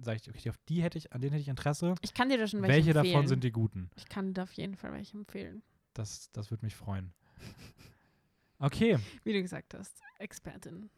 sage 0.02 0.20
ich, 0.22 0.30
okay, 0.30 0.50
auf 0.50 0.58
die 0.68 0.82
hätte 0.82 0.98
ich, 0.98 1.14
an 1.14 1.22
denen 1.22 1.32
hätte 1.34 1.42
ich 1.44 1.48
Interesse. 1.48 1.94
Ich 2.02 2.14
kann 2.14 2.28
dir 2.30 2.38
da 2.38 2.48
schon 2.48 2.62
welche, 2.62 2.74
Welche 2.88 2.90
empfehlen. 2.98 3.14
davon 3.14 3.28
sind 3.28 3.44
die 3.44 3.52
guten? 3.52 3.90
Ich 3.96 4.10
kann 4.10 4.28
dir 4.28 4.34
da 4.34 4.44
auf 4.44 4.52
jeden 4.54 4.76
Fall 4.76 4.92
welche 4.92 5.16
empfehlen. 5.16 5.62
Das, 5.94 6.32
das 6.34 6.50
würde 6.52 6.66
mich 6.66 6.76
freuen. 6.76 7.14
Okay, 8.60 8.98
Wie 9.24 9.32
du 9.34 9.42
gesagt 9.42 9.74
hast, 9.74 9.96
Expertin. 10.18 10.90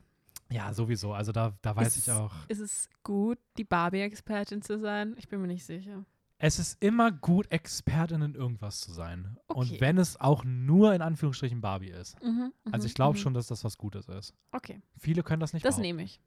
ja, 0.49 0.73
sowieso. 0.73 1.13
Also 1.13 1.31
da, 1.31 1.53
da 1.61 1.75
weiß 1.75 1.97
Ist- 1.97 2.07
ich 2.07 2.11
auch. 2.13 2.33
Ist 2.47 2.59
es 2.59 2.89
gut, 3.03 3.37
die 3.57 3.63
Barbie-Expertin 3.65 4.61
zu 4.61 4.79
sein? 4.79 5.15
Ich 5.17 5.27
bin 5.27 5.41
mir 5.41 5.47
nicht 5.47 5.65
sicher. 5.65 6.05
Es 6.43 6.57
ist 6.57 6.81
immer 6.81 7.11
gut, 7.11 7.51
Expertin 7.51 8.23
in 8.23 8.33
irgendwas 8.33 8.79
zu 8.79 8.91
sein. 8.91 9.37
Okay. 9.47 9.59
Und 9.59 9.79
wenn 9.79 9.99
es 9.99 10.19
auch 10.19 10.43
nur 10.43 10.91
in 10.95 11.03
Anführungsstrichen 11.03 11.61
Barbie 11.61 11.91
ist. 11.91 12.19
Mhm, 12.23 12.51
Also 12.71 12.85
mhm, 12.85 12.87
ich 12.87 12.95
glaube 12.95 13.15
mhm. 13.15 13.21
schon, 13.21 13.33
dass 13.35 13.45
das 13.45 13.63
was 13.63 13.77
Gutes 13.77 14.07
ist. 14.07 14.33
Okay, 14.51 14.81
Viele 14.97 15.21
können 15.21 15.39
das 15.39 15.53
nicht 15.53 15.63
das 15.63 15.75
behaupten. 15.75 15.87
nehme 15.97 16.03
ich. 16.03 16.19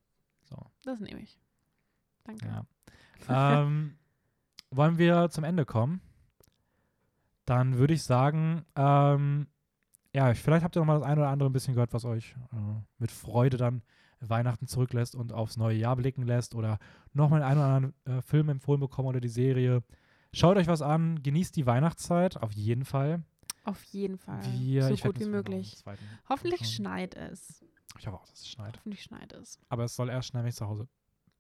So, 0.45 0.57
Das 0.85 1.01
nehme 1.01 1.21
ich. 1.21 1.37
Danke. 2.23 2.47
ja. 3.29 3.63
ähm, 3.63 3.99
wollen 4.71 4.99
wir 4.99 5.31
zum 5.31 5.43
Ende 5.43 5.65
kommen? 5.67 6.01
Dann 7.45 7.77
würde 7.79 7.95
ich 7.95 8.05
sagen, 8.05 8.65
ähm, 8.77 9.49
ja, 10.15 10.33
vielleicht 10.35 10.63
habt 10.65 10.77
ihr 10.77 10.81
noch 10.81 10.87
mal 10.87 11.01
das 11.01 11.09
eine 11.09 11.23
oder 11.23 11.31
andere 11.31 11.51
ein 11.51 11.53
bisschen 11.53 11.75
gehört, 11.75 11.93
was 11.93 12.05
euch 12.05 12.37
äh, 12.53 12.57
mit 12.99 13.11
Freude 13.11 13.57
dann 13.57 13.83
Weihnachten 14.21 14.69
zurücklässt 14.69 15.17
und 15.17 15.33
aufs 15.33 15.57
neue 15.57 15.77
Jahr 15.77 15.97
blicken 15.97 16.23
lässt 16.23 16.55
oder 16.55 16.79
nochmal 17.13 17.43
einen 17.43 17.59
oder 17.59 17.67
anderen 17.69 17.95
äh, 18.19 18.23
Film 18.23 18.49
empfohlen 18.49 18.81
bekommen 18.81 19.09
oder 19.09 19.21
die 19.21 19.29
Serie. 19.29 19.83
Schaut 20.35 20.57
euch 20.57 20.67
was 20.67 20.83
an, 20.83 21.23
genießt 21.23 21.57
die 21.57 21.67
Weihnachtszeit, 21.67 22.37
auf 22.37 22.53
jeden 22.53 22.85
Fall. 22.85 23.23
Auf 23.65 23.83
jeden 23.85 24.19
Fall. 24.19 24.43
Wir, 24.53 24.83
so 24.95 24.97
gut 25.09 25.19
wie 25.19 25.23
einen 25.25 25.33
möglich. 25.33 25.83
Hoffentlich 26.29 26.69
schneit 26.69 27.15
es. 27.15 27.65
Ich 27.99 28.07
hoffe 28.07 28.17
auch, 28.19 28.27
dass 28.27 28.41
es 28.41 28.49
schneit. 28.49 28.77
Hoffentlich 28.79 29.03
schneit 29.03 29.33
es. 29.33 29.59
Aber 29.69 29.85
es 29.85 29.95
soll 29.97 30.11
erst 30.11 30.29
schneien, 30.29 30.45
wenn 30.45 30.51
ich 30.51 30.57
zu 30.57 30.67
Hause 30.67 30.89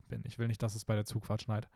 bin. 0.08 0.22
Ich 0.26 0.38
will 0.38 0.46
nicht, 0.48 0.62
dass 0.62 0.74
es 0.74 0.84
bei 0.84 0.94
der 0.94 1.04
Zugfahrt 1.04 1.42
schneit. 1.42 1.68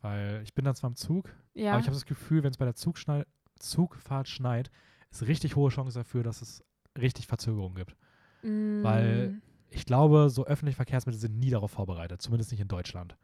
Weil 0.00 0.40
ich 0.42 0.54
bin 0.54 0.64
dann 0.64 0.74
zwar 0.74 0.88
im 0.90 0.96
Zug, 0.96 1.28
Ja. 1.54 1.72
aber 1.72 1.80
ich 1.80 1.86
habe 1.86 1.94
das 1.94 2.06
Gefühl, 2.06 2.42
wenn 2.42 2.50
es 2.50 2.56
bei 2.56 2.64
der 2.64 2.74
Zugschnei- 2.74 3.26
Zugfahrt 3.58 4.28
schneit, 4.28 4.70
ist 5.10 5.26
richtig 5.26 5.54
hohe 5.56 5.70
Chance 5.70 5.98
dafür, 5.98 6.22
dass 6.22 6.40
es 6.40 6.64
richtig 6.98 7.26
Verzögerungen 7.26 7.74
gibt. 7.76 7.96
weil- 8.42 9.28
Mm, 9.32 9.42
Ich 9.72 9.84
glaube, 9.86 10.30
so 10.30 10.46
öffentliche 10.46 10.74
Verkehrsmittel 10.76 11.20
sind 11.20 11.38
nie 11.38 11.50
darauf 11.50 11.70
vorbereitet, 11.70 12.20
zumindest 12.20 12.50
nicht 12.50 12.60
in 12.60 12.66
Deutschland. 12.66 13.16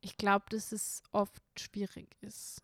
Ich 0.00 0.16
glaube, 0.16 0.46
dass 0.50 0.72
es 0.72 1.02
oft 1.12 1.42
schwierig 1.58 2.16
ist. 2.22 2.62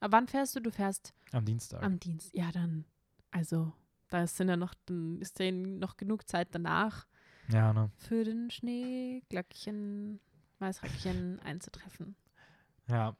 Aber 0.00 0.16
wann 0.16 0.28
fährst 0.28 0.54
du? 0.56 0.60
Du 0.60 0.70
fährst 0.70 1.14
Am 1.32 1.44
Dienstag. 1.44 1.82
am 1.82 1.98
Dienst. 1.98 2.34
Ja, 2.34 2.50
dann. 2.52 2.84
Also, 3.30 3.72
da 4.08 4.26
sind 4.26 4.48
ja 4.48 4.56
noch, 4.56 4.74
dann 4.86 5.20
ist 5.20 5.38
ja 5.38 5.50
noch 5.50 5.96
genug 5.96 6.28
Zeit 6.28 6.48
danach 6.52 7.06
ja, 7.52 7.72
ne? 7.72 7.90
für 7.96 8.24
den 8.24 8.50
Schneeglöckchen, 8.50 10.20
Weißröckchen 10.58 11.40
einzutreffen. 11.40 12.16
Ja, 12.88 13.16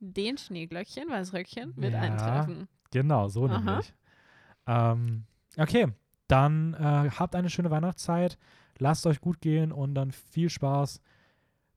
Den 0.00 0.38
Schneeglöckchen, 0.38 1.08
Weißröckchen 1.08 1.72
wird 1.76 1.94
Ja. 1.94 2.00
eintreffen. 2.00 2.68
genau, 2.90 3.28
so 3.28 3.46
Aha. 3.46 3.58
nämlich. 3.60 3.94
Ähm, 4.66 5.24
okay, 5.56 5.88
dann 6.28 6.74
äh, 6.74 7.10
habt 7.10 7.34
eine 7.34 7.50
schöne 7.50 7.70
Weihnachtszeit, 7.70 8.38
lasst 8.78 9.06
euch 9.06 9.20
gut 9.20 9.40
gehen 9.40 9.72
und 9.72 9.94
dann 9.94 10.12
viel 10.12 10.48
Spaß 10.50 11.00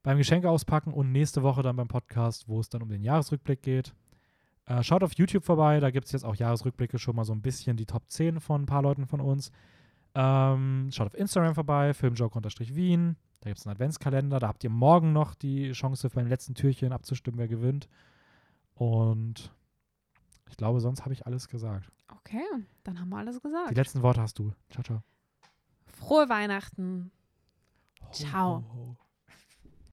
beim 0.08 0.20
Geschenke 0.20 0.50
auspacken 0.50 0.94
und 0.94 1.12
nächste 1.12 1.44
Woche 1.44 1.62
dann 1.64 1.76
beim 1.76 1.90
Podcast, 1.90 2.48
wo 2.48 2.62
es 2.62 2.70
dann 2.70 2.82
um 2.82 2.88
den 2.88 3.04
Jahresrückblick 3.04 3.62
geht. 3.62 3.94
Äh, 4.64 4.82
schaut 4.82 5.04
auf 5.04 5.12
YouTube 5.16 5.44
vorbei, 5.44 5.82
da 5.82 5.92
gibt 5.92 6.06
es 6.06 6.14
jetzt 6.14 6.24
auch 6.24 6.34
Jahresrückblicke 6.34 6.98
schon 6.98 7.18
mal 7.18 7.26
so 7.26 7.34
ein 7.34 7.42
bisschen 7.42 7.76
die 7.76 7.86
Top 7.86 8.10
10 8.10 8.40
von 8.40 8.62
ein 8.62 8.66
paar 8.68 8.82
Leuten 8.82 9.06
von 9.06 9.20
uns. 9.20 9.52
Ähm, 10.16 10.88
schaut 10.94 11.08
auf 11.08 11.14
Instagram 11.14 11.56
vorbei, 11.56 11.94
filmjoke-wien. 11.94 13.18
Da 13.42 13.50
gibt 13.50 13.60
es 13.60 13.68
einen 13.68 13.74
Adventskalender, 13.74 14.40
da 14.40 14.48
habt 14.48 14.64
ihr 14.64 14.70
morgen 14.70 15.12
noch 15.12 15.36
die 15.36 15.74
Chance, 15.74 16.10
beim 16.10 16.28
letzten 16.28 16.56
Türchen 16.56 16.94
abzustimmen, 16.94 17.38
wer 17.38 17.50
gewinnt. 17.50 17.90
Und 18.76 19.54
ich 20.50 20.56
glaube, 20.56 20.80
sonst 20.80 21.02
habe 21.04 21.12
ich 21.16 21.26
alles 21.26 21.50
gesagt. 21.50 21.92
Okay, 22.08 22.46
dann 22.86 23.02
haben 23.02 23.10
wir 23.10 23.18
alles 23.18 23.36
Die 23.36 23.42
gesagt. 23.42 23.76
letzten 23.76 24.02
Worte 24.04 24.22
hast 24.22 24.40
du. 24.40 24.54
Ciao, 24.70 24.86
ciao. 24.86 25.04
Frohe 25.86 26.30
Weihnachten. 26.30 27.12
Ho, 28.04 28.12
Ciao. 28.14 28.64
ho, 28.74 28.74
ho. 28.74 29.07